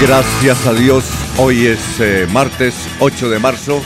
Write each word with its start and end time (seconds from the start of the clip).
Gracias 0.00 0.64
a 0.64 0.74
Dios, 0.74 1.04
hoy 1.38 1.66
es 1.66 1.80
eh, 1.98 2.28
martes 2.32 2.72
8 3.00 3.30
de 3.30 3.40
marzo 3.40 3.82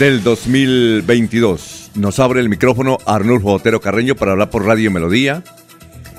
del 0.00 0.24
2022. 0.24 1.92
Nos 1.94 2.18
abre 2.18 2.40
el 2.40 2.48
micrófono 2.48 2.98
Arnulfo 3.06 3.52
Otero 3.52 3.80
Carreño 3.80 4.16
para 4.16 4.32
hablar 4.32 4.50
por 4.50 4.66
Radio 4.66 4.90
Melodía, 4.90 5.44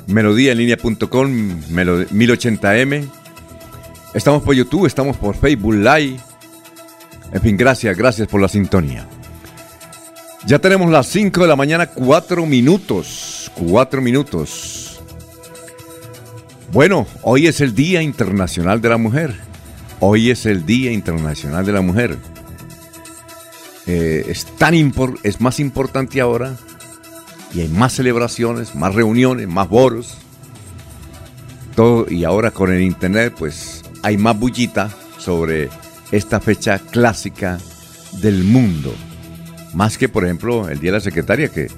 melodíaenlínea.com, 0.07 1.61
1080m. 1.69 3.09
Estamos 4.13 4.41
por 4.43 4.55
YouTube, 4.55 4.85
estamos 4.85 5.17
por 5.17 5.35
Facebook 5.35 5.75
Live. 5.75 6.17
En 7.33 7.41
fin, 7.41 7.57
gracias, 7.57 7.97
gracias 7.97 8.29
por 8.29 8.39
la 8.39 8.47
sintonía. 8.47 9.05
Ya 10.45 10.59
tenemos 10.59 10.89
las 10.89 11.07
5 11.07 11.41
de 11.41 11.47
la 11.47 11.57
mañana, 11.57 11.87
4 11.87 12.45
minutos, 12.45 13.51
4 13.53 14.01
minutos. 14.01 14.76
Bueno, 16.71 17.07
hoy 17.21 17.47
es 17.47 17.61
el 17.61 17.73
Día 17.73 18.01
Internacional 18.01 18.81
de 18.81 18.89
la 18.89 18.97
Mujer. 18.97 19.33
Hoy 20.01 20.31
es 20.31 20.45
el 20.45 20.65
Día 20.65 20.91
Internacional 20.91 21.65
de 21.65 21.71
la 21.71 21.79
Mujer. 21.79 22.17
Eh, 23.85 24.25
es, 24.27 24.45
tan 24.57 24.73
es 25.23 25.39
más 25.39 25.61
importante 25.61 26.19
ahora 26.19 26.57
y 27.53 27.61
hay 27.61 27.69
más 27.69 27.93
celebraciones, 27.93 28.75
más 28.75 28.93
reuniones, 28.93 29.47
más 29.47 29.69
boros. 29.69 30.17
Todo, 31.73 32.05
y 32.09 32.25
ahora 32.25 32.51
con 32.51 32.73
el 32.73 32.81
Internet, 32.81 33.33
pues 33.39 33.83
hay 34.03 34.17
más 34.17 34.37
bullita 34.37 34.89
sobre 35.17 35.69
esta 36.11 36.41
fecha 36.41 36.79
clásica 36.79 37.59
del 38.19 38.43
mundo. 38.43 38.93
Más 39.73 39.97
que, 39.97 40.09
por 40.09 40.25
ejemplo, 40.25 40.67
el 40.67 40.81
Día 40.81 40.91
de 40.91 40.97
la 40.97 41.01
Secretaria, 41.01 41.47
que 41.47 41.69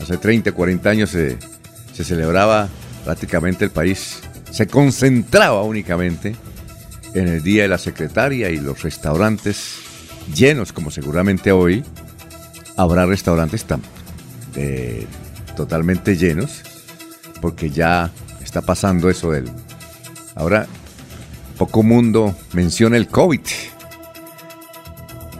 hace 0.00 0.16
30, 0.16 0.52
40 0.52 0.88
años 0.88 1.10
se, 1.10 1.36
se 1.92 2.04
celebraba 2.04 2.70
prácticamente 3.04 3.66
el 3.66 3.70
país 3.70 4.22
se 4.50 4.66
concentraba 4.66 5.62
únicamente 5.62 6.34
en 7.14 7.28
el 7.28 7.42
Día 7.42 7.62
de 7.62 7.68
la 7.68 7.78
Secretaria 7.78 8.50
y 8.50 8.58
los 8.58 8.82
restaurantes 8.82 9.76
llenos, 10.34 10.72
como 10.72 10.90
seguramente 10.90 11.52
hoy 11.52 11.84
habrá 12.76 13.06
restaurantes 13.06 13.64
totalmente 15.56 16.16
llenos, 16.16 16.62
porque 17.40 17.70
ya 17.70 18.10
está 18.42 18.62
pasando 18.62 19.10
eso 19.10 19.30
del... 19.30 19.50
Ahora, 20.34 20.66
poco 21.58 21.82
mundo 21.82 22.34
menciona 22.52 22.96
el 22.96 23.08
COVID. 23.08 23.40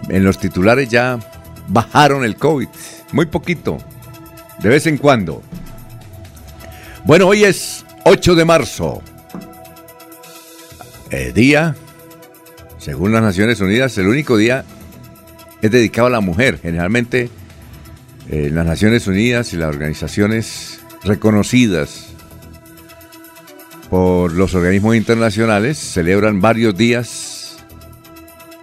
En 0.08 0.24
los 0.24 0.38
titulares 0.38 0.88
ya 0.88 1.18
bajaron 1.68 2.24
el 2.24 2.36
COVID, 2.36 2.68
muy 3.12 3.26
poquito, 3.26 3.78
de 4.58 4.68
vez 4.68 4.86
en 4.86 4.98
cuando. 4.98 5.42
Bueno, 7.04 7.28
hoy 7.28 7.44
es 7.44 7.84
8 8.04 8.34
de 8.34 8.44
marzo. 8.44 9.02
El 11.10 11.32
día, 11.34 11.74
según 12.78 13.12
las 13.12 13.22
Naciones 13.22 13.60
Unidas, 13.60 13.96
el 13.98 14.08
único 14.08 14.36
día 14.36 14.64
es 15.60 15.70
dedicado 15.70 16.06
a 16.06 16.10
la 16.10 16.20
mujer. 16.20 16.58
Generalmente 16.58 17.30
en 18.28 18.44
eh, 18.46 18.50
las 18.50 18.64
Naciones 18.64 19.06
Unidas 19.06 19.52
y 19.52 19.56
las 19.56 19.68
organizaciones 19.68 20.80
reconocidas 21.02 22.08
por 23.88 24.32
los 24.32 24.54
organismos 24.54 24.94
internacionales 24.94 25.76
celebran 25.76 26.40
varios 26.40 26.76
días 26.76 27.56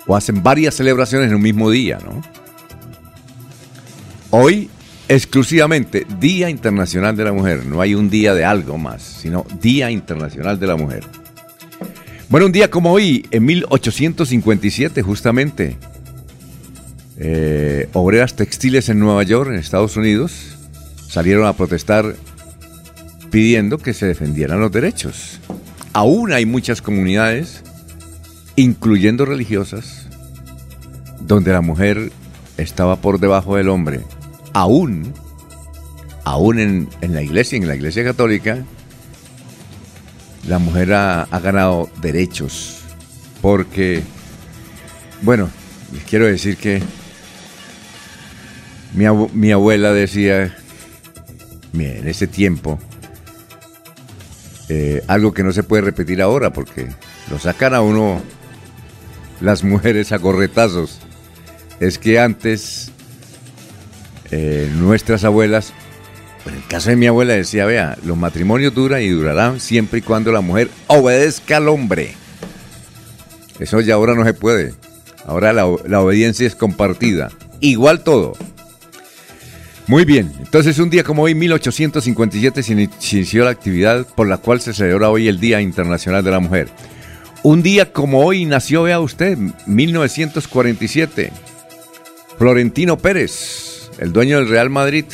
o 0.07 0.15
hacen 0.15 0.41
varias 0.41 0.75
celebraciones 0.75 1.29
en 1.29 1.35
un 1.35 1.41
mismo 1.41 1.69
día, 1.69 1.99
¿no? 2.03 2.21
Hoy 4.29 4.69
exclusivamente 5.09 6.05
Día 6.19 6.49
Internacional 6.49 7.15
de 7.15 7.23
la 7.23 7.33
Mujer. 7.33 7.65
No 7.65 7.81
hay 7.81 7.95
un 7.95 8.09
día 8.09 8.33
de 8.33 8.45
algo 8.45 8.77
más, 8.77 9.01
sino 9.01 9.45
Día 9.61 9.89
Internacional 9.91 10.59
de 10.59 10.67
la 10.67 10.75
Mujer. 10.75 11.03
Bueno, 12.29 12.47
un 12.47 12.51
día 12.51 12.69
como 12.69 12.91
hoy, 12.91 13.25
en 13.31 13.45
1857 13.45 15.01
justamente, 15.01 15.77
eh, 17.17 17.87
obreras 17.93 18.35
textiles 18.35 18.89
en 18.89 18.99
Nueva 18.99 19.23
York, 19.23 19.49
en 19.49 19.55
Estados 19.57 19.95
Unidos, 19.95 20.57
salieron 21.07 21.45
a 21.45 21.53
protestar 21.53 22.15
pidiendo 23.31 23.77
que 23.77 23.93
se 23.93 24.05
defendieran 24.05 24.59
los 24.59 24.71
derechos. 24.71 25.39
Aún 25.93 26.33
hay 26.33 26.45
muchas 26.45 26.81
comunidades, 26.81 27.63
incluyendo 28.57 29.25
religiosas, 29.25 30.07
donde 31.21 31.53
la 31.53 31.61
mujer 31.61 32.11
estaba 32.57 32.97
por 32.97 33.19
debajo 33.19 33.55
del 33.55 33.69
hombre 33.69 34.01
aún, 34.57 35.13
aún 36.23 36.59
en, 36.59 36.89
la 37.01 37.21
iglesia, 37.21 37.57
en 37.57 37.67
la 37.67 37.75
iglesia 37.75 38.03
católica, 38.03 38.65
la 40.47 40.57
mujer 40.57 40.93
ha, 40.93 41.27
ganado 41.43 41.91
derechos. 42.01 42.79
Porque, 43.39 44.01
bueno, 45.21 45.47
les 45.93 46.03
quiero 46.05 46.25
decir 46.25 46.57
que 46.57 46.81
mi, 48.95 49.51
abuela 49.51 49.93
decía, 49.93 50.57
en 51.73 52.07
ese 52.07 52.25
tiempo, 52.25 52.79
eh, 54.69 55.03
algo 55.07 55.35
que 55.35 55.43
no 55.43 55.51
se 55.51 55.61
puede 55.61 55.83
repetir 55.83 56.19
ahora 56.19 56.51
porque 56.51 56.87
lo 57.29 57.37
sacan 57.37 57.75
a 57.75 57.81
uno 57.81 58.23
las 59.39 59.63
mujeres 59.63 60.11
a 60.11 60.17
corretazos. 60.17 60.99
Es 61.79 61.99
que 61.99 62.19
antes 62.19 62.86
eh, 64.31 64.69
nuestras 64.75 65.23
abuelas, 65.23 65.73
en 66.45 66.55
el 66.55 66.65
caso 66.67 66.89
de 66.89 66.95
mi 66.95 67.07
abuela 67.07 67.33
decía, 67.33 67.65
vea, 67.65 67.97
los 68.03 68.17
matrimonios 68.17 68.73
duran 68.73 69.01
y 69.01 69.09
durarán 69.09 69.59
siempre 69.59 69.99
y 69.99 70.01
cuando 70.01 70.31
la 70.31 70.41
mujer 70.41 70.69
obedezca 70.87 71.57
al 71.57 71.67
hombre. 71.69 72.15
Eso 73.59 73.81
ya 73.81 73.95
ahora 73.95 74.13
no 74.15 74.23
se 74.23 74.33
puede. 74.33 74.73
Ahora 75.25 75.51
la, 75.51 75.65
obediencia 75.65 76.47
es 76.47 76.55
compartida. 76.55 77.29
Igual 77.59 78.03
todo. 78.03 78.33
Muy 79.87 80.03
bien, 80.03 80.33
entonces 80.39 80.79
un 80.79 80.89
día 80.89 81.03
como 81.03 81.23
hoy, 81.23 81.33
1857, 81.33 82.61
se 82.61 82.73
inició 82.73 83.45
la 83.45 83.51
actividad 83.51 84.05
por 84.05 84.27
la 84.27 84.37
cual 84.37 84.59
se 84.59 84.73
celebra 84.73 85.09
hoy 85.09 85.29
el 85.29 85.39
Día 85.39 85.61
Internacional 85.61 86.23
de 86.23 86.31
la 86.31 86.39
Mujer. 86.39 86.67
Un 87.43 87.63
día 87.63 87.93
como 87.93 88.25
hoy 88.25 88.45
nació, 88.45 88.83
vea 88.83 88.99
usted, 88.99 89.37
1947, 89.65 91.31
Florentino 92.37 92.97
Pérez, 92.97 93.66
el 93.97 94.13
dueño 94.13 94.37
del 94.37 94.49
Real 94.49 94.69
Madrid 94.69 95.05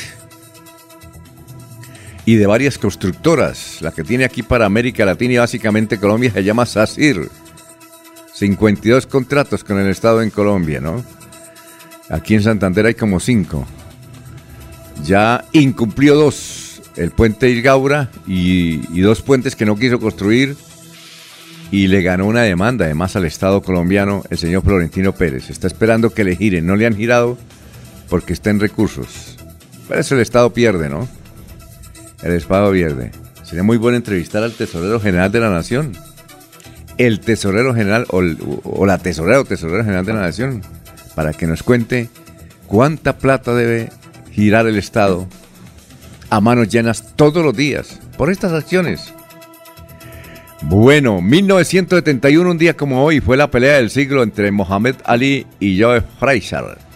y 2.26 2.36
de 2.36 2.46
varias 2.46 2.78
constructoras. 2.78 3.82
La 3.82 3.92
que 3.92 4.04
tiene 4.04 4.26
aquí 4.26 4.44
para 4.44 4.66
América 4.66 5.06
Latina 5.06 5.34
y 5.34 5.38
básicamente 5.38 6.00
Colombia 6.00 6.32
se 6.32 6.44
llama 6.44 6.66
SACIR. 6.66 7.30
52 8.34 9.08
contratos 9.08 9.64
con 9.64 9.80
el 9.80 9.90
Estado 9.90 10.22
en 10.22 10.30
Colombia, 10.30 10.80
¿no? 10.80 11.04
Aquí 12.10 12.36
en 12.36 12.44
Santander 12.44 12.86
hay 12.86 12.96
como 12.96 13.20
5. 13.20 13.66
Ya 15.04 15.46
incumplió 15.54 16.16
dos, 16.16 16.82
el 16.96 17.12
puente 17.12 17.50
Irgaura 17.50 18.10
y, 18.28 18.82
y 18.98 19.02
dos 19.02 19.22
puentes 19.22 19.56
que 19.56 19.66
no 19.66 19.76
quiso 19.76 20.00
construir 20.00 20.56
y 21.72 21.88
le 21.88 22.04
ganó 22.04 22.28
una 22.28 22.42
demanda 22.42 22.86
además 22.86 23.16
al 23.16 23.26
Estado 23.26 23.62
colombiano 23.62 24.24
el 24.30 24.38
señor 24.38 24.64
Florentino 24.64 25.14
Pérez. 25.14 25.50
Está 25.50 25.68
esperando 25.68 26.12
que 26.12 26.24
le 26.24 26.36
giren, 26.36 26.68
no 26.68 26.76
le 26.76 26.86
han 26.86 26.96
girado 26.96 27.38
porque 28.14 28.34
está 28.34 28.52
en 28.52 28.60
recursos. 28.60 29.38
Por 29.88 29.98
eso 29.98 30.14
el 30.14 30.22
Estado 30.22 30.54
pierde, 30.54 30.88
¿no? 30.88 31.10
El 32.22 32.34
Estado 32.34 32.72
pierde. 32.72 33.10
Sería 33.42 33.64
muy 33.64 33.78
bueno 33.78 33.98
entrevistar 33.98 34.44
al 34.44 34.54
tesorero 34.54 35.00
general 35.00 35.32
de 35.32 35.40
la 35.40 35.50
Nación. 35.50 35.94
El 37.00 37.22
tesorero 37.22 37.74
general 37.74 38.06
o, 38.12 38.86
la 38.86 39.00
tesorera 39.00 39.40
o 39.40 39.46
tesorero 39.46 39.84
general 39.84 40.06
de 40.06 40.14
la 40.14 40.22
Nación 40.22 40.62
para 41.16 41.34
que 41.34 41.48
nos 41.48 41.64
cuente 41.64 42.08
cuánta 42.68 43.18
plata 43.18 43.56
debe 43.56 43.90
girar 44.32 44.68
el 44.68 44.78
Estado 44.78 45.28
a 46.30 46.40
manos 46.40 46.70
llenas 46.70 47.16
todos 47.16 47.44
los 47.44 47.58
días 47.58 48.00
por 48.16 48.30
estas 48.30 48.52
acciones. 48.52 49.12
Bueno, 50.62 51.20
1971, 51.20 52.52
un 52.52 52.60
día 52.60 52.78
como 52.78 53.04
hoy, 53.04 53.22
fue 53.22 53.38
la 53.38 53.50
pelea 53.50 53.78
del 53.78 53.90
siglo 53.90 54.22
entre 54.22 54.52
Mohamed 54.52 54.98
Ali 55.04 55.48
y 55.60 55.82
Joe 55.82 56.04
Frazier. 56.20 56.93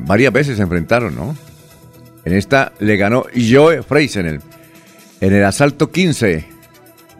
Varias 0.00 0.32
veces 0.32 0.56
se 0.56 0.62
enfrentaron, 0.62 1.14
¿no? 1.14 1.36
En 2.24 2.34
esta 2.34 2.72
le 2.78 2.96
ganó 2.96 3.24
Joe 3.34 3.82
Frazier 3.82 4.26
en 5.20 5.32
el, 5.32 5.44
asalto 5.44 5.90
15. 5.90 6.44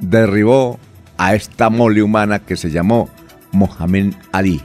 Derribó 0.01 0.79
a 1.17 1.35
esta 1.35 1.71
mole 1.71 2.03
humana 2.03 2.41
que 2.41 2.57
se 2.57 2.71
llamó 2.71 3.09
Mohamed 3.53 4.15
Ali, 4.33 4.61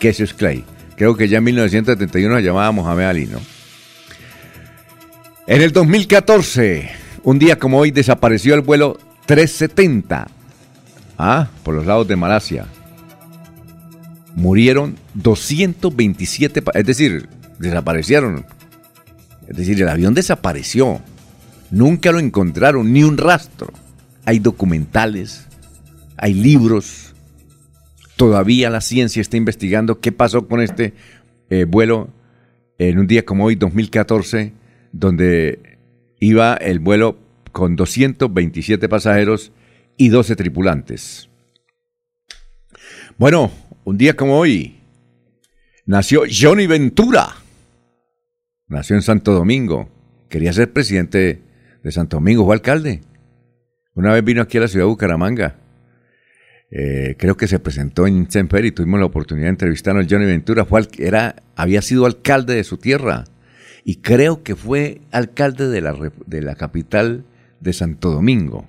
es 0.00 0.34
Clay. 0.34 0.64
Creo 0.96 1.16
que 1.16 1.28
ya 1.28 1.38
en 1.38 1.44
1971 1.44 2.36
se 2.36 2.42
llamaba 2.42 2.72
Mohamed 2.72 3.04
Ali, 3.04 3.26
¿no? 3.26 3.40
En 5.46 5.62
el 5.62 5.72
2014, 5.72 6.90
un 7.22 7.38
día 7.38 7.58
como 7.58 7.78
hoy, 7.78 7.90
desapareció 7.90 8.54
el 8.54 8.60
vuelo 8.60 8.98
370. 9.26 10.28
Ah, 11.16 11.48
por 11.62 11.74
los 11.74 11.86
lados 11.86 12.06
de 12.06 12.16
Malasia. 12.16 12.66
Murieron 14.38 14.96
227, 15.14 16.62
es 16.74 16.86
decir, 16.86 17.28
desaparecieron. 17.58 18.46
Es 19.48 19.56
decir, 19.56 19.82
el 19.82 19.88
avión 19.88 20.14
desapareció. 20.14 21.00
Nunca 21.72 22.12
lo 22.12 22.20
encontraron, 22.20 22.92
ni 22.92 23.02
un 23.02 23.18
rastro. 23.18 23.72
Hay 24.24 24.38
documentales, 24.38 25.46
hay 26.16 26.34
libros. 26.34 27.14
Todavía 28.14 28.70
la 28.70 28.80
ciencia 28.80 29.20
está 29.20 29.36
investigando 29.36 30.00
qué 30.00 30.12
pasó 30.12 30.46
con 30.46 30.60
este 30.60 30.94
eh, 31.50 31.64
vuelo 31.64 32.08
en 32.78 33.00
un 33.00 33.08
día 33.08 33.24
como 33.24 33.44
hoy, 33.44 33.56
2014 33.56 34.52
donde 34.92 35.78
iba 36.20 36.54
el 36.54 36.78
vuelo 36.78 37.18
con 37.50 37.74
227 37.74 38.88
pasajeros 38.88 39.50
y 39.96 40.10
12 40.10 40.36
tripulantes. 40.36 41.28
Bueno, 43.16 43.50
un 43.88 43.96
día 43.96 44.14
como 44.14 44.38
hoy, 44.38 44.76
nació 45.86 46.24
Johnny 46.30 46.66
Ventura. 46.66 47.36
Nació 48.66 48.96
en 48.96 49.02
Santo 49.02 49.32
Domingo. 49.32 49.88
Quería 50.28 50.52
ser 50.52 50.74
presidente 50.74 51.40
de 51.82 51.90
Santo 51.90 52.18
Domingo, 52.18 52.44
o 52.44 52.52
alcalde. 52.52 53.00
Una 53.94 54.12
vez 54.12 54.22
vino 54.22 54.42
aquí 54.42 54.58
a 54.58 54.60
la 54.60 54.68
ciudad 54.68 54.84
de 54.84 54.90
Bucaramanga. 54.90 55.56
Eh, 56.70 57.14
creo 57.18 57.38
que 57.38 57.48
se 57.48 57.60
presentó 57.60 58.06
en 58.06 58.30
Semper 58.30 58.66
y 58.66 58.72
tuvimos 58.72 59.00
la 59.00 59.06
oportunidad 59.06 59.46
de 59.46 59.52
entrevistar 59.52 59.96
a 59.96 60.06
Johnny 60.06 60.26
Ventura. 60.26 60.66
Fue 60.66 60.86
era, 60.98 61.36
había 61.56 61.80
sido 61.80 62.04
alcalde 62.04 62.56
de 62.56 62.64
su 62.64 62.76
tierra 62.76 63.24
y 63.84 64.02
creo 64.02 64.42
que 64.42 64.54
fue 64.54 65.00
alcalde 65.12 65.66
de 65.66 65.80
la, 65.80 65.96
de 66.26 66.42
la 66.42 66.56
capital 66.56 67.24
de 67.60 67.72
Santo 67.72 68.10
Domingo. 68.10 68.68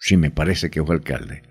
Sí, 0.00 0.16
me 0.16 0.32
parece 0.32 0.70
que 0.70 0.82
fue 0.82 0.96
alcalde. 0.96 1.42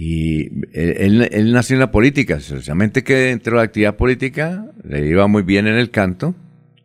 Y 0.00 0.48
él, 0.74 1.52
nació 1.52 1.74
en 1.74 1.80
la 1.80 1.90
política, 1.90 2.38
solamente 2.38 3.02
que 3.02 3.14
dentro 3.14 3.54
de 3.54 3.56
la 3.56 3.64
actividad 3.64 3.96
política 3.96 4.64
le 4.84 5.04
iba 5.04 5.26
muy 5.26 5.42
bien 5.42 5.66
en 5.66 5.74
el 5.74 5.90
canto 5.90 6.36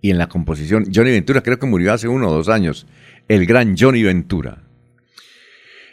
y 0.02 0.10
en 0.10 0.18
la 0.18 0.28
composición. 0.28 0.86
Johnny 0.92 1.12
Ventura 1.12 1.42
creo 1.42 1.60
que 1.60 1.68
murió 1.68 1.94
hace 1.94 2.08
uno 2.08 2.28
o 2.30 2.34
dos 2.34 2.50
años, 2.50 2.88
el 3.28 3.46
gran 3.46 3.78
Johnny 3.78 4.02
Ventura. 4.02 4.64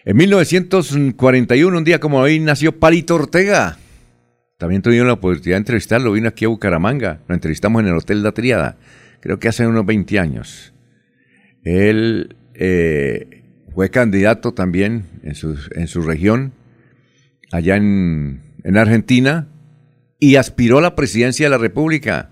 En 0.06 0.16
1941, 0.16 1.76
un 1.76 1.84
día 1.84 2.00
como 2.00 2.20
hoy, 2.20 2.40
nació 2.40 2.78
Palito 2.78 3.16
Ortega. 3.16 3.76
También 4.56 4.80
tuvimos 4.80 5.06
la 5.06 5.12
oportunidad 5.12 5.56
de 5.56 5.58
entrevistarlo, 5.58 6.12
vino 6.12 6.28
aquí 6.28 6.46
a 6.46 6.48
Bucaramanga, 6.48 7.20
lo 7.28 7.34
entrevistamos 7.34 7.82
en 7.82 7.88
el 7.88 7.96
Hotel 7.96 8.22
La 8.22 8.32
Triada, 8.32 8.78
creo 9.20 9.38
que 9.38 9.48
hace 9.48 9.66
unos 9.66 9.84
20 9.84 10.18
años. 10.18 10.72
Él 11.64 12.34
eh, 12.54 13.42
fue 13.74 13.90
candidato 13.90 14.54
también 14.54 15.04
en 15.22 15.34
su, 15.34 15.58
en 15.72 15.86
su 15.86 16.00
región, 16.00 16.54
allá 17.52 17.76
en, 17.76 18.42
en 18.64 18.76
Argentina, 18.76 19.48
y 20.18 20.36
aspiró 20.36 20.78
a 20.78 20.82
la 20.82 20.94
presidencia 20.94 21.46
de 21.46 21.50
la 21.50 21.58
República. 21.58 22.30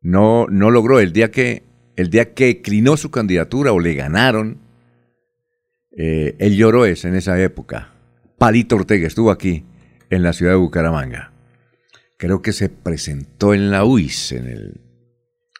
No, 0.00 0.46
no 0.48 0.70
logró. 0.70 1.00
El 1.00 1.12
día 1.12 1.30
que, 1.30 1.62
el 1.96 2.10
día 2.10 2.34
que 2.34 2.60
clinó 2.60 2.96
su 2.96 3.10
candidatura 3.10 3.72
o 3.72 3.80
le 3.80 3.94
ganaron, 3.94 4.58
eh, 5.96 6.34
él 6.38 6.56
lloró 6.56 6.84
ese 6.84 7.08
en 7.08 7.14
esa 7.14 7.40
época. 7.40 7.92
Palito 8.36 8.76
Ortega 8.76 9.06
estuvo 9.06 9.30
aquí 9.30 9.64
en 10.10 10.22
la 10.22 10.32
ciudad 10.32 10.52
de 10.52 10.58
Bucaramanga. 10.58 11.32
Creo 12.18 12.42
que 12.42 12.52
se 12.52 12.68
presentó 12.68 13.54
en 13.54 13.70
la 13.70 13.84
UIS, 13.84 14.32
en 14.32 14.46
el, 14.46 14.80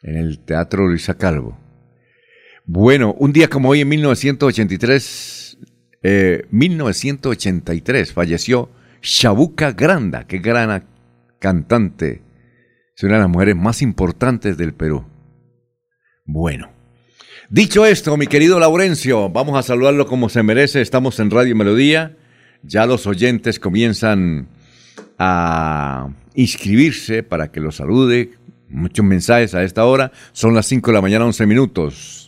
en 0.03 0.17
el 0.17 0.39
Teatro 0.41 0.87
Luisa 0.89 1.15
Calvo. 1.17 1.59
Bueno, 2.67 3.15
un 3.19 3.33
día 3.33 3.49
como 3.49 3.69
hoy 3.69 3.83
en 3.83 3.89
1983, 3.89 5.44
1983 6.51 8.09
eh, 8.09 8.13
falleció 8.13 8.71
Shabuka 9.03 9.73
Granda, 9.73 10.27
que 10.27 10.39
gran 10.39 10.87
cantante. 11.39 12.23
Es 12.97 13.03
una 13.03 13.15
de 13.15 13.21
las 13.21 13.31
mujeres 13.31 13.57
más 13.57 13.83
importantes 13.83 14.57
del 14.57 14.75
Perú. 14.75 15.05
Bueno, 16.25 16.71
dicho 17.51 17.87
esto, 17.87 18.17
mi 18.17 18.27
querido 18.27 18.61
Laurencio, 18.61 19.29
vamos 19.31 19.59
a 19.59 19.63
saludarlo 19.63 20.07
como 20.07 20.29
se 20.29 20.43
merece. 20.43 20.81
Estamos 20.81 21.19
en 21.21 21.31
Radio 21.31 21.57
Melodía 21.57 22.17
ya 22.67 22.87
los 22.87 23.07
oyentes 23.07 23.59
comienzan 23.59 24.49
a 25.19 26.09
inscribirse 26.35 27.23
para 27.23 27.51
que 27.51 27.61
los 27.61 27.77
salude. 27.77 28.33
Muchos 28.69 29.05
mensajes 29.05 29.55
a 29.55 29.63
esta 29.63 29.85
hora. 29.85 30.13
Son 30.33 30.55
las 30.55 30.67
5 30.67 30.91
de 30.91 30.95
la 30.95 31.03
mañana, 31.03 31.27
11 31.27 31.47
minutos. 31.47 32.24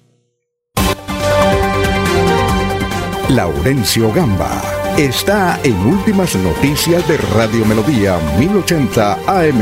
Laurencio 3.31 4.13
Gamba 4.13 4.63
está 4.97 5.61
en 5.65 5.75
Últimas 5.79 6.37
Noticias 6.37 7.07
de 7.09 7.17
Radio 7.17 7.65
Melodía 7.65 8.21
1080 8.39 9.15
AM. 9.27 9.61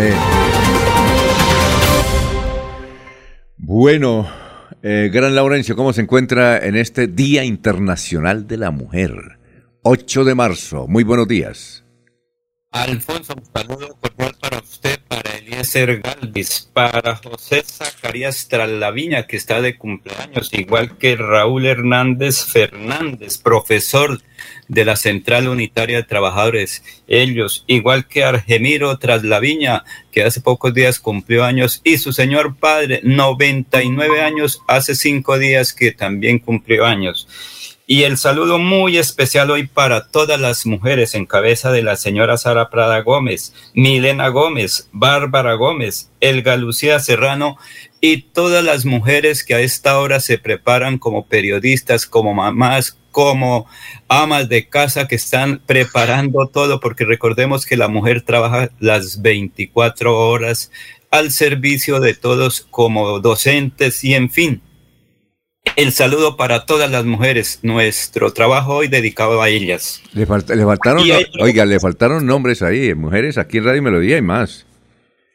Bueno, 3.56 4.28
eh, 4.82 5.08
Gran 5.10 5.34
Laurencio, 5.34 5.76
¿cómo 5.76 5.94
se 5.94 6.02
encuentra 6.02 6.58
en 6.58 6.76
este 6.76 7.06
Día 7.06 7.42
Internacional 7.42 8.46
de 8.46 8.58
la 8.58 8.70
Mujer? 8.70 9.38
8 9.82 10.24
de 10.24 10.34
marzo. 10.34 10.86
Muy 10.86 11.02
buenos 11.02 11.26
días. 11.26 11.84
Alfonso, 12.70 13.34
un 13.34 13.46
saludo 13.46 13.96
cordial 13.98 14.36
para 14.42 14.58
usted, 14.58 15.00
para 15.08 15.23
Eliezer 15.54 16.00
Galvis, 16.00 16.68
para 16.72 17.14
José 17.14 17.62
Zacarías 17.64 18.48
Tralaviña, 18.48 19.28
que 19.28 19.36
está 19.36 19.62
de 19.62 19.78
cumpleaños, 19.78 20.52
igual 20.52 20.98
que 20.98 21.14
Raúl 21.14 21.66
Hernández 21.66 22.44
Fernández, 22.44 23.38
profesor 23.38 24.20
de 24.66 24.84
la 24.84 24.96
Central 24.96 25.46
Unitaria 25.46 25.98
de 25.98 26.02
Trabajadores. 26.02 26.82
Ellos, 27.06 27.62
igual 27.68 28.08
que 28.08 28.24
Argemiro 28.24 28.98
Traslaviña, 28.98 29.84
que 30.10 30.24
hace 30.24 30.40
pocos 30.40 30.74
días 30.74 30.98
cumplió 30.98 31.44
años, 31.44 31.80
y 31.84 31.98
su 31.98 32.12
señor 32.12 32.56
padre, 32.56 33.00
99 33.04 34.22
años, 34.22 34.60
hace 34.66 34.96
cinco 34.96 35.38
días 35.38 35.72
que 35.72 35.92
también 35.92 36.40
cumplió 36.40 36.84
años. 36.84 37.28
Y 37.86 38.04
el 38.04 38.16
saludo 38.16 38.58
muy 38.58 38.96
especial 38.96 39.50
hoy 39.50 39.66
para 39.66 40.08
todas 40.08 40.40
las 40.40 40.64
mujeres 40.64 41.14
en 41.14 41.26
cabeza 41.26 41.70
de 41.70 41.82
la 41.82 41.96
señora 41.96 42.38
Sara 42.38 42.70
Prada 42.70 43.02
Gómez, 43.02 43.52
Milena 43.74 44.28
Gómez, 44.28 44.88
Bárbara 44.90 45.52
Gómez, 45.52 46.10
Elga 46.20 46.56
Lucía 46.56 46.98
Serrano 46.98 47.58
y 48.00 48.22
todas 48.22 48.64
las 48.64 48.86
mujeres 48.86 49.44
que 49.44 49.54
a 49.54 49.60
esta 49.60 49.98
hora 49.98 50.20
se 50.20 50.38
preparan 50.38 50.96
como 50.96 51.26
periodistas, 51.26 52.06
como 52.06 52.32
mamás, 52.32 52.96
como 53.10 53.66
amas 54.08 54.48
de 54.48 54.66
casa 54.66 55.06
que 55.06 55.16
están 55.16 55.60
preparando 55.66 56.46
todo, 56.46 56.80
porque 56.80 57.04
recordemos 57.04 57.66
que 57.66 57.76
la 57.76 57.88
mujer 57.88 58.22
trabaja 58.22 58.70
las 58.80 59.20
24 59.20 60.26
horas 60.26 60.70
al 61.10 61.30
servicio 61.30 62.00
de 62.00 62.14
todos 62.14 62.66
como 62.70 63.20
docentes 63.20 64.02
y 64.04 64.14
en 64.14 64.30
fin 64.30 64.62
el 65.76 65.92
saludo 65.92 66.36
para 66.36 66.66
todas 66.66 66.90
las 66.90 67.04
mujeres, 67.04 67.60
nuestro 67.62 68.32
trabajo 68.32 68.76
hoy 68.76 68.88
dedicado 68.88 69.42
a 69.42 69.48
ellas. 69.48 70.02
Le, 70.12 70.26
faltaron, 70.26 71.04
oiga, 71.40 71.64
le 71.64 71.80
faltaron 71.80 72.26
nombres 72.26 72.62
ahí, 72.62 72.94
mujeres 72.94 73.38
aquí 73.38 73.58
en 73.58 73.64
Radio 73.64 73.82
Melodía 73.82 74.16
y 74.16 74.22
más. 74.22 74.66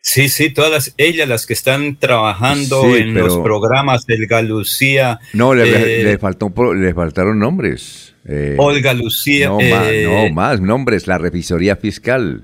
Sí, 0.02 0.30
sí, 0.30 0.50
todas 0.50 0.94
ellas 0.98 1.28
las 1.28 1.46
que 1.46 1.54
están 1.54 1.98
trabajando 1.98 2.96
en 2.96 3.14
los 3.14 3.38
programas, 3.40 4.06
Olga 4.10 4.42
Lucía. 4.42 5.20
No, 5.34 5.54
le, 5.54 6.14
eh, 6.14 6.18
faltó, 6.18 6.52
le 6.74 6.94
faltaron 6.94 7.38
nombres. 7.38 8.16
Eh, 8.26 8.56
Olga 8.58 8.94
Lucía. 8.94 9.50
No, 9.50 9.56
más, 9.58 9.84
no, 9.84 9.92
eh, 9.92 10.32
más 10.34 10.62
nombres, 10.62 11.06
la 11.06 11.18
revisoría 11.18 11.76
fiscal. 11.76 12.44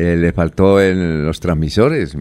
Eh, 0.00 0.16
le 0.16 0.32
faltó 0.32 0.80
en 0.80 1.26
los 1.26 1.40
transmisores. 1.40 2.16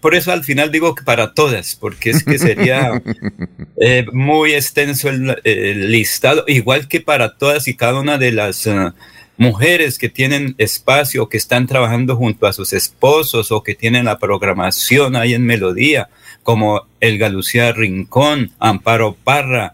por 0.00 0.14
eso 0.14 0.30
al 0.30 0.44
final 0.44 0.70
digo 0.70 0.94
que 0.94 1.02
para 1.02 1.34
todas, 1.34 1.74
porque 1.74 2.10
es 2.10 2.22
que 2.22 2.38
sería 2.38 3.02
eh, 3.80 4.06
muy 4.12 4.52
extenso 4.52 5.08
el, 5.08 5.90
listado, 5.90 6.44
igual 6.46 6.86
que 6.86 7.00
para 7.00 7.36
todas 7.36 7.66
y 7.66 7.74
cada 7.74 7.98
una 7.98 8.16
de 8.16 8.30
las, 8.30 8.64
eh, 8.68 8.92
mujeres 9.38 9.98
que 9.98 10.08
tienen 10.08 10.54
espacio, 10.58 11.28
que 11.28 11.36
están 11.36 11.66
trabajando 11.66 12.14
junto 12.14 12.46
a 12.46 12.52
sus 12.52 12.72
esposos 12.72 13.50
o 13.50 13.64
que 13.64 13.74
tienen 13.74 14.04
la 14.04 14.20
programación 14.20 15.16
ahí 15.16 15.34
en 15.34 15.44
Melodía, 15.44 16.10
como 16.44 16.86
Elga 17.00 17.28
Lucía 17.28 17.72
Rincón, 17.72 18.52
Amparo 18.60 19.16
Parra, 19.24 19.72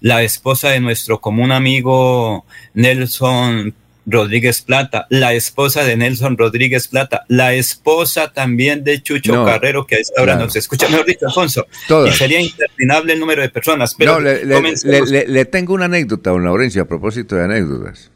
la 0.00 0.22
esposa 0.22 0.68
de 0.68 0.78
nuestro 0.78 1.20
común 1.20 1.50
amigo 1.50 2.44
Nelson 2.74 3.74
Rodríguez 4.06 4.62
Plata, 4.62 5.06
la 5.10 5.34
esposa 5.34 5.84
de 5.84 5.96
Nelson 5.96 6.36
Rodríguez 6.36 6.88
Plata, 6.88 7.24
la 7.28 7.54
esposa 7.54 8.32
también 8.32 8.82
de 8.84 9.02
Chucho 9.02 9.44
Carrero, 9.44 9.86
que 9.86 9.96
a 9.96 9.98
esta 9.98 10.22
hora 10.22 10.36
nos 10.36 10.56
escucha. 10.56 10.88
Mejor 10.88 11.06
dicho, 11.06 11.26
Alfonso, 11.26 11.66
y 12.06 12.10
sería 12.12 12.40
interminable 12.40 13.12
el 13.12 13.20
número 13.20 13.42
de 13.42 13.50
personas. 13.50 13.94
Pero 13.96 14.20
no, 14.20 14.20
le, 14.20 15.44
tengo 15.46 15.74
una 15.74 15.86
anécdota, 15.86 16.30
don 16.30 16.44
Laurencio, 16.44 16.82
a 16.82 16.86
propósito 16.86 17.36
de 17.36 17.44
anécdotas. 17.44 18.10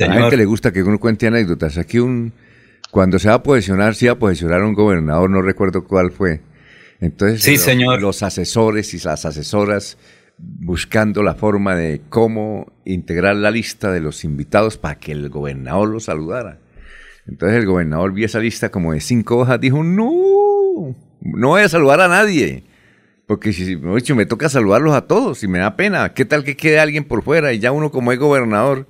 A 0.00 0.06
la 0.06 0.20
gente 0.20 0.36
le 0.36 0.44
gusta 0.44 0.72
que 0.72 0.82
uno 0.82 0.98
cuente 0.98 1.26
anécdotas. 1.26 1.78
Aquí 1.78 1.98
un, 1.98 2.32
cuando 2.90 3.18
se 3.18 3.28
va 3.28 3.34
a 3.34 3.42
posicionar, 3.42 3.94
se 3.94 4.06
va 4.06 4.12
a 4.12 4.18
posicionar 4.18 4.62
un 4.62 4.74
gobernador, 4.74 5.30
no 5.30 5.42
recuerdo 5.42 5.84
cuál 5.84 6.12
fue. 6.12 6.40
Entonces, 7.00 7.42
sí, 7.42 7.56
señor. 7.56 8.00
los 8.00 8.22
asesores 8.22 8.94
y 8.94 8.98
las 8.98 9.24
asesoras 9.24 9.98
buscando 10.38 11.22
la 11.22 11.34
forma 11.34 11.74
de 11.74 12.00
cómo 12.08 12.72
integrar 12.84 13.36
la 13.36 13.50
lista 13.50 13.92
de 13.92 14.00
los 14.00 14.24
invitados 14.24 14.78
para 14.78 14.98
que 14.98 15.12
el 15.12 15.28
gobernador 15.28 15.88
los 15.88 16.04
saludara. 16.04 16.58
Entonces 17.26 17.58
el 17.58 17.66
gobernador 17.66 18.12
vio 18.12 18.26
esa 18.26 18.40
lista 18.40 18.70
como 18.70 18.92
de 18.92 19.00
cinco 19.00 19.38
hojas, 19.38 19.60
dijo, 19.60 19.84
no, 19.84 20.96
no 21.20 21.48
voy 21.48 21.62
a 21.62 21.68
saludar 21.68 22.00
a 22.00 22.08
nadie, 22.08 22.64
porque 23.26 23.52
si 23.52 23.76
me 23.76 23.94
dicho, 23.94 24.16
me 24.16 24.26
toca 24.26 24.48
saludarlos 24.48 24.94
a 24.94 25.06
todos 25.06 25.44
y 25.44 25.48
me 25.48 25.60
da 25.60 25.76
pena, 25.76 26.12
¿qué 26.14 26.24
tal 26.24 26.42
que 26.42 26.56
quede 26.56 26.80
alguien 26.80 27.04
por 27.04 27.22
fuera 27.22 27.52
y 27.52 27.60
ya 27.60 27.70
uno 27.70 27.90
como 27.90 28.10
es 28.12 28.18
gobernador? 28.18 28.88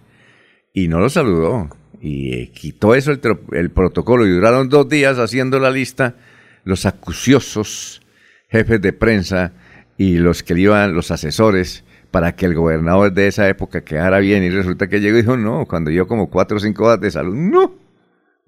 Y 0.72 0.88
no 0.88 0.98
lo 0.98 1.10
saludó 1.10 1.68
y 2.00 2.34
eh, 2.34 2.50
quitó 2.52 2.94
eso 2.94 3.12
el, 3.12 3.20
el 3.52 3.70
protocolo 3.70 4.26
y 4.26 4.30
duraron 4.30 4.68
dos 4.68 4.88
días 4.88 5.18
haciendo 5.18 5.60
la 5.60 5.70
lista 5.70 6.16
los 6.64 6.86
acuciosos 6.86 8.02
jefes 8.48 8.80
de 8.80 8.92
prensa 8.92 9.52
y 10.02 10.18
los 10.18 10.42
que 10.42 10.54
le 10.54 10.62
iban, 10.62 10.94
los 10.94 11.12
asesores, 11.12 11.84
para 12.10 12.34
que 12.34 12.44
el 12.46 12.56
gobernador 12.56 13.12
de 13.12 13.28
esa 13.28 13.48
época 13.48 13.84
quedara 13.84 14.18
bien. 14.18 14.42
Y 14.42 14.50
resulta 14.50 14.88
que 14.88 15.00
llegó 15.00 15.16
y 15.16 15.22
dijo, 15.22 15.36
no, 15.36 15.64
cuando 15.64 15.92
yo 15.92 16.08
como 16.08 16.28
cuatro 16.28 16.56
o 16.56 16.60
cinco 16.60 16.86
horas 16.86 17.00
de 17.00 17.12
salud, 17.12 17.36
no. 17.36 17.72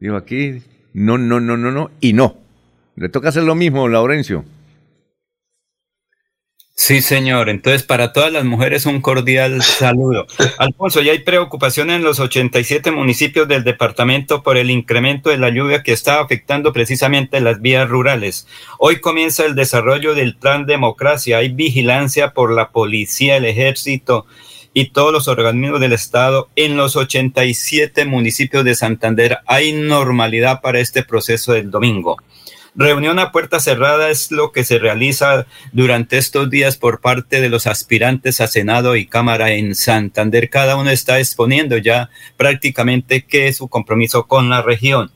Dijo 0.01 0.17
aquí, 0.17 0.63
no, 0.95 1.17
no, 1.17 1.39
no, 1.39 1.57
no, 1.57 1.71
no, 1.71 1.93
y 2.01 2.13
no. 2.13 2.39
Le 2.97 3.09
toca 3.09 3.29
hacer 3.29 3.45
lo 3.45 3.55
mismo, 3.55 3.87
Laurencio. 3.87 4.45
Sí, 6.77 7.01
señor. 7.03 7.49
Entonces, 7.49 7.85
para 7.85 8.13
todas 8.13 8.33
las 8.33 8.45
mujeres 8.45 8.85
un 8.85 9.01
cordial 9.01 9.63
saludo. 9.63 10.27
Alfonso, 10.59 11.01
ya 11.03 11.13
hay 11.13 11.21
preocupación 11.21 11.91
en 11.91 12.03
los 12.03 12.19
87 12.19 12.91
municipios 12.91 13.47
del 13.47 13.63
departamento 13.63 14.43
por 14.43 14.57
el 14.57 14.71
incremento 14.71 15.31
de 15.31 15.39
la 15.39 15.51
lluvia 15.51 15.85
que 15.85 15.93
está 15.93 16.21
afectando 16.21 16.73
precisamente 16.73 17.41
las 17.41 17.63
vías 17.63 17.89
rurales. 17.89 18.49
Hoy 18.79 19.01
comienza 19.01 19.47
el 19.47 19.55
desarrollo 19.55 20.15
del 20.15 20.37
plan 20.37 20.67
democracia. 20.67 21.39
Hay 21.39 21.51
vigilancia 21.51 22.33
por 22.35 22.53
la 22.53 22.71
policía, 22.71 23.37
el 23.37 23.45
ejército 23.45 24.27
y 24.75 24.87
todos 24.87 25.13
los 25.13 25.29
organismos 25.29 25.81
del 25.81 25.93
Estado 25.93 26.49
en 26.57 26.77
los 26.77 26.97
87 26.97 28.05
municipios 28.05 28.65
de 28.65 28.75
Santander. 28.75 29.39
Hay 29.47 29.73
normalidad 29.73 30.61
para 30.61 30.81
este 30.81 31.05
proceso 31.05 31.53
del 31.53 31.71
domingo. 31.71 32.17
Reunión 32.77 33.21
a 33.21 33.31
puerta 33.31 33.61
cerrada 33.61 34.11
es 34.11 34.33
lo 34.33 34.51
que 34.51 34.65
se 34.65 34.81
realiza 34.81 35.47
durante 35.71 36.19
estos 36.19 36.51
días 36.51 36.77
por 36.77 37.01
parte 37.01 37.41
de 37.41 37.49
los 37.49 37.69
aspirantes 37.69 38.41
a 38.41 38.49
Senado 38.49 38.97
y 38.97 39.07
Cámara 39.07 39.53
en 39.53 39.77
Santander. 39.77 40.51
Cada 40.51 40.75
uno 40.75 40.91
está 40.91 41.21
exponiendo 41.21 41.79
ya 41.79 42.11
prácticamente 42.37 43.25
qué 43.25 43.47
es 43.47 43.59
su 43.59 43.69
compromiso 43.69 44.27
con 44.27 44.51
la 44.51 44.61
región. 44.61 45.13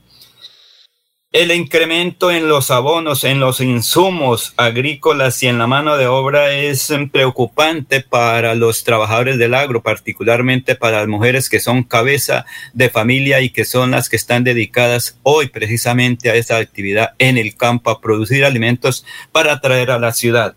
El 1.31 1.51
incremento 1.51 2.31
en 2.31 2.47
los 2.47 2.71
abonos, 2.71 3.23
en 3.23 3.39
los 3.39 3.61
insumos 3.61 4.55
agrícolas 4.57 5.43
y 5.43 5.47
en 5.47 5.59
la 5.59 5.67
mano 5.67 5.95
de 5.95 6.07
obra 6.07 6.51
es 6.53 6.91
preocupante 7.11 8.01
para 8.01 8.55
los 8.55 8.83
trabajadores 8.83 9.37
del 9.37 9.53
agro, 9.53 9.83
particularmente 9.83 10.73
para 10.73 10.97
las 10.97 11.07
mujeres 11.07 11.47
que 11.47 11.59
son 11.59 11.83
cabeza 11.83 12.47
de 12.73 12.89
familia 12.89 13.41
y 13.41 13.51
que 13.51 13.63
son 13.63 13.91
las 13.91 14.09
que 14.09 14.15
están 14.15 14.43
dedicadas 14.43 15.19
hoy 15.21 15.49
precisamente 15.49 16.31
a 16.31 16.35
esa 16.35 16.57
actividad 16.57 17.13
en 17.19 17.37
el 17.37 17.55
campo, 17.55 17.91
a 17.91 18.01
producir 18.01 18.43
alimentos 18.43 19.05
para 19.31 19.61
traer 19.61 19.91
a 19.91 19.99
la 19.99 20.13
ciudad. 20.13 20.55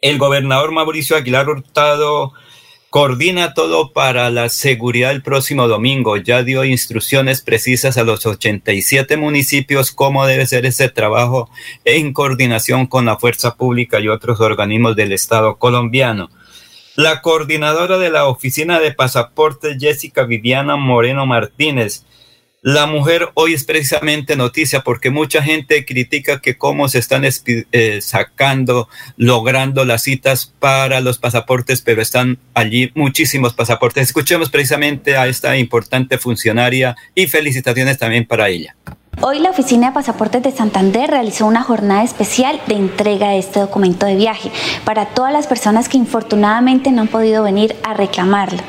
El 0.00 0.18
gobernador 0.18 0.72
Mauricio 0.72 1.14
Aguilar 1.14 1.48
Hurtado 1.48 2.32
coordina 2.90 3.54
todo 3.54 3.92
para 3.92 4.30
la 4.30 4.48
seguridad 4.48 5.12
el 5.12 5.22
próximo 5.22 5.68
domingo. 5.68 6.16
Ya 6.16 6.42
dio 6.42 6.64
instrucciones 6.64 7.40
precisas 7.40 7.96
a 7.96 8.04
los 8.04 8.26
87 8.26 9.16
municipios 9.16 9.92
cómo 9.92 10.26
debe 10.26 10.46
ser 10.46 10.66
ese 10.66 10.88
trabajo 10.88 11.48
en 11.84 12.12
coordinación 12.12 12.86
con 12.86 13.06
la 13.06 13.16
fuerza 13.16 13.54
pública 13.54 14.00
y 14.00 14.08
otros 14.08 14.40
organismos 14.40 14.96
del 14.96 15.12
Estado 15.12 15.56
colombiano. 15.56 16.30
La 16.96 17.22
coordinadora 17.22 17.96
de 17.96 18.10
la 18.10 18.26
Oficina 18.26 18.80
de 18.80 18.92
Pasaportes, 18.92 19.76
Jessica 19.78 20.24
Viviana 20.24 20.74
Moreno 20.76 21.24
Martínez, 21.24 22.04
la 22.62 22.86
mujer 22.86 23.30
hoy 23.34 23.54
es 23.54 23.64
precisamente 23.64 24.36
noticia 24.36 24.80
porque 24.80 25.10
mucha 25.10 25.42
gente 25.42 25.84
critica 25.86 26.40
que 26.40 26.58
cómo 26.58 26.88
se 26.88 26.98
están 26.98 27.24
eh, 27.24 28.00
sacando, 28.02 28.88
logrando 29.16 29.84
las 29.84 30.02
citas 30.02 30.52
para 30.58 31.00
los 31.00 31.18
pasaportes, 31.18 31.80
pero 31.80 32.02
están 32.02 32.38
allí 32.52 32.90
muchísimos 32.94 33.54
pasaportes. 33.54 34.08
Escuchemos 34.08 34.50
precisamente 34.50 35.16
a 35.16 35.26
esta 35.26 35.56
importante 35.56 36.18
funcionaria 36.18 36.96
y 37.14 37.28
felicitaciones 37.28 37.98
también 37.98 38.26
para 38.26 38.48
ella. 38.50 38.76
Hoy 39.22 39.38
la 39.38 39.50
Oficina 39.50 39.88
de 39.88 39.92
Pasaportes 39.92 40.42
de 40.42 40.50
Santander 40.50 41.10
realizó 41.10 41.44
una 41.44 41.62
jornada 41.62 42.02
especial 42.02 42.58
de 42.66 42.76
entrega 42.76 43.28
de 43.28 43.38
este 43.38 43.60
documento 43.60 44.06
de 44.06 44.16
viaje 44.16 44.50
para 44.86 45.04
todas 45.04 45.30
las 45.30 45.46
personas 45.46 45.90
que 45.90 45.98
infortunadamente 45.98 46.90
no 46.90 47.02
han 47.02 47.08
podido 47.08 47.42
venir 47.42 47.76
a 47.82 47.92
reclamarlo. 47.92 48.60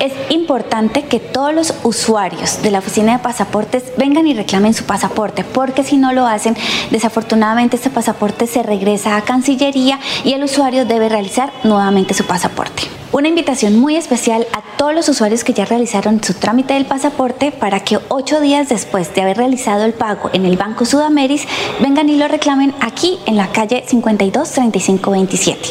Es 0.00 0.14
importante 0.30 1.02
que 1.02 1.20
todos 1.20 1.54
los 1.54 1.74
usuarios 1.82 2.62
de 2.62 2.70
la 2.70 2.78
Oficina 2.78 3.12
de 3.12 3.22
Pasaportes 3.22 3.92
vengan 3.98 4.26
y 4.26 4.32
reclamen 4.32 4.72
su 4.72 4.84
pasaporte, 4.84 5.44
porque 5.44 5.84
si 5.84 5.98
no 5.98 6.14
lo 6.14 6.26
hacen, 6.26 6.56
desafortunadamente 6.90 7.76
este 7.76 7.90
pasaporte 7.90 8.46
se 8.46 8.62
regresa 8.62 9.14
a 9.14 9.22
Cancillería 9.22 10.00
y 10.24 10.32
el 10.32 10.42
usuario 10.42 10.86
debe 10.86 11.10
realizar 11.10 11.52
nuevamente 11.64 12.14
su 12.14 12.24
pasaporte. 12.24 12.84
Una 13.10 13.28
invitación 13.28 13.78
muy 13.78 13.96
especial 13.96 14.46
a 14.52 14.62
todos 14.76 14.94
los 14.94 15.08
usuarios 15.08 15.42
que 15.42 15.54
ya 15.54 15.64
realizaron 15.64 16.22
su 16.22 16.34
trámite 16.34 16.74
del 16.74 16.84
pasaporte 16.84 17.50
para 17.50 17.80
que 17.80 17.98
ocho 18.08 18.38
días 18.38 18.68
después 18.68 19.14
de 19.14 19.22
haber 19.22 19.38
realizado 19.38 19.86
el 19.86 19.94
pago 19.94 20.28
en 20.34 20.44
el 20.44 20.58
Banco 20.58 20.84
Sudameris 20.84 21.46
vengan 21.80 22.10
y 22.10 22.18
lo 22.18 22.28
reclamen 22.28 22.74
aquí 22.80 23.18
en 23.26 23.36
la 23.36 23.50
calle 23.50 23.82
52 23.86 24.50
35 24.50 25.10
27. 25.10 25.68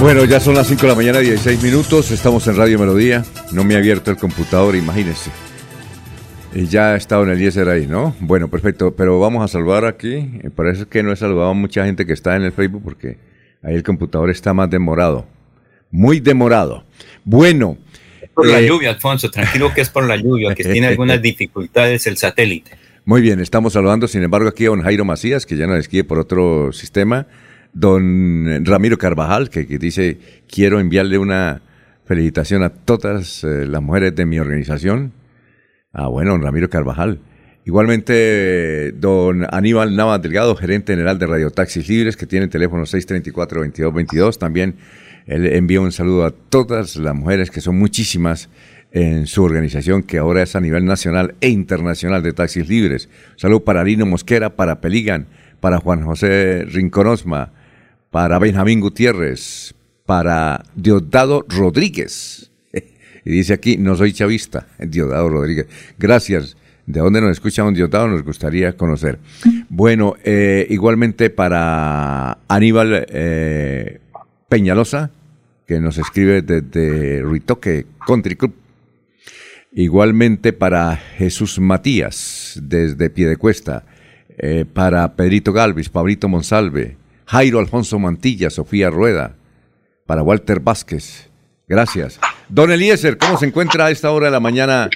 Bueno, 0.00 0.24
ya 0.26 0.38
son 0.38 0.54
las 0.54 0.68
5 0.68 0.82
de 0.82 0.88
la 0.88 0.94
mañana, 0.94 1.18
16 1.18 1.60
minutos. 1.62 2.12
Estamos 2.12 2.46
en 2.46 2.56
Radio 2.56 2.78
Melodía. 2.78 3.24
No 3.50 3.64
me 3.64 3.74
ha 3.74 3.78
abierto 3.78 4.12
el 4.12 4.16
computador, 4.16 4.76
imagínense. 4.76 5.30
Y 6.54 6.66
ya 6.66 6.92
ha 6.92 6.96
estado 6.96 7.24
en 7.24 7.30
el 7.30 7.36
Eliezer 7.36 7.68
ahí, 7.68 7.88
¿no? 7.88 8.14
Bueno, 8.20 8.48
perfecto. 8.48 8.94
Pero 8.94 9.18
vamos 9.18 9.44
a 9.44 9.48
saludar 9.48 9.86
aquí. 9.86 10.40
Me 10.42 10.50
parece 10.50 10.86
que 10.86 11.02
no 11.02 11.12
he 11.12 11.16
saludado 11.16 11.50
a 11.50 11.54
mucha 11.54 11.84
gente 11.84 12.06
que 12.06 12.12
está 12.12 12.36
en 12.36 12.42
el 12.42 12.52
Facebook 12.52 12.82
porque 12.84 13.31
Ahí 13.62 13.74
el 13.74 13.82
computador 13.82 14.30
está 14.30 14.52
más 14.52 14.68
demorado. 14.68 15.26
Muy 15.90 16.20
demorado. 16.20 16.84
Bueno. 17.24 17.78
Por 18.34 18.46
la 18.46 18.60
eh, 18.60 18.66
lluvia, 18.66 18.90
Alfonso. 18.90 19.30
Tranquilo 19.30 19.72
que 19.74 19.82
es 19.82 19.90
por 19.90 20.06
la 20.06 20.16
lluvia, 20.16 20.54
que 20.54 20.64
tiene 20.64 20.88
algunas 20.88 21.20
dificultades 21.22 22.06
el 22.06 22.16
satélite. 22.16 22.72
Muy 23.04 23.20
bien, 23.20 23.40
estamos 23.40 23.72
saludando, 23.72 24.06
sin 24.06 24.22
embargo, 24.22 24.48
aquí 24.48 24.64
a 24.64 24.68
don 24.68 24.82
Jairo 24.82 25.04
Macías, 25.04 25.44
que 25.44 25.56
ya 25.56 25.66
nos 25.66 25.78
escribe 25.78 26.04
por 26.04 26.18
otro 26.18 26.72
sistema. 26.72 27.26
Don 27.72 28.64
Ramiro 28.64 28.96
Carvajal, 28.98 29.50
que, 29.50 29.64
dice, 29.64 30.18
quiero 30.48 30.78
enviarle 30.78 31.18
una 31.18 31.62
felicitación 32.04 32.62
a 32.62 32.70
todas 32.70 33.44
eh, 33.44 33.66
las 33.66 33.82
mujeres 33.82 34.14
de 34.14 34.26
mi 34.26 34.38
organización. 34.38 35.12
Ah, 35.92 36.06
bueno, 36.06 36.32
don 36.32 36.42
Ramiro 36.42 36.68
Carvajal. 36.70 37.20
Igualmente, 37.64 38.90
don 38.92 39.46
Aníbal 39.48 39.94
Nava 39.94 40.18
Delgado, 40.18 40.56
gerente 40.56 40.94
general 40.94 41.20
de 41.20 41.26
Radio 41.26 41.50
Taxis 41.50 41.88
Libres, 41.88 42.16
que 42.16 42.26
tiene 42.26 42.46
el 42.46 42.50
teléfono 42.50 42.82
634-2222. 42.82 44.36
También 44.36 44.74
él 45.26 45.46
envía 45.46 45.80
un 45.80 45.92
saludo 45.92 46.24
a 46.24 46.32
todas 46.32 46.96
las 46.96 47.14
mujeres, 47.14 47.52
que 47.52 47.60
son 47.60 47.78
muchísimas 47.78 48.48
en 48.90 49.28
su 49.28 49.44
organización, 49.44 50.02
que 50.02 50.18
ahora 50.18 50.42
es 50.42 50.56
a 50.56 50.60
nivel 50.60 50.84
nacional 50.84 51.36
e 51.40 51.50
internacional 51.50 52.24
de 52.24 52.32
Taxis 52.32 52.68
Libres. 52.68 53.08
Saludo 53.36 53.60
para 53.60 53.84
Lino 53.84 54.06
Mosquera, 54.06 54.56
para 54.56 54.80
Peligan, 54.80 55.28
para 55.60 55.78
Juan 55.78 56.04
José 56.04 56.64
Rinconosma, 56.64 57.52
para 58.10 58.40
Benjamín 58.40 58.80
Gutiérrez, 58.80 59.74
para 60.04 60.64
Diosdado 60.74 61.46
Rodríguez. 61.48 62.50
Y 63.24 63.30
dice 63.30 63.52
aquí, 63.52 63.76
no 63.76 63.94
soy 63.94 64.12
chavista, 64.12 64.66
Diosdado 64.80 65.28
Rodríguez. 65.28 65.68
Gracias 65.96 66.56
de 66.86 67.00
dónde 67.00 67.20
nos 67.20 67.30
escucha 67.30 67.68
diotado 67.70 68.08
nos 68.08 68.22
gustaría 68.22 68.76
conocer. 68.76 69.18
Bueno, 69.68 70.14
eh, 70.24 70.66
igualmente 70.70 71.30
para 71.30 72.38
Aníbal 72.48 73.06
eh, 73.08 74.00
Peñalosa, 74.48 75.10
que 75.66 75.80
nos 75.80 75.98
escribe 75.98 76.42
desde 76.42 77.22
Ritoque 77.22 77.86
Country 78.06 78.36
Club. 78.36 78.54
Igualmente 79.74 80.52
para 80.52 80.96
Jesús 80.96 81.58
Matías, 81.58 82.60
desde 82.62 83.08
Piedecuesta. 83.10 83.84
Eh, 84.38 84.64
para 84.70 85.14
Pedrito 85.14 85.52
Galvis, 85.52 85.88
Pablito 85.88 86.28
Monsalve, 86.28 86.96
Jairo 87.26 87.58
Alfonso 87.58 87.98
Mantilla, 87.98 88.50
Sofía 88.50 88.90
Rueda. 88.90 89.36
Para 90.04 90.22
Walter 90.22 90.60
Vázquez. 90.60 91.30
Gracias. 91.68 92.18
Don 92.48 92.70
Eliezer, 92.70 93.16
¿cómo 93.16 93.38
se 93.38 93.46
encuentra 93.46 93.86
a 93.86 93.90
esta 93.90 94.10
hora 94.10 94.26
de 94.26 94.32
la 94.32 94.40
mañana 94.40 94.90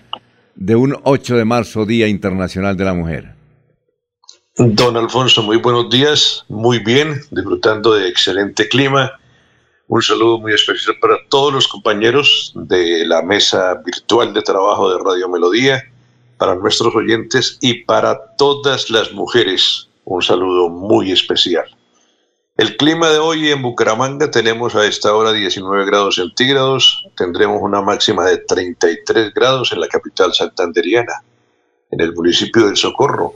de 0.56 0.74
un 0.74 0.96
8 1.04 1.36
de 1.36 1.44
marzo, 1.44 1.84
Día 1.84 2.08
Internacional 2.08 2.76
de 2.76 2.84
la 2.84 2.94
Mujer? 2.94 3.34
Don 4.56 4.96
Alfonso, 4.96 5.42
muy 5.42 5.58
buenos 5.58 5.90
días, 5.90 6.44
muy 6.48 6.78
bien, 6.78 7.20
disfrutando 7.30 7.92
de 7.94 8.08
excelente 8.08 8.66
clima. 8.68 9.12
Un 9.86 10.00
saludo 10.00 10.38
muy 10.38 10.54
especial 10.54 10.96
para 10.98 11.16
todos 11.28 11.52
los 11.52 11.68
compañeros 11.68 12.52
de 12.56 13.06
la 13.06 13.20
mesa 13.20 13.74
virtual 13.84 14.32
de 14.32 14.40
trabajo 14.40 14.90
de 14.90 15.04
Radio 15.04 15.28
Melodía, 15.28 15.84
para 16.38 16.54
nuestros 16.54 16.94
oyentes 16.94 17.58
y 17.60 17.84
para 17.84 18.18
todas 18.36 18.88
las 18.88 19.12
mujeres. 19.12 19.90
Un 20.04 20.22
saludo 20.22 20.70
muy 20.70 21.12
especial. 21.12 21.66
El 22.56 22.78
clima 22.78 23.10
de 23.10 23.18
hoy 23.18 23.50
en 23.50 23.60
Bucaramanga 23.60 24.30
tenemos 24.30 24.74
a 24.74 24.86
esta 24.86 25.14
hora 25.14 25.32
19 25.32 25.84
grados 25.84 26.14
centígrados, 26.14 27.06
tendremos 27.14 27.60
una 27.60 27.82
máxima 27.82 28.24
de 28.24 28.38
33 28.38 29.34
grados 29.34 29.72
en 29.72 29.80
la 29.80 29.88
capital 29.88 30.32
santanderiana. 30.32 31.22
En 31.90 32.00
el 32.00 32.14
municipio 32.14 32.66
del 32.66 32.76
Socorro 32.76 33.34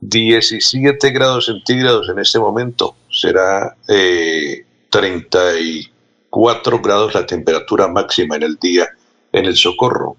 17 0.00 1.10
grados 1.10 1.46
centígrados 1.46 2.08
en 2.08 2.18
este 2.18 2.38
momento. 2.38 2.96
Será 3.10 3.76
34 3.86 6.76
eh, 6.76 6.80
grados 6.82 7.14
la 7.14 7.26
temperatura 7.26 7.88
máxima 7.88 8.36
en 8.36 8.42
el 8.42 8.56
día 8.56 8.88
en 9.32 9.46
el 9.46 9.56
Socorro. 9.56 10.16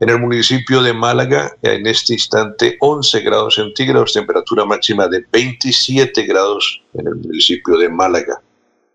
En 0.00 0.08
el 0.08 0.18
municipio 0.18 0.82
de 0.82 0.94
Málaga, 0.94 1.54
en 1.60 1.86
este 1.86 2.14
instante, 2.14 2.78
11 2.80 3.20
grados 3.20 3.56
centígrados, 3.56 4.14
temperatura 4.14 4.64
máxima 4.64 5.06
de 5.08 5.26
27 5.30 6.22
grados 6.22 6.82
en 6.94 7.06
el 7.06 7.16
municipio 7.16 7.76
de 7.76 7.90
Málaga. 7.90 8.40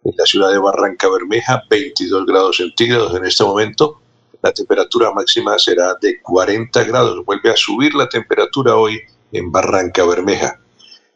En 0.03 0.13
la 0.17 0.25
ciudad 0.25 0.51
de 0.51 0.57
Barranca 0.57 1.07
Bermeja, 1.07 1.61
22 1.69 2.25
grados 2.25 2.57
centígrados 2.57 3.15
en 3.15 3.23
este 3.23 3.43
momento. 3.43 4.01
La 4.41 4.51
temperatura 4.51 5.11
máxima 5.11 5.59
será 5.59 5.93
de 6.01 6.19
40 6.23 6.83
grados. 6.85 7.23
Vuelve 7.23 7.51
a 7.51 7.55
subir 7.55 7.93
la 7.93 8.09
temperatura 8.09 8.75
hoy 8.75 8.99
en 9.31 9.51
Barranca 9.51 10.03
Bermeja. 10.07 10.59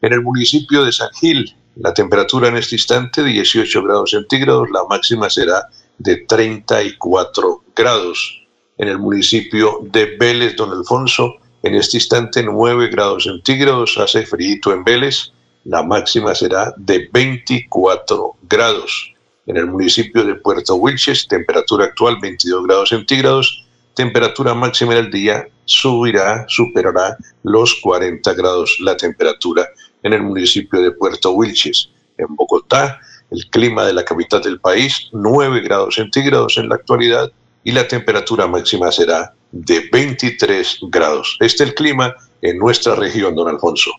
En 0.00 0.12
el 0.12 0.22
municipio 0.22 0.84
de 0.84 0.92
San 0.92 1.10
Gil, 1.20 1.56
la 1.74 1.92
temperatura 1.92 2.46
en 2.46 2.58
este 2.58 2.76
instante 2.76 3.24
18 3.24 3.82
grados 3.82 4.12
centígrados, 4.12 4.70
la 4.70 4.84
máxima 4.88 5.28
será 5.28 5.66
de 5.98 6.18
34 6.28 7.64
grados. 7.74 8.39
En 8.80 8.88
el 8.88 8.98
municipio 8.98 9.80
de 9.82 10.16
Vélez, 10.16 10.56
don 10.56 10.70
Alfonso, 10.70 11.34
en 11.62 11.74
este 11.74 11.98
instante 11.98 12.42
9 12.42 12.88
grados 12.88 13.24
centígrados, 13.24 13.98
hace 13.98 14.24
frío 14.24 14.72
en 14.72 14.84
Vélez, 14.84 15.32
la 15.66 15.82
máxima 15.82 16.34
será 16.34 16.72
de 16.78 17.06
24 17.12 18.36
grados. 18.48 19.12
En 19.44 19.58
el 19.58 19.66
municipio 19.66 20.24
de 20.24 20.34
Puerto 20.36 20.76
Wilches, 20.76 21.28
temperatura 21.28 21.84
actual 21.84 22.16
22 22.22 22.66
grados 22.66 22.88
centígrados, 22.88 23.66
temperatura 23.92 24.54
máxima 24.54 24.94
del 24.94 25.10
día 25.10 25.46
subirá, 25.66 26.46
superará 26.48 27.18
los 27.42 27.74
40 27.82 28.32
grados 28.32 28.78
la 28.80 28.96
temperatura 28.96 29.68
en 30.02 30.14
el 30.14 30.22
municipio 30.22 30.80
de 30.80 30.92
Puerto 30.92 31.32
Wilches. 31.32 31.90
En 32.16 32.34
Bogotá, 32.34 32.98
el 33.30 33.44
clima 33.50 33.84
de 33.84 33.92
la 33.92 34.06
capital 34.06 34.40
del 34.40 34.58
país, 34.58 35.10
9 35.12 35.60
grados 35.60 35.96
centígrados 35.96 36.56
en 36.56 36.70
la 36.70 36.76
actualidad 36.76 37.30
y 37.64 37.72
la 37.72 37.86
temperatura 37.86 38.46
máxima 38.46 38.90
será 38.90 39.34
de 39.52 39.88
23 39.92 40.80
grados. 40.90 41.36
Este 41.40 41.64
es 41.64 41.70
el 41.70 41.74
clima 41.74 42.14
en 42.40 42.58
nuestra 42.58 42.94
región, 42.94 43.34
don 43.34 43.48
Alfonso. 43.48 43.90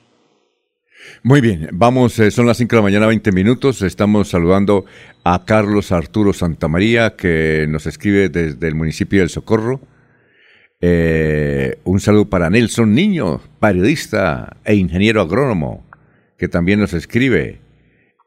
Muy 1.24 1.42
bien, 1.42 1.70
vamos, 1.72 2.18
eh, 2.18 2.32
son 2.32 2.48
las 2.48 2.58
5 2.58 2.70
de 2.72 2.76
la 2.78 2.84
mañana, 2.84 3.06
20 3.06 3.32
minutos. 3.32 3.84
Estamos 3.84 4.30
saludando 4.30 4.86
a 5.24 5.46
Carlos 5.46 5.92
Arturo 5.92 6.34
Santamaría, 6.34 7.16
que 7.16 7.68
nos 7.70 7.86
escribe 7.86 8.30
desde 8.30 8.68
el 8.68 8.76
municipio 8.76 9.20
del 9.20 9.30
Socorro. 9.30 9.82
Eh, 10.80 11.78
un 11.84 12.00
saludo 12.00 12.28
para 12.28 12.50
Nelson 12.50 12.96
Niño, 12.96 13.40
periodista 13.60 14.58
e 14.66 14.74
ingeniero 14.74 15.22
agrónomo, 15.22 15.86
que 16.40 16.48
también 16.48 16.80
nos 16.80 16.94
escribe. 16.94 17.60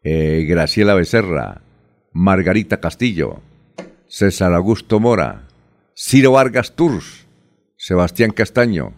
Eh, 0.04 0.44
Graciela 0.48 0.94
Becerra, 0.94 1.62
Margarita 2.12 2.78
Castillo, 2.78 3.40
César 4.14 4.54
Augusto 4.54 5.00
Mora, 5.00 5.48
Ciro 5.96 6.30
Vargas 6.30 6.76
Tours, 6.76 7.26
Sebastián 7.76 8.30
Castaño, 8.30 8.92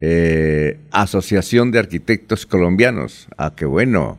eh, 0.00 0.80
Asociación 0.90 1.70
de 1.70 1.78
Arquitectos 1.78 2.44
Colombianos. 2.44 3.26
Ah, 3.38 3.54
qué 3.56 3.64
bueno. 3.64 4.18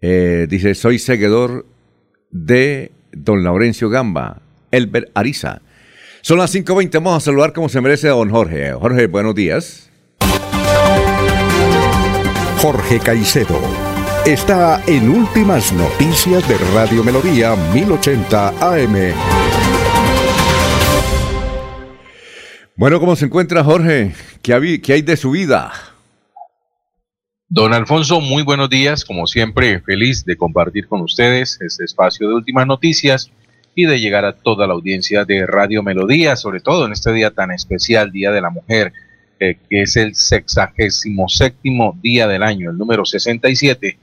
dice, 0.00 0.74
soy 0.74 0.98
seguidor 0.98 1.66
de 2.30 2.92
don 3.12 3.44
Laurencio 3.44 3.90
Gamba, 3.90 4.40
Elber 4.70 5.10
Ariza. 5.14 5.60
Son 6.22 6.38
las 6.38 6.54
5.20, 6.54 6.94
vamos 6.94 7.18
a 7.18 7.26
saludar 7.26 7.52
como 7.52 7.68
se 7.68 7.82
merece 7.82 8.08
a 8.08 8.12
don 8.12 8.30
Jorge. 8.30 8.72
Jorge, 8.72 9.06
buenos 9.06 9.34
días. 9.34 9.90
Jorge 12.56 13.00
Caicedo 13.00 13.83
está 14.26 14.82
en 14.86 15.10
Últimas 15.10 15.70
Noticias 15.74 16.48
de 16.48 16.56
Radio 16.72 17.04
Melodía 17.04 17.54
1080 17.74 18.48
AM. 18.48 19.12
Bueno, 22.74 23.00
¿cómo 23.00 23.16
se 23.16 23.26
encuentra 23.26 23.62
Jorge? 23.62 24.14
¿Qué 24.40 24.54
hay, 24.54 25.02
de 25.02 25.16
su 25.18 25.32
vida? 25.32 25.72
Don 27.50 27.74
Alfonso, 27.74 28.22
muy 28.22 28.42
buenos 28.42 28.70
días. 28.70 29.04
Como 29.04 29.26
siempre, 29.26 29.80
feliz 29.80 30.24
de 30.24 30.38
compartir 30.38 30.88
con 30.88 31.02
ustedes 31.02 31.60
este 31.60 31.84
espacio 31.84 32.26
de 32.26 32.34
Últimas 32.34 32.66
Noticias 32.66 33.30
y 33.74 33.84
de 33.84 34.00
llegar 34.00 34.24
a 34.24 34.32
toda 34.32 34.66
la 34.66 34.72
audiencia 34.72 35.26
de 35.26 35.46
Radio 35.46 35.82
Melodía, 35.82 36.36
sobre 36.36 36.60
todo 36.60 36.86
en 36.86 36.92
este 36.92 37.12
día 37.12 37.30
tan 37.30 37.50
especial, 37.50 38.10
Día 38.10 38.32
de 38.32 38.40
la 38.40 38.48
Mujer, 38.48 38.94
eh, 39.38 39.58
que 39.68 39.82
es 39.82 39.96
el 39.96 40.14
sexagésimo 40.14 41.28
séptimo 41.28 41.98
día 42.00 42.26
del 42.26 42.42
año, 42.42 42.70
el 42.70 42.78
número 42.78 43.04
67, 43.04 43.98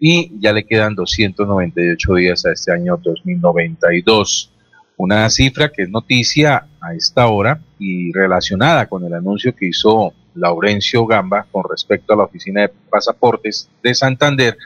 y 0.00 0.32
ya 0.40 0.52
le 0.52 0.64
quedan 0.64 0.94
298 0.94 2.14
días 2.14 2.44
a 2.46 2.52
este 2.52 2.72
año 2.72 2.98
2092. 3.02 4.50
Una 4.96 5.28
cifra 5.30 5.70
que 5.70 5.82
es 5.82 5.88
noticia 5.88 6.66
a 6.80 6.94
esta 6.94 7.26
hora 7.26 7.60
y 7.78 8.12
relacionada 8.12 8.86
con 8.86 9.04
el 9.04 9.14
anuncio 9.14 9.54
que 9.54 9.66
hizo 9.66 10.12
Laurencio 10.34 11.06
Gamba 11.06 11.46
con 11.50 11.64
respecto 11.68 12.12
a 12.12 12.16
la 12.16 12.24
Oficina 12.24 12.62
de 12.62 12.72
Pasaportes 12.90 13.68
de 13.82 13.94
Santander, 13.94 14.56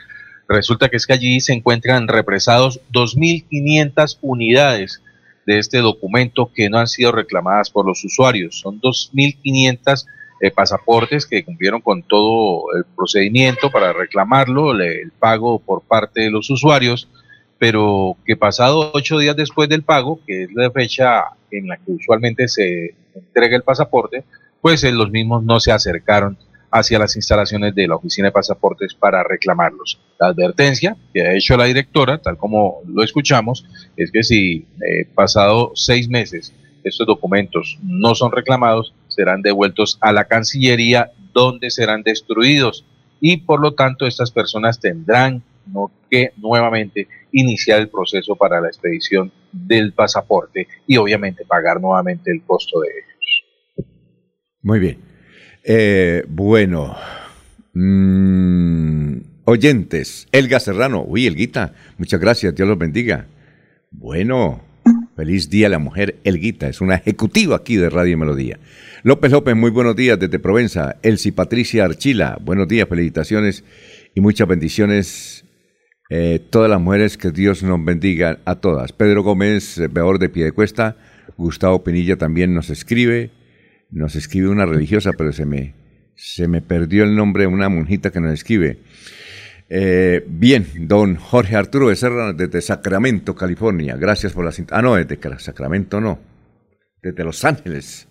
Resulta 0.49 0.89
que 0.89 0.97
es 0.97 1.05
que 1.05 1.13
allí 1.13 1.39
se 1.41 1.53
encuentran 1.53 2.07
represados 2.07 2.81
2.500 2.91 4.17
unidades 4.21 5.03
de 5.45 5.59
este 5.59 5.77
documento 5.77 6.51
que 6.51 6.71
no 6.71 6.79
han 6.79 6.87
sido 6.87 7.11
reclamadas 7.11 7.69
por 7.69 7.85
los 7.85 8.03
usuarios. 8.03 8.59
Son 8.59 8.81
2.500 8.81 10.07
eh, 10.41 10.51
pasaportes 10.51 11.25
que 11.25 11.43
cumplieron 11.43 11.81
con 11.81 12.03
todo 12.03 12.63
el 12.75 12.85
procedimiento 12.95 13.69
para 13.71 13.93
reclamarlo, 13.93 14.71
el 14.79 15.11
pago 15.11 15.59
por 15.59 15.81
parte 15.81 16.21
de 16.21 16.31
los 16.31 16.49
usuarios, 16.49 17.09
pero 17.57 18.15
que 18.25 18.37
pasado 18.37 18.91
ocho 18.93 19.17
días 19.19 19.35
después 19.35 19.67
del 19.67 19.83
pago, 19.83 20.21
que 20.25 20.43
es 20.43 20.53
la 20.53 20.71
fecha 20.71 21.23
en 21.51 21.67
la 21.67 21.77
que 21.77 21.91
usualmente 21.91 22.47
se 22.47 22.95
entrega 23.13 23.55
el 23.55 23.63
pasaporte, 23.63 24.23
pues 24.61 24.83
eh, 24.83 24.91
los 24.91 25.11
mismos 25.11 25.43
no 25.43 25.59
se 25.59 25.71
acercaron 25.71 26.37
hacia 26.71 26.99
las 26.99 27.15
instalaciones 27.15 27.73
de 27.73 27.87
la 27.87 27.95
Oficina 27.95 28.27
de 28.27 28.31
Pasaportes 28.31 28.93
para 28.93 29.23
reclamarlos. 29.23 29.99
La 30.19 30.27
advertencia 30.27 30.95
que 31.13 31.21
ha 31.21 31.33
hecho 31.33 31.57
la 31.57 31.65
directora, 31.65 32.19
tal 32.19 32.37
como 32.37 32.81
lo 32.87 33.03
escuchamos, 33.03 33.65
es 33.97 34.11
que 34.11 34.23
si 34.23 34.67
eh, 34.87 35.05
pasado 35.15 35.71
seis 35.75 36.07
meses 36.07 36.53
estos 36.83 37.07
documentos 37.07 37.77
no 37.81 38.15
son 38.15 38.31
reclamados, 38.31 38.93
serán 39.09 39.41
devueltos 39.41 39.97
a 40.01 40.11
la 40.11 40.25
Cancillería 40.25 41.11
donde 41.33 41.69
serán 41.69 42.03
destruidos 42.03 42.85
y 43.19 43.37
por 43.37 43.59
lo 43.59 43.73
tanto 43.73 44.07
estas 44.07 44.31
personas 44.31 44.79
tendrán 44.79 45.43
que 46.09 46.31
nuevamente 46.37 47.07
iniciar 47.31 47.79
el 47.79 47.89
proceso 47.89 48.35
para 48.35 48.59
la 48.59 48.67
expedición 48.67 49.31
del 49.51 49.93
pasaporte 49.93 50.67
y 50.87 50.97
obviamente 50.97 51.45
pagar 51.45 51.79
nuevamente 51.79 52.31
el 52.31 52.41
costo 52.43 52.79
de 52.79 52.87
ellos. 52.87 53.87
Muy 54.61 54.79
bien. 54.79 54.97
Eh, 55.63 56.23
bueno, 56.27 56.95
mm, 57.73 59.17
oyentes, 59.45 60.27
Elga 60.31 60.59
Serrano, 60.59 61.03
uy, 61.05 61.27
Elguita, 61.27 61.73
muchas 61.97 62.19
gracias, 62.19 62.55
Dios 62.55 62.67
los 62.67 62.77
bendiga. 62.77 63.27
Bueno, 63.91 64.61
feliz 65.19 65.49
día 65.49 65.67
a 65.67 65.69
la 65.69 65.79
mujer, 65.79 66.15
Elguita, 66.23 66.69
es 66.69 66.79
una 66.79 66.95
ejecutiva 66.95 67.57
aquí 67.57 67.75
de 67.75 67.89
Radio 67.89 68.17
Melodía. 68.17 68.57
López 69.03 69.33
López, 69.33 69.53
muy 69.53 69.69
buenos 69.69 69.93
días 69.97 70.17
desde 70.17 70.39
Provenza. 70.39 70.95
Elsie 71.03 71.33
Patricia 71.33 71.83
Archila, 71.83 72.37
buenos 72.41 72.69
días, 72.69 72.87
felicitaciones 72.87 73.65
y 74.15 74.21
muchas 74.21 74.47
bendiciones 74.47 75.43
Eh, 76.09 76.39
todas 76.49 76.71
las 76.71 76.79
mujeres, 76.79 77.17
que 77.17 77.31
Dios 77.31 77.61
nos 77.63 77.83
bendiga 77.83 78.39
a 78.45 78.55
todas. 78.55 78.93
Pedro 78.93 79.21
Gómez, 79.21 79.77
veador 79.91 80.19
de 80.19 80.29
Piedecuesta, 80.29 80.95
Gustavo 81.37 81.83
Pinilla 81.83 82.15
también 82.15 82.53
nos 82.53 82.69
escribe, 82.69 83.29
nos 83.91 84.15
escribe 84.15 84.47
una 84.47 84.65
religiosa, 84.65 85.11
pero 85.17 85.33
se 85.33 85.45
me, 85.45 85.75
se 86.15 86.47
me 86.47 86.61
perdió 86.61 87.03
el 87.03 87.15
nombre 87.15 87.43
de 87.43 87.47
una 87.47 87.67
monjita 87.69 88.09
que 88.09 88.21
nos 88.21 88.33
escribe. 88.33 88.79
Eh, 89.69 90.25
bien, 90.27 90.65
don 90.87 91.15
Jorge 91.15 91.55
Arturo 91.55 91.87
Becerra 91.87 92.33
desde 92.33 92.61
Sacramento, 92.61 93.35
California. 93.35 93.95
Gracias 93.97 94.33
por 94.33 94.43
la 94.43 94.51
cinta. 94.51 94.77
Ah, 94.77 94.81
no, 94.81 94.95
desde 94.95 95.19
Sacramento 95.39 96.01
no. 96.01 96.19
Desde 97.01 97.23
Los 97.23 97.45
Ángeles, 97.45 98.07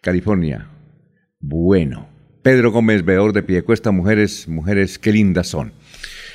California. 0.00 0.68
Bueno. 1.40 2.08
Pedro 2.42 2.70
Gómez, 2.70 3.04
veedor 3.04 3.32
de 3.32 3.42
Piedecuesta, 3.42 3.90
mujeres, 3.90 4.46
mujeres, 4.46 5.00
qué 5.00 5.10
lindas 5.10 5.48
son. 5.48 5.72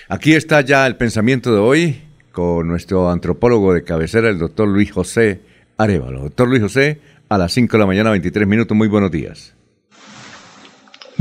Aquí 0.09 0.33
está 0.33 0.59
ya 0.59 0.85
el 0.85 0.97
pensamiento 0.97 1.53
de 1.53 1.59
hoy 1.59 2.01
con 2.33 2.67
nuestro 2.67 3.09
antropólogo 3.09 3.73
de 3.73 3.85
cabecera, 3.85 4.27
el 4.27 4.37
doctor 4.37 4.67
Luis 4.67 4.91
José 4.91 5.39
Arevalo. 5.77 6.23
Doctor 6.23 6.49
Luis 6.49 6.61
José, 6.61 6.99
a 7.29 7.37
las 7.37 7.53
5 7.53 7.71
de 7.71 7.79
la 7.79 7.85
mañana, 7.85 8.11
23 8.11 8.45
minutos. 8.45 8.75
Muy 8.75 8.89
buenos 8.89 9.09
días. 9.09 9.55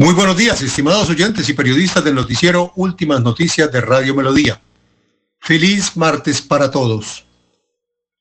Muy 0.00 0.14
buenos 0.14 0.34
días, 0.34 0.62
estimados 0.62 1.10
oyentes 1.10 1.46
y 1.50 1.52
periodistas 1.52 2.02
del 2.02 2.14
noticiero 2.14 2.72
Últimas 2.76 3.20
Noticias 3.20 3.70
de 3.70 3.82
Radio 3.82 4.14
Melodía. 4.14 4.58
Feliz 5.38 5.94
martes 5.94 6.40
para 6.40 6.70
todos. 6.70 7.26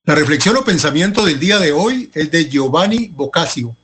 La 0.03 0.13
reflexión 0.13 0.57
o 0.57 0.65
pensamiento 0.65 1.23
del 1.23 1.39
día 1.39 1.57
de 1.57 1.71
hoy 1.71 2.11
es 2.13 2.29
de 2.31 2.49
Giovanni 2.49 3.07
Boccaccio, 3.07 3.77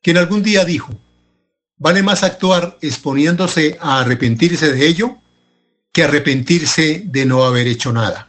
quien 0.00 0.16
algún 0.16 0.44
día 0.44 0.64
dijo, 0.64 0.92
vale 1.76 2.04
más 2.04 2.22
actuar 2.22 2.78
exponiéndose 2.80 3.78
a 3.80 4.02
arrepentirse 4.02 4.72
de 4.72 4.86
ello 4.86 5.16
que 5.90 6.04
arrepentirse 6.04 7.02
de 7.04 7.26
no 7.26 7.42
haber 7.42 7.66
hecho 7.66 7.92
nada. 7.92 8.28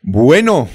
Bueno, 0.00 0.70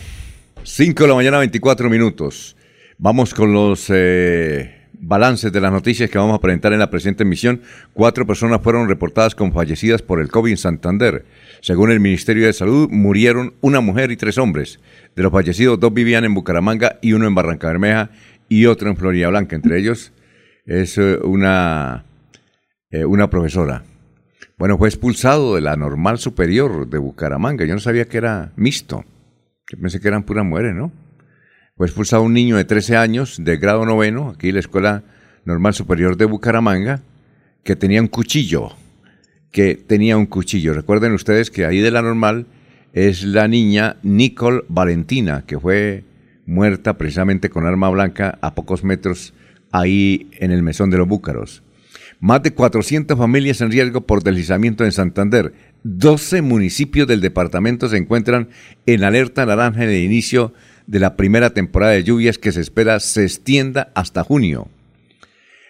5 0.61 1.03
de 1.03 1.09
la 1.09 1.15
mañana, 1.15 1.39
24 1.39 1.89
minutos. 1.89 2.55
Vamos 2.99 3.33
con 3.33 3.51
los 3.51 3.87
eh, 3.89 4.78
balances 5.01 5.51
de 5.51 5.61
las 5.61 5.71
noticias 5.71 6.09
que 6.09 6.17
vamos 6.17 6.35
a 6.35 6.41
presentar 6.41 6.73
en 6.73 6.79
la 6.79 6.89
presente 6.89 7.23
emisión. 7.23 7.61
Cuatro 7.93 8.25
personas 8.25 8.61
fueron 8.61 8.87
reportadas 8.87 9.35
como 9.35 9.53
fallecidas 9.53 10.01
por 10.01 10.19
el 10.19 10.29
COVID 10.29 10.51
en 10.51 10.57
Santander. 10.57 11.25
Según 11.61 11.91
el 11.91 11.99
Ministerio 11.99 12.45
de 12.45 12.53
Salud, 12.53 12.89
murieron 12.89 13.53
una 13.61 13.81
mujer 13.81 14.11
y 14.11 14.17
tres 14.17 14.37
hombres. 14.37 14.79
De 15.15 15.23
los 15.23 15.31
fallecidos, 15.31 15.79
dos 15.79 15.93
vivían 15.93 16.25
en 16.25 16.33
Bucaramanga 16.33 16.99
y 17.01 17.13
uno 17.13 17.27
en 17.27 17.35
Barranca 17.35 17.67
Bermeja 17.67 18.11
y 18.47 18.65
otro 18.65 18.89
en 18.89 18.97
Florida 18.97 19.29
Blanca. 19.29 19.55
Entre 19.55 19.79
ellos, 19.79 20.11
es 20.65 20.97
eh, 20.97 21.17
una, 21.23 22.05
eh, 22.91 23.05
una 23.05 23.29
profesora. 23.29 23.83
Bueno, 24.57 24.77
fue 24.77 24.89
expulsado 24.89 25.55
de 25.55 25.61
la 25.61 25.77
normal 25.77 26.19
superior 26.19 26.89
de 26.89 26.97
Bucaramanga. 26.97 27.65
Yo 27.65 27.73
no 27.73 27.79
sabía 27.79 28.05
que 28.05 28.17
era 28.17 28.51
mixto. 28.57 29.05
Yo 29.71 29.79
pensé 29.79 29.99
que 29.99 30.07
eran 30.07 30.23
puras 30.23 30.45
mujeres, 30.45 30.75
¿no? 30.75 30.91
Fue 31.79 31.87
expulsado 31.87 32.23
un 32.23 32.33
niño 32.33 32.57
de 32.57 32.65
13 32.65 32.97
años 32.97 33.37
de 33.41 33.55
grado 33.55 33.85
noveno, 33.85 34.31
aquí 34.31 34.49
en 34.49 34.55
la 34.55 34.59
Escuela 34.59 35.03
Normal 35.45 35.73
Superior 35.73 36.17
de 36.17 36.25
Bucaramanga, 36.25 36.99
que 37.63 37.77
tenía 37.77 38.01
un 38.01 38.09
cuchillo. 38.09 38.73
Que 39.49 39.75
tenía 39.75 40.17
un 40.17 40.25
cuchillo. 40.25 40.73
Recuerden 40.73 41.13
ustedes 41.13 41.49
que 41.49 41.63
ahí 41.63 41.79
de 41.79 41.91
la 41.91 42.01
normal 42.01 42.47
es 42.91 43.23
la 43.23 43.47
niña 43.47 43.95
Nicole 44.03 44.63
Valentina, 44.67 45.45
que 45.47 45.57
fue 45.57 46.03
muerta 46.45 46.97
precisamente 46.97 47.49
con 47.49 47.65
arma 47.65 47.89
blanca 47.89 48.37
a 48.41 48.55
pocos 48.55 48.83
metros 48.83 49.33
ahí 49.71 50.29
en 50.33 50.51
el 50.51 50.63
mesón 50.63 50.89
de 50.89 50.97
los 50.97 51.07
Búcaros. 51.07 51.63
Más 52.19 52.43
de 52.43 52.51
400 52.51 53.17
familias 53.17 53.61
en 53.61 53.71
riesgo 53.71 54.01
por 54.01 54.21
deslizamiento 54.21 54.83
en 54.83 54.91
Santander. 54.91 55.53
12 55.83 56.41
municipios 56.41 57.07
del 57.07 57.21
departamento 57.21 57.87
se 57.87 57.95
encuentran 57.95 58.49
en 58.85 59.05
alerta 59.05 59.45
naranja 59.45 59.85
en 59.85 59.91
el 59.91 60.03
inicio 60.03 60.53
de 60.89 60.99
la 60.99 61.15
primera 61.15 61.51
temporada 61.51 61.93
de 61.93 62.03
lluvias 62.03 62.37
que 62.37 62.51
se 62.51 62.61
espera 62.61 62.99
se 62.99 63.23
extienda 63.23 63.91
hasta 63.95 64.23
junio. 64.23 64.67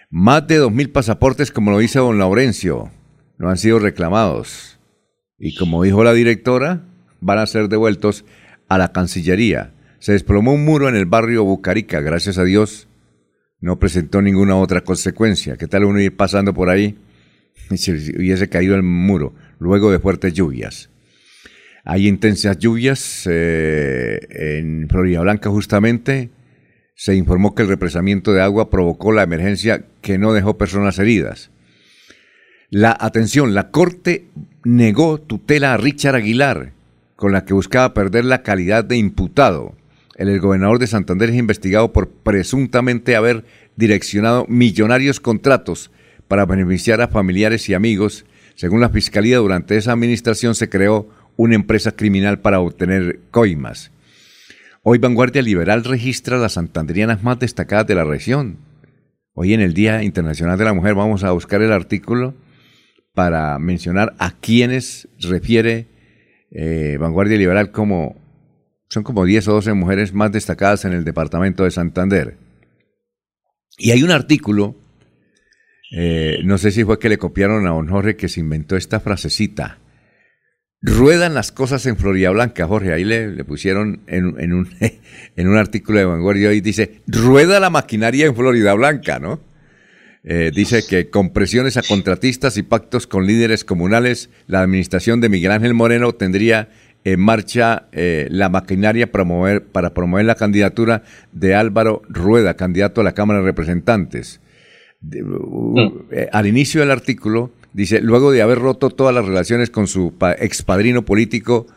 Más 0.09 0.47
de 0.47 0.61
2.000 0.61 0.91
pasaportes, 0.91 1.51
como 1.51 1.71
lo 1.71 1.79
dice 1.79 1.99
don 1.99 2.17
Laurencio, 2.17 2.89
no 3.37 3.49
han 3.49 3.57
sido 3.57 3.79
reclamados. 3.79 4.79
Y 5.37 5.55
como 5.55 5.83
dijo 5.83 6.03
la 6.03 6.13
directora, 6.13 6.83
van 7.21 7.39
a 7.39 7.45
ser 7.45 7.69
devueltos 7.69 8.25
a 8.67 8.77
la 8.77 8.91
Cancillería. 8.91 9.73
Se 9.99 10.13
desplomó 10.13 10.53
un 10.53 10.65
muro 10.65 10.89
en 10.89 10.95
el 10.95 11.05
barrio 11.05 11.43
Bucarica, 11.43 11.99
gracias 11.99 12.37
a 12.37 12.43
Dios 12.43 12.89
no 13.61 13.79
presentó 13.79 14.21
ninguna 14.21 14.55
otra 14.55 14.81
consecuencia. 14.81 15.57
¿Qué 15.57 15.67
tal 15.67 15.83
uno 15.83 15.99
ir 15.99 16.15
pasando 16.15 16.53
por 16.53 16.69
ahí 16.69 16.97
y 17.69 17.77
se 17.77 17.91
hubiese 17.91 18.49
caído 18.49 18.75
el 18.75 18.83
muro 18.83 19.33
luego 19.59 19.91
de 19.91 19.99
fuertes 19.99 20.33
lluvias? 20.33 20.89
Hay 21.89 22.07
intensas 22.07 22.59
lluvias 22.59 23.27
eh, 23.29 24.19
en 24.29 24.87
Florida 24.89 25.21
Blanca 25.21 25.49
justamente. 25.49 26.29
Se 26.93 27.15
informó 27.15 27.55
que 27.55 27.63
el 27.63 27.67
represamiento 27.67 28.31
de 28.31 28.41
agua 28.41 28.69
provocó 28.69 29.11
la 29.11 29.23
emergencia 29.23 29.85
que 30.01 30.17
no 30.17 30.33
dejó 30.33 30.57
personas 30.57 30.99
heridas. 30.99 31.49
La 32.69 32.95
atención, 32.99 33.55
la 33.55 33.71
Corte 33.71 34.27
negó 34.63 35.19
tutela 35.19 35.73
a 35.73 35.77
Richard 35.77 36.15
Aguilar, 36.15 36.73
con 37.15 37.31
la 37.31 37.45
que 37.45 37.55
buscaba 37.55 37.95
perder 37.95 38.25
la 38.25 38.43
calidad 38.43 38.83
de 38.83 38.97
imputado 38.97 39.73
el 40.19 40.41
gobernador 40.41 40.79
de 40.79 40.87
Santander 40.87 41.29
es 41.29 41.37
investigado 41.37 41.93
por 41.93 42.09
presuntamente 42.09 43.15
haber 43.15 43.45
direccionado 43.77 44.45
millonarios 44.49 45.21
contratos 45.21 45.91
para 46.27 46.45
beneficiar 46.45 46.99
a 46.99 47.07
familiares 47.07 47.69
y 47.69 47.73
amigos. 47.73 48.25
Según 48.55 48.81
la 48.81 48.89
Fiscalía, 48.89 49.37
durante 49.37 49.77
esa 49.77 49.93
administración 49.93 50.55
se 50.55 50.67
creó 50.67 51.07
una 51.39 51.55
empresa 51.55 51.93
criminal 51.93 52.41
para 52.41 52.59
obtener 52.59 53.21
coimas. 53.31 53.91
Hoy 54.83 54.97
Vanguardia 54.97 55.41
Liberal 55.41 55.85
registra 55.85 56.37
las 56.37 56.53
santanderianas 56.53 57.23
más 57.23 57.39
destacadas 57.39 57.87
de 57.87 57.95
la 57.95 58.03
región. 58.03 58.57
Hoy 59.31 59.53
en 59.53 59.61
el 59.61 59.73
Día 59.73 60.03
Internacional 60.03 60.57
de 60.57 60.65
la 60.65 60.73
Mujer 60.73 60.95
vamos 60.95 61.23
a 61.23 61.31
buscar 61.31 61.61
el 61.61 61.71
artículo 61.71 62.33
para 63.13 63.57
mencionar 63.57 64.15
a 64.19 64.31
quienes 64.31 65.07
refiere 65.17 65.87
eh, 66.51 66.97
Vanguardia 66.99 67.37
Liberal 67.37 67.71
como 67.71 68.17
son 68.89 69.03
como 69.03 69.23
10 69.23 69.47
o 69.47 69.53
12 69.53 69.73
mujeres 69.75 70.13
más 70.13 70.33
destacadas 70.33 70.83
en 70.83 70.91
el 70.91 71.05
departamento 71.05 71.63
de 71.63 71.71
Santander. 71.71 72.35
Y 73.77 73.91
hay 73.91 74.03
un 74.03 74.11
artículo, 74.11 74.75
eh, 75.95 76.39
no 76.43 76.57
sé 76.57 76.71
si 76.71 76.83
fue 76.83 76.99
que 76.99 77.07
le 77.07 77.17
copiaron 77.17 77.65
a 77.65 77.69
don 77.69 77.87
Jorge 77.87 78.17
que 78.17 78.27
se 78.27 78.41
inventó 78.41 78.75
esta 78.75 78.99
frasecita. 78.99 79.77
Ruedan 80.81 81.33
las 81.33 81.51
cosas 81.51 81.85
en 81.85 81.97
Florida 81.97 82.29
Blanca, 82.29 82.65
Jorge. 82.65 82.93
Ahí 82.93 83.03
le, 83.03 83.43
pusieron 83.43 84.01
en, 84.07 84.25
un, 84.53 84.69
en 85.35 85.47
un 85.47 85.57
artículo 85.57 85.99
de 85.99 86.05
Vanguardia 86.05 86.53
y 86.53 86.61
dice, 86.61 87.01
rueda 87.07 87.59
la 87.59 87.69
maquinaria 87.69 88.25
en 88.25 88.35
Florida 88.35 88.73
Blanca, 88.73 89.19
¿no? 89.19 89.41
Eh, 90.23 90.51
dice 90.53 90.85
que 90.85 91.09
con 91.09 91.31
presiones 91.31 91.77
a 91.77 91.81
contratistas 91.81 92.57
y 92.57 92.63
pactos 92.63 93.07
con 93.07 93.25
líderes 93.25 93.63
comunales, 93.63 94.29
la 94.47 94.61
administración 94.61 95.21
de 95.21 95.29
Miguel 95.29 95.51
Ángel 95.51 95.73
Moreno 95.73 96.11
tendría 96.13 96.69
en 97.05 97.19
marcha 97.19 97.87
eh, 97.93 98.27
la 98.29 98.49
maquinaria 98.49 99.11
promover, 99.11 99.65
para 99.65 99.93
promover 99.93 100.25
la 100.25 100.35
candidatura 100.35 101.03
de 101.31 101.55
Álvaro 101.55 102.01
Rueda, 102.09 102.55
candidato 102.55 103.01
a 103.01 103.05
la 103.05 103.13
Cámara 103.13 103.39
de 103.39 103.45
Representantes. 103.45 104.41
Uh, 105.01 105.79
mm. 105.79 106.05
eh, 106.11 106.29
al 106.33 106.45
inicio 106.45 106.81
del 106.81 106.91
artículo 106.91 107.51
dice, 107.73 108.01
luego 108.01 108.31
de 108.31 108.41
haber 108.41 108.59
roto 108.59 108.89
todas 108.89 109.13
las 109.13 109.25
relaciones 109.25 109.69
con 109.69 109.87
su 109.87 110.13
expadrino 110.39 111.05
político, 111.05 111.67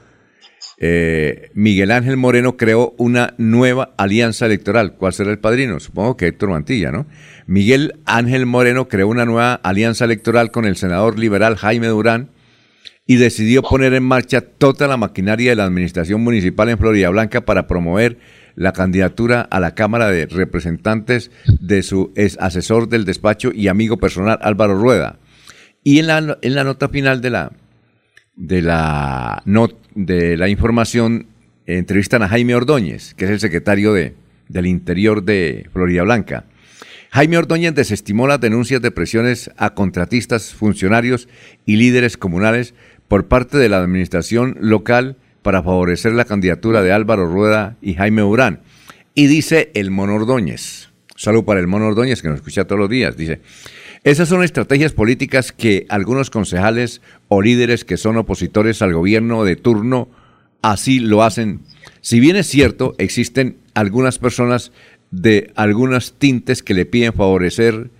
eh, 0.78 1.50
Miguel 1.54 1.90
Ángel 1.90 2.16
Moreno 2.16 2.56
creó 2.56 2.94
una 2.98 3.34
nueva 3.38 3.94
alianza 3.96 4.46
electoral. 4.46 4.94
¿Cuál 4.94 5.12
será 5.12 5.30
el 5.30 5.38
padrino? 5.38 5.78
Supongo 5.80 6.16
que 6.16 6.26
Héctor 6.26 6.50
Mantilla, 6.50 6.90
¿no? 6.90 7.06
Miguel 7.46 8.00
Ángel 8.04 8.46
Moreno 8.46 8.88
creó 8.88 9.08
una 9.08 9.24
nueva 9.24 9.54
alianza 9.54 10.04
electoral 10.04 10.50
con 10.50 10.64
el 10.64 10.76
senador 10.76 11.18
liberal 11.18 11.56
Jaime 11.56 11.88
Durán, 11.88 12.30
y 13.06 13.16
decidió 13.16 13.62
poner 13.62 13.94
en 13.94 14.04
marcha 14.04 14.40
toda 14.40 14.86
la 14.86 14.96
maquinaria 14.96 15.50
de 15.50 15.56
la 15.56 15.64
administración 15.64 16.22
municipal 16.22 16.68
en 16.68 16.78
Florida 16.78 17.10
Blanca 17.10 17.42
para 17.42 17.66
promover 17.66 18.18
la 18.54 18.72
candidatura 18.72 19.40
a 19.40 19.60
la 19.60 19.74
Cámara 19.74 20.08
de 20.10 20.26
Representantes 20.26 21.30
de 21.60 21.82
su 21.82 22.12
asesor 22.38 22.88
del 22.88 23.04
despacho 23.04 23.50
y 23.52 23.68
amigo 23.68 23.96
personal 23.96 24.38
Álvaro 24.42 24.78
Rueda. 24.78 25.18
Y 25.84 25.98
en 25.98 26.06
la, 26.06 26.38
en 26.40 26.54
la 26.54 26.64
nota 26.64 26.88
final 26.88 27.20
de 27.20 27.30
la, 27.30 27.52
de 28.36 28.62
la, 28.62 29.42
de 29.94 30.36
la 30.36 30.48
información 30.48 31.26
entrevistan 31.66 32.22
a 32.22 32.28
Jaime 32.28 32.54
Ordóñez, 32.54 33.14
que 33.14 33.24
es 33.24 33.30
el 33.30 33.40
secretario 33.40 33.92
de, 33.92 34.14
del 34.48 34.66
Interior 34.66 35.22
de 35.22 35.68
Florida 35.72 36.02
Blanca. 36.02 36.44
Jaime 37.10 37.36
Ordóñez 37.36 37.74
desestimó 37.74 38.26
las 38.26 38.40
denuncias 38.40 38.80
de 38.80 38.90
presiones 38.90 39.50
a 39.58 39.74
contratistas, 39.74 40.54
funcionarios 40.54 41.28
y 41.66 41.76
líderes 41.76 42.16
comunales 42.16 42.74
por 43.06 43.26
parte 43.26 43.58
de 43.58 43.68
la 43.68 43.78
administración 43.78 44.56
local 44.60 45.16
para 45.42 45.62
favorecer 45.62 46.12
la 46.12 46.24
candidatura 46.24 46.82
de 46.82 46.92
Álvaro 46.92 47.26
Rueda 47.26 47.76
y 47.82 47.94
Jaime 47.94 48.22
Urán. 48.22 48.60
Y 49.14 49.26
dice 49.26 49.70
el 49.74 49.90
Mono 49.90 50.14
Ordóñez, 50.14 50.88
salud 51.16 51.44
para 51.44 51.60
el 51.60 51.66
Mono 51.66 51.88
Ordóñez 51.88 52.22
que 52.22 52.28
nos 52.28 52.36
escucha 52.36 52.64
todos 52.64 52.78
los 52.78 52.88
días, 52.88 53.14
dice, 53.14 53.40
Esas 54.04 54.28
son 54.28 54.42
estrategias 54.42 54.92
políticas 54.92 55.52
que 55.52 55.86
algunos 55.88 56.30
concejales 56.30 57.00
o 57.28 57.40
líderes 57.40 57.84
que 57.84 57.96
son 57.96 58.16
opositores 58.16 58.82
al 58.82 58.92
gobierno 58.92 59.44
de 59.44 59.54
turno 59.54 60.08
así 60.60 60.98
lo 60.98 61.22
hacen. 61.22 61.60
Si 62.00 62.18
bien 62.18 62.34
es 62.34 62.48
cierto, 62.48 62.94
existen 62.98 63.58
algunas 63.74 64.18
personas 64.18 64.72
de 65.12 65.52
algunas 65.54 66.14
tintes 66.14 66.64
que 66.64 66.74
le 66.74 66.84
piden 66.84 67.12
favorecer 67.12 67.90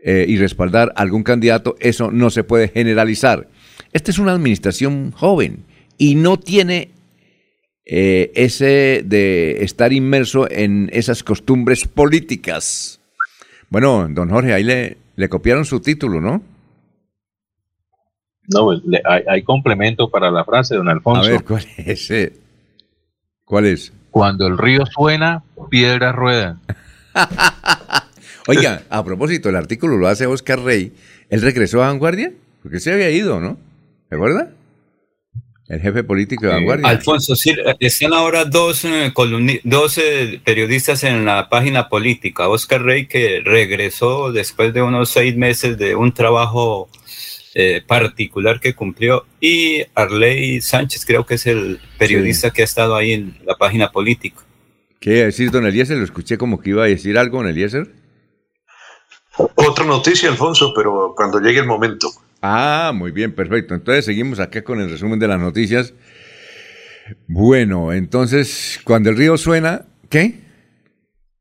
eh, 0.00 0.26
y 0.28 0.36
respaldar 0.36 0.92
a 0.94 1.02
algún 1.02 1.24
candidato, 1.24 1.74
eso 1.80 2.12
no 2.12 2.30
se 2.30 2.44
puede 2.44 2.68
generalizar. 2.68 3.48
Esta 3.92 4.12
es 4.12 4.18
una 4.18 4.32
administración 4.32 5.10
joven 5.10 5.64
y 5.96 6.14
no 6.14 6.38
tiene 6.38 6.90
eh, 7.84 8.30
ese 8.34 9.02
de 9.04 9.64
estar 9.64 9.92
inmerso 9.92 10.48
en 10.48 10.88
esas 10.92 11.24
costumbres 11.24 11.86
políticas. 11.86 13.00
Bueno, 13.70 14.06
don 14.08 14.30
Jorge, 14.30 14.52
ahí 14.52 14.62
le, 14.62 14.98
le 15.18 15.28
copiaron 15.28 15.64
su 15.64 15.80
título, 15.80 16.20
¿no? 16.20 16.40
No, 18.54 18.64
pues, 18.66 18.80
hay, 19.26 19.42
complemento 19.42 20.08
para 20.10 20.30
la 20.30 20.44
frase, 20.44 20.76
don 20.76 20.88
Alfonso. 20.88 21.22
A 21.26 21.30
ver, 21.32 21.44
¿cuál 21.44 21.66
es 21.76 21.88
ese? 21.88 22.32
¿Cuál 23.44 23.66
es? 23.66 23.92
Cuando 24.12 24.46
el 24.46 24.56
río 24.56 24.86
suena, 24.86 25.42
piedras 25.70 26.14
ruedan. 26.14 26.60
Oiga, 28.46 28.82
a 28.88 29.04
propósito, 29.04 29.48
el 29.48 29.56
artículo 29.56 29.96
lo 29.96 30.06
hace 30.06 30.26
Oscar 30.26 30.60
Rey. 30.60 30.94
¿Él 31.30 31.42
regresó 31.42 31.82
a 31.82 31.88
Vanguardia? 31.88 32.32
Porque 32.62 32.78
se 32.78 32.92
había 32.92 33.10
ido, 33.10 33.40
¿no? 33.40 33.58
¿Se 34.08 34.14
acuerda? 34.14 34.52
El 35.68 35.80
jefe 35.82 36.02
político 36.02 36.46
de 36.46 36.52
Vanguardia. 36.52 36.88
Alfonso, 36.88 37.36
sí, 37.36 37.54
están 37.78 38.14
ahora 38.14 38.46
dos, 38.46 38.86
eh, 38.86 39.12
dos 39.64 39.98
eh, 39.98 40.40
periodistas 40.42 41.04
en 41.04 41.26
la 41.26 41.50
página 41.50 41.90
política. 41.90 42.48
Oscar 42.48 42.82
Rey, 42.82 43.06
que 43.06 43.42
regresó 43.44 44.32
después 44.32 44.72
de 44.72 44.80
unos 44.80 45.10
seis 45.10 45.36
meses 45.36 45.76
de 45.76 45.94
un 45.94 46.12
trabajo 46.12 46.88
eh, 47.54 47.82
particular 47.86 48.60
que 48.60 48.74
cumplió, 48.74 49.26
y 49.42 49.82
Arley 49.94 50.62
Sánchez, 50.62 51.04
creo 51.04 51.26
que 51.26 51.34
es 51.34 51.46
el 51.46 51.78
periodista 51.98 52.50
que 52.50 52.62
ha 52.62 52.64
estado 52.64 52.96
ahí 52.96 53.12
en 53.12 53.38
la 53.44 53.56
página 53.56 53.92
política. 53.92 54.40
¿Qué 55.00 55.10
iba 55.10 55.22
a 55.22 55.26
decir, 55.26 55.50
don 55.50 55.66
Eliezer? 55.66 55.98
Lo 55.98 56.04
escuché 56.04 56.38
como 56.38 56.60
que 56.60 56.70
iba 56.70 56.84
a 56.84 56.86
decir 56.86 57.18
algo, 57.18 57.38
don 57.38 57.48
Eliezer. 57.48 57.92
Otra 59.36 59.84
noticia, 59.84 60.30
Alfonso, 60.30 60.72
pero 60.74 61.12
cuando 61.14 61.40
llegue 61.40 61.60
el 61.60 61.66
momento. 61.66 62.08
Ah, 62.40 62.92
muy 62.94 63.10
bien, 63.10 63.32
perfecto. 63.32 63.74
Entonces 63.74 64.04
seguimos 64.04 64.40
acá 64.40 64.62
con 64.62 64.80
el 64.80 64.90
resumen 64.90 65.18
de 65.18 65.28
las 65.28 65.40
noticias. 65.40 65.94
Bueno, 67.26 67.92
entonces, 67.92 68.80
cuando 68.84 69.10
el 69.10 69.16
río 69.16 69.36
suena, 69.36 69.86
¿qué? 70.08 70.40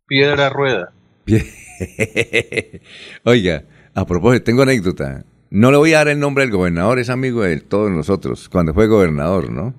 Piedra 0.07 0.49
rueda. 0.49 0.93
Oiga, 3.23 3.63
a 3.93 4.05
propósito, 4.05 4.43
tengo 4.45 4.62
anécdota. 4.63 5.25
No 5.49 5.71
le 5.71 5.77
voy 5.77 5.93
a 5.93 5.97
dar 5.97 6.07
el 6.10 6.19
nombre 6.19 6.43
del 6.43 6.51
gobernador, 6.51 6.99
es 6.99 7.10
amigo 7.10 7.43
de 7.43 7.60
todos 7.60 7.91
nosotros, 7.91 8.49
cuando 8.49 8.73
fue 8.73 8.88
gobernador, 8.88 9.51
¿no? 9.51 9.73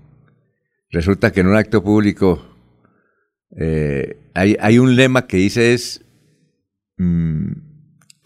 Resulta 0.90 1.32
que 1.32 1.40
en 1.40 1.48
un 1.48 1.56
acto 1.56 1.82
público 1.82 2.42
eh, 3.56 4.16
hay, 4.34 4.78
un 4.78 4.96
lema 4.96 5.26
que 5.26 5.36
dice 5.38 5.74
es... 5.74 6.04
Mm, 6.96 7.67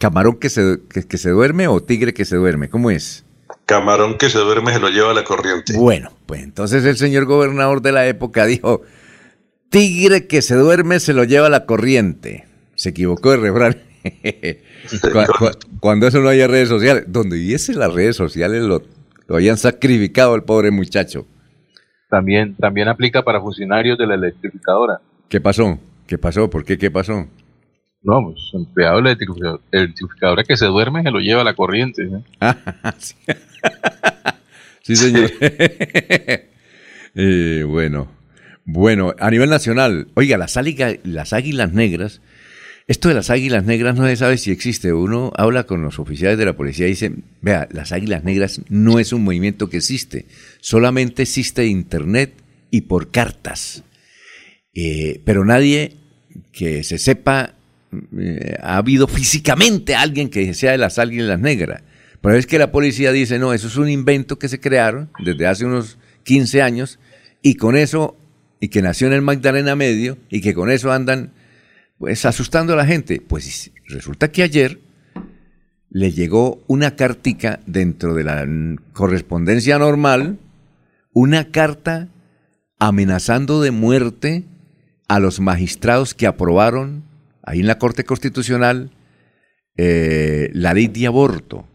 ¿Camarón 0.03 0.35
que 0.35 0.49
se, 0.49 0.79
que, 0.89 1.17
se 1.17 1.29
duerme 1.29 1.69
o 1.69 1.81
tigre 1.81 2.13
que 2.13 2.25
se 2.25 2.35
duerme? 2.35 2.67
¿Cómo 2.67 2.91
es? 2.91 3.23
Camarón 3.65 4.17
que 4.17 4.29
se 4.29 4.37
duerme 4.37 4.73
se 4.73 4.81
lo 4.81 4.89
lleva 4.89 5.11
a 5.11 5.13
la 5.13 5.23
corriente. 5.23 5.77
Bueno, 5.77 6.11
pues 6.25 6.43
entonces 6.43 6.83
el 6.83 6.97
señor 6.97 7.23
gobernador 7.23 7.81
de 7.81 7.93
la 7.93 8.05
época 8.05 8.45
dijo, 8.45 8.81
tigre 9.69 10.27
que 10.27 10.41
se 10.41 10.55
duerme 10.55 10.99
se 10.99 11.13
lo 11.13 11.23
lleva 11.23 11.47
a 11.47 11.49
la 11.49 11.65
corriente. 11.65 12.45
Se 12.75 12.89
equivocó 12.89 13.31
de 13.31 13.37
refrán. 13.37 13.77
cuando, 15.79 16.05
eso 16.05 16.19
no 16.19 16.27
haya 16.27 16.47
redes 16.47 16.67
sociales, 16.67 17.05
donde 17.07 17.37
hubiese 17.37 17.73
las 17.73 17.93
redes 17.93 18.17
sociales 18.17 18.61
lo, 18.63 18.81
lo 19.29 19.35
habían 19.37 19.55
sacrificado 19.55 20.33
al 20.33 20.43
pobre 20.43 20.71
muchacho. 20.71 21.25
También, 22.09 22.57
también 22.57 22.89
aplica 22.89 23.23
para 23.23 23.39
funcionarios 23.39 23.97
de 23.97 24.05
la 24.05 24.15
electrificadora. 24.15 24.99
¿Qué 25.29 25.39
pasó? 25.39 25.79
¿Qué 26.07 26.17
pasó? 26.17 26.49
¿Por 26.49 26.65
qué? 26.65 26.77
¿Qué 26.77 26.91
pasó? 26.91 27.25
No, 28.03 28.21
pues 28.21 28.37
empleado 28.53 28.97
de 28.97 29.03
la 29.03 29.59
electrificadora 29.71 30.43
que 30.43 30.57
se 30.57 30.65
duerme 30.65 31.03
se 31.03 31.11
lo 31.11 31.19
lleva 31.19 31.41
a 31.41 31.45
la 31.45 31.55
corriente. 31.55 32.09
sí. 34.81 34.95
señor. 34.95 35.31
Eh, 37.15 37.63
bueno, 37.67 38.09
bueno, 38.65 39.13
a 39.19 39.29
nivel 39.29 39.47
nacional, 39.47 40.07
oiga, 40.15 40.35
las, 40.35 40.57
las 41.03 41.33
águilas 41.33 41.73
negras, 41.73 42.21
esto 42.87 43.07
de 43.07 43.13
las 43.13 43.29
águilas 43.29 43.65
negras 43.65 43.95
no 43.95 44.07
se 44.07 44.15
sabe 44.15 44.37
si 44.39 44.49
existe. 44.49 44.93
Uno 44.93 45.31
habla 45.35 45.65
con 45.65 45.83
los 45.83 45.99
oficiales 45.99 46.39
de 46.39 46.45
la 46.45 46.57
policía 46.57 46.87
y 46.87 46.91
dice, 46.91 47.13
vea, 47.39 47.67
las 47.71 47.91
águilas 47.91 48.23
negras 48.23 48.61
no 48.67 48.97
es 48.97 49.13
un 49.13 49.23
movimiento 49.23 49.69
que 49.69 49.77
existe, 49.77 50.25
solamente 50.59 51.21
existe 51.21 51.67
internet 51.67 52.33
y 52.71 52.81
por 52.81 53.11
cartas. 53.11 53.83
Eh, 54.73 55.21
pero 55.23 55.45
nadie 55.45 55.97
que 56.51 56.83
se 56.83 56.97
sepa 56.97 57.53
eh, 58.17 58.57
ha 58.61 58.77
habido 58.77 59.07
físicamente 59.07 59.95
alguien 59.95 60.29
que 60.29 60.53
sea 60.53 60.71
de 60.71 60.77
las 60.77 60.99
águilas 60.99 61.39
negras. 61.39 61.83
Pero 62.21 62.35
es 62.35 62.47
que 62.47 62.57
la 62.57 62.71
policía 62.71 63.11
dice, 63.11 63.37
no, 63.39 63.53
eso 63.53 63.67
es 63.67 63.75
un 63.75 63.89
invento 63.89 64.39
que 64.39 64.47
se 64.47 64.59
crearon 64.59 65.09
desde 65.23 65.45
hace 65.45 65.65
unos 65.65 65.97
15 66.23 66.61
años 66.61 66.99
y 67.41 67.55
con 67.55 67.75
eso, 67.75 68.15
y 68.59 68.69
que 68.69 68.81
nació 68.81 69.07
en 69.07 69.13
el 69.13 69.21
Magdalena 69.21 69.75
Medio 69.75 70.17
y 70.29 70.39
que 70.39 70.53
con 70.53 70.71
eso 70.71 70.91
andan 70.91 71.33
pues 71.97 72.25
asustando 72.25 72.73
a 72.73 72.77
la 72.77 72.85
gente. 72.85 73.21
Pues 73.25 73.71
resulta 73.87 74.31
que 74.31 74.43
ayer 74.43 74.79
le 75.89 76.11
llegó 76.11 76.63
una 76.67 76.95
cartica 76.95 77.59
dentro 77.65 78.13
de 78.13 78.23
la 78.23 78.47
correspondencia 78.93 79.77
normal, 79.77 80.39
una 81.11 81.51
carta 81.51 82.07
amenazando 82.79 83.61
de 83.61 83.71
muerte 83.71 84.45
a 85.07 85.19
los 85.19 85.39
magistrados 85.39 86.13
que 86.13 86.25
aprobaron 86.25 87.03
ahí 87.43 87.59
en 87.59 87.67
la 87.67 87.77
Corte 87.77 88.03
Constitucional 88.03 88.91
eh, 89.77 90.49
la 90.53 90.73
ley 90.73 90.87
de 90.87 91.07
aborto. 91.07 91.67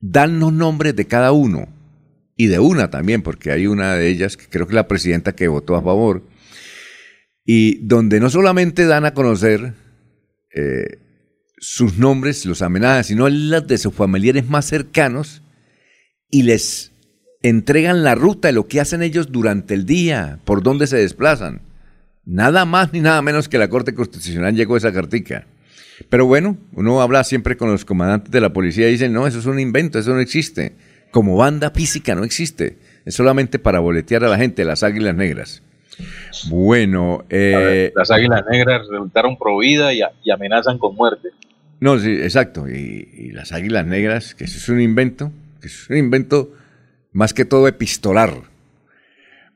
Dan 0.00 0.38
los 0.38 0.52
nombres 0.52 0.94
de 0.94 1.06
cada 1.06 1.32
uno 1.32 1.68
y 2.36 2.46
de 2.46 2.58
una 2.58 2.90
también, 2.90 3.22
porque 3.22 3.52
hay 3.52 3.66
una 3.66 3.94
de 3.94 4.08
ellas, 4.08 4.36
que 4.36 4.46
creo 4.46 4.66
que 4.66 4.74
la 4.74 4.88
presidenta 4.88 5.34
que 5.34 5.48
votó 5.48 5.76
a 5.76 5.82
favor, 5.82 6.22
y 7.44 7.76
donde 7.86 8.20
no 8.20 8.28
solamente 8.28 8.86
dan 8.86 9.04
a 9.04 9.14
conocer 9.14 9.74
eh, 10.54 10.98
sus 11.58 11.96
nombres, 11.98 12.44
los 12.44 12.62
amenazas, 12.62 13.06
sino 13.06 13.28
las 13.28 13.66
de 13.66 13.78
sus 13.78 13.94
familiares 13.94 14.48
más 14.48 14.66
cercanos 14.66 15.42
y 16.28 16.42
les 16.42 16.92
entregan 17.42 18.02
la 18.02 18.14
ruta 18.14 18.48
de 18.48 18.54
lo 18.54 18.66
que 18.66 18.80
hacen 18.80 19.02
ellos 19.02 19.30
durante 19.30 19.74
el 19.74 19.86
día, 19.86 20.40
por 20.44 20.62
dónde 20.62 20.86
se 20.86 20.96
desplazan. 20.96 21.62
Nada 22.26 22.64
más 22.64 22.92
ni 22.92 23.00
nada 23.00 23.20
menos 23.22 23.48
que 23.48 23.58
la 23.58 23.68
Corte 23.68 23.94
Constitucional 23.94 24.54
llegó 24.54 24.74
a 24.74 24.78
esa 24.78 24.92
cartica. 24.92 25.46
Pero 26.08 26.26
bueno, 26.26 26.56
uno 26.72 27.00
habla 27.00 27.22
siempre 27.24 27.56
con 27.56 27.70
los 27.70 27.84
comandantes 27.84 28.30
de 28.30 28.40
la 28.40 28.52
policía 28.52 28.88
y 28.88 28.92
dicen, 28.92 29.12
no, 29.12 29.26
eso 29.26 29.38
es 29.38 29.46
un 29.46 29.60
invento, 29.60 29.98
eso 29.98 30.12
no 30.12 30.20
existe. 30.20 30.74
Como 31.10 31.36
banda 31.36 31.70
física 31.70 32.14
no 32.14 32.24
existe. 32.24 32.78
Es 33.04 33.14
solamente 33.14 33.58
para 33.58 33.80
boletear 33.80 34.24
a 34.24 34.28
la 34.28 34.36
gente, 34.36 34.64
las 34.64 34.82
águilas 34.82 35.14
negras. 35.14 35.62
Bueno, 36.48 37.24
eh, 37.28 37.92
las 37.94 38.10
águilas 38.10 38.42
negras 38.50 38.82
resultaron 38.90 39.36
prohibidas 39.38 39.94
y, 39.94 40.30
amenazan 40.30 40.78
con 40.78 40.96
muerte. 40.96 41.28
No, 41.78 41.98
sí, 41.98 42.10
exacto. 42.10 42.68
Y, 42.68 43.08
y, 43.12 43.30
las 43.30 43.52
águilas 43.52 43.86
negras, 43.86 44.34
que 44.34 44.44
eso 44.44 44.56
es 44.56 44.68
un 44.68 44.80
invento, 44.80 45.30
que 45.60 45.68
es 45.68 45.88
un 45.90 45.96
invento 45.96 46.52
más 47.12 47.32
que 47.32 47.44
todo 47.44 47.68
epistolar. 47.68 48.32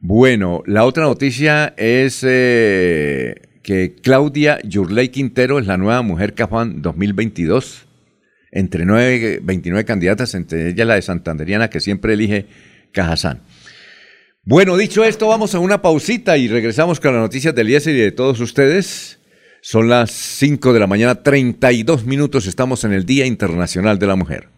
Bueno, 0.01 0.63
la 0.67 0.85
otra 0.85 1.05
noticia 1.05 1.75
es 1.77 2.21
eh, 2.23 3.35
que 3.63 3.97
Claudia 4.01 4.61
Yurley 4.63 5.09
Quintero 5.09 5.59
es 5.59 5.67
la 5.67 5.77
nueva 5.77 6.03
mujer 6.03 6.35
Cafán 6.35 6.83
2022. 6.83 7.87
Entre 8.51 8.85
29 8.85 9.85
candidatas, 9.85 10.35
entre 10.35 10.69
ellas 10.71 10.87
la 10.87 10.95
de 10.95 11.03
Santanderiana 11.03 11.69
que 11.69 11.81
siempre 11.81 12.15
elige 12.15 12.47
Cajazán. 12.93 13.43
Bueno, 14.45 14.77
dicho 14.77 15.05
esto, 15.05 15.29
vamos 15.29 15.55
a 15.55 15.59
una 15.59 15.83
pausita 15.83 16.39
y 16.39 16.49
regresamos 16.49 17.01
con 17.01 17.13
las 17.13 17.21
noticias 17.21 17.55
del 17.55 17.69
IES 17.69 17.89
y 17.89 17.93
de 17.93 18.13
todos 18.13 18.41
ustedes. 18.41 19.19
Son 19.61 19.89
las 19.89 20.13
5 20.13 20.73
de 20.73 20.81
la 20.81 20.87
mañana, 20.87 21.23
32 21.23 22.07
minutos, 22.07 22.47
estamos 22.47 22.85
en 22.85 22.93
el 22.93 23.05
Día 23.05 23.27
Internacional 23.27 23.99
de 23.99 24.07
la 24.07 24.17
Mujer. 24.17 24.58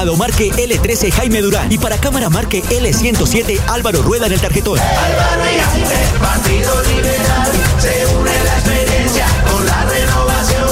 Senado 0.00 0.16
marque 0.16 0.50
L13 0.50 1.12
Jaime 1.12 1.42
Durán 1.42 1.70
y 1.70 1.76
para 1.76 1.98
Cámara 1.98 2.30
marque 2.30 2.62
L107 2.62 3.60
Álvaro 3.68 4.00
Rueda 4.00 4.28
en 4.28 4.32
el 4.32 4.40
tarjetón. 4.40 4.78
Álvaro 4.78 5.42
y 5.44 5.58
Jaime, 5.60 6.18
Partido 6.18 6.82
Liberal, 6.84 7.52
se 7.78 8.06
une 8.16 8.30
la 8.30 8.58
experiencia 8.60 9.26
con 9.52 9.66
la 9.66 9.84
renovación. 9.84 10.68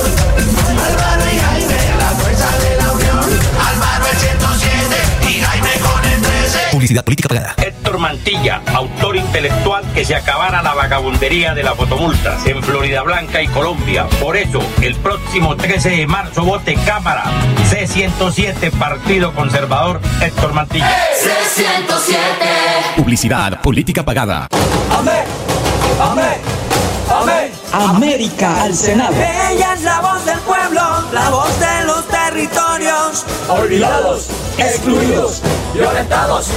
Álvaro 0.82 1.22
y 1.30 1.38
Jaime, 1.40 1.76
la 1.98 2.08
fuerza 2.16 2.58
de 2.58 2.76
la 2.78 2.90
unión. 2.90 3.40
Álvaro 3.68 4.06
el 4.10 4.18
107 4.18 4.96
y 5.28 5.40
Jaime 5.42 5.70
con 5.82 6.04
el 6.10 6.22
13. 6.22 6.58
Publicidad 6.70 7.04
política 7.04 7.28
pagada. 7.28 7.54
Héctor 7.88 8.02
Mantilla, 8.02 8.60
autor 8.74 9.16
intelectual 9.16 9.82
que 9.94 10.04
se 10.04 10.14
acabara 10.14 10.62
la 10.62 10.74
vagabundería 10.74 11.54
de 11.54 11.62
las 11.62 11.74
fotomultas 11.74 12.46
en 12.46 12.62
Florida 12.62 13.00
Blanca 13.00 13.40
y 13.40 13.48
Colombia. 13.48 14.06
Por 14.20 14.36
eso, 14.36 14.60
el 14.82 14.94
próximo 14.96 15.56
13 15.56 15.88
de 15.88 16.06
marzo 16.06 16.44
vote 16.44 16.74
Cámara 16.84 17.24
C107 17.70 18.72
Partido 18.72 19.32
Conservador 19.32 20.02
Héctor 20.20 20.52
Mantilla. 20.52 20.86
C107. 20.86 22.96
Publicidad 22.96 23.62
política 23.62 24.04
pagada. 24.04 24.48
Amén. 24.94 25.24
Amén. 25.98 26.58
Amén. 27.10 27.52
América 27.72 28.64
al 28.64 28.74
Senado. 28.74 29.14
Ella 29.14 29.72
es 29.72 29.82
la 29.82 30.00
voz 30.02 30.26
del 30.26 30.38
pueblo, 30.40 30.57
la 31.12 31.30
voz 31.30 31.48
de 31.58 31.84
los 31.86 32.06
territorios. 32.08 33.24
Olvidados, 33.48 34.28
excluidos, 34.58 35.42
violentados. 35.72 36.48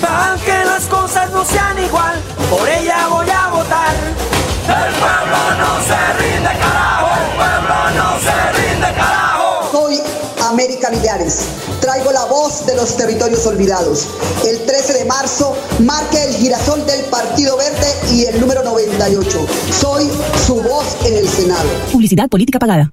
Para 0.00 0.36
que 0.44 0.64
las 0.64 0.84
cosas 0.86 1.30
no 1.30 1.44
sean 1.44 1.78
igual, 1.82 2.20
por 2.50 2.68
ella 2.68 3.08
voy 3.08 3.28
a 3.30 3.48
votar. 3.48 3.94
El 4.66 4.94
pueblo 4.94 5.38
no 5.58 5.80
se 5.82 6.12
rinde, 6.18 6.48
carajo. 6.58 7.08
El 7.20 7.36
pueblo 7.36 7.90
no 7.96 8.18
se 8.20 8.52
rinde, 8.60 8.86
carajo. 8.94 9.70
Soy 9.70 10.00
América 10.48 10.90
Millares. 10.90 11.46
Traigo 11.80 12.10
la 12.12 12.24
voz 12.24 12.66
de 12.66 12.74
los 12.74 12.96
territorios 12.96 13.46
olvidados. 13.46 14.08
El 14.44 14.64
13 14.66 14.92
de 14.94 15.04
marzo 15.04 15.56
marque 15.80 16.22
el 16.24 16.34
girasol 16.34 16.84
del 16.86 17.04
Partido 17.06 17.56
Verde 17.56 17.86
y 18.12 18.24
el 18.24 18.40
número 18.40 18.62
98. 18.64 19.46
Soy 19.70 20.10
su 20.46 20.56
voz 20.62 20.96
en 21.04 21.16
el 21.16 21.28
Senado. 21.28 21.68
Publicidad 21.92 22.28
política 22.28 22.58
pagada. 22.58 22.92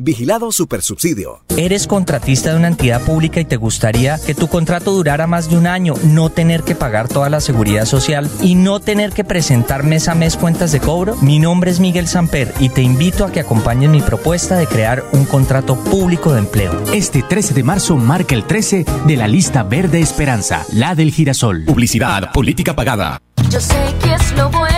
Vigilado 0.00 0.52
Supersubsidio. 0.52 1.40
¿Eres 1.56 1.88
contratista 1.88 2.52
de 2.52 2.56
una 2.56 2.68
entidad 2.68 3.02
pública 3.02 3.40
y 3.40 3.44
te 3.44 3.56
gustaría 3.56 4.16
que 4.24 4.32
tu 4.32 4.46
contrato 4.46 4.92
durara 4.92 5.26
más 5.26 5.50
de 5.50 5.58
un 5.58 5.66
año, 5.66 5.94
no 6.04 6.30
tener 6.30 6.62
que 6.62 6.76
pagar 6.76 7.08
toda 7.08 7.28
la 7.28 7.40
seguridad 7.40 7.84
social 7.84 8.30
y 8.40 8.54
no 8.54 8.78
tener 8.78 9.10
que 9.12 9.24
presentar 9.24 9.82
mes 9.82 10.06
a 10.06 10.14
mes 10.14 10.36
cuentas 10.36 10.70
de 10.70 10.78
cobro? 10.78 11.16
Mi 11.16 11.40
nombre 11.40 11.72
es 11.72 11.80
Miguel 11.80 12.06
Samper 12.06 12.54
y 12.60 12.68
te 12.68 12.82
invito 12.82 13.24
a 13.24 13.32
que 13.32 13.40
acompañes 13.40 13.90
mi 13.90 14.00
propuesta 14.00 14.56
de 14.56 14.68
crear 14.68 15.04
un 15.10 15.24
contrato 15.24 15.74
público 15.74 16.32
de 16.32 16.38
empleo. 16.38 16.80
Este 16.92 17.24
13 17.24 17.54
de 17.54 17.64
marzo 17.64 17.96
marca 17.96 18.36
el 18.36 18.44
13 18.44 18.84
de 19.04 19.16
la 19.16 19.26
lista 19.26 19.64
Verde 19.64 19.98
Esperanza, 19.98 20.64
la 20.72 20.94
del 20.94 21.10
girasol. 21.10 21.64
Publicidad 21.64 22.30
política 22.30 22.76
pagada. 22.76 23.20
Yo 23.50 23.60
sé 23.60 23.74
que 24.00 24.14
es 24.14 24.32
lo 24.36 24.48
bueno. 24.50 24.77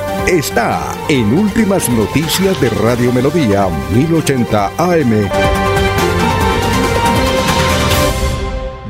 está 0.27 0.93
en 1.09 1.33
Últimas 1.33 1.89
Noticias 1.89 2.59
de 2.61 2.69
Radio 2.69 3.11
Melodía 3.11 3.67
1080 3.93 4.71
AM. 4.77 5.29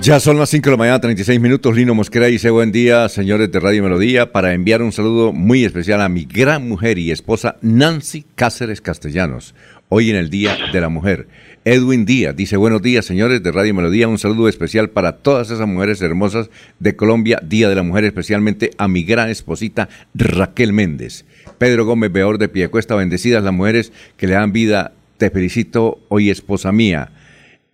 Ya 0.01 0.19
son 0.19 0.39
las 0.39 0.49
5 0.49 0.65
de 0.65 0.71
la 0.71 0.77
mañana, 0.77 0.99
36 0.99 1.39
minutos. 1.39 1.75
Lino 1.75 1.93
Mosquera 1.93 2.25
dice 2.25 2.49
buen 2.49 2.71
día, 2.71 3.07
señores 3.07 3.51
de 3.51 3.59
Radio 3.59 3.83
Melodía, 3.83 4.31
para 4.31 4.53
enviar 4.53 4.81
un 4.81 4.91
saludo 4.91 5.31
muy 5.31 5.63
especial 5.63 6.01
a 6.01 6.09
mi 6.09 6.25
gran 6.25 6.67
mujer 6.67 6.97
y 6.97 7.11
esposa 7.11 7.57
Nancy 7.61 8.25
Cáceres 8.35 8.81
Castellanos, 8.81 9.53
hoy 9.89 10.09
en 10.09 10.15
el 10.15 10.29
Día 10.29 10.57
de 10.73 10.81
la 10.81 10.89
Mujer. 10.89 11.27
Edwin 11.63 12.05
Díaz 12.05 12.35
dice 12.35 12.57
buenos 12.57 12.81
días, 12.81 13.05
señores 13.05 13.43
de 13.43 13.51
Radio 13.51 13.75
Melodía, 13.75 14.07
un 14.07 14.17
saludo 14.17 14.47
especial 14.47 14.89
para 14.89 15.17
todas 15.17 15.51
esas 15.51 15.67
mujeres 15.67 16.01
hermosas 16.01 16.49
de 16.79 16.95
Colombia, 16.95 17.39
Día 17.43 17.69
de 17.69 17.75
la 17.75 17.83
Mujer, 17.83 18.03
especialmente 18.05 18.71
a 18.79 18.87
mi 18.87 19.03
gran 19.03 19.29
esposita 19.29 19.87
Raquel 20.15 20.73
Méndez. 20.73 21.23
Pedro 21.59 21.85
Gómez 21.85 22.11
Beor 22.11 22.39
de 22.39 22.49
Piecuesta, 22.49 22.95
bendecidas 22.95 23.43
las 23.43 23.53
mujeres 23.53 23.93
que 24.17 24.25
le 24.25 24.33
dan 24.33 24.51
vida, 24.51 24.93
te 25.17 25.29
felicito 25.29 25.99
hoy 26.09 26.31
esposa 26.31 26.71
mía. 26.71 27.11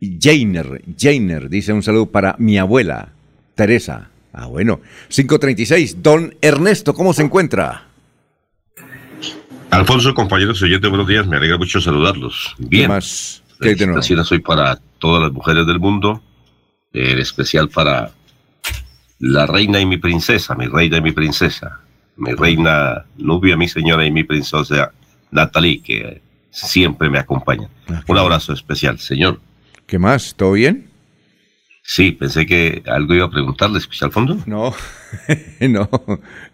Jainer, 0.02 0.82
Jainer, 1.00 1.50
dice 1.50 1.71
un 1.71 1.82
saludo 1.82 2.08
para 2.08 2.36
mi 2.39 2.58
abuela, 2.58 3.13
Teresa. 3.56 4.10
Ah, 4.34 4.47
bueno. 4.47 4.82
536, 5.08 6.04
don 6.04 6.36
Ernesto, 6.41 6.93
¿cómo 6.93 7.13
se 7.13 7.23
encuentra? 7.23 7.88
Alfonso, 9.71 10.13
compañeros 10.13 10.62
oyentes, 10.62 10.89
buenos 10.89 11.08
días. 11.08 11.26
Me 11.26 11.38
alegra 11.38 11.58
mucho 11.58 11.80
saludarlos. 11.80 12.54
Bien. 12.58 12.89
más? 12.89 13.43
Felicitaciones 13.60 14.32
hoy 14.32 14.39
para 14.39 14.80
todas 15.00 15.24
las 15.24 15.32
mujeres 15.32 15.65
del 15.65 15.80
mundo, 15.80 16.22
en 16.93 17.20
especial 17.20 17.70
para 17.70 18.12
la 19.20 19.46
reina 19.46 19.80
y 19.80 19.86
mi 19.86 19.98
princesa, 19.98 20.56
mi 20.56 20.67
reina 20.67 20.98
y 20.98 21.02
mi 21.02 21.12
princesa, 21.12 21.80
mi 22.17 22.34
reina 22.34 23.06
Nubia, 23.17 23.58
mi 23.58 23.67
señora 23.67 24.06
y 24.06 24.12
mi 24.12 24.23
princesa 24.23 24.92
Natalie, 25.32 25.82
que 25.82 26.21
siempre 26.52 27.10
me 27.10 27.19
acompaña. 27.19 27.69
Un 28.08 28.17
abrazo 28.17 28.54
especial, 28.54 29.00
señor. 29.00 29.40
¿Qué 29.86 30.00
más? 30.00 30.36
¿Todo 30.36 30.54
bien? 30.54 30.90
Sí, 31.84 32.12
pensé 32.12 32.46
que 32.46 32.84
algo 32.86 33.15
iba 33.15 33.25
a 33.25 33.29
preguntarle, 33.29 33.79
especial 33.79 34.12
fondo. 34.12 34.38
No, 34.46 34.73
no, 35.62 35.90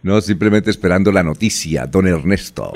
no, 0.04 0.22
simplemente 0.22 0.70
esperando 0.70 1.12
la 1.12 1.24
noticia, 1.24 1.88
don 1.88 2.08
Ernesto. 2.08 2.72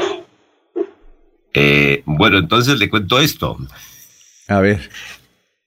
Eh, 1.54 2.02
bueno, 2.06 2.39
entonces 2.39 2.80
le 2.80 2.89
cuento 2.89 3.20
esto. 3.20 3.58
A 4.48 4.60
ver. 4.60 4.89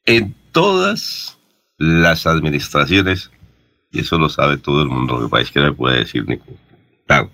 En 0.07 0.35
todas 0.53 1.39
las 1.78 2.26
administraciones, 2.26 3.31
y 3.93 4.01
eso 4.01 4.18
lo 4.18 4.28
sabe 4.28 4.59
todo 4.59 4.83
el 4.83 4.89
mundo, 4.89 5.18
me 5.18 5.28
parece 5.28 5.53
que 5.53 5.61
me 5.61 5.72
puede 5.72 6.01
decir 6.01 6.26
Nico. 6.28 6.47
Claro, 7.07 7.31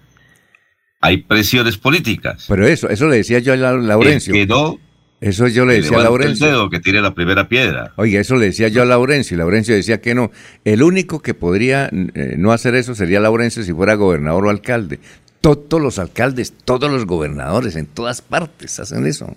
hay 1.01 1.19
presiones 1.19 1.77
políticas. 1.77 2.47
Pero 2.49 2.67
eso, 2.67 2.89
eso 2.89 3.07
le 3.09 3.17
decía 3.17 3.39
yo 3.39 3.53
a 3.53 3.57
Laurencio. 3.57 4.35
El 4.35 4.41
que 4.41 4.47
no, 4.47 4.79
eso 5.21 5.49
yo 5.49 5.65
le 5.65 5.77
que 5.77 5.83
decía 5.83 5.99
a 5.99 6.03
Laurencio. 6.03 6.47
El 6.47 6.53
dedo, 6.53 6.71
que 6.71 6.81
tire 6.81 7.01
la 7.01 7.15
primera 7.15 7.49
piedra. 7.49 7.93
Oiga, 7.97 8.21
eso 8.21 8.37
le 8.37 8.47
decía 8.47 8.69
yo 8.69 8.83
a 8.83 8.85
Laurencio 8.85 9.35
y 9.35 9.39
Laurencio 9.39 9.75
decía 9.75 10.01
que 10.01 10.15
no. 10.15 10.31
El 10.65 10.83
único 10.83 11.21
que 11.21 11.35
podría 11.35 11.89
eh, 11.93 12.35
no 12.37 12.53
hacer 12.53 12.75
eso 12.75 12.95
sería 12.95 13.21
Laurencio 13.21 13.63
si 13.63 13.73
fuera 13.73 13.95
gobernador 13.95 14.47
o 14.47 14.51
alcalde. 14.51 15.01
Todos 15.41 15.81
los 15.81 15.99
alcaldes, 15.99 16.53
todos 16.65 16.91
los 16.91 17.07
gobernadores, 17.07 17.77
en 17.77 17.87
todas 17.87 18.21
partes 18.21 18.81
hacen 18.81 19.07
eso. 19.07 19.37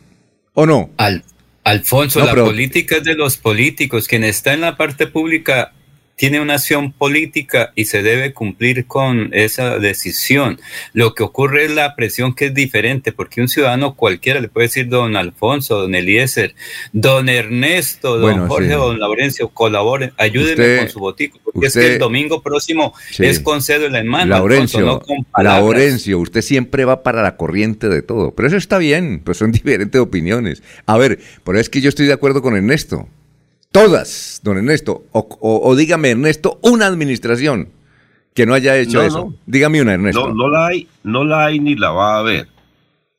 ¿O 0.54 0.66
no? 0.66 0.90
Al, 0.98 1.24
Alfonso, 1.70 2.20
No, 2.20 2.26
la 2.26 2.32
pero- 2.34 2.46
política 2.46 2.98
es 2.98 3.04
de 3.04 3.16
los 3.16 3.38
políticos. 3.38 4.08
Quien 4.08 4.24
está 4.24 4.54
en 4.54 4.62
la 4.62 4.76
parte 4.78 5.08
pública 5.08 5.74
tiene 6.20 6.42
una 6.42 6.56
acción 6.56 6.92
política 6.92 7.72
y 7.76 7.86
se 7.86 8.04
debe 8.04 8.34
cumplir 8.34 8.86
con 8.88 9.30
esa 9.32 9.80
decisión. 9.80 10.60
Lo 10.92 11.16
que 11.16 11.24
ocurre 11.24 11.64
es 11.64 11.72
la 11.72 11.96
presión 11.96 12.36
que 12.36 12.48
es 12.48 12.54
diferente, 12.54 13.14
porque 13.14 13.40
un 13.40 13.48
ciudadano 13.48 13.96
cualquiera 13.96 14.42
le 14.42 14.50
puede 14.50 14.68
decir 14.68 14.90
don 14.90 15.16
Alfonso, 15.16 15.80
don 15.80 15.96
Eliezer, 15.96 16.56
don 16.92 17.30
Ernesto, 17.30 18.18
don 18.18 18.22
Bueno, 18.22 18.48
Jorge, 18.50 18.68
sí. 18.68 18.74
don 18.76 19.00
Laurencio, 19.00 19.48
colaboren, 19.48 20.12
ayúdenme 20.18 20.52
Usted- 20.64 20.80
con 20.80 20.90
su 20.90 21.00
botico, 21.00 21.40
porque 21.42 21.68
es 21.68 21.74
que 21.74 21.94
el 21.94 22.00
domingo 22.00 22.44
próximo 22.44 22.94
Sí. 23.12 23.24
es 23.26 23.40
con 23.40 23.62
cédula 23.62 24.00
en 24.00 24.08
mano. 24.08 24.26
Laurencio, 24.32 24.82
no 24.82 25.00
con. 25.00 25.26
Laurencio, 25.42 26.20
usted 26.20 26.42
siempre 26.42 26.84
va 26.84 27.02
para 27.02 27.22
la 27.24 27.38
corriente 27.38 27.88
de 27.88 28.02
todo, 28.02 28.36
pero 28.36 28.50
eso 28.50 28.58
está 28.58 28.78
bien, 28.78 29.22
pues 29.24 29.38
son 29.38 29.52
diferentes 29.54 30.02
opiniones. 30.02 30.64
A 30.86 30.98
ver, 30.98 31.20
pero 31.46 31.58
es 31.62 31.70
que 31.70 31.80
yo 31.80 31.88
estoy 31.88 32.08
de 32.08 32.14
acuerdo 32.14 32.42
con 32.42 32.58
Ernesto. 32.58 33.08
Todas, 33.72 34.42
don 34.44 34.58
Ernesto, 34.58 35.04
o, 35.12 35.20
o- 35.42 35.70
o 35.70 35.76
dígame 35.76 36.10
Ernesto, 36.12 36.60
una 36.64 36.88
administración 36.88 37.70
que 38.34 38.46
no 38.48 38.54
haya 38.56 38.76
hecho 38.78 39.00
No, 39.00 39.04
eso. 39.04 39.18
no. 39.26 39.36
Dígame 39.46 39.82
una, 39.82 39.94
Ernesto. 39.94 40.28
No, 40.30 40.34
no 40.34 40.50
la 40.50 40.68
hay, 40.68 40.88
no 41.04 41.24
la 41.24 41.46
hay 41.46 41.60
ni 41.60 41.76
la 41.76 41.92
va 41.92 42.16
a 42.16 42.20
haber. 42.20 42.48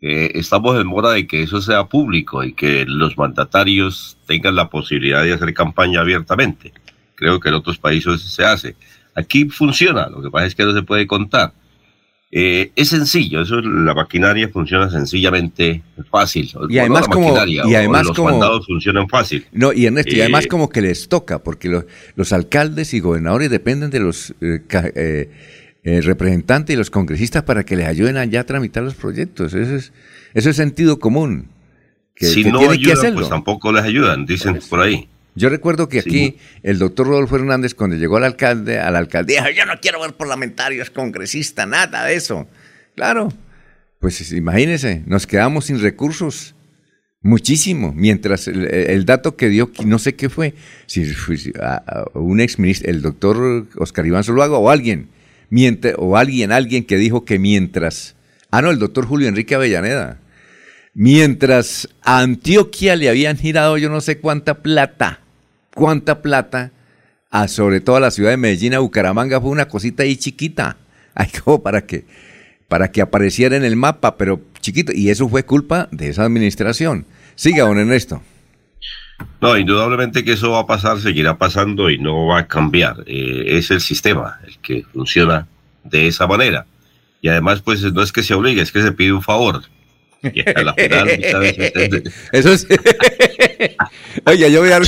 Eh, 0.00 0.32
estamos 0.34 0.80
en 0.80 0.86
mora 0.86 1.10
de 1.10 1.26
que 1.26 1.42
eso 1.42 1.60
sea 1.60 1.84
público 1.84 2.42
y 2.42 2.54
que 2.54 2.84
los 2.86 3.16
mandatarios 3.16 4.16
tengan 4.26 4.56
la 4.56 4.68
posibilidad 4.70 5.22
de 5.22 5.34
hacer 5.34 5.52
campaña 5.54 6.00
abiertamente. 6.00 6.72
Creo 7.14 7.38
que 7.38 7.50
en 7.50 7.54
otros 7.54 7.78
países 7.78 8.20
se 8.22 8.44
hace. 8.44 8.74
Aquí 9.14 9.44
funciona, 9.50 10.08
lo 10.08 10.20
que 10.22 10.30
pasa 10.30 10.46
es 10.46 10.54
que 10.54 10.64
no 10.64 10.72
se 10.72 10.82
puede 10.82 11.06
contar. 11.06 11.52
Eh, 12.32 12.70
es 12.76 12.88
sencillo, 12.90 13.40
eso 13.42 13.60
la 13.60 13.92
maquinaria 13.92 14.48
funciona 14.48 14.88
sencillamente 14.88 15.82
fácil. 16.10 16.48
Y 16.68 16.78
además 16.78 17.08
la 17.08 17.12
como- 17.14 17.44
y 17.46 17.74
además 17.74 18.06
los 18.06 18.16
como- 18.16 18.30
mandados 18.30 18.66
funcionan 18.66 19.08
fácil. 19.08 19.46
No, 19.50 19.72
y 19.72 19.86
Ernesto, 19.86 20.12
y 20.14 20.20
Eh, 20.20 20.22
además 20.22 20.46
como 20.46 20.68
que 20.68 20.80
les 20.80 21.08
toca, 21.08 21.40
porque 21.42 21.68
lo- 21.68 21.86
los 22.14 22.32
alcaldes 22.32 22.94
y 22.94 23.00
gobernadores 23.00 23.50
dependen 23.50 23.90
de 23.90 23.98
los 23.98 24.30
eh, 24.40 24.60
eh, 24.94 25.30
eh, 25.82 26.00
representantes 26.02 26.74
y 26.74 26.76
los 26.76 26.90
congresistas 26.90 27.42
para 27.42 27.64
que 27.64 27.74
les 27.74 27.88
ayuden 27.88 28.16
allá 28.16 28.40
a 28.42 28.44
tramitar 28.44 28.84
los 28.84 28.94
proyectos. 28.94 29.52
Eso 29.54 29.74
es, 29.74 29.92
eso 30.34 30.50
es 30.50 30.56
sentido 30.56 31.00
común. 31.00 31.48
Que, 32.14 32.26
si 32.26 32.44
que 32.44 32.52
no 32.52 32.60
que 32.60 32.68
ayudan, 32.68 33.14
pues 33.14 33.28
tampoco 33.28 33.72
les 33.72 33.82
ayudan, 33.82 34.24
dicen 34.26 34.60
por 34.68 34.80
ahí. 34.80 35.08
Yo 35.34 35.48
recuerdo 35.48 35.88
que 35.88 36.00
aquí 36.00 36.38
el 36.62 36.78
doctor 36.78 37.06
Rodolfo 37.06 37.36
Hernández, 37.36 37.74
cuando 37.74 37.96
llegó 37.96 38.16
al 38.16 38.24
alcalde, 38.24 38.78
a 38.78 38.90
la 38.90 38.98
alcaldía, 38.98 39.42
dijo, 39.42 39.56
yo 39.56 39.66
no 39.66 39.74
quiero 39.80 40.00
ver 40.00 40.14
parlamentarios, 40.14 40.90
congresistas, 40.90 41.66
nada 41.68 42.04
de 42.04 42.14
eso. 42.14 42.48
Claro, 42.96 43.32
pues 44.00 44.32
imagínense, 44.32 45.02
nos 45.06 45.26
quedamos 45.26 45.66
sin 45.66 45.80
recursos. 45.80 46.54
Muchísimo, 47.22 47.92
mientras 47.94 48.48
el, 48.48 48.64
el 48.64 49.04
dato 49.04 49.36
que 49.36 49.50
dio, 49.50 49.70
no 49.84 49.98
sé 49.98 50.14
qué 50.14 50.30
fue, 50.30 50.54
si 50.86 51.04
fue 51.04 51.36
un 52.14 52.40
exministro, 52.40 52.90
el 52.90 53.02
doctor 53.02 53.68
Oscar 53.76 54.06
Iván 54.06 54.24
Zuluaga 54.24 54.56
o 54.56 54.70
alguien, 54.70 55.08
mientras, 55.50 55.94
o 55.98 56.16
alguien, 56.16 56.50
alguien 56.50 56.84
que 56.84 56.96
dijo 56.96 57.26
que 57.26 57.38
mientras, 57.38 58.16
ah 58.50 58.62
no, 58.62 58.70
el 58.70 58.78
doctor 58.78 59.04
Julio 59.04 59.28
Enrique 59.28 59.54
Avellaneda, 59.54 60.18
mientras 60.94 61.90
a 62.02 62.20
Antioquia 62.20 62.96
le 62.96 63.10
habían 63.10 63.36
girado 63.36 63.76
yo 63.76 63.90
no 63.90 64.00
sé 64.00 64.18
cuánta 64.18 64.62
plata, 64.62 65.19
cuánta 65.74 66.22
plata, 66.22 66.72
a 67.30 67.48
sobre 67.48 67.80
todo 67.80 67.96
a 67.96 68.00
la 68.00 68.10
ciudad 68.10 68.30
de 68.30 68.36
Medellín, 68.36 68.74
a 68.74 68.80
Bucaramanga, 68.80 69.40
fue 69.40 69.50
una 69.50 69.68
cosita 69.68 70.02
ahí 70.02 70.16
chiquita, 70.16 70.76
ahí 71.14 71.28
como 71.44 71.62
para 71.62 71.82
que, 71.86 72.04
para 72.68 72.90
que 72.90 73.00
apareciera 73.00 73.56
en 73.56 73.64
el 73.64 73.76
mapa, 73.76 74.16
pero 74.16 74.40
chiquito, 74.60 74.92
y 74.94 75.10
eso 75.10 75.28
fue 75.28 75.44
culpa 75.44 75.88
de 75.90 76.08
esa 76.08 76.24
administración. 76.24 77.06
Siga, 77.34 77.64
don 77.64 77.78
Ernesto. 77.78 78.22
No, 79.40 79.56
indudablemente 79.56 80.24
que 80.24 80.32
eso 80.32 80.50
va 80.52 80.60
a 80.60 80.66
pasar, 80.66 80.98
seguirá 81.00 81.36
pasando 81.36 81.90
y 81.90 81.98
no 81.98 82.26
va 82.26 82.38
a 82.40 82.46
cambiar. 82.48 83.04
Eh, 83.06 83.44
es 83.58 83.70
el 83.70 83.80
sistema 83.82 84.40
el 84.46 84.58
que 84.58 84.82
funciona 84.92 85.46
de 85.84 86.06
esa 86.06 86.26
manera. 86.26 86.66
Y 87.20 87.28
además, 87.28 87.60
pues 87.60 87.82
no 87.82 88.02
es 88.02 88.12
que 88.12 88.22
se 88.22 88.32
obligue, 88.32 88.62
es 88.62 88.72
que 88.72 88.80
se 88.82 88.92
pide 88.92 89.12
un 89.12 89.22
favor. 89.22 89.62
Y 90.22 90.40
a 90.40 90.62
la 90.62 90.72
final, 90.74 91.08
Eso 92.32 92.52
es. 92.52 92.66
Oye, 94.26 94.50
yo 94.50 94.62
me, 94.62 94.72
ar- 94.72 94.82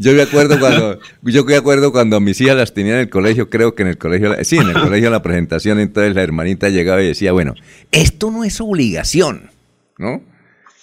yo 0.00 0.14
me 0.14 0.22
acuerdo 0.22 0.58
cuando 0.58 0.98
yo 1.22 1.44
me 1.44 1.56
acuerdo 1.56 1.92
cuando 1.92 2.16
a 2.16 2.20
mis 2.20 2.40
hijas 2.40 2.56
las 2.56 2.72
tenía 2.72 2.94
en 2.94 3.00
el 3.00 3.10
colegio, 3.10 3.50
creo 3.50 3.74
que 3.74 3.82
en 3.82 3.88
el 3.88 3.98
colegio, 3.98 4.34
sí, 4.44 4.56
en 4.56 4.70
el 4.70 4.72
colegio 4.80 5.10
la 5.10 5.22
presentación, 5.22 5.78
entonces 5.78 6.14
la 6.14 6.22
hermanita 6.22 6.70
llegaba 6.70 7.02
y 7.02 7.06
decía, 7.08 7.32
bueno, 7.32 7.54
esto 7.92 8.30
no 8.30 8.44
es 8.44 8.60
obligación, 8.60 9.50
¿no? 9.98 10.22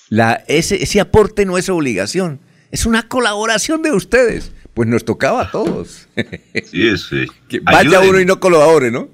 La, 0.10 0.44
ese, 0.48 0.82
ese 0.82 1.00
aporte 1.00 1.46
no 1.46 1.58
es 1.58 1.68
obligación, 1.68 2.40
es 2.72 2.86
una 2.86 3.08
colaboración 3.08 3.82
de 3.82 3.92
ustedes. 3.92 4.52
Pues 4.76 4.88
nos 4.88 5.04
tocaba 5.04 5.42
a 5.42 5.52
todos. 5.52 6.08
Sí, 6.66 6.96
sí. 7.00 7.26
Que 7.50 7.60
vaya 7.62 7.80
Ayuden. 7.80 8.10
uno 8.10 8.20
y 8.20 8.26
no 8.26 8.40
colabore, 8.40 8.92
¿no? 8.92 9.10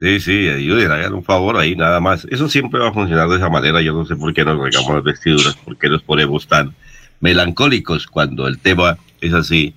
Sí, 0.00 0.20
sí, 0.20 0.48
ayuden, 0.48 0.92
hagan 0.92 1.12
un 1.12 1.24
favor 1.24 1.56
ahí, 1.58 1.74
nada 1.74 1.98
más. 1.98 2.26
Eso 2.30 2.48
siempre 2.48 2.78
va 2.80 2.88
a 2.90 2.92
funcionar 2.92 3.28
de 3.28 3.36
esa 3.36 3.50
manera. 3.50 3.82
Yo 3.82 3.92
no 3.92 4.06
sé 4.06 4.14
por 4.14 4.32
qué 4.32 4.44
nos 4.44 4.58
regamos 4.58 4.94
las 4.94 5.02
vestiduras, 5.02 5.56
por 5.56 5.76
qué 5.76 5.88
nos 5.88 6.02
ponemos 6.04 6.46
tan 6.46 6.74
melancólicos 7.20 8.06
cuando 8.06 8.48
el 8.48 8.58
tema 8.58 8.98
es 9.20 9.32
así 9.32 9.74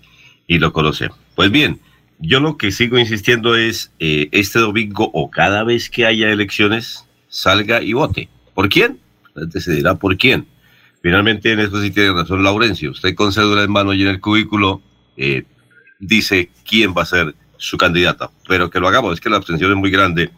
y 0.47 0.59
lo 0.59 0.73
conocemos. 0.73 1.17
Pues 1.35 1.51
bien, 1.51 1.79
yo 2.19 2.39
lo 2.39 2.57
que 2.57 2.71
sigo 2.71 2.97
insistiendo 2.97 3.55
es 3.55 3.91
eh, 3.99 4.29
este 4.31 4.59
domingo 4.59 5.09
o 5.13 5.29
cada 5.29 5.63
vez 5.63 5.89
que 5.89 6.05
haya 6.05 6.31
elecciones, 6.31 7.05
salga 7.27 7.81
y 7.81 7.93
vote. 7.93 8.29
¿Por 8.53 8.69
quién? 8.69 8.99
Antes 9.35 9.67
por 9.99 10.17
quién. 10.17 10.47
Finalmente, 11.01 11.51
en 11.51 11.59
eso 11.59 11.81
sí 11.81 11.91
tiene 11.91 12.13
razón 12.13 12.43
Laurencio. 12.43 12.91
Usted 12.91 13.13
con 13.15 13.33
cédula 13.33 13.63
en 13.63 13.71
mano 13.71 13.93
y 13.93 14.03
en 14.03 14.07
el 14.07 14.21
cubículo 14.21 14.81
eh, 15.17 15.43
dice 15.99 16.49
quién 16.65 16.93
va 16.97 17.01
a 17.01 17.05
ser 17.05 17.35
su 17.57 17.77
candidata. 17.77 18.29
Pero 18.47 18.69
que 18.69 18.79
lo 18.79 18.87
hagamos, 18.87 19.13
es 19.13 19.19
que 19.19 19.29
la 19.29 19.37
abstención 19.37 19.71
es 19.71 19.77
muy 19.77 19.91
grande 19.91 20.31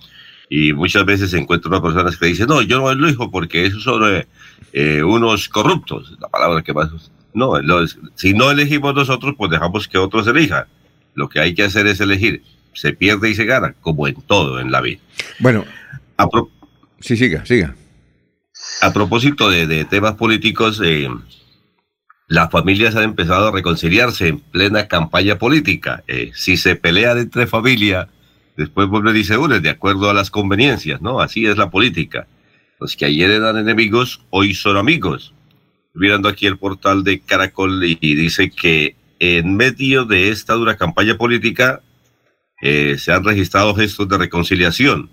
y 0.49 0.73
muchas 0.73 1.05
veces 1.05 1.31
se 1.31 1.37
encuentran 1.37 1.73
unas 1.73 1.83
personas 1.83 2.17
que 2.17 2.27
dicen, 2.27 2.47
no, 2.47 2.61
yo 2.61 2.79
no 2.79 2.93
lo 2.93 3.07
elijo 3.07 3.29
porque 3.29 3.65
esos 3.65 3.83
son 3.83 4.23
eh, 4.73 5.03
unos 5.03 5.49
corruptos, 5.49 6.15
la 6.19 6.27
palabra 6.29 6.61
que 6.63 6.73
más... 6.73 6.89
No, 7.33 7.59
los- 7.61 7.97
si 8.15 8.33
no 8.33 8.49
elegimos 8.51 8.95
nosotros, 8.95 9.35
pues 9.37 9.51
dejamos 9.51 9.87
que 9.87 9.97
otros 9.97 10.25
elijan. 10.27 10.65
Lo 11.13 11.27
que 11.29 11.39
hay 11.39 11.53
que 11.53 11.63
hacer 11.63 11.85
es 11.87 11.99
elegir. 11.99 12.43
Se 12.73 12.93
pierde 12.93 13.29
y 13.29 13.35
se 13.35 13.45
gana, 13.45 13.73
como 13.81 14.07
en 14.07 14.15
todo 14.21 14.59
en 14.59 14.71
la 14.71 14.81
vida. 14.81 14.99
Bueno, 15.39 15.65
pro- 16.31 16.49
sí, 16.99 17.15
siga, 17.17 17.45
siga. 17.45 17.75
a 18.81 18.91
propósito 18.93 19.49
de, 19.49 19.65
de 19.67 19.85
temas 19.85 20.15
políticos, 20.15 20.81
eh, 20.83 21.09
las 22.27 22.49
familias 22.49 22.95
han 22.95 23.03
empezado 23.03 23.47
a 23.49 23.51
reconciliarse 23.51 24.27
en 24.29 24.39
plena 24.39 24.87
campaña 24.87 25.37
política. 25.37 26.03
Eh, 26.07 26.31
si 26.33 26.57
se 26.57 26.75
pelean 26.75 27.17
entre 27.19 27.47
familia, 27.47 28.09
después 28.57 28.87
vuelven 28.87 29.15
y 29.17 29.23
se 29.23 29.37
unen 29.37 29.61
de 29.61 29.69
acuerdo 29.69 30.09
a 30.09 30.13
las 30.13 30.31
conveniencias, 30.31 31.01
¿no? 31.01 31.19
Así 31.19 31.45
es 31.45 31.57
la 31.57 31.69
política. 31.69 32.27
Los 32.80 32.95
que 32.95 33.05
ayer 33.05 33.32
eran 33.32 33.57
enemigos, 33.57 34.21
hoy 34.30 34.53
son 34.53 34.78
amigos. 34.78 35.34
Mirando 35.93 36.28
aquí 36.28 36.45
el 36.45 36.57
portal 36.57 37.03
de 37.03 37.19
Caracol 37.21 37.84
y, 37.84 37.95
dice 38.15 38.49
que 38.49 38.95
en 39.19 39.55
medio 39.55 40.05
de 40.05 40.30
esta 40.30 40.53
dura 40.53 40.76
campaña 40.76 41.17
política 41.17 41.82
eh, 42.61 42.97
se 42.97 43.13
han 43.13 43.23
registrado 43.23 43.73
gestos 43.76 44.07
de 44.09 44.17
reconciliación. 44.17 45.09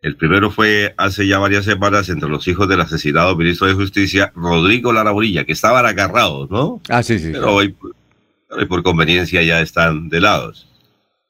El 0.00 0.16
primero 0.16 0.50
fue 0.50 0.94
hace 0.96 1.26
ya 1.28 1.38
varias 1.38 1.64
semanas 1.64 2.08
entre 2.08 2.28
los 2.28 2.48
hijos 2.48 2.68
del 2.68 2.80
asesinado 2.80 3.36
ministro 3.36 3.68
de 3.68 3.74
Justicia, 3.74 4.32
Rodrigo 4.34 4.92
Lara 4.92 5.12
Urilla, 5.12 5.44
que 5.44 5.52
estaban 5.52 5.86
agarrados, 5.86 6.50
¿no? 6.50 6.80
Ah, 6.88 7.02
sí, 7.02 7.18
sí. 7.18 7.30
Pero 7.32 7.54
hoy, 7.54 7.76
hoy 8.50 8.66
por 8.66 8.82
conveniencia 8.82 9.42
ya 9.42 9.60
están 9.60 10.08
de 10.08 10.20
lados. 10.20 10.68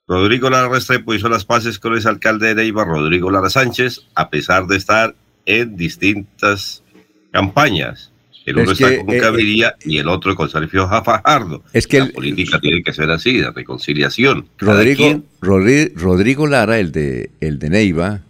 Rodrigo 0.06 0.48
Lara 0.48 0.68
Restrepo 0.68 1.14
hizo 1.14 1.28
las 1.28 1.44
paces 1.44 1.78
con 1.78 1.94
el 1.94 2.06
alcalde 2.06 2.48
de 2.48 2.54
Neiva, 2.54 2.84
Rodrigo 2.84 3.30
Lara 3.30 3.50
Sánchez, 3.50 4.06
a 4.14 4.30
pesar 4.30 4.66
de 4.66 4.76
estar 4.76 5.14
en 5.46 5.76
distintas 5.76 6.82
campañas. 7.30 8.10
El 8.44 8.56
uno 8.58 8.72
Es 8.72 8.80
está 8.80 8.90
que, 8.90 8.98
con 9.04 9.14
eh, 9.14 9.20
Gaviria 9.20 9.76
y 9.84 9.98
el 9.98 10.08
otro 10.08 10.34
con 10.34 10.48
Sergio 10.48 10.88
Fajardo. 10.88 11.62
Es 11.72 11.86
que 11.86 12.00
la 12.00 12.06
el- 12.06 12.12
política 12.12 12.58
tiene 12.58 12.82
que 12.82 12.92
ser 12.92 13.08
así, 13.10 13.38
de 13.38 13.50
reconciliación. 13.52 14.48
Rodrigo, 14.58 14.96
quien- 14.98 15.24
Rodri- 15.40 15.92
Rodrigo 15.94 16.46
Lara, 16.48 16.78
el 16.80 16.90
de, 16.90 17.30
el 17.40 17.58
de 17.60 17.70
Neiva, 17.70 18.22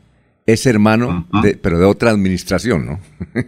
es 0.47 0.67
hermano, 0.67 1.29
de, 1.43 1.57
pero 1.57 1.79
de 1.79 1.85
otra 1.85 2.11
administración, 2.11 2.87
¿no? 2.87 3.01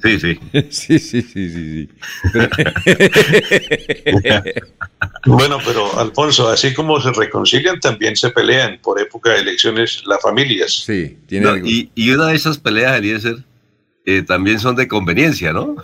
Sí, 0.00 0.20
sí. 0.20 0.38
sí, 0.70 0.98
sí, 1.00 1.22
sí, 1.22 1.50
sí. 1.50 1.52
sí. 1.52 1.88
Bueno, 5.26 5.58
pero 5.64 5.98
Alfonso, 5.98 6.48
así 6.48 6.72
como 6.72 7.00
se 7.00 7.12
reconcilian, 7.12 7.80
también 7.80 8.16
se 8.16 8.30
pelean 8.30 8.78
por 8.82 9.00
época 9.00 9.30
de 9.32 9.40
elecciones 9.40 10.02
las 10.06 10.20
familias. 10.22 10.72
Sí, 10.72 11.18
No, 11.32 11.56
y, 11.56 11.90
y 11.94 12.10
una 12.10 12.28
de 12.28 12.36
esas 12.36 12.58
peleas, 12.58 12.96
Eliezer, 12.96 13.36
eh, 14.06 14.22
también 14.22 14.58
son 14.58 14.76
de 14.76 14.88
conveniencia, 14.88 15.52
¿no? 15.52 15.76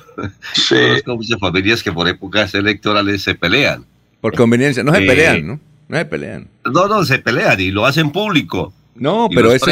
Sí. 0.54 0.74
Conozco 1.04 1.16
muchas 1.16 1.40
familias 1.40 1.82
que 1.82 1.92
por 1.92 2.08
épocas 2.08 2.54
electorales 2.54 3.22
se 3.22 3.34
pelean. 3.34 3.84
Por 4.20 4.34
conveniencia, 4.34 4.82
no 4.82 4.94
se 4.94 5.02
Eh, 5.02 5.06
pelean, 5.06 5.46
¿no? 5.46 5.60
No 5.88 5.98
se 5.98 6.04
pelean. 6.06 6.48
No, 6.64 6.88
no, 6.88 7.04
se 7.04 7.18
pelean 7.18 7.60
y 7.60 7.70
lo 7.70 7.84
hacen 7.84 8.10
público. 8.10 8.72
No, 8.94 9.28
pero 9.34 9.52
eso. 9.52 9.66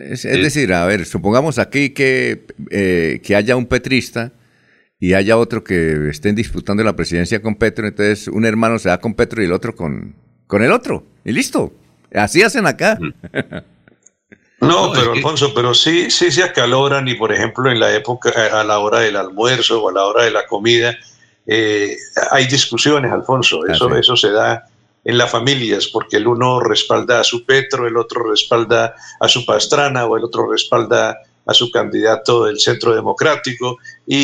Es, 0.00 0.24
es 0.24 0.42
decir, 0.42 0.72
a 0.72 0.84
ver, 0.86 1.06
supongamos 1.06 1.58
aquí 1.58 1.90
que, 1.90 2.46
eh, 2.70 3.20
que 3.24 3.36
haya 3.36 3.56
un 3.56 3.66
petrista 3.66 4.32
y 4.98 5.14
haya 5.14 5.36
otro 5.36 5.62
que 5.62 6.08
estén 6.08 6.34
disputando 6.34 6.82
la 6.82 6.96
presidencia 6.96 7.42
con 7.42 7.56
Petro, 7.56 7.86
entonces 7.86 8.28
un 8.28 8.44
hermano 8.44 8.78
se 8.78 8.88
da 8.88 8.98
con 8.98 9.14
Petro 9.14 9.42
y 9.42 9.46
el 9.46 9.52
otro 9.52 9.74
con, 9.74 10.14
con 10.46 10.62
el 10.62 10.72
otro. 10.72 11.04
Y 11.24 11.32
listo. 11.32 11.72
Así 12.14 12.42
hacen 12.42 12.66
acá. 12.66 12.98
No, 14.58 14.90
pero 14.94 15.12
Alfonso, 15.12 15.52
pero 15.54 15.74
sí, 15.74 16.10
sí 16.10 16.30
se 16.30 16.42
acaloran 16.42 17.06
y 17.08 17.14
por 17.14 17.30
ejemplo 17.30 17.70
en 17.70 17.78
la 17.78 17.94
época, 17.94 18.32
a 18.52 18.64
la 18.64 18.78
hora 18.78 19.00
del 19.00 19.16
almuerzo 19.16 19.82
o 19.82 19.90
a 19.90 19.92
la 19.92 20.04
hora 20.04 20.24
de 20.24 20.30
la 20.30 20.46
comida, 20.46 20.96
eh, 21.46 21.94
hay 22.30 22.46
discusiones, 22.46 23.12
Alfonso. 23.12 23.66
Eso, 23.66 23.94
eso 23.94 24.16
se 24.16 24.30
da 24.30 24.66
en 25.08 25.16
las 25.18 25.30
familias, 25.30 25.86
porque 25.86 26.16
el 26.16 26.26
uno 26.26 26.58
respalda 26.60 27.20
a 27.20 27.24
su 27.24 27.44
Petro, 27.46 27.86
el 27.86 27.96
otro 27.96 28.28
respalda 28.28 28.94
a 29.20 29.28
su 29.28 29.46
Pastrana 29.46 30.04
o 30.04 30.16
el 30.16 30.24
otro 30.24 30.50
respalda 30.50 31.16
a 31.46 31.54
su 31.54 31.70
candidato 31.70 32.44
del 32.46 32.58
Centro 32.58 32.92
Democrático 32.92 33.78
y, 34.04 34.16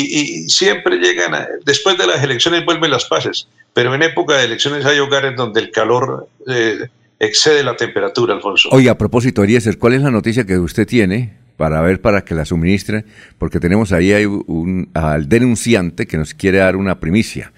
y 0.43 0.49
siempre 0.49 0.97
llegan, 0.97 1.33
a- 1.33 1.47
después 1.65 1.97
de 1.97 2.05
las 2.05 2.21
elecciones 2.21 2.65
vuelven 2.65 2.91
las 2.91 3.05
paces, 3.05 3.47
pero 3.73 3.95
en 3.95 4.03
época 4.03 4.35
de 4.35 4.43
elecciones 4.43 4.85
hay 4.85 4.99
hogares 4.99 5.35
donde 5.37 5.61
el 5.61 5.71
calor 5.71 6.27
eh, 6.47 6.89
excede 7.17 7.63
la 7.63 7.77
temperatura, 7.77 8.33
Alfonso. 8.33 8.67
Oye, 8.73 8.89
a 8.89 8.97
propósito, 8.97 9.41
Eliezer, 9.41 9.77
¿cuál 9.77 9.93
es 9.93 10.01
la 10.01 10.11
noticia 10.11 10.45
que 10.45 10.57
usted 10.59 10.85
tiene 10.85 11.37
para 11.55 11.81
ver, 11.81 12.01
para 12.01 12.25
que 12.25 12.35
la 12.35 12.43
suministre? 12.43 13.05
Porque 13.37 13.61
tenemos 13.61 13.93
ahí 13.93 14.11
hay 14.11 14.25
un, 14.25 14.89
al 14.93 15.29
denunciante 15.29 16.05
que 16.05 16.17
nos 16.17 16.33
quiere 16.33 16.57
dar 16.57 16.75
una 16.75 16.99
primicia. 16.99 17.53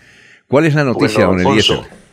¿Cuál 0.48 0.66
es 0.68 0.76
la 0.76 0.84
noticia, 0.84 1.26
Bueno, 1.26 1.32
don 1.44 1.48
Alfonso, 1.48 1.74
Eliezer? 1.74 2.05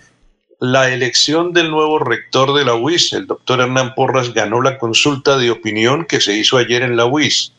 La 0.64 0.90
elección 0.90 1.52
del 1.52 1.72
nuevo 1.72 1.98
rector 1.98 2.54
de 2.54 2.64
la 2.64 2.76
UIS, 2.76 3.14
el 3.14 3.26
doctor 3.26 3.60
Hernán 3.60 3.96
Porras, 3.96 4.32
ganó 4.32 4.62
la 4.62 4.78
consulta 4.78 5.36
de 5.36 5.50
opinión 5.50 6.04
que 6.04 6.20
se 6.20 6.36
hizo 6.36 6.56
ayer 6.56 6.82
en 6.82 6.96
la 6.96 7.04
UIS. 7.04 7.52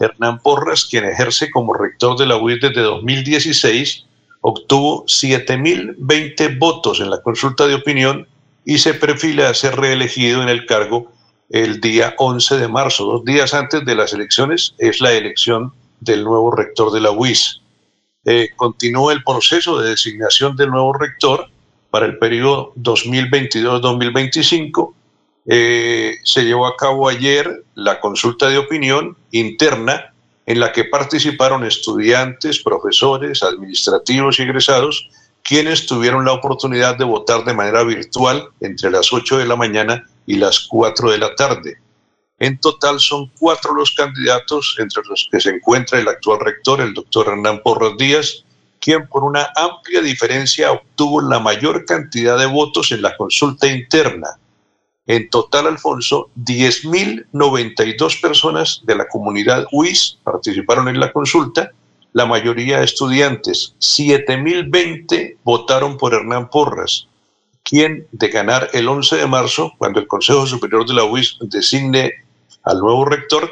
Hernán 0.00 0.40
Porras, 0.40 0.84
quien 0.84 1.04
ejerce 1.04 1.48
como 1.48 1.74
rector 1.74 2.18
de 2.18 2.26
la 2.26 2.38
UIS 2.38 2.60
desde 2.60 2.80
2016, 2.80 4.04
obtuvo 4.40 5.04
7.020 5.06 6.58
votos 6.58 6.98
en 6.98 7.10
la 7.10 7.22
consulta 7.22 7.68
de 7.68 7.76
opinión 7.76 8.26
y 8.64 8.78
se 8.78 8.94
perfila 8.94 9.48
a 9.48 9.54
ser 9.54 9.76
reelegido 9.76 10.42
en 10.42 10.48
el 10.48 10.66
cargo 10.66 11.12
el 11.50 11.80
día 11.80 12.16
11 12.18 12.58
de 12.58 12.66
marzo. 12.66 13.04
Dos 13.04 13.24
días 13.24 13.54
antes 13.54 13.84
de 13.84 13.94
las 13.94 14.12
elecciones 14.12 14.74
es 14.78 15.00
la 15.00 15.12
elección 15.12 15.72
del 16.00 16.24
nuevo 16.24 16.50
rector 16.50 16.90
de 16.90 17.00
la 17.00 17.12
UIS. 17.12 17.60
Eh, 18.24 18.48
continúa 18.56 19.12
el 19.12 19.22
proceso 19.22 19.78
de 19.78 19.90
designación 19.90 20.56
del 20.56 20.70
nuevo 20.70 20.92
rector 20.94 21.48
para 21.90 22.06
el 22.06 22.18
periodo 22.18 22.72
2022-2025. 22.76 24.94
Eh, 25.46 26.16
se 26.22 26.44
llevó 26.44 26.66
a 26.66 26.76
cabo 26.76 27.08
ayer 27.08 27.64
la 27.74 27.98
consulta 28.00 28.48
de 28.48 28.58
opinión 28.58 29.16
interna 29.32 30.12
en 30.46 30.60
la 30.60 30.72
que 30.72 30.84
participaron 30.84 31.64
estudiantes, 31.64 32.62
profesores, 32.62 33.42
administrativos 33.42 34.38
y 34.38 34.42
egresados, 34.42 35.08
quienes 35.42 35.86
tuvieron 35.86 36.24
la 36.24 36.32
oportunidad 36.32 36.96
de 36.96 37.04
votar 37.04 37.44
de 37.44 37.54
manera 37.54 37.82
virtual 37.82 38.48
entre 38.60 38.90
las 38.90 39.12
8 39.12 39.38
de 39.38 39.46
la 39.46 39.56
mañana 39.56 40.06
y 40.26 40.36
las 40.36 40.66
4 40.68 41.10
de 41.10 41.18
la 41.18 41.34
tarde. 41.34 41.78
En 42.38 42.58
total 42.58 43.00
son 43.00 43.30
cuatro 43.38 43.74
los 43.74 43.92
candidatos, 43.92 44.76
entre 44.78 45.02
los 45.08 45.28
que 45.30 45.40
se 45.40 45.50
encuentra 45.50 45.98
el 45.98 46.08
actual 46.08 46.40
rector, 46.40 46.80
el 46.80 46.94
doctor 46.94 47.28
Hernán 47.28 47.60
Porras 47.62 47.96
Díaz, 47.98 48.44
quien 48.80 49.06
por 49.06 49.24
una 49.24 49.48
amplia 49.54 50.00
diferencia 50.00 50.72
obtuvo 50.72 51.20
la 51.20 51.38
mayor 51.38 51.84
cantidad 51.84 52.38
de 52.38 52.46
votos 52.46 52.92
en 52.92 53.02
la 53.02 53.16
consulta 53.16 53.66
interna. 53.66 54.38
En 55.06 55.28
total, 55.28 55.66
Alfonso, 55.66 56.30
10.092 56.36 58.20
personas 58.20 58.80
de 58.84 58.96
la 58.96 59.08
comunidad 59.08 59.66
UIS 59.72 60.18
participaron 60.24 60.88
en 60.88 61.00
la 61.00 61.12
consulta, 61.12 61.72
la 62.12 62.26
mayoría 62.26 62.82
estudiantes. 62.82 63.74
7.020 63.80 65.38
votaron 65.44 65.96
por 65.96 66.14
Hernán 66.14 66.48
Porras, 66.48 67.08
quien 67.64 68.06
de 68.12 68.28
ganar 68.28 68.70
el 68.72 68.88
11 68.88 69.16
de 69.16 69.26
marzo, 69.26 69.72
cuando 69.78 70.00
el 70.00 70.06
Consejo 70.06 70.46
Superior 70.46 70.86
de 70.86 70.94
la 70.94 71.04
UIS 71.04 71.38
designe 71.40 72.12
al 72.62 72.78
nuevo 72.78 73.04
rector, 73.04 73.50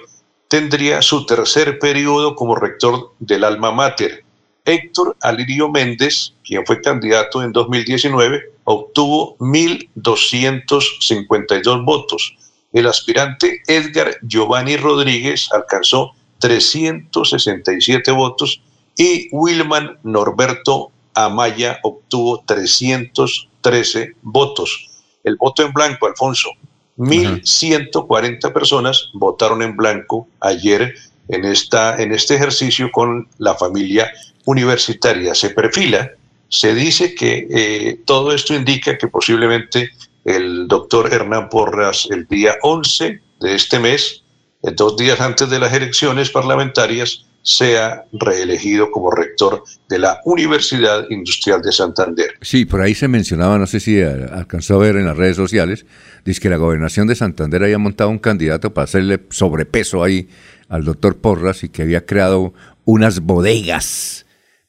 tendría 0.49 1.03
su 1.03 1.27
tercer 1.27 1.79
periodo 1.79 2.35
como 2.35 2.57
rector 2.57 3.15
del 3.19 3.45
alma 3.45 3.71
mater. 3.71 4.25
Héctor 4.69 5.17
Alirio 5.23 5.71
Méndez, 5.71 6.35
quien 6.45 6.67
fue 6.67 6.83
candidato 6.83 7.43
en 7.43 7.53
2019, 7.53 8.53
obtuvo 8.65 9.39
1.252 9.39 11.85
votos. 11.85 12.35
El 12.73 12.87
aspirante 12.87 13.63
Edgar 13.67 14.17
Giovanni 14.23 14.77
Rodríguez 14.77 15.49
alcanzó 15.53 16.13
367 16.39 18.13
votos 18.13 18.63
y 18.97 19.29
Wilman 19.33 19.99
Norberto 20.03 20.93
Amaya 21.15 21.81
obtuvo 21.83 22.45
313 22.47 24.15
votos. 24.23 24.87
El 25.25 25.35
voto 25.37 25.65
en 25.65 25.73
blanco, 25.73 26.07
Alfonso, 26.07 26.51
1.140 26.99 28.53
personas 28.53 29.11
votaron 29.15 29.63
en 29.63 29.77
blanco 29.77 30.29
ayer 30.41 30.95
en, 31.29 31.45
esta, 31.45 32.01
en 32.03 32.13
este 32.13 32.35
ejercicio 32.35 32.91
con 32.91 33.29
la 33.39 33.55
familia 33.55 34.11
universitaria. 34.45 35.35
Se 35.35 35.51
perfila, 35.51 36.11
se 36.49 36.75
dice 36.75 37.15
que 37.15 37.47
eh, 37.51 38.01
todo 38.05 38.33
esto 38.33 38.55
indica 38.55 38.97
que 38.97 39.09
posiblemente 39.09 39.91
el 40.25 40.67
doctor 40.67 41.13
Hernán 41.13 41.49
Porras 41.49 42.09
el 42.11 42.27
día 42.27 42.57
11 42.63 43.21
de 43.41 43.55
este 43.55 43.79
mes, 43.79 44.25
eh, 44.63 44.73
dos 44.75 44.97
días 44.97 45.21
antes 45.21 45.49
de 45.51 45.59
las 45.59 45.73
elecciones 45.73 46.31
parlamentarias, 46.31 47.25
sea 47.43 48.05
reelegido 48.13 48.91
como 48.91 49.11
rector 49.11 49.63
de 49.89 49.99
la 49.99 50.21
Universidad 50.25 51.07
Industrial 51.09 51.63
de 51.63 51.73
Santander. 51.73 52.35
Sí, 52.43 52.67
por 52.67 52.83
ahí 52.83 52.95
se 52.95 53.09
mencionaba, 53.09 53.59
no 53.59 53.67
sé 53.67 53.81
si 53.81 54.03
alcanzó 54.03 54.75
a 54.75 54.79
ver 54.79 54.97
en 54.97 55.07
las 55.07 55.17
redes 55.17 55.37
sociales, 55.37 55.87
dice 56.25 56.41
que 56.41 56.51
la 56.51 56.57
gobernación 56.57 57.07
de 57.07 57.15
Santander 57.15 57.63
había 57.63 57.79
montado 57.79 58.11
un 58.11 58.19
candidato 58.19 58.75
para 58.75 58.85
hacerle 58.85 59.21
sobrepeso 59.31 60.03
ahí 60.03 60.29
al 60.69 60.85
doctor 60.85 61.17
Porras 61.17 61.65
y 61.65 61.69
que 61.69 61.83
había 61.83 62.07
creado 62.07 62.53
unas 62.85 63.21
bodegas 63.21 64.27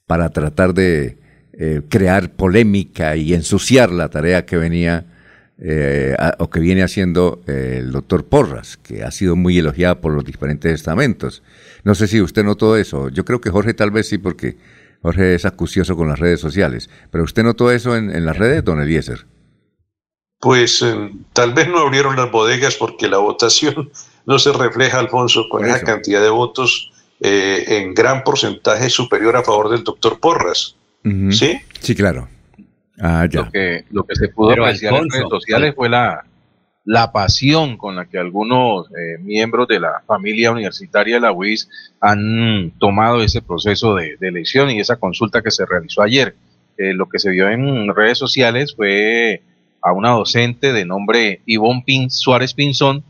para 0.08 0.30
tratar 0.30 0.74
de 0.74 1.18
eh, 1.54 1.82
crear 1.90 2.32
polémica 2.32 3.16
y 3.16 3.34
ensuciar 3.34 3.92
la 3.92 4.10
tarea 4.10 4.46
que 4.46 4.58
venía 4.58 5.06
eh, 5.62 6.16
o 6.38 6.50
que 6.50 6.62
viene 6.62 6.84
haciendo 6.84 7.42
eh, 7.46 7.80
el 7.80 7.92
doctor 7.92 8.24
Porras, 8.24 8.78
que 8.78 9.04
ha 9.04 9.12
sido 9.12 9.36
muy 9.36 9.58
elogiada 9.58 10.00
por 10.00 10.14
los 10.14 10.24
diferentes 10.24 10.74
estamentos. 10.74 11.44
No 11.84 11.96
sé 11.96 12.08
si 12.08 12.22
usted 12.22 12.46
notó 12.46 12.78
eso. 12.78 13.10
Yo 13.10 13.26
creo 13.26 13.42
que 13.42 13.50
Jorge 13.50 13.74
tal 13.74 13.92
vez 13.92 14.08
sí, 14.08 14.18
porque 14.18 14.56
Jorge 15.02 15.36
es 15.36 15.46
acucioso 15.46 15.98
con 15.98 16.08
las 16.08 16.18
redes 16.18 16.40
sociales. 16.40 16.90
Pero 17.12 17.26
usted 17.26 17.44
notó 17.44 17.72
eso 17.72 17.98
en, 17.98 18.26
las 18.26 18.38
redes, 18.38 18.64
don 18.64 18.82
Eliezer. 18.82 19.26
Pues 20.40 20.82
eh, 20.82 21.12
tal 21.34 21.54
vez 21.54 21.68
no 21.68 21.80
abrieron 21.80 22.16
las 22.16 22.32
bodegas 22.32 22.76
porque 22.76 23.10
la 23.10 23.18
votación 23.18 23.92
no 24.26 24.40
se 24.40 24.52
refleja, 24.54 25.00
Alfonso, 25.00 25.48
con 25.50 25.66
esa 25.66 25.82
cantidad 25.82 26.22
de 26.22 26.30
votos 26.30 26.92
eh, 27.20 27.66
en 27.68 27.94
gran 27.94 28.24
porcentaje 28.24 28.90
superior 28.90 29.36
a 29.36 29.44
favor 29.44 29.70
del 29.70 29.84
doctor 29.84 30.20
Porras. 30.20 30.76
¿Sí? 31.32 31.60
Sí, 31.80 31.96
claro. 31.96 32.28
Ah, 33.00 33.26
ya. 33.30 33.42
Lo 33.42 33.52
que, 33.52 33.86
lo 33.90 34.04
que 34.04 34.16
se 34.16 34.28
pudo 34.30 34.50
Pero, 34.50 34.66
apreciar 34.66 34.94
en 34.96 35.10
redes 35.10 35.30
sociales 35.30 35.74
fue 35.76 35.90
la, 35.90 36.26
la 36.86 37.12
pasión 37.12 37.78
con 37.78 37.96
la 37.96 38.06
que 38.06 38.18
algunos 38.18 38.88
eh, 38.92 39.18
miembros 39.22 39.68
de 39.68 39.80
la 39.80 40.02
familia 40.06 40.52
universitaria 40.52 41.16
de 41.16 41.22
la 41.22 41.32
UIS 41.32 41.70
han 42.02 42.72
tomado 42.80 43.22
ese 43.22 43.42
proceso 43.42 43.96
de, 43.96 44.18
de 44.20 44.28
elección 44.28 44.70
y 44.70 44.80
esa 44.80 44.98
consulta 44.98 45.42
que 45.42 45.52
se 45.52 45.66
realizó 45.66 46.02
ayer. 46.02 46.36
Eh, 46.78 46.94
lo 46.94 47.10
que 47.10 47.20
se 47.20 47.30
vio 47.32 47.50
en 47.50 47.94
redes 47.94 48.18
sociales 48.18 48.74
fue 48.76 49.42
a 49.82 49.92
una 49.92 50.12
docente 50.12 50.72
de 50.72 50.86
nombre 50.86 51.42
Ivonne 51.46 51.84
Pin, 51.86 52.10
Suárez 52.10 52.54
Pinzón, 52.54 53.04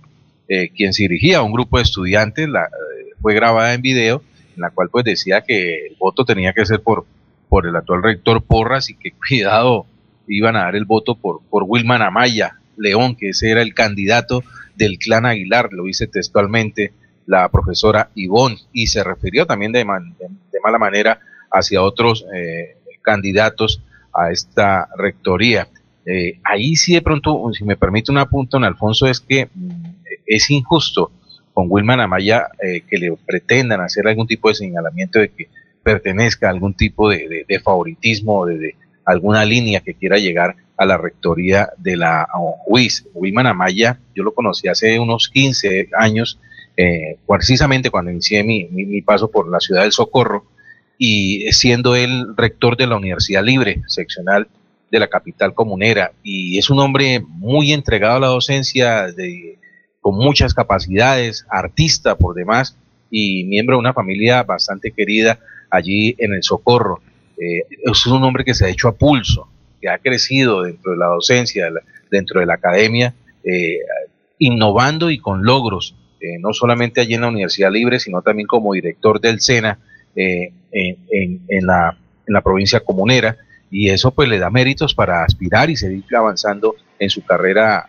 eh, 0.49 0.69
quien 0.75 0.93
se 0.93 1.03
dirigía 1.03 1.37
a 1.37 1.43
un 1.43 1.53
grupo 1.53 1.77
de 1.77 1.83
estudiantes, 1.83 2.49
la, 2.49 2.63
eh, 2.63 3.13
fue 3.21 3.35
grabada 3.35 3.73
en 3.75 3.83
video, 3.83 4.23
en 4.55 4.61
la 4.61 4.71
cual 4.71 4.89
pues 4.89 5.05
decía 5.05 5.41
que 5.41 5.85
el 5.85 5.95
voto 5.99 6.25
tenía 6.25 6.53
que 6.53 6.65
ser 6.65 6.81
por, 6.81 7.05
por 7.47 7.67
el 7.67 7.75
actual 7.75 8.01
rector 8.01 8.41
Porras 8.41 8.89
y 8.89 8.95
que 8.95 9.11
cuidado 9.27 9.85
iban 10.27 10.55
a 10.55 10.63
dar 10.63 10.75
el 10.75 10.85
voto 10.85 11.15
por, 11.15 11.41
por 11.49 11.63
Wilman 11.67 12.01
Amaya 12.01 12.59
León, 12.77 13.15
que 13.15 13.29
ese 13.29 13.51
era 13.51 13.61
el 13.61 13.75
candidato 13.75 14.43
del 14.75 14.97
clan 14.97 15.25
Aguilar, 15.25 15.71
lo 15.71 15.83
dice 15.83 16.07
textualmente 16.07 16.93
la 17.27 17.47
profesora 17.49 18.09
Ivonne, 18.15 18.57
y 18.73 18.87
se 18.87 19.03
refirió 19.03 19.45
también 19.45 19.71
de, 19.71 19.85
mala 19.85 20.79
manera 20.79 21.19
hacia 21.51 21.83
otros 21.83 22.25
eh, 22.33 22.77
candidatos 23.03 23.83
a 24.13 24.31
esta 24.31 24.89
rectoría. 24.97 25.67
Eh, 26.11 26.39
ahí 26.43 26.75
sí 26.75 26.95
de 26.95 27.03
pronto, 27.03 27.51
si 27.53 27.63
me 27.63 27.77
permite 27.77 28.11
un 28.11 28.17
apunto, 28.17 28.57
en 28.57 28.63
Alfonso, 28.63 29.05
es 29.05 29.19
que 29.19 29.47
mm, 29.53 29.85
es 30.25 30.49
injusto 30.49 31.11
con 31.53 31.67
Wilman 31.69 31.99
Amaya 31.99 32.47
eh, 32.63 32.81
que 32.89 32.97
le 32.97 33.13
pretendan 33.27 33.81
hacer 33.81 34.07
algún 34.07 34.25
tipo 34.25 34.49
de 34.49 34.55
señalamiento 34.55 35.19
de 35.19 35.29
que 35.29 35.49
pertenezca 35.83 36.47
a 36.47 36.49
algún 36.49 36.73
tipo 36.73 37.09
de, 37.09 37.45
favoritismo 37.63 38.39
o 38.39 38.45
de, 38.47 38.57
de 38.57 38.75
alguna 39.05 39.45
línea 39.45 39.81
que 39.81 39.93
quiera 39.93 40.17
llegar 40.17 40.55
a 40.77 40.85
la 40.87 40.97
rectoría 40.97 41.69
de 41.77 41.95
la 41.95 42.27
UIS. 42.65 43.07
Wilman 43.13 43.45
Amaya, 43.45 43.99
yo 44.15 44.23
lo 44.23 44.33
conocí 44.33 44.67
hace 44.67 44.99
unos 44.99 45.29
15 45.29 45.89
años 45.95 46.39
eh, 46.75 47.17
precisamente 47.27 47.91
cuando 47.91 48.09
inicié 48.09 48.43
mi, 48.43 48.65
mi, 48.71 48.85
mi 48.85 49.01
paso 49.01 49.29
por 49.29 49.47
la 49.47 49.59
ciudad 49.59 49.83
del 49.83 49.91
Socorro 49.91 50.45
y 50.97 51.51
siendo 51.51 51.95
él 51.95 52.35
rector 52.35 52.77
de 52.77 52.87
la 52.87 52.95
Universidad 52.95 53.43
Libre, 53.43 53.83
seccional 53.85 54.47
de 54.91 54.99
la 54.99 55.07
capital 55.07 55.53
comunera, 55.53 56.11
y 56.23 56.57
es 56.57 56.69
un 56.69 56.79
hombre 56.79 57.19
muy 57.19 57.73
entregado 57.73 58.17
a 58.17 58.19
la 58.19 58.27
docencia, 58.27 59.11
de, 59.11 59.57
con 60.01 60.15
muchas 60.15 60.53
capacidades, 60.53 61.45
artista 61.49 62.15
por 62.15 62.35
demás, 62.35 62.75
y 63.11 63.43
miembro 63.45 63.75
de 63.75 63.79
una 63.79 63.93
familia 63.93 64.43
bastante 64.43 64.91
querida 64.91 65.39
allí 65.69 66.15
en 66.17 66.33
el 66.33 66.43
Socorro. 66.43 67.01
Eh, 67.37 67.63
es 67.83 68.05
un 68.05 68.23
hombre 68.23 68.43
que 68.43 68.53
se 68.53 68.65
ha 68.65 68.69
hecho 68.69 68.87
a 68.87 68.95
pulso, 68.95 69.47
que 69.81 69.89
ha 69.89 69.97
crecido 69.97 70.63
dentro 70.63 70.91
de 70.91 70.97
la 70.97 71.07
docencia, 71.07 71.69
dentro 72.11 72.39
de 72.39 72.45
la 72.45 72.55
academia, 72.55 73.13
eh, 73.43 73.79
innovando 74.37 75.09
y 75.09 75.19
con 75.19 75.43
logros, 75.43 75.95
eh, 76.19 76.37
no 76.39 76.53
solamente 76.53 77.01
allí 77.01 77.13
en 77.13 77.21
la 77.21 77.29
Universidad 77.29 77.71
Libre, 77.71 77.99
sino 77.99 78.21
también 78.21 78.47
como 78.47 78.73
director 78.73 79.21
del 79.21 79.39
SENA 79.39 79.79
en, 80.15 80.53
en, 80.71 81.41
en, 81.47 81.65
la, 81.65 81.97
en 82.27 82.33
la 82.33 82.41
provincia 82.41 82.81
comunera, 82.81 83.37
y 83.71 83.89
eso 83.89 84.11
pues 84.11 84.27
le 84.29 84.39
da 84.39 84.49
méritos 84.49 84.93
para 84.93 85.23
aspirar 85.23 85.69
y 85.69 85.75
seguir 85.75 86.03
avanzando 86.15 86.75
en 86.97 87.09
su 87.09 87.23
carrera 87.23 87.87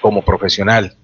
como 0.00 0.22
profesional. 0.22 0.96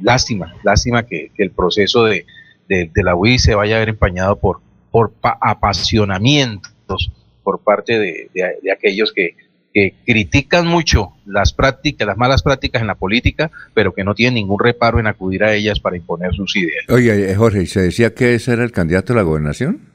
lástima, 0.00 0.54
lástima 0.62 1.04
que, 1.04 1.30
el 1.36 1.50
proceso 1.50 2.04
de, 2.04 2.26
de, 2.68 2.90
la 3.02 3.14
UI 3.14 3.38
se 3.38 3.54
vaya 3.54 3.76
a 3.76 3.80
ver 3.80 3.90
empañado 3.90 4.36
por, 4.36 4.60
por 4.90 5.12
apasionamientos 5.22 7.12
por 7.42 7.60
parte 7.60 7.98
de, 7.98 8.30
de, 8.34 8.58
de 8.62 8.72
aquellos 8.72 9.12
que, 9.12 9.34
que, 9.72 9.94
critican 10.04 10.66
mucho 10.66 11.12
las 11.26 11.52
prácticas, 11.52 12.06
las 12.06 12.16
malas 12.16 12.42
prácticas 12.42 12.82
en 12.82 12.88
la 12.88 12.94
política, 12.94 13.50
pero 13.74 13.92
que 13.94 14.04
no 14.04 14.14
tienen 14.14 14.34
ningún 14.34 14.58
reparo 14.58 14.98
en 15.00 15.06
acudir 15.06 15.44
a 15.44 15.54
ellas 15.54 15.80
para 15.80 15.96
imponer 15.96 16.34
sus 16.34 16.56
ideas. 16.56 16.84
Oye, 16.88 17.34
Jorge, 17.34 17.66
¿se 17.66 17.80
decía 17.80 18.14
que 18.14 18.34
ese 18.34 18.52
era 18.52 18.64
el 18.64 18.72
candidato 18.72 19.12
a 19.12 19.16
la 19.16 19.22
gobernación? 19.22 19.89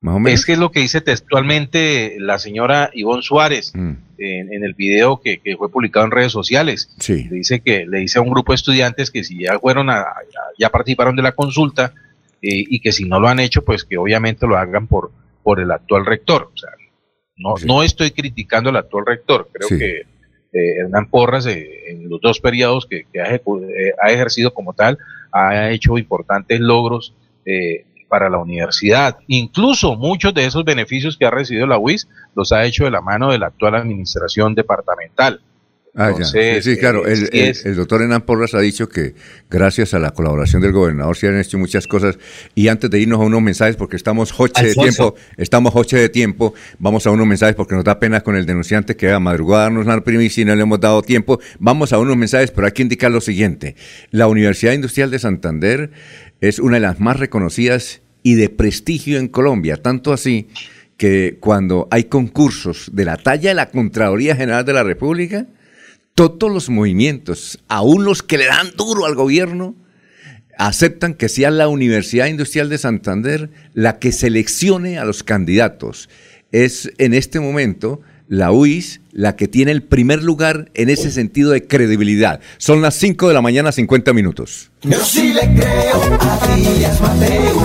Más 0.00 0.14
o 0.14 0.18
menos. 0.20 0.40
Es 0.40 0.46
que 0.46 0.52
es 0.52 0.58
lo 0.58 0.70
que 0.70 0.80
dice 0.80 1.00
textualmente 1.00 2.16
la 2.18 2.38
señora 2.38 2.90
Ivonne 2.92 3.22
Suárez 3.22 3.72
mm. 3.74 3.92
en, 4.18 4.52
en, 4.52 4.64
el 4.64 4.74
video 4.74 5.20
que, 5.20 5.38
que, 5.38 5.56
fue 5.56 5.70
publicado 5.70 6.06
en 6.06 6.12
redes 6.12 6.32
sociales. 6.32 6.90
Sí. 6.98 7.24
Le 7.24 7.36
dice 7.36 7.60
que 7.60 7.84
le 7.86 7.98
dice 7.98 8.18
a 8.18 8.22
un 8.22 8.30
grupo 8.30 8.52
de 8.52 8.56
estudiantes 8.56 9.10
que 9.10 9.24
si 9.24 9.42
ya 9.42 9.58
fueron 9.58 9.90
a, 9.90 10.04
ya 10.58 10.70
participaron 10.70 11.16
de 11.16 11.22
la 11.22 11.32
consulta 11.32 11.94
eh, 12.40 12.64
y 12.68 12.80
que 12.80 12.92
si 12.92 13.06
no 13.06 13.18
lo 13.18 13.28
han 13.28 13.40
hecho, 13.40 13.64
pues 13.64 13.84
que 13.84 13.98
obviamente 13.98 14.46
lo 14.46 14.56
hagan 14.56 14.86
por, 14.86 15.10
por 15.42 15.58
el 15.58 15.70
actual 15.72 16.06
rector. 16.06 16.50
O 16.54 16.56
sea, 16.56 16.70
no, 17.36 17.56
sí. 17.56 17.66
no 17.66 17.82
estoy 17.82 18.12
criticando 18.12 18.70
al 18.70 18.76
actual 18.76 19.04
rector, 19.04 19.48
creo 19.52 19.68
sí. 19.68 19.78
que 19.78 20.06
eh, 20.52 20.76
Hernán 20.80 21.10
Porras 21.10 21.46
eh, 21.46 21.90
en 21.90 22.08
los 22.08 22.20
dos 22.20 22.40
periodos 22.40 22.86
que, 22.86 23.04
que 23.12 23.20
ha, 23.20 23.34
eh, 23.34 23.40
ha, 24.02 24.10
ejercido 24.10 24.54
como 24.54 24.72
tal 24.72 24.98
ha 25.30 25.70
hecho 25.70 25.98
importantes 25.98 26.58
logros 26.58 27.14
eh, 27.44 27.84
para 28.08 28.30
la 28.30 28.38
universidad. 28.38 29.18
Incluso 29.26 29.96
muchos 29.96 30.34
de 30.34 30.46
esos 30.46 30.64
beneficios 30.64 31.16
que 31.16 31.26
ha 31.26 31.30
recibido 31.30 31.66
la 31.66 31.78
UIS 31.78 32.08
los 32.34 32.52
ha 32.52 32.64
hecho 32.64 32.84
de 32.84 32.90
la 32.90 33.00
mano 33.00 33.30
de 33.30 33.38
la 33.38 33.46
actual 33.46 33.74
administración 33.74 34.54
departamental. 34.54 35.40
Ah, 35.94 36.10
Entonces, 36.10 36.64
sí, 36.64 36.74
sí, 36.74 36.78
claro. 36.78 37.08
Eh, 37.08 37.12
el, 37.12 37.28
el, 37.32 37.56
el, 37.64 37.74
doctor 37.74 38.02
Hernán 38.02 38.22
Porras 38.22 38.54
ha 38.54 38.60
dicho 38.60 38.88
que 38.88 39.14
gracias 39.50 39.94
a 39.94 39.98
la 39.98 40.12
colaboración 40.12 40.62
del 40.62 40.70
gobernador 40.70 41.16
se 41.16 41.26
han 41.26 41.36
hecho 41.40 41.58
muchas 41.58 41.88
cosas. 41.88 42.18
Y 42.54 42.68
antes 42.68 42.88
de 42.88 43.00
irnos 43.00 43.20
a 43.20 43.24
unos 43.24 43.42
mensajes, 43.42 43.74
porque 43.74 43.96
estamos 43.96 44.32
hoche 44.38 44.64
de 44.64 44.74
tiempo, 44.74 45.16
estamos 45.36 45.74
hoche 45.74 45.96
de 45.96 46.08
tiempo, 46.08 46.54
vamos 46.78 47.04
a 47.08 47.10
unos 47.10 47.26
mensajes 47.26 47.56
porque 47.56 47.74
nos 47.74 47.82
da 47.82 47.98
pena 47.98 48.20
con 48.20 48.36
el 48.36 48.46
denunciante 48.46 48.94
que 48.94 49.10
a 49.10 49.18
madrugada 49.18 49.64
darnos 49.64 49.86
la 49.86 50.00
primicia 50.04 50.42
y 50.42 50.44
no 50.44 50.54
le 50.54 50.62
hemos 50.62 50.78
dado 50.78 51.02
tiempo. 51.02 51.40
Vamos 51.58 51.92
a 51.92 51.98
unos 51.98 52.16
mensajes, 52.16 52.52
pero 52.52 52.68
hay 52.68 52.72
que 52.72 52.82
indicar 52.82 53.10
lo 53.10 53.20
siguiente. 53.20 53.74
La 54.12 54.28
Universidad 54.28 54.74
Industrial 54.74 55.10
de 55.10 55.18
Santander 55.18 55.90
es 56.40 56.58
una 56.58 56.76
de 56.76 56.80
las 56.80 57.00
más 57.00 57.18
reconocidas 57.18 58.00
y 58.22 58.34
de 58.34 58.48
prestigio 58.48 59.18
en 59.18 59.28
Colombia, 59.28 59.76
tanto 59.76 60.12
así 60.12 60.48
que 60.96 61.38
cuando 61.40 61.88
hay 61.90 62.04
concursos 62.04 62.90
de 62.92 63.04
la 63.04 63.16
talla 63.16 63.50
de 63.50 63.54
la 63.54 63.70
Contraloría 63.70 64.36
General 64.36 64.64
de 64.64 64.72
la 64.72 64.82
República, 64.82 65.46
todos 66.14 66.50
los 66.52 66.68
movimientos, 66.68 67.60
aún 67.68 68.04
los 68.04 68.22
que 68.22 68.38
le 68.38 68.46
dan 68.46 68.72
duro 68.76 69.06
al 69.06 69.14
gobierno, 69.14 69.76
aceptan 70.58 71.14
que 71.14 71.28
sea 71.28 71.52
la 71.52 71.68
Universidad 71.68 72.26
Industrial 72.26 72.68
de 72.68 72.78
Santander 72.78 73.50
la 73.74 74.00
que 74.00 74.10
seleccione 74.10 74.98
a 74.98 75.04
los 75.04 75.22
candidatos. 75.22 76.08
Es 76.50 76.92
en 76.98 77.14
este 77.14 77.38
momento 77.38 78.00
la 78.26 78.50
UIS 78.50 79.00
la 79.12 79.36
que 79.36 79.48
tiene 79.48 79.72
el 79.72 79.82
primer 79.82 80.22
lugar 80.22 80.70
en 80.74 80.90
ese 80.90 81.10
sentido 81.10 81.50
de 81.50 81.66
credibilidad. 81.66 82.40
Son 82.58 82.82
las 82.82 82.94
5 82.94 83.28
de 83.28 83.34
la 83.34 83.42
mañana, 83.42 83.72
50 83.72 84.12
minutos. 84.12 84.70
Yo 84.82 85.00
sí 85.04 85.32
le 85.32 85.40
creo 85.54 86.18
a 86.20 86.54
Díaz 86.54 87.00
Mateus. 87.00 87.62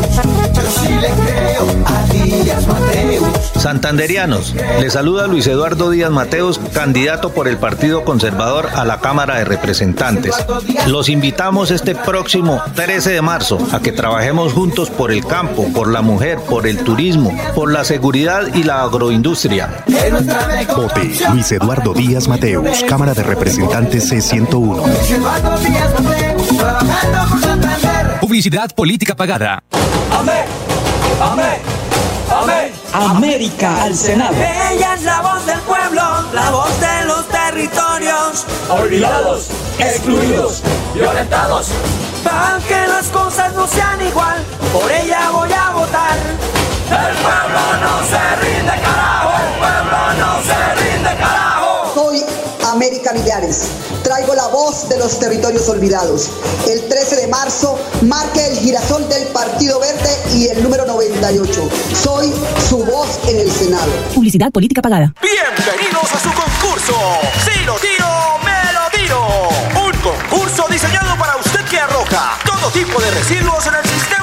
Yo 0.56 0.62
sí 0.82 0.90
le 0.90 1.10
creo 1.26 1.68
a 1.86 2.14
Díaz 2.14 2.68
Mateus. 2.68 3.44
Santanderianos, 3.62 4.56
le 4.82 4.90
saluda 4.90 5.28
Luis 5.28 5.48
Eduardo 5.48 5.90
Díaz 5.90 6.12
Mateos, 6.12 6.60
candidato 6.74 7.30
por 7.34 7.48
el 7.48 7.58
Partido 7.58 8.04
Conservador 8.04 8.68
a 8.74 8.84
la 8.84 9.00
Cámara 9.00 9.38
de 9.38 9.46
Representantes. 9.46 10.36
Los 10.88 11.08
invitamos 11.08 11.72
este 11.72 11.96
próximo 11.96 12.62
13 12.76 13.12
de 13.12 13.22
marzo 13.22 13.60
a 13.72 13.80
que 13.80 13.92
trabajemos 13.92 14.52
juntos 14.52 14.90
por 14.90 15.12
el 15.12 15.26
campo, 15.26 15.72
por 15.74 15.90
la 15.90 16.02
mujer, 16.02 16.40
por 16.40 16.68
el 16.68 16.80
turismo, 16.80 17.32
por 17.56 17.72
la 17.72 17.84
seguridad 17.84 18.54
y 18.54 18.64
la 18.64 18.82
agroindustria. 18.82 19.84
Vote 20.76 21.12
Luis 21.32 21.43
Eduardo 21.52 21.94
Díaz 21.94 22.28
Mateus, 22.28 22.84
Cámara 22.88 23.14
de 23.14 23.24
Representantes 23.24 24.12
C101. 24.12 24.84
Publicidad 28.22 28.72
política 28.74 29.16
pagada. 29.16 29.62
Amén. 30.12 30.46
Amén. 31.22 31.58
Amén. 32.32 32.72
América 32.94 33.84
al 33.84 33.96
Senado. 33.96 34.36
Ella 34.36 34.94
es 34.94 35.04
la 35.04 35.22
voz 35.22 35.46
del 35.46 35.60
pueblo, 35.60 36.02
la 36.34 36.50
voz 36.52 36.80
de 36.80 37.06
los 37.06 37.28
territorios. 37.28 38.46
Olvidados, 38.70 39.50
excluidos, 39.80 40.64
violentados. 40.94 41.72
Para 42.24 42.60
que 42.68 42.88
las 42.88 43.08
cosas 43.08 43.54
no 43.54 43.68
sean 43.68 44.02
igual, 44.08 44.38
por 44.72 44.90
ella 44.92 45.30
voy 45.32 45.52
a 45.52 45.72
votar. 45.72 46.18
El 46.88 47.16
pueblo 47.18 47.60
no 47.82 48.04
se 48.06 48.36
rinde, 48.42 48.72
carajo. 48.82 49.33
América 53.14 53.38
Millares. 53.38 53.70
Traigo 54.04 54.34
la 54.34 54.48
voz 54.48 54.90
de 54.90 54.98
los 54.98 55.20
territorios 55.20 55.68
olvidados. 55.70 56.30
El 56.68 56.88
13 56.88 57.16
de 57.18 57.28
marzo 57.28 57.80
marque 58.02 58.46
el 58.48 58.58
girasol 58.58 59.08
del 59.08 59.28
Partido 59.28 59.80
Verde 59.80 60.10
y 60.36 60.48
el 60.48 60.64
número 60.64 60.86
98. 60.86 61.70
Soy 61.94 62.34
su 62.68 62.84
voz 62.84 63.20
en 63.28 63.40
el 63.40 63.52
Senado. 63.52 63.92
Publicidad 64.14 64.52
política 64.52 64.82
pagada. 64.82 65.14
Bienvenidos 65.22 66.12
a 66.12 66.20
su 66.20 66.30
concurso. 66.34 66.94
Si 67.46 67.64
lo 67.66 67.76
tiro, 67.76 68.08
me 68.44 68.74
lo 68.74 68.90
tiro. 68.98 69.20
Un 69.86 69.94
concurso 70.02 70.66
diseñado 70.70 71.18
para 71.18 71.38
usted 71.38 71.64
que 71.70 71.78
arroja 71.80 72.40
todo 72.46 72.72
tipo 72.72 73.00
de 73.00 73.12
residuos 73.12 73.66
en 73.68 73.76
el 73.76 73.90
sistema 73.90 74.23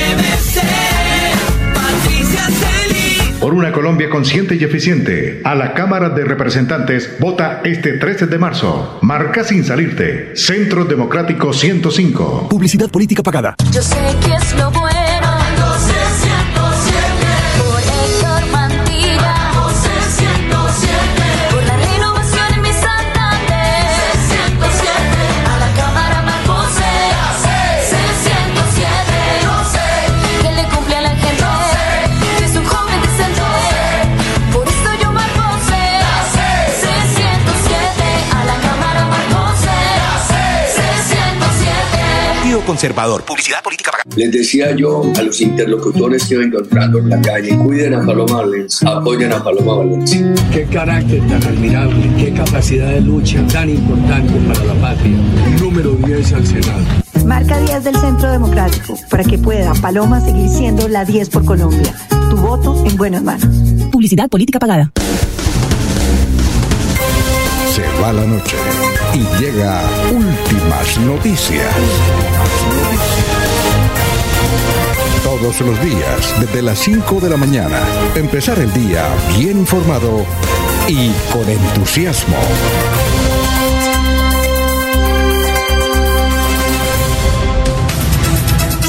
Por 3.51 3.57
una 3.57 3.73
Colombia 3.73 4.09
consciente 4.09 4.55
y 4.55 4.63
eficiente. 4.63 5.41
A 5.43 5.55
la 5.55 5.73
Cámara 5.73 6.07
de 6.07 6.23
Representantes 6.23 7.17
vota 7.19 7.59
este 7.65 7.97
13 7.97 8.27
de 8.27 8.37
marzo. 8.37 8.99
Marca 9.01 9.43
sin 9.43 9.65
salirte. 9.65 10.31
Centro 10.37 10.85
Democrático 10.85 11.51
105. 11.51 12.47
Publicidad 12.47 12.89
política 12.89 13.21
pagada. 13.21 13.55
Yo 13.73 13.81
sé 13.81 13.97
que 14.25 14.35
es 14.35 14.57
lo 14.57 14.71
bueno. 14.71 15.10
Conservador. 42.71 43.21
Publicidad 43.23 43.61
política 43.61 43.91
pagada. 43.91 44.15
Les 44.15 44.31
decía 44.31 44.73
yo 44.73 45.03
a 45.19 45.21
los 45.23 45.41
interlocutores 45.41 46.25
que 46.25 46.35
iba 46.35 46.45
encontrando 46.45 46.99
en 46.99 47.09
la 47.09 47.21
calle, 47.21 47.57
cuiden 47.57 47.95
a 47.95 48.05
Paloma 48.05 48.37
Valencia, 48.43 48.87
apoyen 48.87 49.33
a 49.33 49.43
Paloma 49.43 49.75
Valencia. 49.75 50.33
Qué 50.53 50.63
carácter 50.67 51.19
tan 51.27 51.43
admirable, 51.43 52.09
qué 52.17 52.31
capacidad 52.33 52.89
de 52.91 53.01
lucha 53.01 53.45
tan 53.47 53.69
importante 53.69 54.33
para 54.47 54.63
la 54.63 54.73
patria. 54.75 55.17
Número 55.59 55.91
10 55.95 56.31
al 56.31 56.47
Senado. 56.47 56.79
Marca 57.25 57.59
10 57.59 57.83
del 57.83 57.95
Centro 57.97 58.31
Democrático 58.31 58.97
para 59.09 59.25
que 59.25 59.37
pueda 59.37 59.73
Paloma 59.73 60.21
seguir 60.21 60.47
siendo 60.47 60.87
la 60.87 61.03
10 61.03 61.29
por 61.29 61.43
Colombia. 61.43 61.93
Tu 62.29 62.37
voto 62.37 62.85
en 62.85 62.95
buenas 62.95 63.21
manos. 63.21 63.53
Publicidad 63.91 64.29
política 64.29 64.59
pagada. 64.59 64.93
Se 67.75 67.83
va 68.01 68.13
la 68.13 68.25
noche 68.25 68.55
y 69.13 69.41
llega 69.41 69.81
últimas 70.61 70.99
noticias. 70.99 71.73
Todos 75.23 75.61
los 75.61 75.81
días, 75.81 76.35
desde 76.39 76.61
las 76.61 76.79
5 76.79 77.19
de 77.19 77.29
la 77.29 77.37
mañana, 77.37 77.79
empezar 78.15 78.59
el 78.59 78.71
día 78.73 79.07
bien 79.37 79.59
informado 79.59 80.25
y 80.87 81.11
con 81.31 81.47
entusiasmo. 81.49 82.37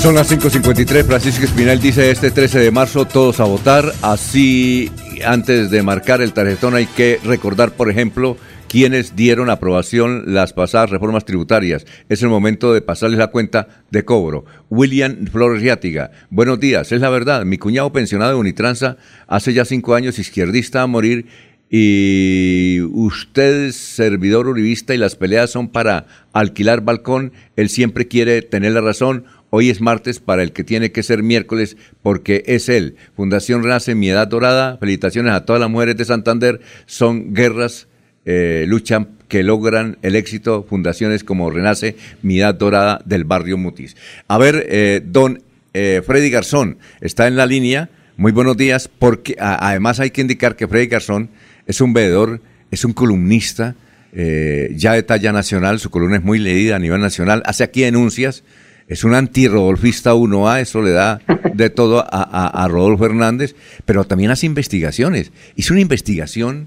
Son 0.03 0.17
las 0.17 0.33
5.53, 0.33 1.05
Francisco 1.05 1.45
Espinal 1.45 1.81
dice 1.81 2.11
este 2.11 2.33
13 2.33 2.59
de 2.59 2.71
marzo 2.73 3.05
todos 3.05 3.39
a 3.39 3.45
votar, 3.45 3.95
así 4.03 4.91
antes 5.25 5.71
de 5.71 5.83
marcar 5.83 6.21
el 6.23 6.33
tarjetón 6.33 6.75
hay 6.75 6.87
que 6.87 7.21
recordar, 7.23 7.71
por 7.71 7.89
ejemplo, 7.89 8.37
quienes 8.73 9.15
dieron 9.15 9.51
aprobación 9.51 10.33
las 10.33 10.55
pasadas 10.55 10.89
reformas 10.89 11.27
tributarias. 11.27 11.85
Es 12.09 12.23
el 12.23 12.31
momento 12.31 12.73
de 12.73 12.81
pasarles 12.81 13.19
la 13.19 13.27
cuenta 13.27 13.69
de 13.91 14.07
cobro. 14.07 14.47
William 14.71 15.27
Flores 15.27 15.61
Riátiga, 15.61 16.11
buenos 16.31 16.59
días, 16.59 16.91
es 16.91 17.03
la 17.03 17.11
verdad, 17.11 17.45
mi 17.45 17.59
cuñado 17.59 17.93
pensionado 17.93 18.33
de 18.33 18.39
Unitransa 18.39 18.97
hace 19.27 19.53
ya 19.53 19.67
cinco 19.67 19.95
años 19.95 20.19
izquierdista 20.19 20.81
a 20.81 20.87
morir 20.87 21.27
y 21.69 22.81
usted 22.81 23.73
servidor 23.73 24.47
uribista 24.49 24.95
y 24.95 24.99
las 24.99 25.17
peleas 25.17 25.51
son 25.51 25.69
para 25.69 26.07
alquilar 26.33 26.81
balcón, 26.81 27.35
él 27.57 27.69
siempre 27.69 28.09
quiere 28.09 28.41
tener 28.41 28.73
la 28.73 28.81
razón 28.81 29.27
Hoy 29.55 29.69
es 29.69 29.83
martes 29.83 30.19
para 30.19 30.43
el 30.43 30.53
que 30.53 30.65
tiene 30.65 30.93
que 30.93 31.03
ser 31.03 31.23
miércoles 31.23 31.77
porque 32.01 32.43
es 32.47 32.71
él. 32.71 32.97
Fundación 33.15 33.63
Renace, 33.63 33.95
Mi 33.95 34.09
Edad 34.09 34.27
Dorada. 34.27 34.79
Felicitaciones 34.79 35.35
a 35.35 35.45
todas 35.45 35.61
las 35.61 35.69
mujeres 35.69 35.95
de 35.99 36.07
Santander. 36.07 36.63
Son 36.87 37.35
guerras, 37.35 37.87
eh, 38.25 38.65
luchan 38.69 39.09
que 39.29 39.43
logran 39.43 39.99
el 40.03 40.17
éxito. 40.17 40.65
Fundaciones 40.69 41.25
como 41.25 41.51
Renace, 41.51 41.97
Mi 42.23 42.41
Edad 42.41 42.55
Dorada 42.55 43.01
del 43.05 43.25
barrio 43.25 43.57
Mutis. 43.57 43.97
A 44.29 44.39
ver, 44.39 44.67
eh, 44.69 45.03
don 45.05 45.43
eh, 45.75 46.03
Freddy 46.05 46.31
Garzón 46.31 46.79
está 47.01 47.27
en 47.27 47.37
la 47.37 47.47
línea. 47.47 47.89
Muy 48.17 48.33
buenos 48.33 48.57
días, 48.57 48.89
porque 48.99 49.37
a, 49.39 49.69
además 49.69 50.01
hay 50.01 50.11
que 50.11 50.21
indicar 50.21 50.57
que 50.57 50.69
Freddy 50.69 50.87
Garzón 50.87 51.31
es 51.67 51.81
un 51.81 51.93
veedor, 51.93 52.41
es 52.71 52.85
un 52.85 52.93
columnista, 52.93 53.75
ya 54.15 54.93
de 54.93 55.03
talla 55.03 55.33
nacional, 55.33 55.81
su 55.81 55.89
columna 55.89 56.19
es 56.19 56.23
muy 56.23 56.39
leída 56.39 56.77
a 56.77 56.79
nivel 56.79 57.01
nacional, 57.01 57.43
hace 57.47 57.65
aquí 57.65 57.81
denuncias 57.81 58.45
es 58.93 59.05
un 59.05 59.15
antirrodolfista 59.15 60.13
1A, 60.13 60.61
eso 60.61 60.83
le 60.83 60.91
da 60.91 61.21
de 61.55 61.71
todo 61.71 62.05
a, 62.07 62.69
Rodolfo 62.69 63.07
Hernández, 63.07 63.55
pero 63.85 64.05
también 64.05 64.31
hace 64.31 64.45
investigaciones. 64.47 65.33
Hizo 65.57 65.73
una 65.73 65.81
investigación 65.81 66.67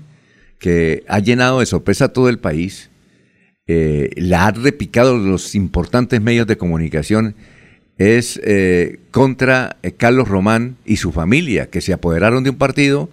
que 0.60 1.04
ha 1.08 1.20
llenado 1.20 1.60
de 1.60 1.66
sorpresa 1.66 2.06
a 2.06 2.14
todo 2.14 2.30
el 2.30 2.40
país, 2.40 2.90
eh, 3.68 4.12
la 4.16 4.46
ha 4.46 4.52
repicado 4.52 5.18
los 5.18 5.56
importantes 5.56 6.22
medios 6.22 6.46
de 6.46 6.58
comunicación, 6.58 7.36
es 7.98 8.40
eh, 8.44 9.00
contra 9.10 9.78
eh, 9.82 9.92
Carlos 9.92 10.28
Román 10.28 10.78
y 10.86 10.98
su 10.98 11.12
familia, 11.12 11.70
que 11.70 11.82
se 11.82 11.94
apoderaron 11.94 12.44
de 12.44 12.52
un 12.52 12.58
partido, 12.58 13.10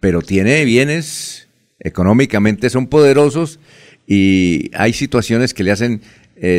pero 0.00 0.20
tiene 0.20 0.64
bienes, 0.64 1.48
económicamente 1.78 2.68
son 2.68 2.88
poderosos 2.88 3.60
y 4.06 4.70
hay 4.74 4.92
situaciones 4.92 5.54
que 5.54 5.64
le 5.64 5.70
hacen 5.70 6.00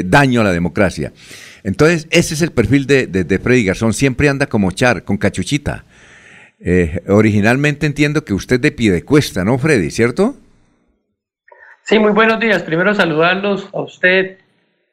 daño 0.06 0.40
a 0.40 0.46
la 0.46 0.54
democracia. 0.54 1.12
Entonces, 1.66 2.08
ese 2.10 2.36
es 2.36 2.42
el 2.42 2.54
perfil 2.54 2.88
de, 2.88 3.06
de, 3.06 3.40
Freddy 3.40 3.66
Garzón. 3.66 3.94
Siempre 3.94 4.30
anda 4.30 4.46
como 4.46 4.72
char, 4.72 5.04
con 5.04 5.18
cachuchita. 5.18 5.84
Eh, 6.66 7.02
originalmente 7.10 7.86
entiendo 7.86 8.24
que 8.24 8.34
usted 8.34 8.58
de 8.94 9.04
cuesta, 9.04 9.44
¿no, 9.44 9.58
Freddy? 9.58 9.92
¿Cierto? 9.92 10.36
Sí, 11.84 12.00
muy 12.00 12.14
buenos 12.14 12.40
días. 12.40 12.64
Primero 12.64 12.96
saludarlos 12.96 13.68
a 13.74 13.82
usted, 13.82 14.38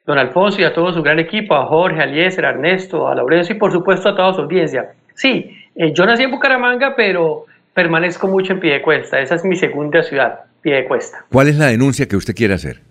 don 0.05 0.17
Alfonso, 0.17 0.59
y 0.59 0.65
a 0.65 0.73
todo 0.73 0.91
su 0.91 1.01
gran 1.01 1.19
equipo, 1.19 1.55
a 1.55 1.65
Jorge, 1.65 2.01
a 2.01 2.03
Eliezer, 2.03 2.45
a 2.45 2.49
Ernesto, 2.49 3.07
a 3.07 3.15
Laurencio 3.15 3.55
y 3.55 3.59
por 3.59 3.71
supuesto 3.71 4.09
a 4.09 4.15
toda 4.17 4.33
su 4.33 4.41
audiencia. 4.41 4.91
Sí, 5.13 5.57
eh, 5.75 5.93
yo 5.93 6.05
nací 6.05 6.23
en 6.23 6.31
Bucaramanga, 6.31 6.93
pero 6.93 7.45
permanezco 7.73 8.27
mucho 8.27 8.51
en 8.51 8.81
cuesta. 8.81 9.21
Esa 9.21 9.35
es 9.35 9.45
mi 9.45 9.55
segunda 9.55 10.03
ciudad, 10.03 10.41
cuesta. 10.89 11.25
¿Cuál 11.31 11.47
es 11.47 11.55
la 11.55 11.67
denuncia 11.67 12.05
que 12.05 12.17
usted 12.17 12.35
quiere 12.35 12.53
hacer? 12.53 12.81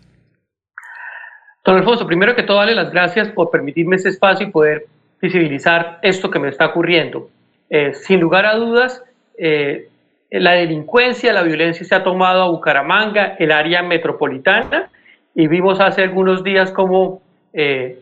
Don 1.66 1.76
Alfonso, 1.76 2.06
primero 2.06 2.34
que 2.34 2.44
todo, 2.44 2.56
darle 2.56 2.74
las 2.74 2.90
gracias 2.90 3.28
por 3.28 3.50
permitirme 3.50 3.96
este 3.96 4.08
espacio 4.08 4.46
y 4.46 4.50
poder 4.50 4.86
visibilizar 5.20 5.98
esto 6.00 6.30
que 6.30 6.38
me 6.38 6.48
está 6.48 6.68
ocurriendo. 6.68 7.28
Eh, 7.70 7.94
sin 7.94 8.20
lugar 8.20 8.46
a 8.46 8.56
dudas, 8.56 9.02
eh, 9.38 9.88
la 10.30 10.52
delincuencia, 10.52 11.32
la 11.32 11.42
violencia 11.42 11.84
se 11.84 11.94
ha 11.94 12.02
tomado 12.02 12.42
a 12.42 12.50
Bucaramanga, 12.50 13.36
el 13.38 13.52
área 13.52 13.82
metropolitana, 13.82 14.90
y 15.34 15.46
vimos 15.46 15.80
hace 15.80 16.02
algunos 16.02 16.42
días 16.42 16.72
cómo 16.72 17.22
eh, 17.52 18.00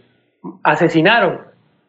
asesinaron 0.63 1.41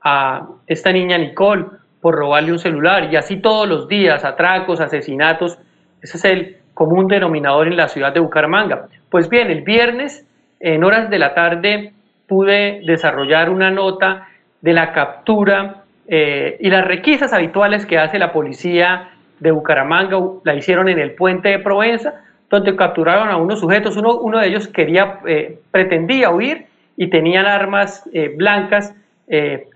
a 0.02 0.48
esta 0.68 0.92
niña 0.92 1.18
Nicole 1.18 1.66
por 2.02 2.16
robarle 2.16 2.52
un 2.52 2.60
celular, 2.60 3.12
y 3.12 3.16
así 3.16 3.38
todos 3.38 3.68
los 3.68 3.88
días, 3.88 4.26
atracos, 4.26 4.82
asesinatos, 4.82 5.58
ese 6.02 6.18
es 6.18 6.26
el 6.26 6.58
común 6.74 7.08
denominador 7.08 7.68
en 7.68 7.78
la 7.78 7.88
ciudad 7.88 8.14
de 8.14 8.20
Bucaramanga. 8.20 8.88
Pues 9.10 9.30
bien, 9.30 9.50
el 9.50 9.62
viernes 9.62 10.26
en 10.60 10.84
horas 10.84 11.10
de 11.10 11.20
la 11.20 11.34
tarde 11.34 11.94
pude 12.28 12.82
desarrollar 12.86 13.50
una 13.50 13.72
nota 13.72 14.28
de 14.62 14.74
la 14.74 14.92
captura 14.94 15.84
eh, 16.10 16.58
y 16.60 16.70
las 16.70 16.86
requisas 16.86 17.34
habituales 17.34 17.86
que 17.86 17.98
hace 17.98 18.20
la 18.20 18.34
policía 18.34 19.12
de 19.40 19.52
Bucaramanga, 19.52 20.18
la 20.44 20.56
hicieron 20.56 20.90
en 20.90 21.00
el 21.00 21.12
puente 21.12 21.50
de 21.50 21.60
Provenza, 21.60 22.22
donde 22.50 22.76
capturaron 22.76 23.30
a 23.30 23.38
unos 23.38 23.60
sujetos, 23.60 23.96
uno, 23.96 24.18
uno 24.18 24.40
de 24.40 24.48
ellos 24.48 24.68
quería, 24.68 25.20
eh, 25.28 25.60
pretendía 25.72 26.32
huir 26.32 26.66
y 26.98 27.08
tenían 27.08 27.46
armas 27.46 28.10
eh, 28.14 28.34
blancas 28.36 28.96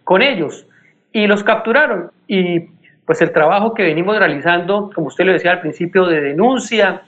con 0.04 0.24
ellos 0.24 0.66
y 1.12 1.28
los 1.28 1.44
capturaron. 1.44 2.10
Y 2.28 2.62
pues 3.06 3.22
el 3.22 3.32
trabajo 3.32 3.76
que 3.76 3.84
venimos 3.84 4.18
realizando, 4.18 4.90
como 4.96 5.08
usted 5.08 5.26
lo 5.26 5.32
decía 5.32 5.52
al 5.52 5.62
principio, 5.62 6.08
de 6.08 6.22
denuncia, 6.22 7.04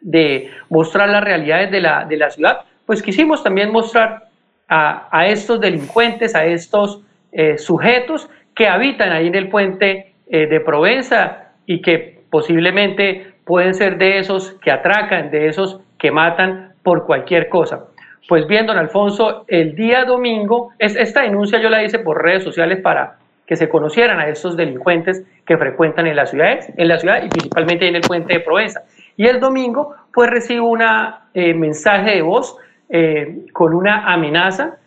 de 0.00 0.52
mostrar 0.70 1.08
las 1.08 1.24
realidades 1.24 1.72
de 1.72 1.80
la, 1.80 2.04
de 2.04 2.16
la 2.16 2.30
ciudad, 2.30 2.60
pues 2.86 3.02
quisimos 3.02 3.42
también 3.42 3.72
mostrar 3.72 4.28
a, 4.68 5.26
estos 5.26 5.60
delincuentes, 5.60 6.34
a 6.34 6.44
estos 6.44 7.02
eh, 7.32 7.58
sujetos 7.58 8.28
que 8.58 8.66
habitan 8.66 9.12
ahí 9.12 9.28
en 9.28 9.36
el 9.36 9.48
puente 9.48 10.14
eh, 10.26 10.48
de 10.48 10.58
Provenza 10.58 11.52
y 11.64 11.80
que 11.80 12.22
posiblemente 12.28 13.34
pueden 13.44 13.72
ser 13.72 13.98
de 13.98 14.18
esos 14.18 14.50
que 14.60 14.72
atracan, 14.72 15.30
de 15.30 15.46
esos 15.46 15.80
que 15.96 16.10
matan 16.10 16.72
por 16.82 17.06
cualquier 17.06 17.48
cosa. 17.48 17.84
Pues 18.28 18.48
bien, 18.48 18.66
don 18.66 18.76
Alfonso, 18.76 19.44
el 19.46 19.76
día 19.76 20.04
domingo, 20.04 20.72
es, 20.80 20.96
esta 20.96 21.22
denuncia 21.22 21.60
yo 21.60 21.70
la 21.70 21.84
hice 21.84 22.00
por 22.00 22.20
redes 22.20 22.42
sociales 22.42 22.80
para 22.80 23.18
que 23.46 23.54
se 23.54 23.68
conocieran 23.68 24.18
a 24.18 24.26
estos 24.28 24.56
delincuentes 24.56 25.24
que 25.46 25.56
frecuentan 25.56 26.08
en 26.08 26.16
la 26.16 26.26
ciudad, 26.26 26.58
en 26.76 26.88
la 26.88 26.98
ciudad 26.98 27.22
y 27.22 27.28
principalmente 27.28 27.86
en 27.86 27.94
el 27.94 28.02
puente 28.02 28.34
de 28.34 28.40
Provenza. 28.40 28.82
Y 29.16 29.26
el 29.26 29.38
domingo, 29.38 29.94
pues 30.12 30.28
recibo 30.30 30.68
un 30.68 30.82
eh, 30.82 31.54
mensaje 31.54 32.16
de 32.16 32.22
voz 32.22 32.56
eh, 32.90 33.46
con 33.52 33.72
una 33.72 34.12
amenaza 34.12 34.78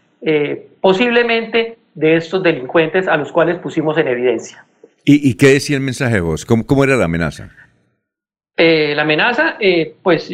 posiblemente 0.82 1.78
de 1.94 2.16
estos 2.16 2.44
delincuentes 2.44 3.08
a 3.08 3.18
los 3.18 3.32
cuales 3.32 3.58
pusimos 3.60 3.98
en 3.98 4.08
evidencia. 4.08 4.66
¿Y, 5.04 5.36
qué 5.36 5.54
decía 5.54 5.78
el 5.78 5.84
mensaje 5.84 6.16
de 6.16 6.22
vos? 6.22 6.46
¿Cómo, 6.46 6.84
era 6.84 6.96
la 6.96 7.06
amenaza? 7.06 7.50
Eh, 8.56 8.94
la 8.96 9.02
amenaza, 9.02 9.58
pues 10.04 10.30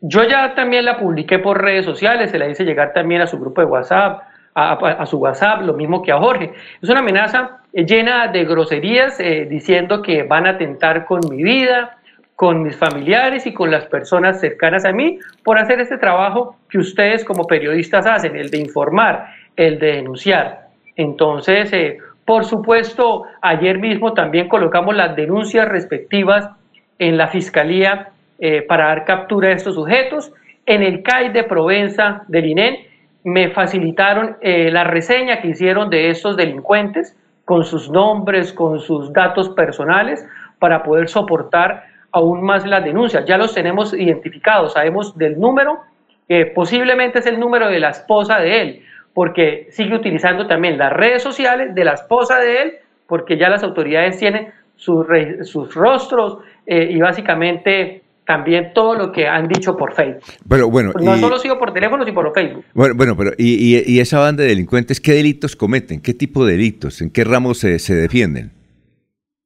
yo 0.00 0.24
ya 0.24 0.54
también 0.54 0.86
la 0.86 0.98
publiqué 0.98 1.38
por 1.38 1.60
redes 1.60 1.84
sociales, 1.84 2.30
se 2.30 2.38
la 2.38 2.48
hice 2.48 2.64
llegar 2.64 2.94
también 2.94 3.20
a 3.20 3.26
su 3.26 3.38
grupo 3.38 3.60
de 3.60 3.66
WhatsApp, 3.66 4.22
a, 4.54 5.06
su 5.06 5.18
WhatsApp, 5.18 5.62
lo 5.62 5.74
mismo 5.74 6.02
que 6.02 6.10
a 6.10 6.18
Jorge. 6.18 6.52
Es 6.82 6.88
una 6.88 7.00
amenaza 7.00 7.58
llena 7.72 8.28
de 8.28 8.44
groserías, 8.44 9.18
diciendo 9.48 10.02
que 10.02 10.22
van 10.22 10.46
a 10.46 10.50
atentar 10.50 11.04
con 11.04 11.20
mi 11.28 11.42
vida, 11.42 11.98
con 12.38 12.62
mis 12.62 12.76
familiares 12.76 13.46
y 13.46 13.52
con 13.52 13.70
las 13.70 13.86
personas 13.86 14.40
cercanas 14.40 14.84
a 14.84 14.92
mí 14.92 15.18
por 15.42 15.58
hacer 15.58 15.80
este 15.80 15.98
trabajo 15.98 16.56
que 16.70 16.78
ustedes 16.78 17.24
como 17.24 17.48
periodistas 17.48 18.06
hacen, 18.06 18.36
el 18.36 18.50
de 18.50 18.58
informar, 18.58 19.26
el 19.56 19.80
de 19.80 19.94
denunciar. 19.94 20.67
Entonces, 20.98 21.72
eh, 21.72 21.98
por 22.24 22.44
supuesto, 22.44 23.22
ayer 23.40 23.78
mismo 23.78 24.12
también 24.12 24.48
colocamos 24.48 24.94
las 24.94 25.16
denuncias 25.16 25.66
respectivas 25.66 26.50
en 26.98 27.16
la 27.16 27.28
Fiscalía 27.28 28.10
eh, 28.40 28.62
para 28.62 28.88
dar 28.88 29.04
captura 29.04 29.48
de 29.48 29.54
estos 29.54 29.76
sujetos. 29.76 30.32
En 30.66 30.82
el 30.82 31.02
CAI 31.02 31.30
de 31.30 31.44
Provenza 31.44 32.24
del 32.26 32.46
INEN 32.46 32.76
me 33.24 33.50
facilitaron 33.50 34.36
eh, 34.40 34.70
la 34.72 34.84
reseña 34.84 35.40
que 35.40 35.48
hicieron 35.48 35.88
de 35.88 36.10
estos 36.10 36.36
delincuentes 36.36 37.16
con 37.44 37.64
sus 37.64 37.88
nombres, 37.88 38.52
con 38.52 38.80
sus 38.80 39.12
datos 39.12 39.50
personales, 39.50 40.26
para 40.58 40.82
poder 40.82 41.08
soportar 41.08 41.84
aún 42.10 42.42
más 42.42 42.66
las 42.66 42.84
denuncias. 42.84 43.24
Ya 43.24 43.38
los 43.38 43.54
tenemos 43.54 43.94
identificados, 43.94 44.72
sabemos 44.72 45.16
del 45.16 45.38
número, 45.38 45.78
que 46.26 46.46
posiblemente 46.46 47.20
es 47.20 47.26
el 47.26 47.38
número 47.38 47.68
de 47.68 47.78
la 47.78 47.90
esposa 47.90 48.40
de 48.40 48.60
él, 48.60 48.82
porque 49.14 49.68
sigue 49.72 49.94
utilizando 49.96 50.46
también 50.46 50.78
las 50.78 50.92
redes 50.92 51.22
sociales 51.22 51.74
de 51.74 51.84
la 51.84 51.92
esposa 51.94 52.38
de 52.38 52.62
él, 52.62 52.72
porque 53.06 53.36
ya 53.38 53.48
las 53.48 53.62
autoridades 53.62 54.18
tienen 54.18 54.48
sus, 54.76 55.06
re- 55.06 55.44
sus 55.44 55.74
rostros 55.74 56.38
eh, 56.66 56.88
y 56.90 56.98
básicamente 57.00 58.02
también 58.24 58.72
todo 58.74 58.94
lo 58.94 59.10
que 59.10 59.26
han 59.26 59.48
dicho 59.48 59.74
por 59.76 59.94
Facebook. 59.94 60.22
Pero 60.48 60.68
bueno, 60.70 60.92
No 61.00 61.16
y- 61.16 61.20
solo 61.20 61.36
ha 61.36 61.38
sido 61.38 61.58
por 61.58 61.72
teléfono, 61.72 62.04
sino 62.04 62.14
por 62.14 62.32
Facebook. 62.34 62.64
bueno, 62.74 62.94
bueno, 62.94 63.16
pero 63.16 63.30
y, 63.38 63.76
y- 63.78 63.82
y 63.86 64.00
esa 64.00 64.18
banda 64.20 64.42
de 64.42 64.50
delincuentes 64.50 65.00
qué 65.00 65.12
delitos 65.14 65.56
cometen? 65.56 66.00
¿Qué 66.02 66.12
tipo 66.12 66.44
de 66.44 66.52
delitos? 66.52 67.00
¿En 67.00 67.10
qué 67.10 67.24
ramos 67.24 67.58
se, 67.58 67.78
se 67.78 67.94
defienden? 67.94 68.52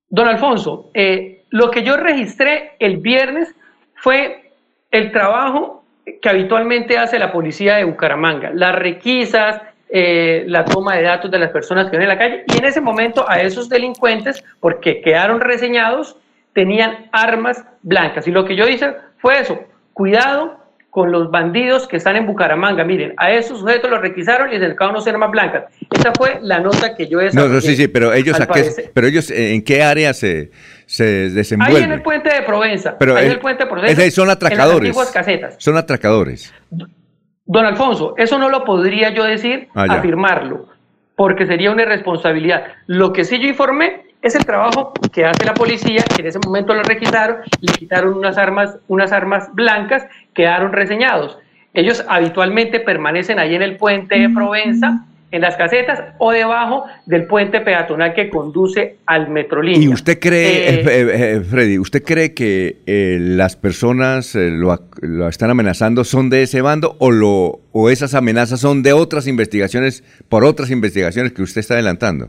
Don 0.09 0.27
Alfonso, 0.29 0.91
eh, 0.95 1.45
lo 1.51 1.71
que 1.71 1.85
yo 1.85 1.97
registré 1.97 2.73
el 2.81 2.97
viernes 2.99 3.55
fue 3.95 4.51
el 4.91 5.13
trabajo 5.13 5.82
que 6.05 6.28
habitualmente 6.28 6.98
hace 6.98 7.18
la 7.18 7.32
policía 7.32 7.76
de 7.76 7.84
Bucaramanga, 7.84 8.50
las 8.53 8.74
requisas, 8.74 9.61
eh, 9.88 10.44
la 10.46 10.64
toma 10.64 10.96
de 10.96 11.03
datos 11.03 11.30
de 11.30 11.38
las 11.38 11.50
personas 11.50 11.90
que 11.90 11.96
en 11.96 12.09
la 12.09 12.18
calle, 12.18 12.44
y 12.48 12.59
en 12.59 12.64
ese 12.64 12.80
momento 12.80 13.28
a 13.28 13.40
esos 13.40 13.68
delincuentes, 13.68 14.42
porque 14.59 15.03
quedaron 15.03 15.40
reseñados, 15.40 16.16
tenían 16.55 17.09
armas 17.12 17.64
blancas. 17.82 18.26
Y 18.26 18.30
lo 18.30 18.44
que 18.44 18.57
yo 18.57 18.66
hice 18.66 18.94
fue 19.18 19.40
eso, 19.40 19.59
cuidado 19.92 20.62
con 20.93 21.11
los 21.11 21.30
bandidos 21.30 21.88
que 21.88 21.97
están 21.97 22.16
en 22.16 22.26
Bucaramanga. 22.26 22.84
Miren, 22.84 23.14
a 23.16 23.30
esos 23.32 23.61
sujetos 23.61 23.90
los 23.90 24.03
requisaron 24.03 24.51
y 24.51 24.53
les 24.53 24.61
dedicaron 24.61 24.95
unas 24.95 25.07
armas 25.07 25.30
blancas. 25.30 25.64
Esa 25.90 26.12
fue 26.12 26.38
la 26.43 26.61
nota 26.61 26.95
que 26.95 27.09
yo 27.09 27.16
No, 27.16 27.24
desarrollé. 27.24 27.55
no, 27.55 27.61
sí, 27.62 27.76
sí, 27.76 27.88
pero 27.88 28.12
ellos, 28.12 28.38
a 28.38 28.47
qué- 28.47 28.90
pero 28.93 29.07
ellos 29.07 29.30
eh, 29.30 29.55
en 29.55 29.62
qué 29.64 29.82
área 29.82 30.12
se, 30.12 30.51
se 30.84 31.05
Ahí 31.05 31.28
desenvuelven? 31.30 31.84
en 31.84 31.93
el 31.93 32.03
puente 32.03 32.28
de 32.34 32.43
Provenza. 32.43 32.99
Pero 32.99 33.16
ahí 33.16 33.24
en 33.24 33.32
el- 33.32 33.38
puente 33.38 33.64
de 33.64 33.70
es 33.70 33.72
Provenza. 33.72 34.11
son 34.11 34.24
En 34.24 34.28
las 34.28 34.36
atracadores. 34.36 35.11
casetas. 35.14 35.55
Son 35.57 35.78
atracadores. 35.78 36.53
Don 37.47 37.64
Alfonso, 37.64 38.12
eso 38.18 38.38
no 38.38 38.51
lo 38.51 38.62
podría 38.62 39.14
yo 39.14 39.24
decir, 39.24 39.68
Ah, 39.74 39.86
afirmarlo, 39.88 40.68
porque 41.16 41.47
sería 41.47 41.70
una 41.70 41.84
irresponsabilidad. 41.84 42.64
Lo 42.86 43.14
que 43.14 43.24
sí 43.24 43.38
yo 43.40 43.49
informé 43.49 44.12
es 44.23 44.35
el 44.37 44.45
trabajo 44.45 44.93
que 45.12 45.25
hace 45.25 45.45
la 45.45 45.55
policía, 45.55 46.05
que 46.14 46.23
en 46.23 46.29
ese 46.29 46.39
momento 46.39 46.75
lo 46.75 46.83
requisaron, 46.83 47.39
le 47.61 47.73
quitaron 47.73 48.14
unas 48.14 48.39
armas, 48.39 48.77
unas 48.89 49.12
armas 49.12 49.49
blancas, 49.53 50.05
quedaron 50.33 50.73
reseñados. 50.73 51.39
Ellos 51.75 52.05
habitualmente 52.09 52.81
permanecen 52.81 53.39
ahí 53.39 53.55
en 53.55 53.62
el 53.62 53.77
puente 53.77 54.18
de 54.18 54.29
Provenza, 54.29 55.05
en 55.33 55.41
las 55.41 55.57
casetas 55.57 55.99
o 56.18 56.31
debajo 56.31 56.85
del 57.07 57.27
puente 57.27 57.62
peatonal 57.62 58.12
que 58.12 58.29
conduce 58.29 58.99
al 59.07 59.31
Metrolínea. 59.31 59.83
¿Y 59.83 59.89
usted 59.89 60.20
cree, 60.20 60.68
Eh, 60.68 60.75
eh, 60.75 60.83
eh, 60.87 61.37
eh, 61.37 61.41
Freddy, 61.41 61.79
usted 61.79 62.03
cree 62.05 62.35
que 62.35 62.83
eh, 62.85 63.16
las 63.18 63.57
personas 63.57 64.35
lo, 64.35 64.79
lo 65.01 65.29
están 65.29 65.49
amenazando 65.49 66.05
son 66.05 66.29
de 66.29 66.43
ese 66.43 66.61
bando 66.61 66.97
o, 66.99 67.11
lo, 67.11 67.61
o 67.73 67.89
esas 67.89 68.14
amenazas 68.14 68.61
son 68.61 68.83
de 68.83 68.93
otras 68.93 69.27
investigaciones, 69.27 70.05
por 70.29 70.45
otras 70.45 70.70
investigaciones 70.70 71.33
que 71.33 71.43
usted 71.43 71.61
está 71.61 71.75
adelantando? 71.75 72.29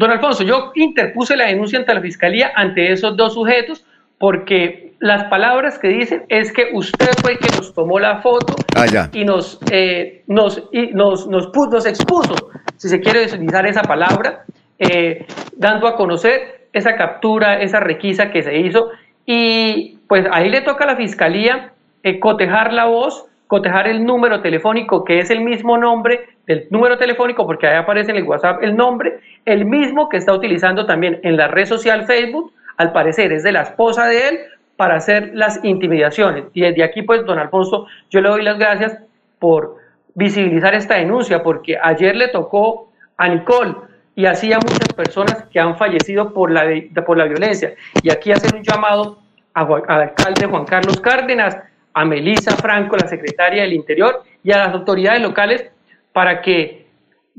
Don 0.00 0.10
Alfonso, 0.10 0.44
yo 0.44 0.72
interpuse 0.76 1.36
la 1.36 1.48
denuncia 1.48 1.78
ante 1.78 1.92
la 1.92 2.00
fiscalía 2.00 2.52
ante 2.54 2.90
esos 2.90 3.18
dos 3.18 3.34
sujetos 3.34 3.84
porque 4.16 4.94
las 4.98 5.24
palabras 5.24 5.78
que 5.78 5.88
dicen 5.88 6.24
es 6.30 6.54
que 6.54 6.70
usted 6.72 7.10
fue 7.20 7.32
el 7.32 7.38
que 7.38 7.54
nos 7.54 7.74
tomó 7.74 7.98
la 7.98 8.22
foto 8.22 8.54
Ah, 8.76 8.86
y 9.12 9.26
nos, 9.26 9.60
eh, 9.70 10.22
nos, 10.26 10.62
y 10.72 10.86
nos, 10.94 11.26
nos 11.26 11.84
expuso, 11.84 12.34
si 12.78 12.88
se 12.88 12.98
quiere 13.02 13.26
utilizar 13.26 13.66
esa 13.66 13.82
palabra, 13.82 14.44
eh, 14.78 15.26
dando 15.54 15.86
a 15.86 15.96
conocer 15.96 16.68
esa 16.72 16.96
captura, 16.96 17.60
esa 17.60 17.80
requisa 17.80 18.30
que 18.30 18.42
se 18.42 18.56
hizo. 18.56 18.88
Y 19.26 19.98
pues 20.08 20.24
ahí 20.32 20.48
le 20.48 20.62
toca 20.62 20.84
a 20.84 20.86
la 20.86 20.96
fiscalía 20.96 21.72
eh, 22.02 22.18
cotejar 22.20 22.72
la 22.72 22.86
voz, 22.86 23.26
cotejar 23.48 23.86
el 23.86 24.06
número 24.06 24.40
telefónico, 24.40 25.04
que 25.04 25.18
es 25.18 25.28
el 25.28 25.42
mismo 25.42 25.76
nombre 25.76 26.20
del 26.46 26.68
número 26.70 26.96
telefónico, 26.96 27.44
porque 27.44 27.66
ahí 27.66 27.76
aparece 27.76 28.12
en 28.12 28.16
el 28.16 28.24
WhatsApp 28.24 28.62
el 28.62 28.74
nombre, 28.76 29.20
el 29.44 29.64
mismo 29.64 30.08
que 30.08 30.16
está 30.16 30.32
utilizando 30.32 30.86
también 30.86 31.20
en 31.22 31.36
la 31.36 31.48
red 31.48 31.66
social 31.66 32.06
Facebook, 32.06 32.52
al 32.76 32.92
parecer 32.92 33.32
es 33.32 33.42
de 33.42 33.52
la 33.52 33.62
esposa 33.62 34.06
de 34.06 34.28
él, 34.28 34.38
para 34.76 34.96
hacer 34.96 35.32
las 35.34 35.62
intimidaciones. 35.62 36.44
Y 36.54 36.62
desde 36.62 36.82
aquí, 36.82 37.02
pues, 37.02 37.26
don 37.26 37.38
Alfonso, 37.38 37.86
yo 38.08 38.22
le 38.22 38.30
doy 38.30 38.42
las 38.42 38.58
gracias 38.58 38.98
por 39.38 39.76
visibilizar 40.14 40.74
esta 40.74 40.94
denuncia, 40.94 41.42
porque 41.42 41.78
ayer 41.82 42.16
le 42.16 42.28
tocó 42.28 42.90
a 43.18 43.28
Nicole 43.28 43.74
y 44.14 44.24
así 44.24 44.52
a 44.52 44.58
muchas 44.58 44.88
personas 44.96 45.44
que 45.52 45.60
han 45.60 45.76
fallecido 45.76 46.32
por 46.32 46.50
la, 46.50 46.64
por 47.04 47.18
la 47.18 47.24
violencia. 47.24 47.74
Y 48.02 48.10
aquí 48.10 48.32
hacer 48.32 48.54
un 48.54 48.62
llamado 48.62 49.18
a 49.52 49.62
al 49.62 50.00
alcalde 50.00 50.46
Juan 50.46 50.64
Carlos 50.64 50.98
Cárdenas, 51.00 51.58
a 51.92 52.04
Melisa 52.06 52.56
Franco, 52.56 52.96
la 52.96 53.08
secretaria 53.08 53.62
del 53.62 53.74
Interior, 53.74 54.22
y 54.42 54.52
a 54.52 54.58
las 54.58 54.74
autoridades 54.74 55.20
locales 55.20 55.70
para 56.12 56.40
que 56.40 56.79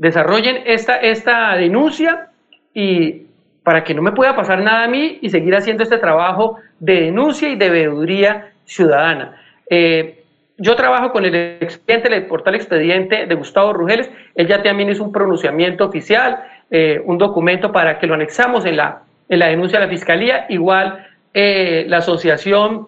desarrollen 0.02 0.64
esta, 0.66 0.98
esta 0.98 1.56
denuncia 1.56 2.30
y 2.74 3.28
para 3.62 3.84
que 3.84 3.94
no 3.94 4.02
me 4.02 4.14
pueda 4.14 4.36
pasar 4.36 4.60
nada 4.60 4.86
a 4.86 4.88
mí 4.88 5.20
y 5.22 5.30
seguir 5.30 5.56
haciendo 5.56 5.84
este 5.84 6.00
trabajo 6.00 6.58
de 6.80 7.02
denuncia 7.02 7.48
y 7.50 7.56
de 7.56 7.70
veeduría 7.70 8.52
ciudadana. 8.66 9.40
Eh, 9.70 10.24
yo 10.58 10.76
trabajo 10.76 11.12
con 11.12 11.24
el 11.26 11.36
expediente 11.36 12.10
del 12.10 12.26
portal 12.26 12.56
expediente 12.56 13.28
de 13.28 13.36
Gustavo 13.36 13.74
Rugeles. 13.74 14.10
Él 14.34 14.48
ya 14.48 14.64
también 14.64 14.90
hizo 14.90 15.04
un 15.04 15.12
pronunciamiento 15.12 15.86
oficial, 15.86 16.44
eh, 16.72 17.00
un 17.06 17.20
documento 17.20 17.72
para 17.72 18.00
que 18.00 18.08
lo 18.08 18.16
anexamos 18.16 18.66
en 18.66 18.78
la, 18.78 19.04
en 19.30 19.38
la 19.38 19.48
denuncia 19.50 19.78
a 19.78 19.82
la 19.82 19.88
fiscalía. 19.88 20.48
Igual 20.50 21.08
eh, 21.36 21.86
la 21.88 21.98
Asociación 21.98 22.88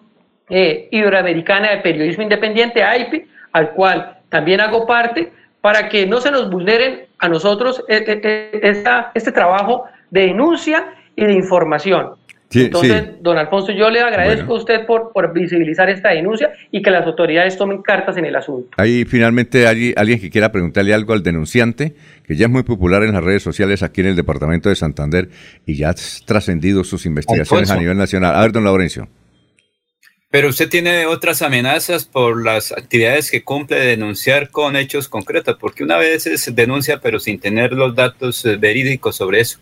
eh, 0.50 0.88
Iberoamericana 0.90 1.70
de 1.70 1.76
Periodismo 1.78 2.24
Independiente, 2.24 2.82
AIPI, 2.82 3.24
al 3.52 3.70
cual 3.70 4.18
también 4.28 4.60
hago 4.60 4.84
parte, 4.84 5.32
para 5.64 5.88
que 5.88 6.04
no 6.06 6.20
se 6.20 6.30
nos 6.30 6.50
vulneren 6.50 7.06
a 7.18 7.26
nosotros 7.30 7.82
eh, 7.88 8.04
eh, 8.06 8.60
esta- 8.62 9.10
este 9.14 9.32
trabajo 9.32 9.84
de 10.10 10.26
denuncia 10.26 10.92
y 11.16 11.24
de 11.24 11.32
información. 11.32 12.10
Sí, 12.50 12.66
Entonces, 12.66 13.02
sí. 13.02 13.10
don 13.22 13.38
Alfonso, 13.38 13.72
yo 13.72 13.88
le 13.88 14.00
agradezco 14.02 14.52
a 14.54 14.58
usted 14.58 14.84
por, 14.84 15.10
por 15.14 15.32
visibilizar 15.32 15.88
esta 15.88 16.10
denuncia 16.10 16.50
y 16.70 16.82
que 16.82 16.90
las 16.90 17.06
autoridades 17.06 17.56
tomen 17.56 17.80
cartas 17.80 18.18
en 18.18 18.26
el 18.26 18.36
asunto. 18.36 18.68
Hay 18.76 19.06
finalmente 19.06 19.66
alguien, 19.66 19.94
alguien 19.96 20.20
que 20.20 20.28
quiera 20.28 20.52
preguntarle 20.52 20.92
algo 20.92 21.14
al 21.14 21.22
denunciante, 21.22 21.94
que 22.26 22.36
ya 22.36 22.44
es 22.44 22.52
muy 22.52 22.62
popular 22.62 23.02
en 23.02 23.14
las 23.14 23.24
redes 23.24 23.42
sociales 23.42 23.82
aquí 23.82 24.02
en 24.02 24.08
el 24.08 24.16
departamento 24.16 24.68
de 24.68 24.76
Santander 24.76 25.30
y 25.64 25.76
ya 25.76 25.88
ha 25.90 25.94
trascendido 26.26 26.84
sus 26.84 27.06
investigaciones 27.06 27.70
Alfonso. 27.70 27.74
a 27.74 27.80
nivel 27.80 27.96
nacional. 27.96 28.36
A 28.36 28.42
ver, 28.42 28.52
don 28.52 28.64
Laurencio. 28.64 29.08
Pero 30.34 30.48
usted 30.48 30.68
tiene 30.68 31.06
otras 31.06 31.42
amenazas 31.42 32.06
por 32.06 32.44
las 32.44 32.72
actividades 32.72 33.30
que 33.30 33.44
cumple 33.44 33.78
de 33.78 33.86
denunciar 33.86 34.50
con 34.50 34.74
hechos 34.74 35.08
concretos, 35.08 35.56
porque 35.60 35.84
una 35.84 35.96
vez 35.96 36.26
es 36.26 36.52
denuncia 36.56 36.98
pero 37.00 37.20
sin 37.20 37.38
tener 37.38 37.72
los 37.72 37.94
datos 37.94 38.44
eh, 38.44 38.56
verídicos 38.56 39.14
sobre 39.14 39.38
eso. 39.38 39.60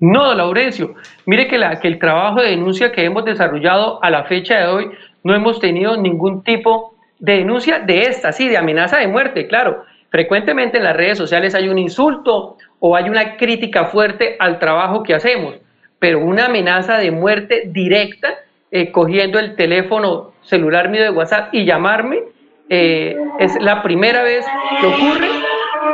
No, 0.00 0.34
Laurencio, 0.34 0.96
mire 1.24 1.46
que, 1.46 1.56
la, 1.56 1.78
que 1.78 1.86
el 1.86 2.00
trabajo 2.00 2.42
de 2.42 2.50
denuncia 2.50 2.90
que 2.90 3.04
hemos 3.04 3.24
desarrollado 3.24 4.02
a 4.02 4.10
la 4.10 4.24
fecha 4.24 4.58
de 4.58 4.66
hoy 4.66 4.90
no 5.22 5.36
hemos 5.36 5.60
tenido 5.60 5.96
ningún 5.96 6.42
tipo 6.42 6.96
de 7.20 7.34
denuncia 7.34 7.78
de 7.78 8.06
esta, 8.06 8.32
sí, 8.32 8.48
de 8.48 8.56
amenaza 8.56 8.98
de 8.98 9.06
muerte, 9.06 9.46
claro. 9.46 9.84
Frecuentemente 10.10 10.78
en 10.78 10.82
las 10.82 10.96
redes 10.96 11.16
sociales 11.16 11.54
hay 11.54 11.68
un 11.68 11.78
insulto 11.78 12.56
o 12.80 12.96
hay 12.96 13.08
una 13.08 13.36
crítica 13.36 13.84
fuerte 13.84 14.34
al 14.40 14.58
trabajo 14.58 15.04
que 15.04 15.14
hacemos, 15.14 15.54
pero 16.00 16.18
una 16.18 16.46
amenaza 16.46 16.98
de 16.98 17.12
muerte 17.12 17.62
directa, 17.66 18.34
eh, 18.70 18.90
cogiendo 18.92 19.38
el 19.38 19.56
teléfono 19.56 20.32
celular 20.42 20.88
mío 20.88 21.02
de 21.02 21.10
WhatsApp 21.10 21.52
y 21.52 21.64
llamarme, 21.64 22.20
eh, 22.68 23.16
es 23.38 23.54
la 23.60 23.82
primera 23.82 24.22
vez 24.22 24.44
que 24.80 24.86
ocurre 24.86 25.28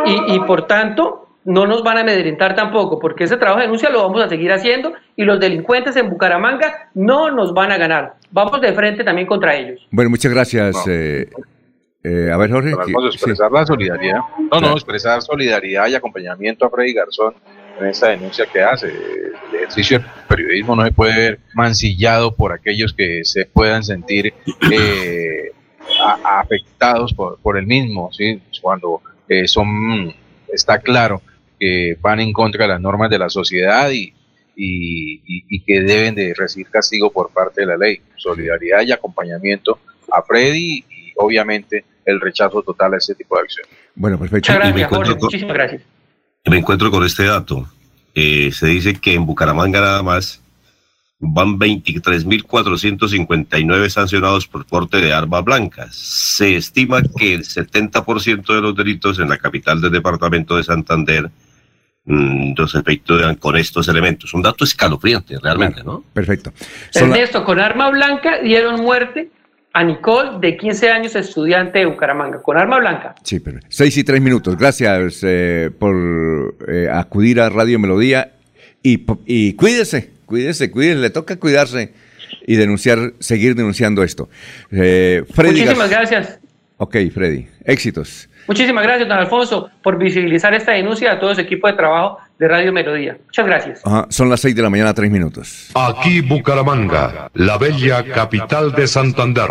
y, 0.07 0.35
y 0.35 0.41
por 0.41 0.66
tanto 0.66 1.20
no 1.45 1.66
nos 1.66 1.83
van 1.85 1.99
a 1.99 2.01
amedrentar 2.01 2.55
tampoco, 2.57 2.99
porque 2.99 3.25
ese 3.25 3.37
trabajo 3.37 3.59
de 3.61 3.66
denuncia 3.66 3.91
lo 3.91 4.03
vamos 4.03 4.22
a 4.22 4.29
seguir 4.29 4.51
haciendo 4.51 4.93
y 5.14 5.25
los 5.25 5.39
delincuentes 5.39 5.95
en 5.97 6.09
Bucaramanga 6.09 6.89
no 6.95 7.31
nos 7.31 7.53
van 7.53 7.70
a 7.70 7.77
ganar. 7.77 8.14
Vamos 8.31 8.61
de 8.62 8.72
frente 8.72 9.05
también 9.05 9.27
contra 9.27 9.55
ellos. 9.55 9.87
Bueno, 9.91 10.11
muchas 10.11 10.33
gracias. 10.33 10.87
eh, 10.89 11.29
eh, 12.03 12.31
a 12.33 12.37
ver, 12.39 12.51
Jorge. 12.51 12.70
Alfonso, 12.70 13.11
sí. 13.12 13.16
expresar 13.16 13.53
la 13.53 13.66
solidaridad. 13.66 14.18
No, 14.39 14.49
Claro. 14.51 14.66
no, 14.68 14.72
expresar 14.72 15.20
solidaridad 15.22 15.87
y 15.89 15.95
acompañamiento 15.95 16.66
a 16.66 16.70
Freddy 16.70 16.95
Garzón 16.95 17.35
en 17.81 17.87
esta 17.87 18.09
denuncia 18.09 18.47
que 18.47 18.62
hace. 18.62 18.87
El 18.89 19.57
ejercicio 19.57 19.99
del 19.99 20.09
periodismo 20.29 20.77
no 20.77 20.85
se 20.85 20.93
puede 20.93 21.16
ver 21.16 21.41
mancillado 21.55 22.35
por 22.35 22.53
aquellos 22.53 22.93
que 22.93 23.25
se 23.25 23.47
puedan 23.47 23.83
sentir 23.85 24.33
eh, 24.70 25.53
a- 26.01 26.41
afectados 26.41 27.12
por, 27.14 27.39
por 27.41 27.57
el 27.59 27.66
mismo, 27.66 28.11
¿sí? 28.12 28.41
Cuando 28.61 29.01
eh, 29.29 29.47
son, 29.49 30.14
está 30.53 30.79
claro 30.79 31.22
que 31.59 31.97
van 32.01 32.20
en 32.20 32.33
contra 32.33 32.64
de 32.64 32.68
las 32.72 32.81
normas 32.81 33.11
de 33.11 33.18
la 33.18 33.29
sociedad 33.29 33.91
y, 33.91 34.12
y, 34.57 35.14
y- 35.27 35.45
y 35.49 35.61
que 35.61 35.81
deben 35.81 36.14
de 36.14 36.35
recibir 36.37 36.68
castigo 36.68 37.11
por 37.11 37.31
parte 37.31 37.62
de 37.62 37.66
la 37.66 37.77
ley. 37.77 38.01
Solidaridad 38.16 38.83
y 38.83 38.93
acompañamiento 38.93 39.79
a 40.11 40.22
Freddy 40.22 40.85
y, 40.89 41.12
obviamente 41.16 41.85
el 42.05 42.20
rechazo 42.20 42.61
total 42.62 42.95
a 42.95 42.97
ese 42.99 43.14
tipo 43.14 43.37
de 43.37 43.43
acciones. 43.43 43.72
Bueno, 43.95 44.18
perfecto. 44.18 44.53
Muchas 44.53 44.68
Y 44.68 44.72
me 44.72 44.81
gracias, 44.81 44.89
Jorge. 44.91 45.12
con- 45.12 45.20
Muchísimas 45.22 45.55
gracias. 45.55 45.83
Me 46.49 46.59
encuentro 46.59 46.90
con 46.90 47.05
este 47.05 47.24
dato. 47.24 47.66
Eh, 48.14 48.51
se 48.53 48.66
dice 48.66 48.95
que 48.95 49.14
en 49.14 49.24
Bucaramanga 49.26 49.80
nada 49.80 50.03
más 50.03 50.40
van 51.18 51.59
23.459 51.59 53.88
sancionados 53.88 54.47
por 54.47 54.66
porte 54.66 54.99
de 54.99 55.11
armas 55.12 55.42
blancas. 55.42 55.97
Se 55.97 56.57
estima 56.57 57.01
que 57.03 57.32
el 57.34 57.45
70% 57.45 58.55
de 58.55 58.61
los 58.61 58.76
delitos 58.76 59.18
en 59.18 59.28
la 59.30 59.38
capital 59.38 59.80
del 59.80 59.90
departamento 59.92 60.57
de 60.59 60.64
Santander 60.64 61.30
mm, 62.05 62.53
los 62.59 62.74
efectúan 62.74 63.36
con 63.36 63.57
estos 63.57 63.88
elementos. 63.88 64.34
Un 64.34 64.42
dato 64.42 64.64
escalofriante, 64.64 65.38
realmente, 65.42 65.82
¿no? 65.82 66.05
Perfecto. 66.12 66.53
Son 66.90 67.09
la- 67.09 67.16
Ernesto, 67.16 67.42
con 67.42 67.59
arma 67.59 67.88
blanca 67.90 68.42
dieron 68.42 68.82
muerte 68.82 69.30
a 69.77 69.85
Nicole, 69.85 70.39
de 70.41 70.57
15 70.57 70.91
años, 70.91 71.14
estudiante 71.16 71.81
de 71.81 71.87
Bucaramanga. 71.87 72.41
Con 72.41 72.57
arma 72.57 72.79
blanca. 72.79 73.14
Sí, 73.25 73.41
pero 73.41 73.59
seis 73.68 73.97
y 73.99 74.05
tres 74.05 74.20
minutos. 74.22 74.57
Gracias 74.57 75.20
eh, 75.25 75.70
por 75.79 76.57
eh, 76.68 76.89
acudir 76.91 77.41
a 77.41 77.49
Radio 77.51 77.79
Melodía 77.81 78.33
y, 78.83 79.05
y 79.27 79.53
cuídese, 79.55 80.11
cuídese, 80.27 80.70
cuídese. 80.70 81.01
Le 81.01 81.11
toca 81.11 81.37
cuidarse 81.41 81.93
y 82.47 82.57
denunciar, 82.57 83.14
seguir 83.18 83.55
denunciando 83.57 84.03
esto. 84.05 84.29
Eh, 84.70 85.25
Freddy 85.35 85.61
Muchísimas 85.62 85.91
Gar- 85.91 86.09
gracias. 86.09 86.39
Ok, 86.77 86.97
Freddy. 87.12 87.49
Éxitos. 87.64 88.29
Muchísimas 88.47 88.84
gracias, 88.84 89.09
don 89.09 89.18
Alfonso, 89.18 89.70
por 89.82 89.99
visibilizar 89.99 90.53
esta 90.55 90.72
denuncia 90.72 91.12
a 91.12 91.20
todo 91.20 91.32
ese 91.32 91.42
equipo 91.42 91.66
de 91.66 91.74
trabajo 91.74 92.18
de 92.38 92.49
Radio 92.49 92.72
Melodía. 92.72 93.16
Muchas 93.24 93.47
gracias. 93.47 93.80
Ajá, 93.84 94.07
son 94.11 94.28
las 94.28 94.40
seis 94.40 94.55
de 94.55 94.62
la 94.62 94.70
mañana, 94.70 94.92
tres 94.92 95.11
minutos. 95.11 95.70
Aquí 95.74 96.20
Bucaramanga, 96.20 97.30
la 97.34 97.59
bella 97.59 98.05
capital 98.05 98.72
de 98.72 98.86
Santander. 98.86 99.51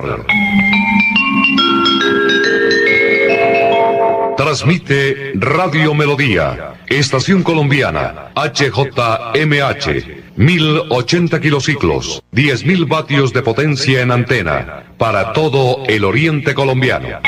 Transmite 4.38 5.34
Radio 5.36 5.94
Melodía, 5.94 6.74
Estación 6.88 7.44
Colombiana, 7.44 8.32
HJMH, 8.36 9.88
1080 10.36 11.40
kilociclos, 11.40 12.24
10.000 12.34 12.88
vatios 12.88 13.32
de 13.32 13.42
potencia 13.44 14.02
en 14.02 14.12
antena, 14.12 14.84
para 14.98 15.34
todo 15.34 15.84
el 15.88 16.04
oriente 16.04 16.54
colombiano. 16.54 17.20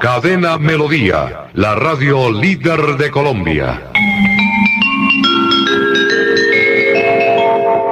Cadena 0.00 0.56
Melodía, 0.56 1.50
la 1.52 1.74
radio 1.74 2.32
líder 2.32 2.96
de 2.96 3.10
Colombia. 3.10 3.82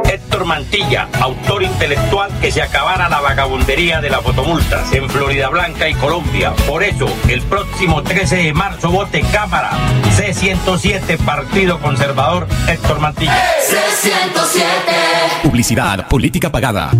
Héctor 0.06 0.46
Mantilla, 0.46 1.06
autor 1.20 1.64
intelectual 1.64 2.30
que 2.40 2.50
se 2.50 2.62
acabara 2.62 3.10
la 3.10 3.20
vagabundería 3.20 4.00
de 4.00 4.08
las 4.08 4.22
fotomultas 4.22 4.90
en 4.94 5.06
Florida 5.10 5.50
Blanca 5.50 5.86
y 5.86 5.92
Colombia. 5.96 6.54
Por 6.66 6.82
eso, 6.82 7.06
el 7.28 7.42
próximo 7.42 8.02
13 8.02 8.36
de 8.36 8.54
marzo 8.54 8.90
vote 8.90 9.20
Cámara 9.30 9.72
C107 10.16 11.18
Partido 11.18 11.78
Conservador 11.78 12.48
Héctor 12.68 13.00
Mantilla. 13.00 13.36
C107. 13.68 15.42
Publicidad, 15.42 16.08
política 16.08 16.50
pagada. 16.50 16.90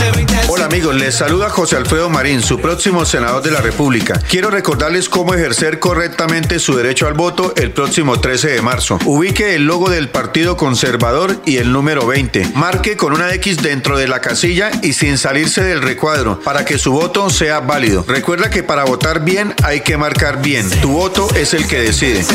Hola 0.00 0.27
amigos, 0.68 0.94
les 0.96 1.14
saluda 1.14 1.48
José 1.48 1.76
Alfredo 1.76 2.10
Marín, 2.10 2.42
su 2.42 2.60
próximo 2.60 3.06
senador 3.06 3.42
de 3.42 3.50
la 3.50 3.62
República. 3.62 4.20
Quiero 4.28 4.50
recordarles 4.50 5.08
cómo 5.08 5.32
ejercer 5.32 5.78
correctamente 5.78 6.58
su 6.58 6.76
derecho 6.76 7.06
al 7.06 7.14
voto 7.14 7.54
el 7.56 7.70
próximo 7.70 8.20
13 8.20 8.48
de 8.48 8.60
marzo. 8.60 8.98
Ubique 9.06 9.54
el 9.54 9.64
logo 9.64 9.88
del 9.88 10.10
Partido 10.10 10.58
Conservador 10.58 11.40
y 11.46 11.56
el 11.56 11.72
número 11.72 12.06
20. 12.06 12.50
Marque 12.54 12.98
con 12.98 13.14
una 13.14 13.32
X 13.32 13.62
dentro 13.62 13.96
de 13.96 14.08
la 14.08 14.20
casilla 14.20 14.70
y 14.82 14.92
sin 14.92 15.16
salirse 15.16 15.64
del 15.64 15.80
recuadro 15.80 16.38
para 16.40 16.66
que 16.66 16.76
su 16.76 16.92
voto 16.92 17.30
sea 17.30 17.60
válido. 17.60 18.04
Recuerda 18.06 18.50
que 18.50 18.62
para 18.62 18.84
votar 18.84 19.24
bien 19.24 19.54
hay 19.62 19.80
que 19.80 19.96
marcar 19.96 20.42
bien. 20.42 20.68
Tu 20.82 20.90
voto 20.90 21.28
es 21.34 21.54
el 21.54 21.66
que 21.66 21.80
decide. 21.80 22.26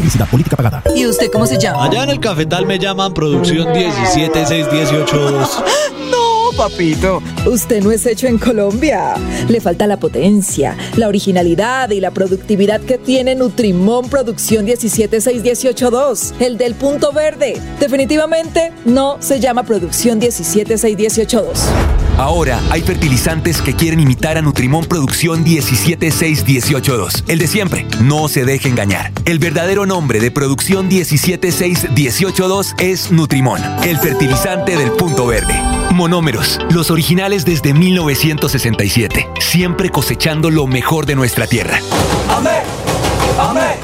Publicidad, 0.00 0.30
política 0.30 0.56
pagada. 0.56 0.82
¿Y 0.96 1.06
usted 1.06 1.30
cómo 1.30 1.46
se 1.46 1.58
llama? 1.58 1.84
Allá 1.84 2.04
en 2.04 2.08
el 2.08 2.20
cafetal 2.20 2.64
me 2.64 2.78
llaman 2.78 3.12
producción 3.12 3.68
17618. 3.74 5.64
No, 6.10 6.56
papito. 6.56 7.22
Usted 7.46 7.82
no 7.82 7.92
es 7.92 8.04
hecho 8.06 8.26
en 8.26 8.38
Colombia. 8.38 9.14
Le 9.48 9.60
falta 9.60 9.86
la 9.86 9.98
potencia, 9.98 10.76
la 10.96 11.06
originalidad 11.06 11.90
y 11.90 12.00
la 12.00 12.10
productividad 12.10 12.80
que 12.80 12.98
tiene 12.98 13.34
Nutrimón 13.34 14.08
Producción 14.08 14.66
17618.2, 14.66 16.32
el 16.40 16.56
del 16.56 16.74
punto 16.74 17.12
verde. 17.12 17.60
Definitivamente 17.78 18.72
no 18.86 19.18
se 19.20 19.38
llama 19.38 19.62
Producción 19.62 20.20
17618.2. 20.20 22.09
Ahora 22.20 22.60
hay 22.68 22.82
fertilizantes 22.82 23.62
que 23.62 23.74
quieren 23.74 23.98
imitar 23.98 24.36
a 24.36 24.42
Nutrimón 24.42 24.84
Producción 24.84 25.42
17618.2. 25.42 27.24
El 27.28 27.38
de 27.38 27.46
siempre. 27.46 27.86
No 28.02 28.28
se 28.28 28.44
deje 28.44 28.68
engañar. 28.68 29.10
El 29.24 29.38
verdadero 29.38 29.86
nombre 29.86 30.20
de 30.20 30.30
Producción 30.30 30.90
17618.2 30.90 32.74
es 32.78 33.10
Nutrimón, 33.10 33.62
el 33.84 33.96
fertilizante 33.96 34.76
del 34.76 34.92
punto 34.92 35.26
verde. 35.26 35.54
Monómeros, 35.92 36.58
los 36.68 36.90
originales 36.90 37.46
desde 37.46 37.72
1967, 37.72 39.26
siempre 39.40 39.88
cosechando 39.88 40.50
lo 40.50 40.66
mejor 40.66 41.06
de 41.06 41.14
nuestra 41.14 41.46
tierra. 41.46 41.80
Amén, 42.28 42.62
amén, 43.38 43.78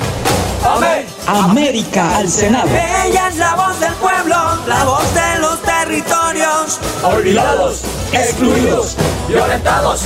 amén. 0.62 1.06
América 1.26 2.18
al 2.18 2.28
Senado. 2.28 2.68
Ella 2.68 3.28
es 3.28 3.36
la 3.38 3.54
voz 3.54 3.80
del 3.80 3.94
pueblo, 3.94 4.36
la 4.66 4.84
voz 4.84 5.14
de 5.14 5.40
los 5.40 5.65
territorios. 5.86 6.80
Olvidados, 7.02 7.82
excluidos, 8.12 8.96
violentados. 9.28 10.02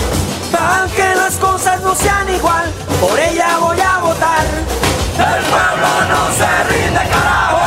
Para 0.53 0.87
que 0.95 1.15
las 1.15 1.37
cosas 1.37 1.81
no 1.81 1.95
sean 1.95 2.29
igual, 2.35 2.71
por 3.01 3.19
ella 3.19 3.59
voy 3.59 3.81
a 3.81 3.99
votar. 3.99 4.45
El 5.15 5.45
pueblo 5.45 5.89
no 6.09 6.33
se 6.35 6.65
rinde, 6.65 7.01
carajo. 7.11 7.60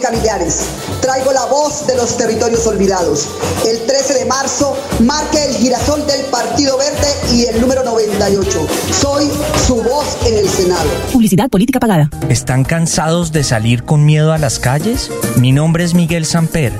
América 0.00 0.10
Millares. 0.10 0.66
Traigo 1.00 1.32
la 1.32 1.44
voz 1.46 1.86
de 1.86 1.96
los 1.96 2.16
territorios 2.16 2.66
olvidados. 2.66 3.28
El 3.66 3.86
13 3.86 4.14
de 4.14 4.24
marzo 4.24 4.76
marque 5.00 5.44
el 5.44 5.54
girasol 5.56 6.06
del 6.06 6.24
Partido 6.26 6.78
Verde 6.78 7.08
y 7.32 7.46
el 7.46 7.60
número 7.60 7.84
98. 7.84 8.66
Soy 8.92 9.30
su 9.66 9.76
voz 9.76 10.16
en 10.26 10.38
el 10.38 10.48
Senado. 10.48 10.88
Publicidad, 11.12 11.48
política 11.48 11.80
pagada. 11.80 12.10
¿Están 12.28 12.64
cansados 12.64 13.32
de 13.32 13.44
salir 13.44 13.84
con 13.84 14.04
miedo 14.04 14.32
a 14.32 14.38
las 14.38 14.58
calles? 14.58 15.10
Mi 15.36 15.52
nombre 15.52 15.84
es 15.84 15.94
Miguel 15.94 16.24
Samper 16.24 16.72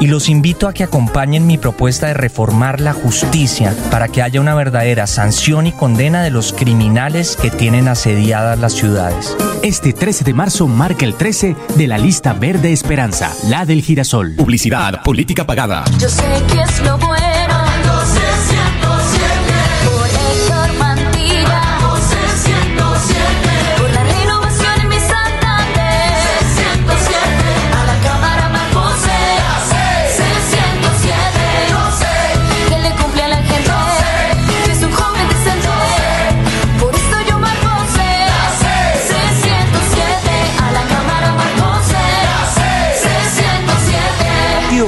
y 0.00 0.06
los 0.06 0.28
invito 0.28 0.68
a 0.68 0.72
que 0.72 0.84
acompañen 0.84 1.46
mi 1.46 1.58
propuesta 1.58 2.06
de 2.06 2.14
reformar 2.14 2.80
la 2.80 2.92
justicia 2.92 3.74
para 3.90 4.08
que 4.08 4.22
haya 4.22 4.40
una 4.40 4.54
verdadera 4.54 5.06
sanción 5.06 5.66
y 5.66 5.72
condena 5.72 6.22
de 6.22 6.30
los 6.30 6.52
criminales 6.52 7.36
que 7.36 7.50
tienen 7.50 7.88
asediadas 7.88 8.58
las 8.58 8.72
ciudades. 8.72 9.36
Este 9.62 9.92
13 9.92 10.24
de 10.24 10.34
marzo 10.34 10.68
marca 10.68 11.04
el 11.04 11.14
13 11.14 11.56
de 11.76 11.86
la 11.86 11.98
lista 11.98 12.32
verde 12.32 12.72
Esperanza, 12.72 13.32
la 13.44 13.64
del 13.64 13.82
girasol. 13.82 14.34
Publicidad, 14.36 15.02
política 15.02 15.44
pagada. 15.44 15.84
Yo 15.98 16.08
sé 16.08 16.22
que 16.52 16.62
es 16.62 16.80
lo 16.84 16.96
bueno. 16.98 17.37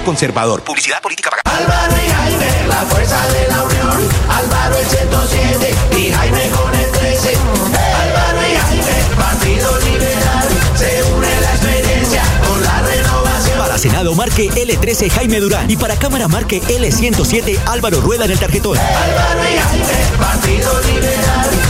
Partido 0.01 0.05
Conservador. 0.05 0.63
Publicidad, 0.63 1.01
política 1.03 1.31
pagada. 1.31 1.59
Álvaro 1.59 1.95
y 1.95 2.11
Jaime, 2.11 2.69
la 2.69 2.83
fuerza 2.87 3.29
de 3.29 3.49
la 3.49 3.63
unión. 3.63 4.09
Álvaro 4.29 4.77
el 4.79 4.87
107 4.87 5.75
y 5.99 6.11
Jaime 6.11 6.51
con 6.51 6.75
el 6.75 6.91
13. 6.91 7.37
Álvaro 7.37 8.39
y 8.41 8.57
Jaime, 8.57 9.17
Partido 9.17 9.79
Liberal. 9.81 10.49
Se 10.77 11.03
une 11.13 11.41
la 11.41 11.51
experiencia 11.55 12.23
con 12.47 12.63
la 12.63 12.83
renovación. 12.83 13.59
Para 13.59 13.79
Senado 13.79 14.15
marque 14.15 14.51
L13 14.51 15.11
Jaime 15.11 15.41
Durán 15.41 15.71
y 15.71 15.77
para 15.77 15.97
Cámara 15.97 16.29
marque 16.29 16.63
L107 16.63 17.59
Álvaro 17.67 18.01
Rueda 18.01 18.25
en 18.25 18.31
el 18.33 18.39
tarjetón. 18.39 18.79
Álvaro 18.79 19.41
y 19.43 19.59
Jaime, 19.59 20.19
Partido 20.19 20.81
Liberal. 20.83 21.70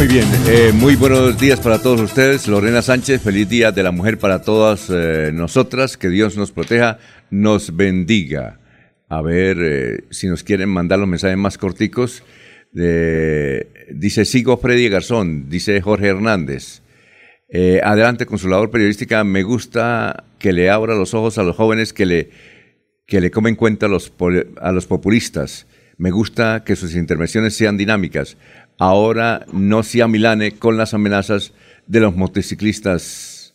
Muy 0.00 0.08
bien, 0.08 0.26
eh, 0.48 0.72
muy 0.72 0.96
buenos 0.96 1.38
días 1.38 1.60
para 1.60 1.78
todos 1.78 2.00
ustedes. 2.00 2.48
Lorena 2.48 2.80
Sánchez, 2.80 3.20
feliz 3.20 3.46
día 3.50 3.70
de 3.70 3.82
la 3.82 3.90
mujer 3.90 4.16
para 4.16 4.40
todas 4.40 4.88
eh, 4.88 5.30
nosotras. 5.30 5.98
Que 5.98 6.08
Dios 6.08 6.38
nos 6.38 6.52
proteja, 6.52 6.98
nos 7.28 7.76
bendiga. 7.76 8.60
A 9.10 9.20
ver 9.20 9.58
eh, 9.60 10.04
si 10.08 10.26
nos 10.26 10.42
quieren 10.42 10.70
mandar 10.70 11.00
los 11.00 11.06
mensajes 11.06 11.36
más 11.36 11.58
corticos. 11.58 12.22
dice 12.72 14.24
Sigo 14.24 14.56
Freddy 14.56 14.88
Garzón, 14.88 15.50
dice 15.50 15.78
Jorge 15.82 16.06
Hernández. 16.06 16.80
adelante, 17.84 18.24
consulador 18.24 18.70
periodística. 18.70 19.22
Me 19.22 19.42
gusta 19.42 20.24
que 20.38 20.54
le 20.54 20.70
abra 20.70 20.94
los 20.94 21.12
ojos 21.12 21.36
a 21.36 21.42
los 21.42 21.56
jóvenes 21.56 21.92
que 21.92 22.06
le, 22.06 22.30
que 23.06 23.20
le 23.20 23.30
comen 23.30 23.54
cuenta 23.54 23.84
a 23.84 23.90
los, 23.90 24.10
a 24.62 24.72
los 24.72 24.86
populistas. 24.86 25.66
Me 25.98 26.10
gusta 26.10 26.64
que 26.64 26.76
sus 26.76 26.96
intervenciones 26.96 27.54
sean 27.54 27.76
dinámicas 27.76 28.38
ahora 28.80 29.44
no 29.52 29.82
sea 29.82 30.08
Milane 30.08 30.52
con 30.52 30.76
las 30.76 30.94
amenazas 30.94 31.52
de 31.86 32.00
los 32.00 32.16
motociclistas, 32.16 33.54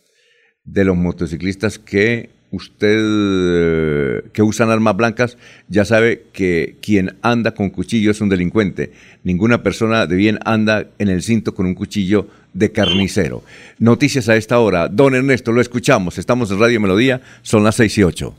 de 0.63 0.85
los 0.85 0.95
motociclistas 0.95 1.79
que 1.79 2.29
usted, 2.51 2.99
eh, 3.01 4.21
que 4.31 4.43
usan 4.43 4.69
armas 4.69 4.95
blancas, 4.95 5.37
ya 5.67 5.83
sabe 5.83 6.25
que 6.31 6.75
quien 6.79 7.15
anda 7.23 7.55
con 7.55 7.71
cuchillo 7.71 8.11
es 8.11 8.21
un 8.21 8.29
delincuente. 8.29 8.91
Ninguna 9.23 9.63
persona 9.63 10.05
de 10.05 10.15
bien 10.15 10.37
anda 10.45 10.85
en 10.99 11.09
el 11.09 11.23
cinto 11.23 11.55
con 11.55 11.65
un 11.65 11.73
cuchillo 11.73 12.27
de 12.53 12.71
carnicero. 12.71 13.43
Noticias 13.79 14.29
a 14.29 14.35
esta 14.35 14.59
hora. 14.59 14.87
Don 14.89 15.15
Ernesto, 15.15 15.51
lo 15.51 15.59
escuchamos. 15.59 16.19
Estamos 16.19 16.51
en 16.51 16.59
Radio 16.59 16.79
Melodía, 16.79 17.21
son 17.41 17.63
las 17.63 17.75
seis 17.75 17.97
y 17.97 18.03
ocho. 18.03 18.35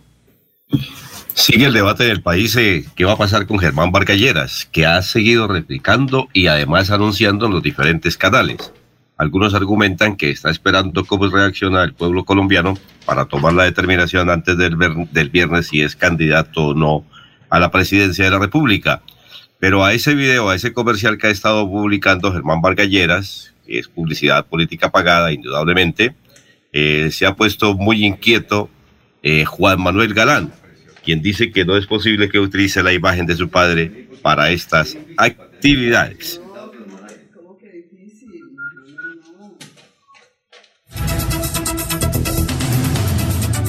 Sigue 1.36 1.66
el 1.66 1.74
debate 1.74 2.04
del 2.04 2.22
país 2.22 2.56
eh, 2.56 2.86
qué 2.96 3.04
va 3.04 3.12
a 3.12 3.18
pasar 3.18 3.46
con 3.46 3.58
Germán 3.58 3.92
Vargalleras, 3.92 4.66
que 4.72 4.86
ha 4.86 5.02
seguido 5.02 5.46
replicando 5.46 6.28
y 6.32 6.46
además 6.46 6.90
anunciando 6.90 7.44
en 7.44 7.52
los 7.52 7.62
diferentes 7.62 8.16
canales. 8.16 8.72
Algunos 9.18 9.52
argumentan 9.52 10.16
que 10.16 10.30
está 10.30 10.48
esperando 10.50 11.04
cómo 11.04 11.28
reacciona 11.28 11.84
el 11.84 11.92
pueblo 11.92 12.24
colombiano 12.24 12.78
para 13.04 13.26
tomar 13.26 13.52
la 13.52 13.64
determinación 13.64 14.30
antes 14.30 14.56
del, 14.56 14.78
del 15.12 15.28
viernes 15.28 15.66
si 15.66 15.82
es 15.82 15.94
candidato 15.94 16.68
o 16.68 16.74
no 16.74 17.04
a 17.50 17.60
la 17.60 17.70
presidencia 17.70 18.24
de 18.24 18.30
la 18.30 18.38
República. 18.38 19.02
Pero 19.60 19.84
a 19.84 19.92
ese 19.92 20.14
video, 20.14 20.48
a 20.48 20.54
ese 20.54 20.72
comercial 20.72 21.18
que 21.18 21.26
ha 21.26 21.30
estado 21.30 21.68
publicando 21.68 22.32
Germán 22.32 22.62
Vargalleras, 22.62 23.52
que 23.66 23.78
es 23.78 23.88
publicidad 23.88 24.46
política 24.46 24.90
pagada, 24.90 25.30
indudablemente, 25.32 26.14
eh, 26.72 27.10
se 27.12 27.26
ha 27.26 27.36
puesto 27.36 27.74
muy 27.74 28.06
inquieto 28.06 28.70
eh, 29.22 29.44
Juan 29.44 29.82
Manuel 29.82 30.14
Galán, 30.14 30.50
quien 31.06 31.22
dice 31.22 31.52
que 31.52 31.64
no 31.64 31.76
es 31.76 31.86
posible 31.86 32.28
que 32.28 32.40
utilice 32.40 32.82
la 32.82 32.92
imagen 32.92 33.26
de 33.26 33.36
su 33.36 33.48
padre 33.48 34.08
para 34.22 34.50
estas 34.50 34.98
actividades. 35.16 36.40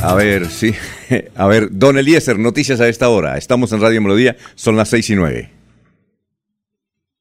A 0.01 0.15
ver, 0.15 0.47
sí. 0.47 0.73
A 1.35 1.47
ver, 1.47 1.69
don 1.71 1.97
Eliezer, 1.97 2.39
noticias 2.39 2.81
a 2.81 2.88
esta 2.88 3.09
hora. 3.09 3.38
Estamos 3.38 3.71
en 3.71 3.81
Radio 3.81 4.01
Melodía, 4.01 4.35
son 4.55 4.75
las 4.75 4.89
seis 4.89 5.09
y 5.09 5.15
nueve. 5.15 5.51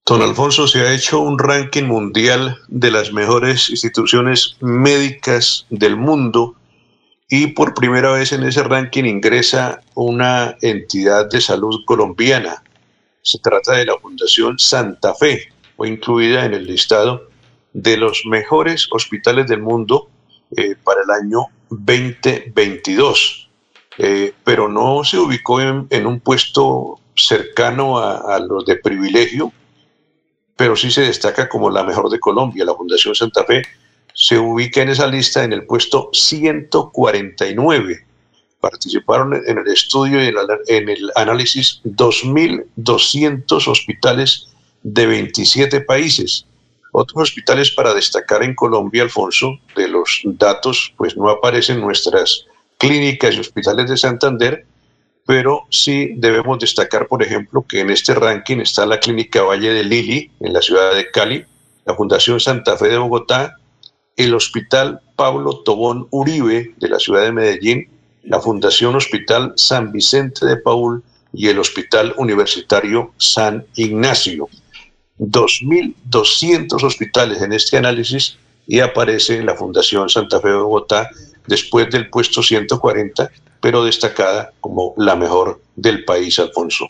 Don 0.06 0.22
Alfonso, 0.22 0.66
se 0.66 0.80
ha 0.80 0.94
hecho 0.94 1.20
un 1.20 1.38
ranking 1.38 1.84
mundial 1.84 2.58
de 2.68 2.90
las 2.90 3.12
mejores 3.12 3.68
instituciones 3.68 4.56
médicas 4.60 5.66
del 5.68 5.96
mundo 5.96 6.56
y 7.28 7.48
por 7.48 7.74
primera 7.74 8.12
vez 8.12 8.32
en 8.32 8.44
ese 8.44 8.62
ranking 8.62 9.04
ingresa 9.04 9.80
una 9.94 10.56
entidad 10.62 11.28
de 11.28 11.40
salud 11.40 11.84
colombiana. 11.84 12.62
Se 13.22 13.38
trata 13.38 13.72
de 13.72 13.86
la 13.86 13.98
Fundación 13.98 14.58
Santa 14.58 15.14
Fe, 15.14 15.52
fue 15.76 15.88
incluida 15.88 16.44
en 16.44 16.54
el 16.54 16.66
listado 16.66 17.28
de 17.72 17.96
los 17.96 18.22
mejores 18.26 18.88
hospitales 18.90 19.48
del 19.48 19.60
mundo 19.60 20.08
eh, 20.56 20.76
para 20.82 21.02
el 21.02 21.10
año 21.10 21.46
2022, 21.70 23.50
eh, 23.98 24.32
pero 24.44 24.68
no 24.68 25.02
se 25.02 25.18
ubicó 25.18 25.60
en, 25.60 26.06
un 26.06 26.20
puesto 26.20 27.00
cercano 27.16 27.98
a, 27.98 28.36
a 28.36 28.38
los 28.38 28.64
de 28.64 28.76
privilegio, 28.76 29.52
pero 30.56 30.76
sí 30.76 30.90
se 30.92 31.02
destaca 31.02 31.48
como 31.48 31.68
la 31.70 31.82
mejor 31.82 32.08
de 32.08 32.20
Colombia. 32.20 32.64
La 32.64 32.74
Fundación 32.74 33.14
Santa 33.14 33.44
Fe 33.44 33.62
se 34.16 34.38
ubica 34.38 34.80
en 34.80 34.88
esa 34.88 35.06
lista 35.06 35.44
en 35.44 35.52
el 35.52 35.66
puesto 35.66 36.08
149. 36.12 38.06
Participaron 38.58 39.34
en 39.34 39.58
el 39.58 39.68
estudio 39.68 40.24
y 40.24 40.28
en 40.68 40.88
el 40.88 41.10
análisis 41.14 41.82
2.200 41.84 43.68
hospitales 43.68 44.48
de 44.82 45.06
27 45.06 45.82
países. 45.82 46.46
Otros 46.92 47.24
hospitales 47.24 47.70
para 47.70 47.92
destacar 47.92 48.42
en 48.42 48.54
Colombia, 48.54 49.02
Alfonso, 49.02 49.58
de 49.76 49.86
los 49.86 50.22
datos, 50.24 50.94
pues 50.96 51.14
no 51.14 51.28
aparecen 51.28 51.82
nuestras 51.82 52.46
clínicas 52.78 53.34
y 53.34 53.40
hospitales 53.40 53.90
de 53.90 53.98
Santander, 53.98 54.64
pero 55.26 55.66
sí 55.68 56.14
debemos 56.16 56.58
destacar, 56.58 57.06
por 57.06 57.22
ejemplo, 57.22 57.66
que 57.68 57.80
en 57.80 57.90
este 57.90 58.14
ranking 58.14 58.60
está 58.60 58.86
la 58.86 58.98
Clínica 58.98 59.42
Valle 59.42 59.74
de 59.74 59.84
Lili, 59.84 60.30
en 60.40 60.54
la 60.54 60.62
ciudad 60.62 60.94
de 60.94 61.10
Cali, 61.10 61.44
la 61.84 61.94
Fundación 61.94 62.40
Santa 62.40 62.78
Fe 62.78 62.88
de 62.88 62.96
Bogotá, 62.96 63.56
el 64.16 64.34
Hospital 64.34 65.00
Pablo 65.14 65.62
Tobón 65.64 66.08
Uribe 66.10 66.74
de 66.76 66.88
la 66.88 66.98
ciudad 66.98 67.22
de 67.22 67.32
Medellín, 67.32 67.88
la 68.24 68.40
Fundación 68.40 68.96
Hospital 68.96 69.52
San 69.56 69.92
Vicente 69.92 70.46
de 70.46 70.56
Paul 70.56 71.02
y 71.32 71.48
el 71.48 71.58
Hospital 71.58 72.14
Universitario 72.16 73.12
San 73.18 73.64
Ignacio. 73.76 74.48
2.200 75.18 76.82
hospitales 76.82 77.40
en 77.40 77.52
este 77.52 77.76
análisis 77.76 78.38
y 78.66 78.80
aparece 78.80 79.42
la 79.42 79.54
Fundación 79.54 80.08
Santa 80.08 80.40
Fe 80.40 80.48
de 80.48 80.56
Bogotá 80.56 81.10
después 81.46 81.90
del 81.90 82.10
puesto 82.10 82.42
140, 82.42 83.30
pero 83.60 83.84
destacada 83.84 84.52
como 84.60 84.94
la 84.96 85.14
mejor 85.14 85.60
del 85.76 86.04
país, 86.04 86.38
Alfonso. 86.38 86.88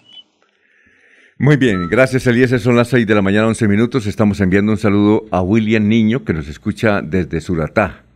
Muy 1.39 1.59
bien, 1.59 1.91
gracias 1.91 2.26
Eliezer. 2.26 2.61
Son 2.61 2.76
las 2.76 2.89
6 2.89 3.07
de 3.07 3.14
la 3.14 3.20
mañana, 3.20 3.47
11 3.49 3.68
minutos. 3.68 4.07
Estamos 4.07 4.41
enviando 4.41 4.72
un 4.72 4.79
saludo 4.79 5.26
a 5.30 5.42
William 5.42 5.87
Niño, 5.87 6.25
que 6.25 6.33
nos 6.33 6.49
escucha 6.49 7.03
desde 7.03 7.42
Suratá. 7.42 8.07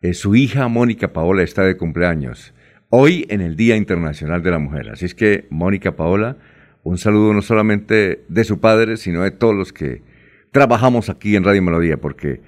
Eh, 0.00 0.14
su 0.14 0.34
hija 0.34 0.66
Mónica 0.66 1.12
Paola 1.12 1.44
está 1.44 1.62
de 1.62 1.76
cumpleaños, 1.76 2.54
hoy 2.88 3.24
en 3.28 3.40
el 3.40 3.54
Día 3.54 3.76
Internacional 3.76 4.42
de 4.42 4.50
la 4.50 4.58
Mujer. 4.58 4.90
Así 4.90 5.04
es 5.04 5.14
que, 5.14 5.46
Mónica 5.48 5.94
Paola, 5.94 6.38
un 6.82 6.98
saludo 6.98 7.32
no 7.32 7.40
solamente 7.40 8.24
de 8.28 8.42
su 8.42 8.58
padre, 8.58 8.96
sino 8.96 9.22
de 9.22 9.30
todos 9.30 9.54
los 9.54 9.72
que 9.72 10.02
trabajamos 10.50 11.08
aquí 11.08 11.36
en 11.36 11.44
Radio 11.44 11.62
Melodía, 11.62 11.98
porque 11.98 12.40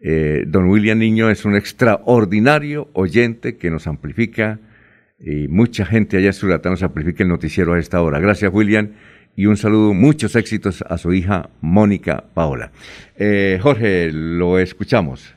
eh, 0.00 0.44
don 0.46 0.70
William 0.70 0.98
Niño 0.98 1.28
es 1.28 1.44
un 1.44 1.56
extraordinario 1.56 2.88
oyente 2.94 3.58
que 3.58 3.70
nos 3.70 3.86
amplifica 3.86 4.60
y 5.20 5.46
mucha 5.48 5.84
gente 5.84 6.16
allá 6.16 6.28
en 6.28 6.32
Suratá 6.32 6.70
nos 6.70 6.82
amplifica 6.82 7.22
el 7.22 7.28
noticiero 7.28 7.74
a 7.74 7.78
esta 7.78 8.00
hora. 8.00 8.18
Gracias, 8.18 8.50
William 8.50 8.92
y 9.38 9.46
un 9.46 9.56
saludo, 9.56 9.94
muchos 9.94 10.34
éxitos 10.34 10.82
a 10.82 10.98
su 10.98 11.12
hija 11.12 11.48
Mónica 11.60 12.24
Paola. 12.34 12.72
Eh, 13.16 13.60
Jorge, 13.62 14.10
lo 14.10 14.58
escuchamos. 14.58 15.32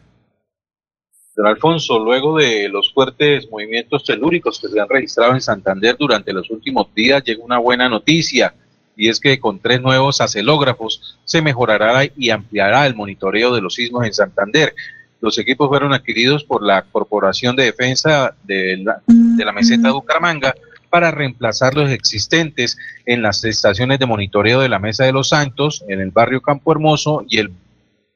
Don 1.36 1.46
Alfonso, 1.46 2.00
luego 2.00 2.36
de 2.36 2.68
los 2.68 2.92
fuertes 2.92 3.48
movimientos 3.52 4.04
telúricos 4.04 4.60
que 4.60 4.70
se 4.70 4.80
han 4.80 4.90
registrado 4.90 5.36
en 5.36 5.42
Santander 5.42 5.98
durante 6.00 6.34
los 6.34 6.50
últimos 6.50 6.92
días, 6.96 7.24
llega 7.24 7.44
una 7.44 7.60
buena 7.60 7.88
noticia 7.90 8.56
y 8.98 9.08
es 9.08 9.20
que 9.20 9.40
con 9.40 9.60
tres 9.60 9.80
nuevos 9.84 10.20
acelógrafos 10.20 11.20
se 11.24 11.44
mejorará 11.44 12.02
y 12.18 12.32
ampliará 12.32 12.88
el 12.88 12.96
monitoreo 12.96 13.54
de 13.54 13.62
los 13.62 13.76
sismos 13.76 14.04
en 14.08 14.14
Santander. 14.16 14.74
Los 15.20 15.38
equipos 15.38 15.70
fueron 15.70 15.94
adquiridos 15.94 16.44
por 16.44 16.64
la 16.64 16.82
Corporación 16.92 17.56
de 17.56 17.66
Defensa 17.66 18.36
de 18.46 18.78
la, 18.78 19.00
de 19.06 19.46
la 19.46 19.52
Meseta 19.52 19.90
de 19.90 19.94
Bucaramanga 19.94 20.56
para 20.92 21.10
reemplazar 21.10 21.74
los 21.74 21.90
existentes 21.90 22.78
en 23.06 23.24
las 23.24 23.44
estaciones 23.46 23.98
de 23.98 24.06
monitoreo 24.06 24.60
de 24.60 24.70
la 24.70 24.78
Mesa 24.78 25.06
de 25.06 25.14
los 25.14 25.30
Santos, 25.30 25.84
en 25.88 26.02
el 26.02 26.12
barrio 26.12 26.42
Campo 26.42 26.72
Hermoso 26.72 27.26
y 27.28 27.40
el 27.40 27.52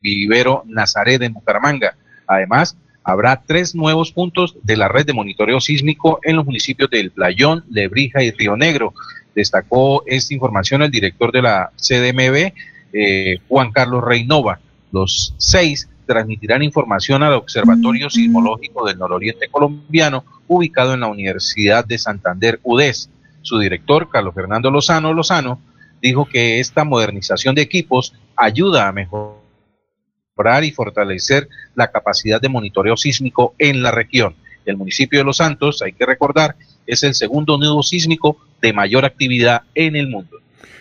vivero 0.01 0.63
Nazaret 0.67 1.19
de 1.19 1.29
Bucaramanga. 1.29 1.95
Además, 2.27 2.77
habrá 3.03 3.41
tres 3.47 3.73
nuevos 3.75 4.11
puntos 4.11 4.57
de 4.61 4.75
la 4.75 4.89
red 4.89 5.05
de 5.05 5.13
monitoreo 5.13 5.61
sísmico 5.61 6.19
en 6.21 6.35
los 6.35 6.45
municipios 6.45 6.89
del 6.89 7.11
Playón, 7.11 7.63
Lebrija 7.71 8.21
y 8.21 8.31
Río 8.31 8.57
Negro. 8.57 8.93
Destacó 9.33 10.03
esta 10.05 10.33
información 10.33 10.81
el 10.81 10.91
director 10.91 11.31
de 11.31 11.41
la 11.41 11.71
CDMB, 11.77 12.53
eh, 12.93 13.39
Juan 13.47 13.71
Carlos 13.71 14.03
Reynova. 14.03 14.59
Los 14.91 15.33
seis 15.37 15.89
transmitirán 16.05 16.61
información 16.61 17.23
al 17.23 17.33
Observatorio 17.33 18.09
Sismológico 18.09 18.85
del 18.85 18.97
Nororiente 18.97 19.47
Colombiano, 19.49 20.23
ubicado 20.47 20.93
en 20.93 21.01
la 21.01 21.07
Universidad 21.07 21.85
de 21.85 21.97
Santander, 21.97 22.59
UDES. 22.63 23.09
Su 23.41 23.59
director, 23.59 24.09
Carlos 24.09 24.33
Fernando 24.33 24.71
Lozano 24.71 25.13
Lozano, 25.13 25.61
dijo 26.01 26.25
que 26.25 26.59
esta 26.59 26.83
modernización 26.83 27.55
de 27.55 27.61
equipos 27.61 28.13
ayuda 28.35 28.87
a 28.87 28.91
mejorar 28.91 30.63
y 30.63 30.71
fortalecer 30.71 31.47
la 31.75 31.91
capacidad 31.91 32.41
de 32.41 32.49
monitoreo 32.49 32.97
sísmico 32.97 33.55
en 33.57 33.81
la 33.81 33.91
región. 33.91 34.35
El 34.65 34.77
municipio 34.77 35.19
de 35.19 35.25
Los 35.25 35.37
Santos, 35.37 35.81
hay 35.81 35.93
que 35.93 36.05
recordar, 36.05 36.55
es 36.87 37.03
el 37.03 37.13
segundo 37.13 37.57
nudo 37.57 37.83
sísmico 37.83 38.37
de 38.61 38.73
mayor 38.73 39.05
actividad 39.05 39.63
en 39.75 39.95
el 39.95 40.07
mundo. 40.07 40.37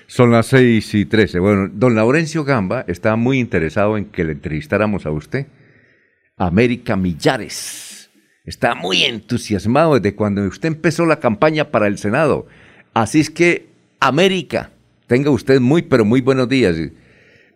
Son 0.06 0.30
las 0.30 0.46
6 0.46 0.94
y 0.94 1.04
13. 1.06 1.38
Bueno, 1.38 1.70
don 1.72 1.94
Laurencio 1.94 2.44
Gamba 2.44 2.84
está 2.88 3.16
muy 3.16 3.38
interesado 3.38 3.96
en 3.96 4.06
que 4.06 4.24
le 4.24 4.32
entrevistáramos 4.32 5.06
a 5.06 5.10
usted. 5.10 5.46
América 6.36 6.96
Millares. 6.96 7.93
Está 8.44 8.74
muy 8.74 9.04
entusiasmado 9.04 9.94
desde 9.94 10.14
cuando 10.14 10.42
usted 10.42 10.68
empezó 10.68 11.06
la 11.06 11.18
campaña 11.18 11.70
para 11.70 11.86
el 11.86 11.96
Senado. 11.96 12.46
Así 12.92 13.18
es 13.20 13.30
que, 13.30 13.68
América, 14.00 14.70
tenga 15.06 15.30
usted 15.30 15.60
muy, 15.60 15.80
pero 15.80 16.04
muy 16.04 16.20
buenos 16.20 16.46
días. 16.46 16.76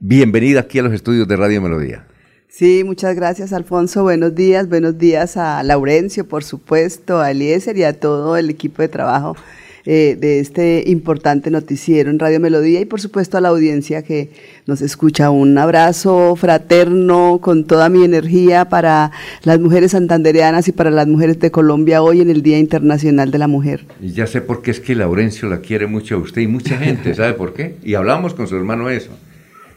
Bienvenida 0.00 0.60
aquí 0.60 0.78
a 0.78 0.82
los 0.82 0.94
estudios 0.94 1.28
de 1.28 1.36
Radio 1.36 1.60
Melodía. 1.60 2.06
Sí, 2.48 2.84
muchas 2.86 3.14
gracias, 3.14 3.52
Alfonso. 3.52 4.02
Buenos 4.02 4.34
días, 4.34 4.70
buenos 4.70 4.96
días 4.96 5.36
a 5.36 5.62
Laurencio, 5.62 6.26
por 6.26 6.42
supuesto, 6.42 7.20
a 7.20 7.32
Eliezer 7.32 7.76
y 7.76 7.84
a 7.84 8.00
todo 8.00 8.38
el 8.38 8.48
equipo 8.48 8.80
de 8.80 8.88
trabajo 8.88 9.36
eh, 9.84 10.16
de 10.18 10.40
este 10.40 10.84
importante 10.86 11.50
noticiero 11.50 12.10
en 12.10 12.18
Radio 12.18 12.40
Melodía 12.40 12.80
y 12.80 12.84
por 12.84 13.00
supuesto 13.00 13.38
a 13.38 13.40
la 13.40 13.48
audiencia 13.48 14.02
que 14.02 14.30
nos 14.66 14.82
escucha. 14.82 15.30
Un 15.30 15.56
abrazo 15.56 16.36
fraterno 16.36 17.38
con 17.40 17.64
toda 17.64 17.88
mi 17.88 18.04
energía 18.04 18.68
para 18.68 19.12
las 19.44 19.60
mujeres 19.60 19.92
santandereanas 19.92 20.68
y 20.68 20.72
para 20.72 20.90
las 20.90 21.06
mujeres 21.06 21.38
de 21.40 21.50
Colombia 21.50 22.02
hoy 22.02 22.20
en 22.20 22.30
el 22.30 22.42
Día 22.42 22.58
Internacional 22.58 23.30
de 23.30 23.38
la 23.38 23.48
Mujer. 23.48 23.84
Y 24.00 24.12
ya 24.12 24.26
sé 24.26 24.40
por 24.40 24.62
qué 24.62 24.70
es 24.70 24.80
que 24.80 24.94
Laurencio 24.94 25.48
la 25.48 25.60
quiere 25.60 25.86
mucho 25.86 26.16
a 26.16 26.18
usted 26.18 26.42
y 26.42 26.46
mucha 26.46 26.76
gente, 26.78 27.14
¿sabe 27.14 27.34
por 27.34 27.54
qué? 27.54 27.76
Y 27.82 27.94
hablamos 27.94 28.34
con 28.34 28.46
su 28.46 28.56
hermano 28.56 28.90
eso. 28.90 29.10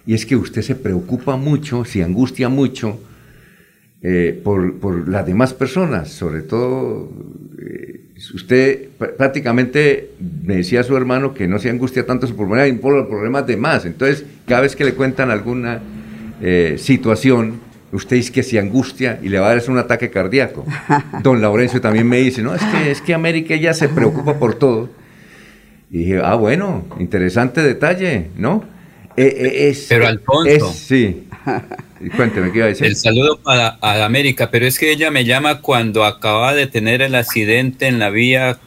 Y 0.06 0.14
es 0.14 0.26
que 0.26 0.36
usted 0.36 0.62
se 0.62 0.76
preocupa 0.76 1.38
mucho, 1.38 1.86
se 1.86 2.04
angustia 2.04 2.50
mucho 2.50 3.00
eh, 4.02 4.40
por, 4.44 4.80
por, 4.80 5.08
las 5.08 5.26
demás 5.26 5.54
personas, 5.54 6.10
sobre 6.10 6.42
todo 6.42 7.12
eh, 7.60 8.11
usted 8.34 8.90
prácticamente 9.18 10.12
me 10.44 10.58
decía 10.58 10.82
a 10.82 10.84
su 10.84 10.96
hermano 10.96 11.34
que 11.34 11.48
no 11.48 11.60
se 11.60 11.70
angustia 11.70 12.06
tanto 12.06 12.28
su 12.28 12.36
problema 12.36 12.80
por 12.80 12.94
los 12.94 13.08
problemas 13.08 13.48
de 13.48 13.58
más. 13.58 13.86
Entonces, 13.86 14.26
cada 14.46 14.62
vez 14.62 14.76
que 14.76 14.84
le 14.84 14.94
cuentan 14.94 15.32
alguna 15.32 15.82
eh, 16.42 16.76
situación, 16.78 17.60
usted 17.92 18.18
dice 18.18 18.32
que 18.32 18.44
se 18.44 18.60
angustia 18.60 19.20
y 19.22 19.30
le 19.30 19.40
va 19.40 19.50
a 19.50 19.56
dar 19.56 19.70
un 19.70 19.78
ataque 19.78 20.10
cardíaco. 20.10 20.66
Don 21.24 21.42
Laurencio 21.42 21.82
también 21.82 22.08
me 22.08 22.18
dice, 22.18 22.42
no, 22.42 22.54
es 22.54 22.62
que, 22.64 22.92
es 22.92 23.02
que 23.02 23.14
América 23.14 23.56
ya 23.56 23.74
se 23.74 23.90
preocupa 23.90 24.38
por 24.38 24.56
todo. 24.56 24.90
Y 25.90 26.00
dije, 26.00 26.22
ah, 26.24 26.36
bueno, 26.36 26.86
interesante 27.00 27.62
detalle, 27.62 28.28
¿no? 28.38 28.64
Eh, 29.18 29.26
eh, 29.26 29.70
es, 29.70 29.88
Pero 29.90 30.08
Alfonso. 30.08 30.72
sí. 30.74 31.28
Cuénteme, 32.16 32.52
¿qué 32.52 32.58
iba 32.60 32.66
a 32.66 32.70
decir? 32.70 32.88
El 32.88 32.96
saludo 32.96 33.38
para 33.38 33.78
a 33.82 34.06
América, 34.06 34.50
pero 34.50 34.66
es 34.66 34.80
que 34.80 34.92
ella 34.92 35.12
me 35.12 35.26
llama 35.26 35.62
cuando 35.62 36.04
acaba 36.04 36.54
de 36.54 36.68
tener 36.68 37.02
el 37.02 37.16
accidente 37.16 37.88
en 37.88 38.00
la 38.00 38.10
vía 38.10 38.60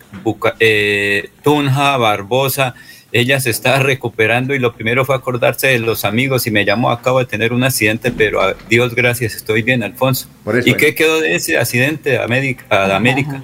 eh, 0.60 1.30
Tunja, 1.42 1.96
Barbosa. 1.96 2.74
Ella 3.12 3.40
se 3.40 3.50
está 3.50 3.78
recuperando 3.78 4.54
y 4.54 4.58
lo 4.58 4.74
primero 4.74 5.04
fue 5.04 5.14
acordarse 5.14 5.68
de 5.68 5.78
los 5.78 6.04
amigos 6.04 6.46
y 6.46 6.50
me 6.50 6.64
llamó, 6.64 6.90
acabo 6.90 7.20
de 7.20 7.26
tener 7.26 7.52
un 7.52 7.62
accidente, 7.62 8.10
pero 8.10 8.42
a 8.42 8.54
Dios 8.68 8.94
gracias, 8.94 9.36
estoy 9.36 9.62
bien, 9.62 9.82
Alfonso. 9.82 10.28
¿Y 10.64 10.74
qué 10.74 10.94
quedó 10.94 11.20
de 11.20 11.36
ese 11.36 11.56
accidente 11.56 12.10
de 12.10 12.18
América? 12.18 12.64
América? 12.94 13.42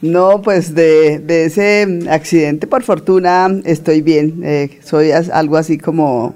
No, 0.00 0.40
pues 0.40 0.74
de, 0.74 1.18
de, 1.18 1.44
ese 1.44 1.86
accidente, 2.08 2.66
por 2.66 2.82
fortuna, 2.82 3.48
estoy 3.64 4.00
bien. 4.00 4.40
Eh, 4.44 4.80
soy 4.82 5.10
algo 5.10 5.58
así 5.58 5.76
como 5.76 6.34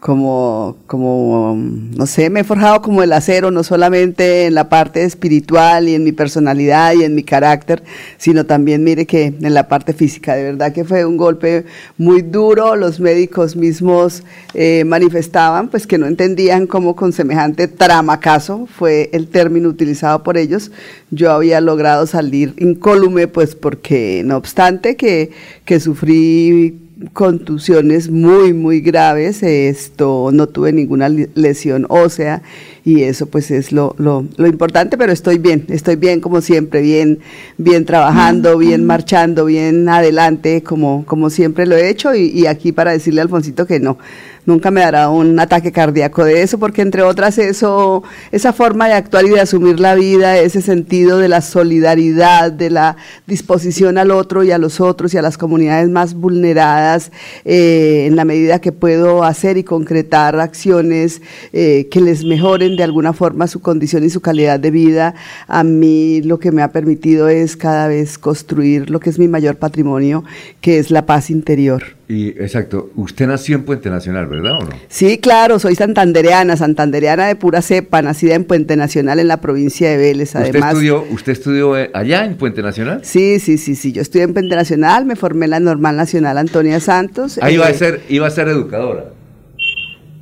como, 0.00 0.76
como, 0.86 1.56
no 1.56 2.06
sé, 2.06 2.28
me 2.28 2.40
he 2.40 2.44
forjado 2.44 2.82
como 2.82 3.02
el 3.02 3.12
acero, 3.12 3.50
no 3.50 3.64
solamente 3.64 4.46
en 4.46 4.54
la 4.54 4.68
parte 4.68 5.02
espiritual 5.04 5.88
y 5.88 5.94
en 5.94 6.04
mi 6.04 6.12
personalidad 6.12 6.92
y 6.92 7.02
en 7.02 7.14
mi 7.14 7.22
carácter, 7.22 7.82
sino 8.18 8.44
también, 8.44 8.84
mire 8.84 9.06
que 9.06 9.34
en 9.40 9.54
la 9.54 9.68
parte 9.68 9.94
física. 9.94 10.36
De 10.36 10.44
verdad 10.44 10.72
que 10.72 10.84
fue 10.84 11.04
un 11.04 11.16
golpe 11.16 11.64
muy 11.96 12.22
duro. 12.22 12.76
Los 12.76 13.00
médicos 13.00 13.56
mismos 13.56 14.22
eh, 14.54 14.84
manifestaban 14.84 15.68
pues 15.68 15.86
que 15.86 15.98
no 15.98 16.06
entendían 16.06 16.66
cómo 16.66 16.94
con 16.94 17.12
semejante 17.12 17.66
tramacazo, 17.66 18.66
fue 18.66 19.10
el 19.12 19.28
término 19.28 19.68
utilizado 19.68 20.22
por 20.22 20.36
ellos, 20.36 20.70
yo 21.10 21.32
había 21.32 21.60
logrado 21.60 22.06
salir 22.06 22.54
incólume, 22.58 23.28
pues 23.28 23.54
porque 23.54 24.22
no 24.24 24.36
obstante 24.36 24.96
que, 24.96 25.30
que 25.64 25.80
sufrí 25.80 26.85
contusiones 27.12 28.10
muy, 28.10 28.52
muy 28.52 28.80
graves. 28.80 29.42
Esto 29.42 30.30
no 30.32 30.46
tuve 30.46 30.72
ninguna 30.72 31.08
lesión 31.08 31.86
ósea 31.88 32.42
y 32.84 33.02
eso 33.02 33.26
pues 33.26 33.50
es 33.50 33.72
lo, 33.72 33.94
lo, 33.98 34.24
lo, 34.36 34.46
importante, 34.46 34.96
pero 34.96 35.12
estoy 35.12 35.38
bien, 35.38 35.66
estoy 35.68 35.96
bien 35.96 36.20
como 36.20 36.40
siempre, 36.40 36.80
bien, 36.82 37.18
bien 37.58 37.84
trabajando, 37.84 38.56
bien 38.58 38.86
marchando, 38.86 39.44
bien 39.44 39.88
adelante, 39.88 40.62
como, 40.62 41.04
como 41.04 41.28
siempre 41.28 41.66
lo 41.66 41.76
he 41.76 41.88
hecho 41.88 42.14
y, 42.14 42.28
y 42.28 42.46
aquí 42.46 42.70
para 42.70 42.92
decirle 42.92 43.20
a 43.20 43.24
Alfonsito 43.24 43.66
que 43.66 43.80
no, 43.80 43.98
nunca 44.46 44.70
me 44.70 44.80
dará 44.80 45.10
un 45.10 45.38
ataque 45.38 45.72
cardíaco 45.72 46.24
de 46.24 46.42
eso, 46.42 46.58
porque 46.58 46.82
entre 46.82 47.02
otras 47.02 47.38
eso, 47.38 48.02
esa 48.32 48.52
forma 48.52 48.88
de 48.88 48.94
actuar 48.94 49.26
y 49.26 49.30
de 49.30 49.40
asumir 49.40 49.80
la 49.80 49.94
vida, 49.94 50.38
ese 50.38 50.62
sentido 50.62 51.18
de 51.18 51.28
la 51.28 51.42
solidaridad, 51.42 52.52
de 52.52 52.70
la 52.70 52.96
disposición 53.26 53.98
al 53.98 54.10
otro 54.10 54.44
y 54.44 54.52
a 54.52 54.58
los 54.58 54.80
otros 54.80 55.12
y 55.12 55.18
a 55.18 55.22
las 55.22 55.36
comunidades 55.36 55.90
más 55.90 56.14
vulneradas, 56.14 57.10
eh, 57.44 58.04
en 58.06 58.16
la 58.16 58.24
medida 58.24 58.60
que 58.60 58.72
puedo 58.72 59.24
hacer 59.24 59.58
y 59.58 59.64
concretar 59.64 60.38
acciones 60.38 61.20
eh, 61.52 61.88
que 61.90 62.00
les 62.00 62.24
mejoren 62.24 62.76
de 62.76 62.84
alguna 62.84 63.12
forma 63.12 63.48
su 63.48 63.60
condición 63.60 64.04
y 64.04 64.10
su 64.10 64.20
calidad 64.20 64.60
de 64.60 64.70
vida, 64.70 65.14
a 65.48 65.64
mí 65.64 66.22
lo 66.22 66.38
que 66.38 66.52
me 66.52 66.62
ha 66.62 66.70
permitido 66.70 67.28
es 67.28 67.56
cada 67.56 67.88
vez 67.88 68.18
construir 68.18 68.90
lo 68.90 69.00
que 69.00 69.10
es 69.10 69.18
mi 69.18 69.28
mayor 69.28 69.56
patrimonio, 69.56 70.24
que 70.60 70.78
es 70.78 70.90
la 70.90 71.06
paz 71.06 71.30
interior. 71.30 71.95
Y 72.08 72.28
exacto, 72.28 72.90
usted 72.94 73.26
nació 73.26 73.56
en 73.56 73.64
Puente 73.64 73.90
Nacional, 73.90 74.28
¿verdad 74.28 74.58
o 74.60 74.64
no? 74.64 74.70
Sí, 74.88 75.18
claro, 75.18 75.58
soy 75.58 75.74
santandereana, 75.74 76.56
santandereana 76.56 77.26
de 77.26 77.34
pura 77.34 77.62
cepa, 77.62 78.00
nacida 78.00 78.34
en 78.34 78.44
Puente 78.44 78.76
Nacional 78.76 79.18
en 79.18 79.26
la 79.26 79.40
provincia 79.40 79.90
de 79.90 79.96
Vélez, 79.96 80.36
además. 80.36 80.54
¿Usted 80.54 80.68
estudió, 80.68 81.04
usted 81.10 81.32
estudió 81.32 81.76
eh, 81.76 81.90
allá 81.94 82.24
en 82.24 82.36
Puente 82.36 82.62
Nacional? 82.62 83.00
Sí, 83.02 83.40
sí, 83.40 83.58
sí, 83.58 83.74
sí, 83.74 83.90
yo 83.90 84.02
estudié 84.02 84.24
en 84.24 84.34
Puente 84.34 84.54
Nacional, 84.54 85.04
me 85.04 85.16
formé 85.16 85.46
en 85.46 85.50
la 85.50 85.60
Normal 85.60 85.96
Nacional 85.96 86.38
Antonia 86.38 86.78
Santos. 86.78 87.40
Ahí 87.42 87.54
iba 87.54 87.66
a 87.66 87.74
ser, 87.74 88.02
iba 88.08 88.28
a 88.28 88.30
ser 88.30 88.48
educadora. 88.48 89.06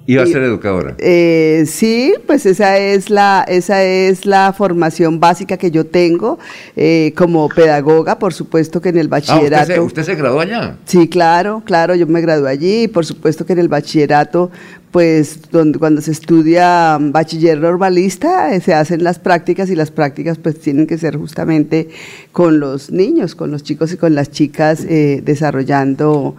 Iba 0.06 0.22
a 0.22 0.26
ser 0.26 0.43
educadora. 0.43 0.97
Eh, 0.98 1.64
sí, 1.66 2.12
pues 2.26 2.44
esa 2.44 2.76
es 2.76 3.09
la, 3.09 3.43
esa 3.48 3.82
es 3.82 4.26
la 4.26 4.52
formación 4.52 5.18
básica 5.18 5.56
que 5.56 5.70
yo 5.70 5.86
tengo 5.86 6.39
eh, 6.76 7.14
como 7.16 7.48
pedagoga, 7.48 8.18
por 8.18 8.35
supuesto 8.35 8.82
que 8.82 8.90
en 8.90 8.98
el 8.98 9.09
bachillerato. 9.09 9.72
Ah, 9.74 9.81
usted, 9.81 10.02
se, 10.02 10.14
graduó 10.14 10.40
allá? 10.40 10.76
Sí, 10.85 11.09
claro, 11.09 11.62
claro, 11.64 11.94
yo 11.94 12.06
me 12.06 12.20
gradué 12.20 12.51
allí, 12.51 12.82
y 12.82 12.89
por 12.89 13.06
supuesto 13.06 13.47
que 13.47 13.55
en 13.55 13.60
el 13.60 13.68
bachillerato, 13.68 14.51
pues 14.90 15.39
donde, 15.51 15.78
cuando 15.78 16.02
se 16.02 16.10
estudia 16.10 16.98
bachiller 17.01 17.59
normalista, 17.59 18.55
eh, 18.55 18.60
se 18.60 18.74
hacen 18.74 19.02
las 19.02 19.18
prácticas 19.18 19.70
y 19.70 19.74
las 19.74 19.90
prácticas 19.90 20.36
pues 20.36 20.60
tienen 20.60 20.86
que 20.86 20.98
ser 20.98 21.16
justamente 21.16 21.89
con 22.31 22.60
los 22.60 22.90
niños, 22.90 23.35
con 23.35 23.51
los 23.51 23.62
chicos 23.62 23.90
y 23.94 23.97
con 23.97 24.14
las 24.14 24.31
chicas 24.31 24.86
desarrollando 24.86 26.36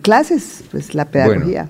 clases, 0.00 0.64
pues 0.70 0.94
la 0.94 1.04
pedagogía. 1.04 1.68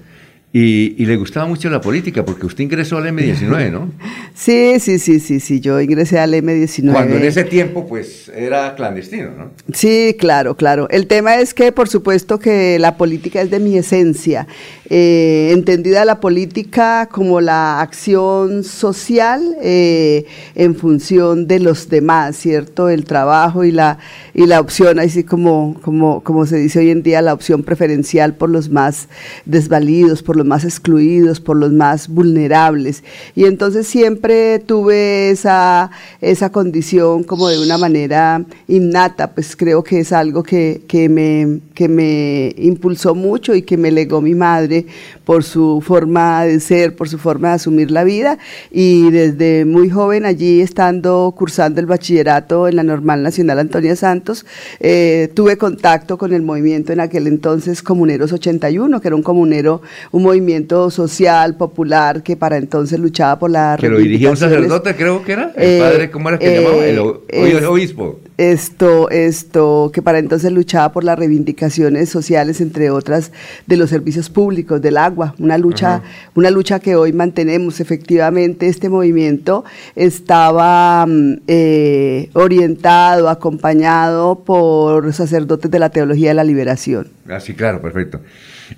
Y, 0.55 1.07
le 1.07 1.17
gustaba 1.17 1.47
mucho 1.47 1.71
la 1.71 1.81
política, 1.81 2.27
porque 2.27 2.45
usted 2.45 2.65
ingresó 2.65 2.99
al 2.99 3.07
M19, 3.07 3.71
¿no? 3.71 3.91
Sí, 4.35 4.81
sí, 4.81 4.99
sí, 4.99 5.21
sí, 5.21 5.41
sí, 5.41 5.61
yo 5.61 5.81
ingresé 5.81 6.19
al 6.19 6.33
M19. 6.35 6.93
Cuando 6.93 7.17
en 7.17 7.25
ese 7.25 7.45
tiempo, 7.45 7.87
pues, 7.87 8.31
era 8.35 8.75
clandestino, 8.75 9.31
¿no? 9.31 9.51
Sí, 9.73 10.17
claro, 10.19 10.57
claro. 10.57 10.89
El 10.91 11.07
tema 11.07 11.37
es 11.37 11.55
que, 11.55 11.71
por 11.71 11.89
supuesto, 11.89 12.39
que 12.39 12.79
la 12.79 12.97
política 12.97 13.43
es 13.43 13.51
de 13.51 13.61
mi 13.61 13.77
esencia. 13.77 14.47
Eh, 14.89 15.51
entendida 15.53 16.05
la 16.05 16.21
política 16.21 17.09
como 17.11 17.41
la 17.41 17.81
acción 17.81 18.65
social 18.65 19.57
eh, 19.63 20.27
en 20.55 20.75
función 20.75 21.47
de 21.47 21.61
los 21.61 21.89
demás, 21.89 22.37
¿cierto? 22.37 22.89
El 22.89 23.05
trabajo 23.05 23.65
y 23.65 23.73
la, 23.73 23.99
y 24.35 24.47
la 24.47 24.61
opción, 24.61 24.99
así 24.99 25.25
como, 25.25 25.79
como, 25.83 26.23
como 26.23 26.47
se 26.47 26.57
dice 26.57 26.81
hoy 26.81 26.91
en 26.91 27.03
día, 27.03 27.23
la 27.23 27.33
opción 27.33 27.63
preferencial 27.63 28.35
por 28.35 28.51
los 28.51 28.71
más 28.71 29.09
desvalidos, 29.47 30.23
por 30.23 30.37
los 30.37 30.42
más 30.45 30.65
excluidos, 30.65 31.41
por 31.41 31.57
los 31.57 31.73
más 31.73 32.09
vulnerables. 32.09 33.03
Y 33.35 33.45
entonces 33.45 33.87
siempre 33.87 34.59
tuve 34.59 35.31
esa, 35.31 35.91
esa 36.21 36.51
condición 36.51 37.25
como 37.25 37.49
de 37.49 37.59
una 37.59 37.79
manera 37.79 38.45
innata, 38.69 39.33
pues 39.33 39.57
creo 39.57 39.83
que 39.83 40.01
es 40.01 40.13
algo 40.13 40.43
que, 40.43 40.83
que, 40.87 41.09
me, 41.09 41.61
que 41.75 41.89
me 41.89 42.55
impulsó 42.57 43.15
mucho 43.15 43.55
y 43.55 43.63
que 43.63 43.77
me 43.77 43.91
legó 43.91 44.21
mi 44.21 44.35
madre 44.35 44.87
por 45.25 45.45
su 45.45 45.83
forma 45.85 46.45
de 46.45 46.61
ser, 46.61 46.97
por 46.97 47.09
su 47.09 47.19
forma 47.19 47.49
de 47.49 47.55
asumir 47.55 47.91
la 47.91 48.05
vida 48.05 48.39
y 48.71 49.11
desde 49.11 49.65
muy 49.65 49.91
joven 49.91 50.25
allí 50.25 50.61
estando 50.61 51.35
cursando 51.37 51.81
el 51.81 51.87
bachillerato 51.87 52.69
en 52.69 52.77
la 52.77 52.83
Normal 52.83 53.23
Nacional 53.23 53.59
Antonia 53.59 53.97
Santos, 53.97 54.47
eh, 54.81 55.31
tuve 55.35 55.57
contacto 55.57 56.19
con 56.19 56.33
el 56.33 56.43
movimiento 56.43 56.93
en 56.93 57.01
aquel 57.01 57.27
entonces 57.27 57.83
Comuneros 57.83 58.33
81, 58.33 59.01
que 59.01 59.09
era 59.09 59.17
un 59.17 59.23
comunero, 59.23 59.83
un 60.11 60.23
movimiento 60.33 60.91
social, 60.91 61.57
popular, 61.57 62.23
que 62.23 62.37
para 62.37 62.57
entonces 62.57 62.99
luchaba 62.99 63.39
por 63.39 63.51
la 63.51 63.77
Que 63.79 63.89
lo 63.89 63.99
dirigía 63.99 64.31
un 64.31 64.37
sacerdote, 64.37 64.95
creo 64.97 65.23
que 65.23 65.33
era. 65.33 65.53
El 65.57 65.69
Eh, 65.69 65.79
padre, 65.79 66.11
¿cómo 66.11 66.29
era 66.31 66.39
que 66.39 66.57
eh, 66.57 66.63
llamaba? 66.63 66.85
El 66.87 66.99
o- 66.99 67.23
es- 67.29 67.65
obispo. 67.65 68.19
Esto, 68.39 69.11
esto, 69.11 69.91
que 69.93 70.01
para 70.03 70.19
entonces 70.19 70.51
luchaba 70.51 70.91
por 70.91 71.05
las 71.05 71.19
reivindicaciones 71.19 72.09
sociales, 72.09 72.61
entre 72.61 72.91
otras, 72.91 73.31
de 73.67 73.77
los 73.77 73.91
servicios 73.91 74.31
públicos, 74.31 74.81
del 74.81 74.97
agua, 74.97 75.35
una 75.39 75.59
lucha, 75.59 75.97
Ajá. 75.97 76.03
una 76.35 76.51
lucha 76.51 76.81
que 76.81 76.97
hoy 76.97 77.13
mantenemos. 77.13 77.79
Efectivamente, 77.81 78.67
este 78.69 78.89
movimiento 78.89 79.65
estaba 79.95 81.05
mm, 81.07 81.35
eh, 81.47 82.31
orientado, 82.33 83.29
acompañado 83.29 84.43
por 84.45 85.13
sacerdotes 85.13 85.71
de 85.71 85.79
la 85.79 85.91
teología 85.91 86.29
de 86.31 86.35
la 86.35 86.45
liberación. 86.45 87.09
Ah, 87.29 87.39
sí, 87.39 87.53
claro, 87.55 87.81
perfecto. 87.83 88.21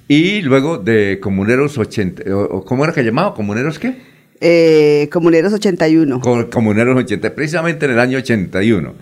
Y 0.08 0.42
luego 0.42 0.78
de 0.78 1.18
Comuneros 1.20 1.78
80, 1.78 2.22
o- 2.34 2.58
o 2.58 2.64
¿cómo 2.64 2.84
era 2.84 2.92
que 2.92 3.02
llamaba? 3.02 3.34
¿Comuneros 3.34 3.78
qué? 3.78 3.94
Eh, 4.40 5.08
Comuneros 5.12 5.52
81. 5.52 6.20
Con 6.20 6.44
Comuneros 6.50 6.96
80, 6.96 7.34
precisamente 7.34 7.86
en 7.86 7.92
el 7.92 7.98
año 7.98 8.18
81. 8.18 8.94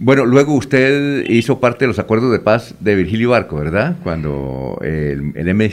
Bueno, 0.00 0.26
luego 0.26 0.54
usted 0.54 1.24
hizo 1.28 1.60
parte 1.60 1.84
de 1.84 1.88
los 1.88 1.98
acuerdos 1.98 2.32
de 2.32 2.40
paz 2.40 2.74
de 2.80 2.94
Virgilio 2.96 3.30
Barco, 3.30 3.56
¿verdad? 3.56 3.96
Cuando 4.02 4.78
el, 4.82 5.32
el 5.36 5.48
M, 5.48 5.70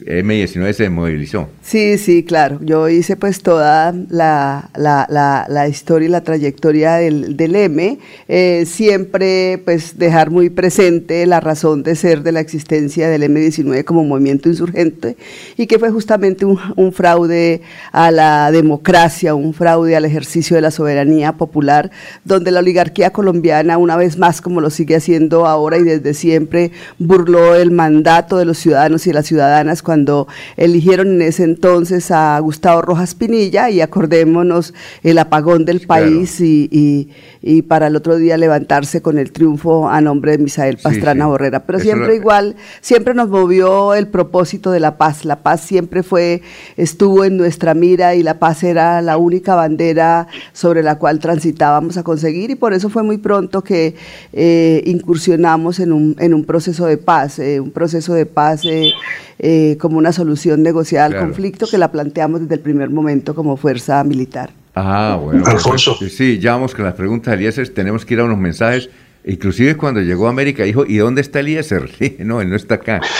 M19 0.00 0.72
se 0.72 0.90
movilizó. 0.90 1.48
Sí, 1.62 1.98
sí, 1.98 2.24
claro. 2.24 2.58
Yo 2.62 2.88
hice 2.88 3.16
pues 3.16 3.42
toda 3.42 3.94
la, 4.10 4.70
la, 4.74 5.68
historia 5.68 6.08
y 6.08 6.10
la 6.10 6.22
trayectoria 6.22 6.94
del, 6.94 7.36
del 7.36 7.56
M. 7.56 7.98
Eh, 8.28 8.64
siempre 8.66 9.62
pues 9.64 9.98
dejar 9.98 10.30
muy 10.30 10.50
presente 10.50 11.24
la 11.26 11.40
razón 11.40 11.82
de 11.82 11.96
ser 11.96 12.22
de 12.22 12.32
la 12.32 12.40
existencia 12.40 13.08
del 13.08 13.22
M19 13.22 13.84
como 13.84 14.04
movimiento 14.04 14.48
insurgente 14.48 15.16
y 15.56 15.66
que 15.66 15.78
fue 15.78 15.90
justamente 15.90 16.44
un, 16.44 16.58
un 16.76 16.92
fraude 16.92 17.62
a 17.92 18.10
la 18.10 18.50
democracia, 18.50 19.34
un 19.34 19.54
fraude 19.54 19.96
al 19.96 20.04
ejercicio 20.04 20.56
de 20.56 20.62
la 20.62 20.70
soberanía 20.70 21.32
popular, 21.32 21.90
donde 22.24 22.50
la 22.50 22.60
oligarquía 22.60 23.10
colombiana, 23.10 23.78
una 23.78 23.96
vez 23.96 24.18
más 24.18 24.40
como 24.40 24.60
lo 24.60 24.70
sigue 24.70 24.96
haciendo 24.96 25.46
ahora 25.46 25.78
y 25.78 25.82
desde 25.82 26.14
siempre, 26.14 26.72
burló 26.98 27.54
el 27.54 27.70
mandato 27.70 28.36
de 28.36 28.44
los 28.44 28.58
ciudadanos 28.58 29.06
y 29.06 29.10
de 29.10 29.14
las 29.14 29.26
ciudadanas 29.26 29.82
cuando 29.84 30.26
eligieron 30.56 31.08
en 31.14 31.22
ese 31.22 31.44
entonces 31.44 32.10
a 32.10 32.38
Gustavo 32.40 32.82
Rojas 32.82 33.14
Pinilla 33.14 33.70
y 33.70 33.80
acordémonos 33.80 34.74
el 35.02 35.18
apagón 35.18 35.64
del 35.64 35.86
país 35.86 36.40
y, 36.40 36.68
y- 36.72 37.08
y 37.46 37.60
para 37.60 37.88
el 37.88 37.96
otro 37.96 38.16
día 38.16 38.38
levantarse 38.38 39.02
con 39.02 39.18
el 39.18 39.30
triunfo 39.30 39.86
a 39.86 40.00
nombre 40.00 40.32
de 40.32 40.38
Misael 40.38 40.78
Pastrana 40.78 41.24
sí. 41.26 41.28
Borrera. 41.30 41.60
Pero 41.66 41.76
Eso 41.76 41.84
siempre 41.84 42.08
lo- 42.08 42.14
igual, 42.14 42.56
siempre 42.80 43.12
nos 43.12 43.28
movió 43.28 43.92
el 43.92 44.06
propósito 44.08 44.70
de 44.70 44.80
la 44.80 44.96
paz. 44.96 45.26
La 45.26 45.42
paz 45.42 45.60
siempre 45.60 46.02
fue, 46.02 46.40
estuvo 46.78 47.22
en 47.22 47.36
nuestra 47.36 47.74
mira 47.74 48.14
y 48.14 48.22
la 48.22 48.38
paz 48.38 48.62
era 48.64 49.02
la 49.02 49.18
única 49.18 49.54
bandera 49.56 50.26
sobre 50.54 50.82
la 50.82 50.96
cual 50.98 51.18
transitábamos 51.18 51.98
a 51.98 52.02
conseguir 52.02 52.50
y 52.50 52.54
por 52.54 52.72
eso 52.72 52.88
fue 52.88 53.02
muy 53.02 53.18
pronto 53.18 53.62
que 53.62 53.94
eh, 54.32 54.82
incursionamos 54.86 55.80
en 55.80 55.92
un, 55.92 56.16
en 56.20 56.32
un 56.32 56.44
proceso 56.44 56.86
de 56.86 56.96
paz, 56.96 57.38
eh, 57.40 57.60
un 57.60 57.72
proceso 57.72 58.14
de 58.14 58.24
paz 58.24 58.62
eh, 58.64 58.90
eh, 59.38 59.76
como 59.78 59.98
una 59.98 60.12
solución 60.12 60.62
negociada 60.62 61.04
al 61.06 61.12
Claro. 61.12 61.26
conflicto 61.26 61.66
que 61.66 61.76
la 61.76 61.92
planteamos 61.92 62.40
desde 62.40 62.54
el 62.54 62.60
primer 62.60 62.88
momento 62.88 63.34
como 63.34 63.58
fuerza 63.58 64.02
militar. 64.02 64.50
Ah, 64.74 65.18
bueno. 65.22 65.44
Alfonso. 65.46 65.92
perfecto. 65.92 66.16
Sí, 66.16 66.38
ya 66.38 66.52
vamos 66.52 66.74
con 66.74 66.84
las 66.84 66.94
preguntas 66.94 67.32
de 67.32 67.36
Eliezer. 67.36 67.68
Tenemos 67.68 68.04
que 68.04 68.14
ir 68.14 68.20
a 68.20 68.24
unos 68.24 68.38
mensajes. 68.38 68.90
Inclusive 69.26 69.76
cuando 69.76 70.02
llegó 70.02 70.26
a 70.26 70.30
América 70.30 70.64
dijo, 70.64 70.84
¿y 70.86 70.96
dónde 70.98 71.22
está 71.22 71.40
Eliezer? 71.40 71.88
No, 72.18 72.40
él 72.40 72.50
no 72.50 72.56
está 72.56 72.76
acá. 72.76 73.00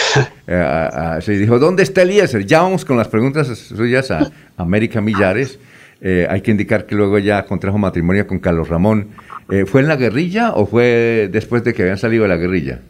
Eh, 0.46 0.54
ah, 0.54 1.14
ah, 1.16 1.20
se 1.22 1.32
dijo, 1.38 1.58
¿dónde 1.58 1.82
está 1.82 2.02
Eliezer? 2.02 2.44
Ya 2.44 2.60
vamos 2.60 2.84
con 2.84 2.98
las 2.98 3.08
preguntas 3.08 3.48
suyas 3.48 4.10
a 4.10 4.30
América 4.58 5.00
Millares. 5.00 5.58
Eh, 6.02 6.26
hay 6.28 6.42
que 6.42 6.50
indicar 6.50 6.84
que 6.84 6.94
luego 6.94 7.18
ya 7.18 7.46
contrajo 7.46 7.78
matrimonio 7.78 8.26
con 8.26 8.40
Carlos 8.40 8.68
Ramón. 8.68 9.08
Eh, 9.50 9.64
¿Fue 9.64 9.80
en 9.80 9.88
la 9.88 9.96
guerrilla 9.96 10.52
o 10.52 10.66
fue 10.66 11.30
después 11.32 11.64
de 11.64 11.72
que 11.72 11.80
habían 11.80 11.96
salido 11.96 12.24
de 12.24 12.28
la 12.28 12.36
guerrilla? 12.36 12.80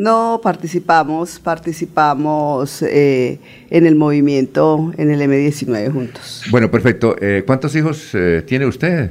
No 0.00 0.40
participamos, 0.42 1.38
participamos 1.38 2.80
eh, 2.80 3.38
en 3.68 3.84
el 3.84 3.96
movimiento 3.96 4.94
en 4.96 5.10
el 5.10 5.20
M19 5.20 5.92
juntos. 5.92 6.42
Bueno, 6.50 6.70
perfecto. 6.70 7.16
Eh, 7.20 7.44
¿Cuántos 7.46 7.76
hijos 7.76 8.14
eh, 8.14 8.42
tiene 8.46 8.64
usted? 8.64 9.10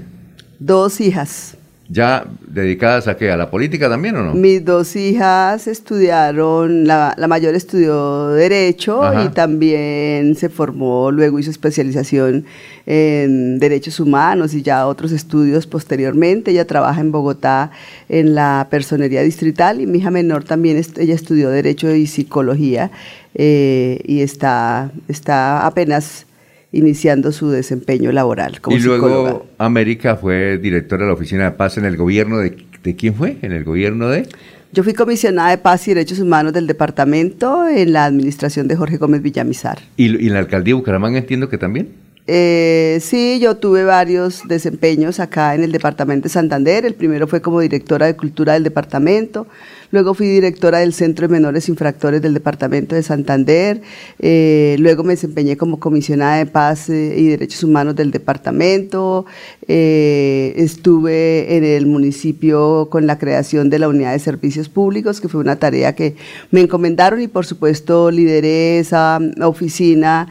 Dos 0.57 0.99
hijas. 0.99 1.59
¿Ya 1.91 2.26
dedicadas 2.45 3.07
a 3.07 3.18
qué? 3.18 3.32
¿A 3.32 3.36
la 3.38 3.49
política 3.49 3.90
también 3.90 4.16
o 4.16 4.22
no? 4.24 4.34
Mis 4.36 4.64
dos 4.64 4.95
hijas 4.95 5.68
estudiaron, 5.68 6.86
la, 6.86 7.16
la 7.18 7.28
mayor 7.28 7.56
estudió 7.56 8.28
Derecho 8.28 9.02
Ajá. 9.03 9.24
y 9.26 9.30
también 9.30 10.36
se 10.36 10.49
formó, 10.49 11.10
luego 11.11 11.40
hizo 11.40 11.49
especialización 11.49 12.45
en 12.86 13.57
Derechos 13.57 13.99
Humanos 13.99 14.53
y 14.53 14.61
ya 14.61 14.86
otros 14.86 15.11
estudios 15.11 15.66
posteriormente. 15.66 16.52
Ella 16.52 16.68
trabaja 16.68 17.02
en 17.02 17.11
Bogotá 17.11 17.72
en 18.07 18.36
la 18.36 18.68
Personería 18.70 19.24
Distrital 19.24 19.82
y 19.82 19.88
mi 19.88 19.98
hija 19.98 20.11
menor 20.11 20.44
también, 20.44 20.78
est- 20.78 20.99
ella 20.99 21.16
estudió 21.16 21.49
Derecho 21.49 21.94
y 21.95 22.06
Psicología 22.06 22.91
eh, 23.34 23.99
y 24.06 24.22
está, 24.22 24.91
está 25.07 25.66
apenas 25.66 26.28
iniciando 26.72 27.32
su 27.32 27.50
desempeño 27.50 28.12
laboral 28.12 28.62
como 28.62 28.78
y 28.78 28.80
luego 28.80 29.08
psicóloga. 29.08 29.46
América 29.58 30.16
fue 30.16 30.58
directora 30.58 31.04
de 31.04 31.08
la 31.08 31.14
Oficina 31.14 31.46
de 31.46 31.52
Paz 31.52 31.78
en 31.78 31.86
el 31.86 31.98
gobierno 31.98 32.38
de... 32.38 32.68
¿De 32.84 32.96
quién 32.96 33.14
fue? 33.14 33.38
¿En 33.41 33.52
el 33.52 33.64
gobierno 33.64 34.08
de...? 34.08 34.28
Yo 34.72 34.84
fui 34.84 34.94
comisionada 34.94 35.50
de 35.50 35.58
Paz 35.58 35.88
y 35.88 35.94
Derechos 35.94 36.20
Humanos 36.20 36.54
del 36.54 36.68
departamento 36.68 37.68
en 37.68 37.91
la 37.91 38.06
administración 38.06 38.68
de 38.68 38.76
Jorge 38.76 38.98
Gómez 38.98 39.22
Villamizar. 39.24 39.80
Y, 39.98 40.24
y 40.24 40.28
en 40.28 40.34
la 40.34 40.40
alcaldía 40.40 40.74
de 40.74 40.80
Bucaramanga 40.80 41.18
entiendo 41.18 41.50
que 41.50 41.58
también. 41.58 41.90
Eh, 42.28 43.00
sí, 43.02 43.40
yo 43.41 43.58
tuve 43.58 43.84
varios 43.84 44.48
desempeños 44.48 45.20
acá 45.20 45.56
en 45.56 45.64
el 45.64 45.72
departamento 45.72 46.26
de 46.26 46.30
Santander. 46.30 46.86
El 46.86 46.94
primero 46.94 47.28
fue 47.28 47.41
como 47.41 47.60
directora 47.60 48.06
de 48.06 48.16
cultura 48.16 48.54
del 48.54 48.64
departamento. 48.64 49.48
Luego 49.91 50.14
fui 50.14 50.28
directora 50.28 50.80
del 50.80 50.94
Centro 50.94 51.28
de 51.28 51.34
Menores 51.34 51.68
Infractores 51.68 52.22
del 52.22 52.36
departamento 52.36 52.94
de 52.94 53.02
Santander. 53.02 53.82
Eh, 54.20 54.76
luego 54.78 55.03
me 55.03 55.14
desempeñé 55.14 55.57
como 55.57 55.80
comisionada 55.80 56.38
de 56.38 56.45
paz 56.45 56.90
eh, 56.90 57.16
y 57.18 57.28
derechos 57.28 57.64
humanos 57.64 57.95
del 57.95 58.11
departamento. 58.11 59.26
Eh, 59.68 60.53
estuve 60.57 61.57
en 61.57 61.64
el 61.64 61.88
municipio 61.88 62.88
con 62.91 63.07
la 63.07 63.18
creación 63.18 63.72
de 63.72 63.80
la 63.80 63.90
unidad 63.90 64.11
de 64.11 64.20
servicios 64.20 64.70
públicos, 64.70 65.20
que 65.22 65.28
fue 65.28 65.41
una 65.41 65.56
tarea 65.56 65.95
que 65.95 66.16
me 66.52 66.61
encomendaron 66.61 67.20
y 67.22 67.28
por 67.28 67.48
supuesto 67.48 68.11
lideré 68.11 68.78
esa 68.78 69.20
oficina 69.41 70.28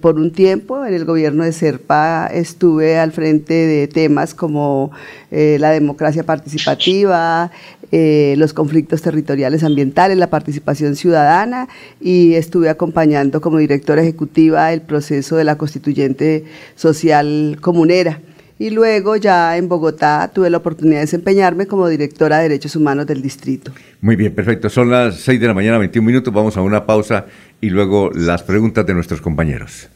por 0.00 0.16
un 0.16 0.32
tiempo. 0.32 0.84
En 0.84 0.94
el 0.94 1.04
gobierno 1.04 1.44
de 1.44 1.52
Serpa 1.52 2.26
estuve 2.32 2.98
al 2.98 3.12
frente 3.12 3.54
de 3.54 3.86
temas 3.86 4.34
como 4.34 4.90
la 5.30 5.70
democracia 5.70 6.24
participativa, 6.24 7.50
eh, 7.90 8.34
los 8.36 8.52
conflictos 8.52 9.02
territoriales 9.02 9.64
ambientales, 9.64 10.18
la 10.18 10.30
participación 10.30 10.96
ciudadana 10.96 11.68
y 12.00 12.34
estuve 12.34 12.68
acompañando 12.68 13.40
como 13.40 13.58
directora 13.58 14.02
ejecutiva 14.02 14.72
el 14.72 14.82
proceso 14.82 15.36
de 15.36 15.44
la 15.44 15.56
constituyente 15.56 16.44
social 16.74 17.56
comunera. 17.60 18.20
Y 18.58 18.70
luego 18.70 19.14
ya 19.16 19.56
en 19.56 19.68
Bogotá 19.68 20.30
tuve 20.34 20.50
la 20.50 20.58
oportunidad 20.58 20.96
de 20.96 21.02
desempeñarme 21.02 21.66
como 21.66 21.88
directora 21.88 22.38
de 22.38 22.44
Derechos 22.44 22.74
Humanos 22.74 23.06
del 23.06 23.22
distrito. 23.22 23.70
Muy 24.00 24.16
bien, 24.16 24.34
perfecto. 24.34 24.68
Son 24.68 24.90
las 24.90 25.14
6 25.20 25.40
de 25.40 25.46
la 25.46 25.54
mañana, 25.54 25.78
21 25.78 26.04
minutos. 26.04 26.34
Vamos 26.34 26.56
a 26.56 26.62
una 26.62 26.84
pausa 26.84 27.26
y 27.60 27.70
luego 27.70 28.10
las 28.12 28.42
preguntas 28.42 28.84
de 28.84 28.94
nuestros 28.94 29.20
compañeros. 29.20 29.88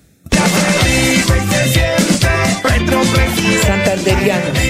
Santanderianos, 3.66 4.61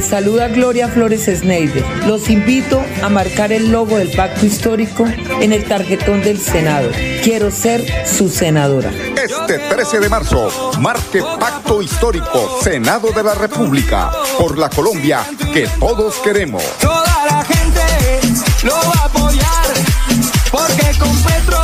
les 0.00 0.08
saluda 0.08 0.48
Gloria 0.48 0.88
Flores 0.88 1.26
Sneider. 1.26 1.84
Los 2.06 2.30
invito 2.30 2.82
a 3.02 3.10
marcar 3.10 3.52
el 3.52 3.70
logo 3.70 3.98
del 3.98 4.10
pacto 4.12 4.46
histórico 4.46 5.04
en 5.06 5.52
el 5.52 5.64
tarjetón 5.64 6.22
del 6.22 6.40
Senado. 6.40 6.88
Quiero 7.22 7.50
ser 7.50 7.84
su 8.06 8.30
senadora. 8.30 8.90
Este 8.90 9.58
13 9.58 10.00
de 10.00 10.08
marzo, 10.08 10.72
marque 10.80 11.22
Pacto 11.38 11.82
Histórico, 11.82 12.60
Senado 12.62 13.10
de 13.12 13.22
la 13.22 13.34
República, 13.34 14.10
por 14.38 14.56
la 14.56 14.70
Colombia 14.70 15.20
que 15.52 15.68
todos 15.78 16.14
queremos. 16.24 16.62
Toda 16.80 17.26
la 17.28 17.44
gente 17.44 18.20
lo 18.62 18.72
va 18.72 19.02
a 19.02 19.04
apoyar 19.04 19.66
porque 20.50 20.98
con 20.98 21.14
Petro. 21.24 21.59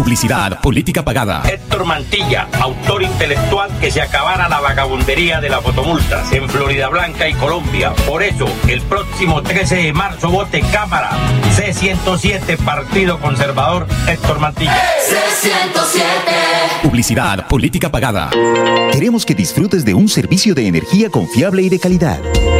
Publicidad, 0.00 0.62
política 0.62 1.04
pagada. 1.04 1.42
Héctor 1.46 1.84
Mantilla, 1.84 2.48
autor 2.58 3.02
intelectual 3.02 3.70
que 3.80 3.90
se 3.90 4.00
acabara 4.00 4.48
la 4.48 4.58
vagabundería 4.58 5.42
de 5.42 5.50
las 5.50 5.60
fotomultas 5.60 6.32
en 6.32 6.48
Florida 6.48 6.88
Blanca 6.88 7.28
y 7.28 7.34
Colombia. 7.34 7.92
Por 8.06 8.22
eso, 8.22 8.46
el 8.66 8.80
próximo 8.80 9.42
13 9.42 9.76
de 9.76 9.92
marzo 9.92 10.30
vote 10.30 10.62
Cámara 10.72 11.10
C107 11.54 12.56
Partido 12.64 13.20
Conservador 13.20 13.86
Héctor 14.08 14.40
Mantilla. 14.40 14.74
C107. 15.06 16.80
Publicidad, 16.82 17.46
política 17.46 17.90
pagada. 17.90 18.30
Queremos 18.92 19.26
que 19.26 19.34
disfrutes 19.34 19.84
de 19.84 19.92
un 19.92 20.08
servicio 20.08 20.54
de 20.54 20.66
energía 20.66 21.10
confiable 21.10 21.60
y 21.60 21.68
de 21.68 21.78
calidad. 21.78 22.18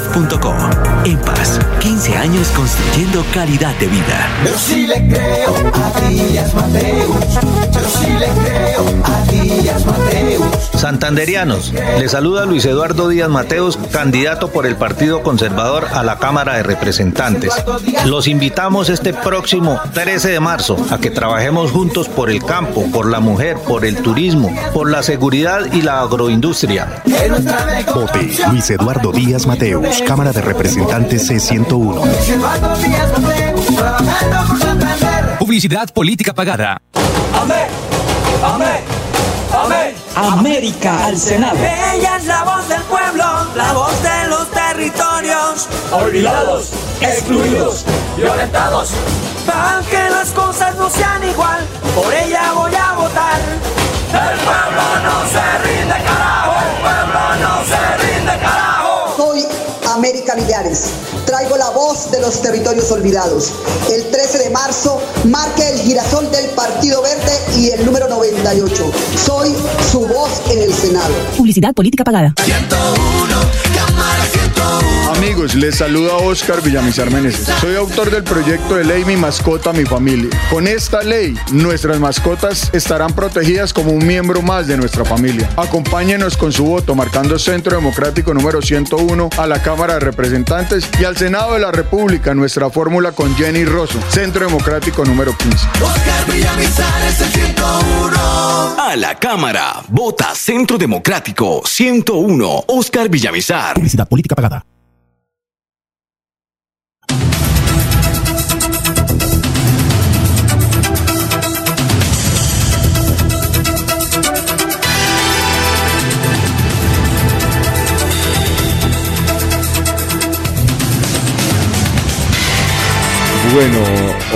www.empas.gov.co. 0.00 0.54
EMPAS, 1.04 1.60
15 1.80 2.16
años 2.16 2.48
construyendo 2.48 3.24
calidad 3.32 3.74
de 3.76 3.86
vida. 3.86 4.28
Pero 4.42 4.58
si 4.58 4.86
le 4.86 5.08
creo 5.08 5.54
a 5.72 6.00
Díaz 6.08 6.54
Mateus, 6.54 7.16
pero 7.72 7.88
si 7.88 8.06
le 8.06 8.28
creo 8.28 8.84
a 9.04 9.30
Díaz 9.30 9.86
Mateus. 9.86 10.70
Santanderianos, 10.80 11.72
le 11.72 12.08
saluda 12.08 12.46
Luis 12.46 12.64
Eduardo 12.64 13.08
Díaz 13.08 13.28
Mateos, 13.28 13.78
candidato 13.92 14.48
por 14.48 14.66
el 14.66 14.76
Partido 14.76 15.22
Conservador 15.22 15.86
a 15.92 16.02
la 16.02 16.18
Cámara 16.18 16.54
de 16.54 16.62
Representantes. 16.62 17.52
Los 18.06 18.28
invitamos 18.28 18.88
este 18.88 19.12
próximo 19.12 19.80
13 19.92 20.30
de 20.30 20.40
marzo 20.40 20.76
a 20.90 20.98
que 20.98 21.10
trabajemos 21.10 21.70
juntos 21.70 22.08
por 22.08 22.30
el 22.30 22.42
campo, 22.44 22.84
por 22.92 23.10
la 23.10 23.20
mujer, 23.20 23.58
por 23.58 23.84
el 23.84 23.96
turismo, 23.96 24.54
por 24.72 24.90
la 24.90 25.02
seguridad 25.02 25.60
y 25.72 25.82
la 25.82 26.00
agroindustria. 26.00 27.02
Vote 27.94 28.30
Luis 28.50 28.70
Eduardo 28.70 29.12
Díaz 29.12 29.46
Mateus, 29.46 29.89
Cámara 29.98 30.32
de 30.32 30.40
Representantes 30.40 31.28
C101. 31.28 32.28
Eduardo 32.28 32.76
Díaz 32.76 33.18
Mateus, 33.20 33.66
trabajando 33.66 34.36
por 34.48 34.58
Santander. 34.60 35.38
Publicidad 35.38 35.88
política 35.92 36.32
pagada. 36.32 36.80
Amén, 37.34 37.66
amén, 38.42 38.80
amén. 39.52 39.94
América 40.14 41.06
al 41.06 41.16
Senado. 41.16 41.56
Ella 41.56 42.16
es 42.16 42.24
la 42.26 42.44
voz 42.44 42.68
del 42.68 42.82
pueblo, 42.82 43.24
la 43.56 43.72
voz 43.72 44.02
de 44.02 44.28
los 44.28 44.48
territorios. 44.50 45.68
Olvidados, 45.90 46.70
excluidos, 47.00 47.84
violentados. 48.16 48.92
Para 49.44 49.82
que 49.90 50.10
las 50.10 50.30
cosas 50.30 50.76
no 50.76 50.88
sean 50.88 51.24
igual, 51.24 51.66
por 51.96 52.14
ella 52.14 52.52
voy 52.54 52.74
a 52.74 52.92
votar. 52.92 53.40
El 54.12 54.38
pueblo 54.38 54.82
no 55.04 55.28
se 55.28 55.58
rinde, 55.64 55.94
carajo. 56.04 56.52
El 56.60 56.80
pueblo 56.80 57.20
no 57.42 57.64
se 57.64 57.76
rinde, 57.76 57.99
América 60.30 60.36
Millares. 60.36 60.90
Traigo 61.26 61.56
la 61.56 61.70
voz 61.70 62.10
de 62.10 62.20
los 62.20 62.40
territorios 62.42 62.90
olvidados. 62.90 63.52
El 63.90 64.10
13 64.10 64.38
de 64.38 64.50
marzo 64.50 65.00
marque 65.24 65.68
el 65.68 65.80
girasol 65.80 66.30
del 66.30 66.46
Partido 66.50 67.02
Verde 67.02 67.32
y 67.58 67.70
el 67.70 67.84
número 67.84 68.08
98. 68.08 68.90
Soy 69.24 69.54
su 69.90 70.00
voz 70.00 70.42
en 70.50 70.62
el 70.62 70.72
Senado. 70.72 71.14
Publicidad 71.36 71.74
política 71.74 72.04
pagada. 72.04 72.34
Amigos, 75.20 75.54
les 75.54 75.76
saluda 75.76 76.14
Oscar 76.14 76.62
Villamizar 76.62 77.10
Meneses. 77.10 77.46
Soy 77.60 77.76
autor 77.76 78.10
del 78.10 78.24
proyecto 78.24 78.76
de 78.76 78.84
ley 78.84 79.04
Mi 79.04 79.18
Mascota, 79.18 79.70
Mi 79.70 79.84
Familia. 79.84 80.30
Con 80.48 80.66
esta 80.66 81.02
ley, 81.02 81.34
nuestras 81.52 82.00
mascotas 82.00 82.70
estarán 82.72 83.12
protegidas 83.12 83.74
como 83.74 83.90
un 83.92 84.06
miembro 84.06 84.40
más 84.40 84.66
de 84.66 84.78
nuestra 84.78 85.04
familia. 85.04 85.46
Acompáñenos 85.58 86.38
con 86.38 86.52
su 86.52 86.64
voto 86.64 86.94
marcando 86.94 87.38
Centro 87.38 87.76
Democrático 87.76 88.32
número 88.32 88.62
101 88.62 89.28
a 89.36 89.46
la 89.46 89.60
Cámara 89.60 89.94
de 89.94 90.00
Representantes 90.00 90.88
y 90.98 91.04
al 91.04 91.18
Senado 91.18 91.52
de 91.52 91.60
la 91.60 91.70
República, 91.70 92.32
nuestra 92.32 92.70
fórmula 92.70 93.12
con 93.12 93.36
Jenny 93.36 93.66
Rosso, 93.66 94.00
Centro 94.08 94.46
Democrático 94.46 95.04
número 95.04 95.36
15. 95.36 95.68
Oscar 95.82 96.32
Villamizar 96.32 97.02
es 97.06 97.20
el 97.20 97.28
101. 97.28 98.18
A 98.78 98.96
la 98.96 99.18
Cámara. 99.18 99.82
Vota 99.88 100.34
Centro 100.34 100.78
Democrático 100.78 101.60
101. 101.66 102.64
Oscar 102.68 103.10
Villamizar. 103.10 103.74
Publicidad 103.74 104.08
política 104.08 104.34
pagada. 104.34 104.64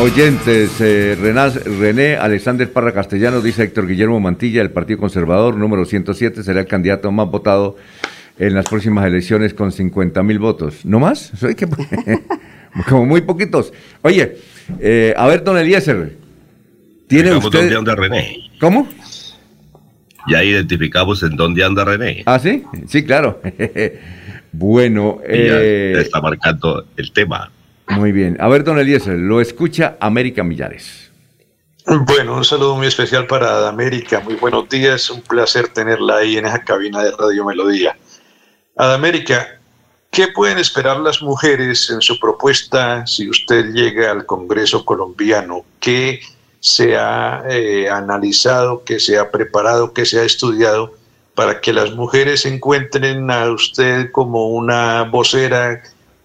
Oyentes, 0.05 0.82
eh, 0.82 1.16
René 1.18 2.16
Alexander 2.16 2.70
Parra 2.70 2.93
Castellano, 2.93 3.40
dice 3.40 3.62
Héctor 3.62 3.89
Guillermo 3.89 4.20
Mantilla, 4.20 4.60
el 4.60 4.70
Partido 4.70 5.01
Conservador, 5.01 5.56
número 5.56 5.86
107, 5.86 6.43
será 6.43 6.60
el 6.60 6.66
candidato 6.66 7.10
más 7.10 7.26
votado 7.31 7.76
en 8.39 8.52
las 8.52 8.66
próximas 8.66 9.06
elecciones 9.06 9.55
con 9.55 9.72
50 9.72 10.22
mil 10.22 10.39
votos. 10.39 10.85
¿No 10.85 11.01
más? 11.01 11.32
Soy 11.39 11.55
que 11.55 11.66
como 12.89 13.06
muy 13.06 13.22
poquitos. 13.22 13.72
Oye, 14.02 14.36
eh, 14.78 15.14
a 15.16 15.26
ver, 15.26 15.43
don 15.43 15.56
Eliezer, 15.56 16.18
¿tiene 17.06 17.31
Digamos 17.31 17.47
usted... 17.47 17.60
dónde 17.60 17.76
anda 17.76 17.94
René. 17.94 18.51
¿Cómo? 18.60 18.86
Ya 20.28 20.44
identificamos 20.44 21.22
en 21.22 21.35
dónde 21.35 21.64
anda 21.64 21.82
René. 21.82 22.24
Ah, 22.26 22.39
sí, 22.39 22.62
sí, 22.89 23.05
claro. 23.05 23.40
bueno, 24.52 25.20
Y 25.26 25.32
ya 25.32 25.60
eh, 25.60 25.93
está 25.98 26.20
marcando 26.20 26.89
el 26.94 27.10
tema. 27.10 27.51
Muy 27.89 28.12
bien. 28.12 28.36
A 28.40 28.48
ver, 28.48 28.65
don 28.65 28.78
Eliezer, 28.78 29.19
lo 29.19 29.40
escucha 29.40 29.97
América 30.01 30.43
Millares. 30.43 31.11
Bueno, 31.86 32.36
un 32.36 32.44
saludo 32.44 32.77
muy 32.77 32.86
especial 32.86 33.27
para 33.27 33.48
Adamérica. 33.48 34.20
Muy 34.20 34.35
buenos 34.35 34.69
días. 34.69 35.11
Un 35.11 35.20
placer 35.20 35.69
tenerla 35.69 36.16
ahí 36.16 36.39
en 36.39 36.47
esa 36.47 36.65
cabina 36.65 37.02
de 37.02 37.11
Radio 37.11 37.44
Melodía. 37.44 37.97
Adamérica, 38.77 39.61
¿qué 40.11 40.28
pueden 40.28 40.59
esperar 40.59 40.98
las 40.98 41.20
mujeres 41.20 41.90
en 41.90 42.01
su 42.01 42.19
propuesta 42.19 43.06
si 43.06 43.28
usted 43.28 43.73
llega 43.73 44.11
al 44.11 44.24
Congreso 44.24 44.85
colombiano? 44.85 45.65
¿Qué 45.78 46.20
se 46.59 46.97
ha 46.97 47.43
eh, 47.51 47.90
analizado, 47.90 48.82
qué 48.85 48.98
se 48.98 49.19
ha 49.19 49.31
preparado, 49.31 49.93
qué 49.93 50.06
se 50.06 50.19
ha 50.19 50.24
estudiado 50.24 50.94
para 51.35 51.61
que 51.61 51.74
las 51.74 51.93
mujeres 51.93 52.47
encuentren 52.47 53.31
a 53.31 53.51
usted 53.51 54.11
como 54.12 54.48
una 54.48 55.02
vocera, 55.02 55.82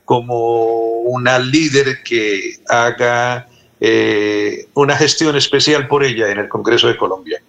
como 0.10 1.02
una 1.02 1.38
líder 1.38 2.02
que 2.02 2.56
haga 2.68 3.46
eh, 3.80 4.66
una 4.74 4.98
gestión 4.98 5.36
especial 5.36 5.88
por 5.88 6.04
ella 6.04 6.32
en 6.32 6.40
el 6.40 6.50
Congreso 6.50 6.88
de 6.88 6.98
Colombia. 6.98 7.40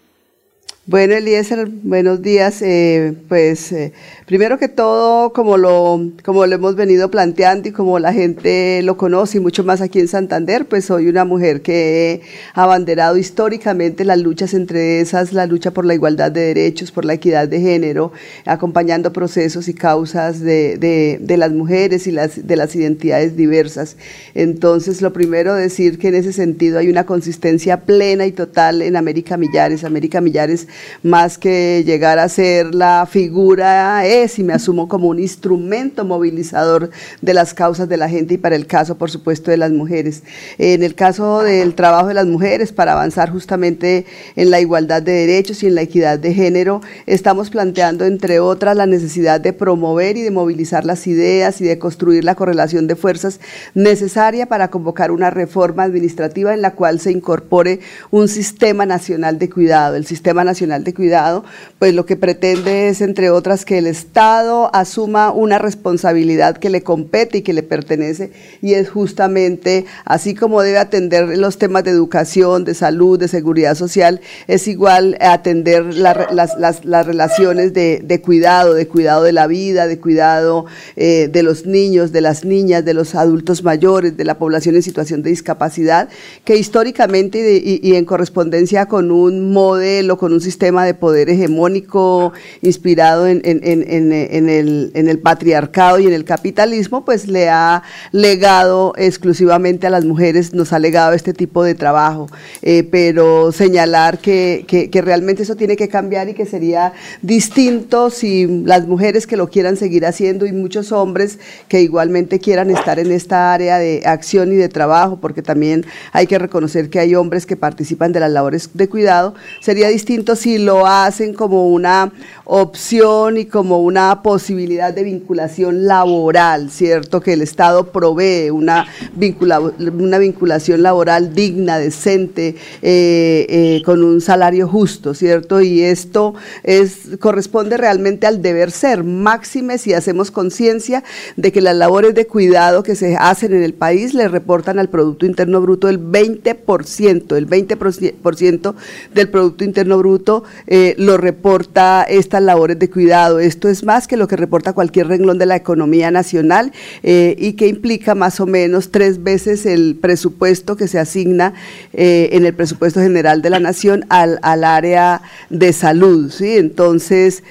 Bueno, 0.91 1.15
Eliezer, 1.15 1.69
buenos 1.85 2.21
días. 2.21 2.63
Eh, 2.63 3.15
pues 3.29 3.71
eh, 3.71 3.93
primero 4.27 4.59
que 4.59 4.67
todo, 4.67 5.33
como 5.33 5.57
lo, 5.57 6.11
como 6.25 6.45
lo 6.47 6.53
hemos 6.53 6.75
venido 6.75 7.13
planteando 7.13 7.69
y 7.69 7.71
como 7.71 8.01
la 8.01 8.13
gente 8.13 8.83
lo 8.83 8.97
conoce 8.97 9.39
y 9.39 9.41
mucho 9.41 9.63
más 9.63 9.83
aquí 9.83 10.01
en 10.01 10.09
Santander, 10.09 10.67
pues 10.67 10.87
soy 10.87 11.07
una 11.07 11.25
mujer 11.25 11.63
que 11.63 12.11
he 12.11 12.21
abanderado 12.55 13.17
históricamente 13.17 14.05
las 14.05 14.19
luchas 14.19 14.53
entre 14.53 15.01
esas, 15.01 15.33
la 15.33 15.47
lucha 15.47 15.71
por 15.71 15.85
la 15.85 15.95
igualdad 15.95 16.33
de 16.33 16.41
derechos, 16.41 16.91
por 16.91 17.05
la 17.05 17.15
equidad 17.15 17.47
de 17.47 17.61
género, 17.61 18.11
acompañando 18.45 19.13
procesos 19.13 19.69
y 19.69 19.75
causas 19.75 20.41
de, 20.41 20.77
de, 20.77 21.19
de 21.21 21.37
las 21.37 21.53
mujeres 21.53 22.09
y 22.09 22.11
las, 22.11 22.49
de 22.49 22.57
las 22.57 22.75
identidades 22.75 23.37
diversas. 23.37 23.97
Entonces, 24.35 25.03
lo 25.03 25.13
primero 25.13 25.55
decir 25.55 26.01
que 26.01 26.09
en 26.09 26.17
ese 26.17 26.33
sentido 26.33 26.81
hay 26.81 26.89
una 26.89 27.07
consistencia 27.07 27.83
plena 27.83 28.27
y 28.27 28.33
total 28.33 28.83
en 28.83 28.97
América 28.97 29.37
Millares. 29.37 29.85
América 29.85 30.21
Millares 30.21 30.67
más 31.03 31.39
que 31.39 31.83
llegar 31.85 32.19
a 32.19 32.29
ser 32.29 32.75
la 32.75 33.07
figura 33.11 34.07
es 34.07 34.39
y 34.39 34.43
me 34.43 34.53
asumo 34.53 34.89
como 34.89 35.09
un 35.09 35.19
instrumento 35.19 36.05
movilizador 36.05 36.91
de 37.21 37.35
las 37.35 37.55
causas 37.55 37.89
de 37.89 37.97
la 37.97 38.09
gente 38.09 38.35
y 38.35 38.39
para 38.39 38.57
el 38.57 38.67
caso, 38.67 38.97
por 38.97 39.11
supuesto, 39.11 39.51
de 39.51 39.57
las 39.57 39.71
mujeres. 39.71 40.23
En 40.59 40.83
el 40.83 40.95
caso 40.95 41.43
del 41.43 41.75
trabajo 41.75 42.09
de 42.09 42.15
las 42.15 42.27
mujeres 42.27 42.73
para 42.73 42.93
avanzar 42.93 43.31
justamente 43.31 44.07
en 44.37 44.51
la 44.51 44.61
igualdad 44.61 45.03
de 45.03 45.13
derechos 45.13 45.63
y 45.63 45.67
en 45.67 45.75
la 45.75 45.83
equidad 45.83 46.19
de 46.19 46.35
género, 46.35 46.81
estamos 47.07 47.51
planteando, 47.51 48.05
entre 48.05 48.41
otras, 48.41 48.77
la 48.77 48.87
necesidad 48.87 49.41
de 49.41 49.53
promover 49.53 50.17
y 50.17 50.23
de 50.23 50.31
movilizar 50.31 50.85
las 50.85 51.07
ideas 51.07 51.61
y 51.61 51.65
de 51.65 51.79
construir 51.79 52.25
la 52.25 52.35
correlación 52.35 52.87
de 52.87 52.97
fuerzas 52.97 53.41
necesaria 53.75 54.47
para 54.47 54.69
convocar 54.69 55.11
una 55.11 55.31
reforma 55.31 55.83
administrativa 55.83 56.55
en 56.55 56.63
la 56.63 56.73
cual 56.73 57.01
se 57.01 57.13
incorpore 57.13 57.81
un 58.11 58.29
sistema 58.29 58.87
nacional 58.87 59.39
de 59.39 59.51
cuidado. 59.51 59.97
El 59.97 60.07
sistema 60.07 60.45
nacional 60.45 60.70
de 60.79 60.95
cuidado, 60.95 61.45
pues 61.79 61.93
lo 61.95 62.07
que 62.07 62.17
pretende 62.17 62.89
es, 62.89 63.01
entre 63.01 63.31
otras, 63.31 63.65
que 63.65 63.79
el 63.79 63.87
Estado 63.87 64.71
asuma 64.75 65.33
una 65.33 65.59
responsabilidad 65.59 66.57
que 66.59 66.71
le 66.71 66.83
compete 66.83 67.39
y 67.39 67.43
que 67.43 67.53
le 67.53 67.63
pertenece, 67.63 68.31
y 68.63 68.75
es 68.75 68.89
justamente, 68.89 69.85
así 70.05 70.35
como 70.35 70.63
debe 70.63 70.79
atender 70.79 71.37
los 71.39 71.59
temas 71.59 71.83
de 71.85 71.91
educación, 71.91 72.65
de 72.65 72.75
salud, 72.75 73.19
de 73.19 73.29
seguridad 73.29 73.75
social, 73.75 74.21
es 74.47 74.69
igual 74.69 75.17
atender 75.21 75.95
la- 75.95 76.29
las, 76.33 76.57
las- 76.59 76.85
las 76.85 77.07
relaciones 77.07 77.73
de, 77.75 78.01
de 78.05 78.21
cuidado, 78.21 78.75
de 78.75 78.87
cuidado 78.87 79.25
de 79.25 79.33
la 79.33 79.47
vida, 79.47 79.87
de 79.87 79.99
cuidado 79.99 80.67
eh, 80.97 81.29
de 81.33 81.43
los 81.43 81.67
niños, 81.67 82.13
de 82.13 82.21
las 82.21 82.45
niñas, 82.45 82.85
de 82.85 82.95
los 82.95 83.15
adultos 83.15 83.63
mayores, 83.65 84.17
de 84.17 84.25
la 84.25 84.39
población 84.39 84.77
en 84.77 84.83
situación 84.83 85.23
de 85.23 85.31
discapacidad, 85.31 86.09
que 86.45 86.57
históricamente 86.57 87.39
y, 87.39 87.43
de- 87.43 87.57
y- 87.65 87.81
y 87.83 87.95
en 87.97 88.05
correspondencia 88.05 88.87
con 88.87 89.11
un 89.11 89.53
modelo, 89.53 90.19
con 90.19 90.33
un 90.33 90.41
sistema 90.41 90.50
de 90.59 90.95
poder 90.95 91.29
hegemónico 91.31 92.33
inspirado 92.63 93.27
en, 93.27 93.41
el, 93.45 95.19
patriarcado 95.23 95.99
y 95.99 96.07
en 96.07 96.13
el 96.13 96.25
capitalismo, 96.25 97.05
pues 97.05 97.29
le 97.29 97.49
ha 97.49 97.83
legado 98.13 98.93
exclusivamente 98.97 99.87
a 99.87 99.91
las 99.91 100.05
mujeres, 100.05 100.55
nos 100.55 100.73
ha 100.73 100.79
legado 100.79 101.13
este 101.13 101.33
tipo 101.33 101.63
de 101.65 101.75
trabajo. 101.75 102.29
Eh, 102.63 102.83
pero 102.91 103.53
señalar 103.53 104.19
que- 104.19 104.65
que 104.67 105.03
realmente 105.03 105.43
eso 105.43 105.57
tiene 105.57 105.77
que 105.77 105.89
cambiar 105.89 106.29
y 106.29 106.35
que 106.35 106.47
sería 106.47 106.93
distinto 107.23 108.11
si 108.11 108.47
las 108.65 108.87
mujeres 108.87 109.27
que 109.27 109.37
lo 109.37 109.49
quieran 109.49 109.77
seguir 109.77 110.07
haciendo 110.07 110.47
y 110.47 110.53
muchos 110.53 110.93
hombres 110.93 111.39
que 111.69 111.81
igualmente 111.81 112.39
quieran 112.39 112.71
estar 112.71 112.99
en 112.99 113.13
esta 113.13 113.53
área 113.53 113.79
de 113.79 114.03
acción 114.05 114.53
y 114.53 114.57
de 114.57 114.69
trabajo, 114.69 115.19
porque 115.21 115.43
también 115.43 115.85
hay 116.13 116.27
que 116.27 116.39
reconocer 116.39 116.91
que 116.91 116.99
hay 117.01 117.15
hombres 117.15 117.47
que 117.47 117.57
participan 117.57 118.13
de 118.13 118.21
las 118.21 118.31
labores 118.31 118.71
de 118.75 118.89
cuidado, 118.89 119.35
sería 119.61 119.89
distinto 119.89 120.37
si 120.41 120.59
lo 120.59 120.87
hacen 120.87 121.35
como 121.35 121.69
una 121.69 122.13
opción 122.45 123.37
y 123.39 123.45
como 123.45 123.81
una 123.81 124.23
posibilidad 124.23 124.93
de 124.93 125.05
vinculación 125.05 125.87
laboral, 125.87 126.71
¿cierto? 126.71 127.21
Que 127.21 127.35
el 127.35 127.43
Estado 127.43 127.93
provee 127.93 128.51
una, 128.51 128.87
vincula- 129.17 129.61
una 129.61 130.19
vinculación 130.19 130.83
laboral 130.83 131.33
digna, 131.33 131.79
decente, 131.79 132.57
eh, 132.83 133.47
eh, 133.49 133.83
con 133.85 134.03
un 134.03 134.21
salario 134.21 134.67
justo, 134.67 135.15
¿cierto? 135.15 135.61
Y 135.61 135.83
esto 135.83 136.35
es, 136.65 137.11
corresponde 137.21 137.77
realmente 137.77 138.27
al 138.27 138.43
deber 138.43 138.73
ser, 138.73 139.05
máxime 139.05 139.79
si 139.79 139.93
hacemos 139.95 140.31
conciencia 140.33 141.05
de 141.37 141.53
que 141.53 141.61
las 141.61 141.77
labores 141.77 142.15
de 142.17 142.27
cuidado 142.27 142.83
que 142.83 142.97
se 142.97 143.17
hacen 143.17 143.53
en 143.55 143.63
el 143.63 143.75
país 143.75 144.13
le 144.15 144.27
reportan 144.27 144.79
al 144.81 144.89
Producto 144.89 145.25
Interno 145.25 145.61
Bruto 145.61 145.89
el 145.89 146.01
20%, 146.01 147.37
el 147.37 147.47
20% 147.49 148.75
del 149.15 149.29
Producto 149.29 149.63
Interno 149.65 149.99
Bruto 149.99 150.30
eh, 150.67 150.95
lo 150.99 151.17
reporta 151.17 152.05
estas 152.09 152.43
labores 152.43 152.79
de 152.79 152.91
cuidado. 152.91 153.39
Esto 153.41 153.69
es 153.69 153.85
más 153.85 154.07
que 154.07 154.17
lo 154.17 154.29
que 154.29 154.37
reporta 154.37 154.73
cualquier 154.73 155.09
renglón 155.09 155.39
de 155.39 155.47
la 155.47 155.57
economía 155.57 156.11
nacional 156.11 156.73
eh, 157.03 157.35
y 157.39 157.55
que 157.55 157.67
implica 157.69 158.15
más 158.15 158.41
o 158.41 158.47
menos 158.47 158.91
tres 158.91 159.23
veces 159.23 159.67
el 159.67 159.97
presupuesto 160.01 160.77
que 160.77 160.89
se 160.89 160.99
asigna 160.99 161.55
eh, 161.93 162.31
en 162.33 162.47
el 162.47 162.55
presupuesto 162.55 163.01
general 163.01 163.43
de 163.43 163.51
la 163.51 163.61
nación 163.61 164.05
al, 164.09 164.39
al 164.43 164.65
área 164.65 165.23
de 165.49 165.73
salud. 165.73 166.31
¿sí? 166.31 166.57
Entonces, 166.57 167.43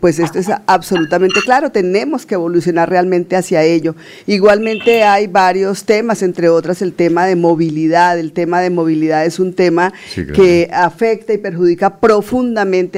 pues 0.00 0.18
esto 0.18 0.38
es 0.38 0.48
absolutamente 0.66 1.40
claro, 1.44 1.70
tenemos 1.70 2.26
que 2.26 2.34
evolucionar 2.34 2.88
realmente 2.88 3.36
hacia 3.36 3.62
ello. 3.62 3.94
Igualmente 4.26 5.02
hay 5.04 5.26
varios 5.26 5.84
temas, 5.84 6.22
entre 6.22 6.48
otras 6.48 6.82
el 6.82 6.92
tema 6.92 7.26
de 7.26 7.36
movilidad. 7.36 8.18
El 8.18 8.32
tema 8.32 8.60
de 8.60 8.70
movilidad 8.70 9.24
es 9.24 9.38
un 9.38 9.52
tema 9.54 9.92
Sí, 10.14 10.24
claro. 10.24 10.34
que 10.34 10.68
afecta 10.72 11.32
y 11.32 11.38
perjudica 11.38 11.98
profundamente 11.98 12.21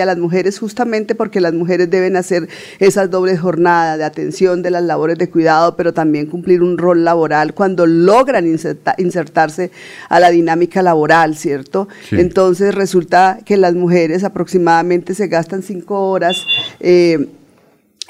a 0.03 0.05
las 0.05 0.19
mujeres, 0.19 0.59
justamente 0.59 1.15
porque 1.15 1.41
las 1.41 1.53
mujeres 1.53 1.91
deben 1.91 2.17
hacer 2.17 2.49
esas 2.79 3.11
dobles 3.11 3.41
jornadas 3.41 3.99
de 3.99 4.05
atención 4.05 4.63
de 4.63 4.71
las 4.71 4.83
labores 4.83 5.19
de 5.19 5.29
cuidado, 5.29 5.77
pero 5.77 5.93
también 5.93 6.27
cumplir 6.27 6.63
un 6.63 6.79
rol 6.79 7.05
laboral 7.05 7.55
cuando 7.55 7.87
logran 7.87 8.47
inserta- 8.47 8.95
insertarse 8.99 9.71
a 10.09 10.21
la 10.21 10.31
dinámica 10.31 10.83
laboral, 10.83 11.37
¿cierto? 11.37 11.89
Sí. 12.09 12.17
Entonces 12.19 12.75
resulta 12.75 13.39
que 13.45 13.57
las 13.57 13.75
mujeres 13.75 14.25
aproximadamente 14.25 15.15
se 15.15 15.29
gastan 15.29 15.63
cinco 15.63 16.11
horas. 16.11 16.37
eh, 16.81 17.29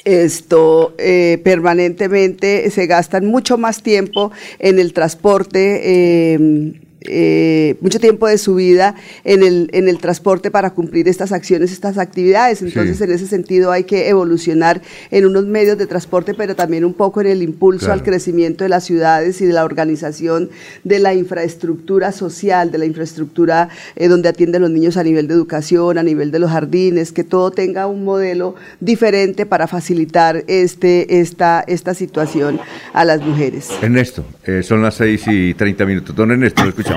esto 0.04 0.94
eh, 0.98 1.40
permanentemente 1.44 2.70
se 2.70 2.86
gastan 2.86 3.24
mucho 3.24 3.56
más 3.56 3.82
tiempo 3.82 4.32
en 4.58 4.78
el 4.78 4.92
transporte 4.92 5.80
eh, 5.82 6.74
eh, 7.04 7.76
mucho 7.80 8.00
tiempo 8.00 8.26
de 8.26 8.38
su 8.38 8.54
vida 8.54 8.94
en 9.24 9.42
el, 9.42 9.68
en 9.72 9.88
el 9.88 9.98
transporte 9.98 10.50
para 10.50 10.70
cumplir 10.70 11.08
estas 11.08 11.32
acciones, 11.32 11.72
estas 11.72 11.98
actividades. 11.98 12.62
Entonces, 12.62 12.98
Sí. 12.98 13.04
en 13.04 13.10
ese 13.12 13.26
sentido 13.26 13.72
hay 13.72 13.84
que 13.84 14.08
evolucionar 14.08 14.80
en 15.10 15.26
unos 15.26 15.46
medios 15.46 15.76
de 15.78 15.86
transporte, 15.86 16.34
pero 16.34 16.54
también 16.56 16.84
un 16.84 16.94
poco 16.94 17.20
en 17.20 17.26
el 17.28 17.42
impulso 17.42 17.86
Claro. 17.86 17.94
al 17.94 18.02
crecimiento 18.02 18.64
de 18.64 18.70
las 18.70 18.84
ciudades 18.84 19.40
y 19.40 19.46
de 19.46 19.52
la 19.52 19.64
organización 19.64 20.50
de 20.84 20.98
la 20.98 21.14
infraestructura 21.14 22.12
social, 22.12 22.70
de 22.70 22.78
la 22.78 22.86
infraestructura 22.86 23.68
eh, 23.96 24.08
donde 24.08 24.28
atienden 24.28 24.62
los 24.62 24.70
niños 24.70 24.96
a 24.96 25.02
nivel 25.02 25.28
de 25.28 25.34
educación, 25.34 25.98
a 25.98 26.02
nivel 26.02 26.30
de 26.30 26.38
los 26.38 26.50
jardines, 26.50 27.12
que 27.12 27.24
todo 27.24 27.50
tenga 27.50 27.86
un 27.86 28.04
modelo 28.04 28.54
diferente 28.80 29.46
para 29.46 29.66
facilitar 29.66 30.44
este, 30.46 31.20
esta, 31.20 31.64
esta 31.66 31.94
situación 31.94 32.60
a 32.92 33.04
las 33.04 33.20
mujeres. 33.20 33.68
Ernesto, 33.82 34.24
eh, 34.44 34.62
son 34.62 34.82
las 34.82 34.94
6 34.94 35.22
y 35.28 35.54
30 35.54 35.84
minutos. 35.84 36.14
Don 36.14 36.30
Ernesto, 36.30 36.62
lo 36.62 36.68
escuchamos. 36.70 36.93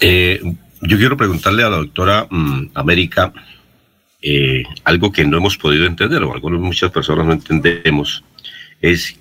Eh, 0.00 0.40
yo 0.80 0.98
quiero 0.98 1.16
preguntarle 1.16 1.62
a 1.62 1.70
la 1.70 1.76
doctora 1.76 2.26
mm, 2.28 2.70
América 2.74 3.32
eh, 4.20 4.62
algo 4.84 5.12
que 5.12 5.24
no 5.24 5.36
hemos 5.36 5.56
podido 5.56 5.86
entender, 5.86 6.22
o 6.22 6.32
algunas 6.32 6.60
muchas 6.60 6.90
personas 6.90 7.26
no 7.26 7.32
entendemos, 7.32 8.24
es 8.80 9.16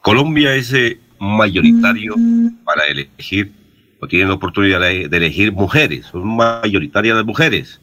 Colombia 0.00 0.54
es 0.54 0.72
eh, 0.72 0.98
mayoritario 1.18 2.14
para 2.64 2.86
elegir, 2.86 3.52
o 4.00 4.08
tienen 4.08 4.28
la 4.28 4.34
oportunidad 4.34 4.80
de, 4.80 5.08
de 5.08 5.16
elegir 5.16 5.52
mujeres, 5.52 6.06
son 6.06 6.36
mayoritarias 6.36 7.16
las 7.16 7.26
mujeres. 7.26 7.80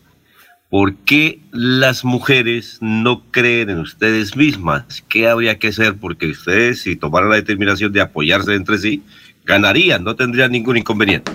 ¿Por 0.70 0.96
qué 0.96 1.40
las 1.52 2.04
mujeres 2.04 2.78
no 2.82 3.24
creen 3.32 3.70
en 3.70 3.80
ustedes 3.80 4.36
mismas? 4.36 5.02
¿Qué 5.08 5.30
habría 5.30 5.58
que 5.60 5.70
hacer? 5.70 5.96
Porque 5.96 6.28
ustedes, 6.28 6.82
si 6.82 6.98
tomaran 6.98 7.30
la 7.30 7.38
determinación 7.38 7.94
de 7.94 8.02
apoyarse 8.02 8.54
entre 8.54 8.78
sí, 8.78 9.02
ganarían, 9.48 10.04
no 10.04 10.16
tendrían 10.16 10.52
ningún 10.52 10.78
inconveniente. 10.78 11.32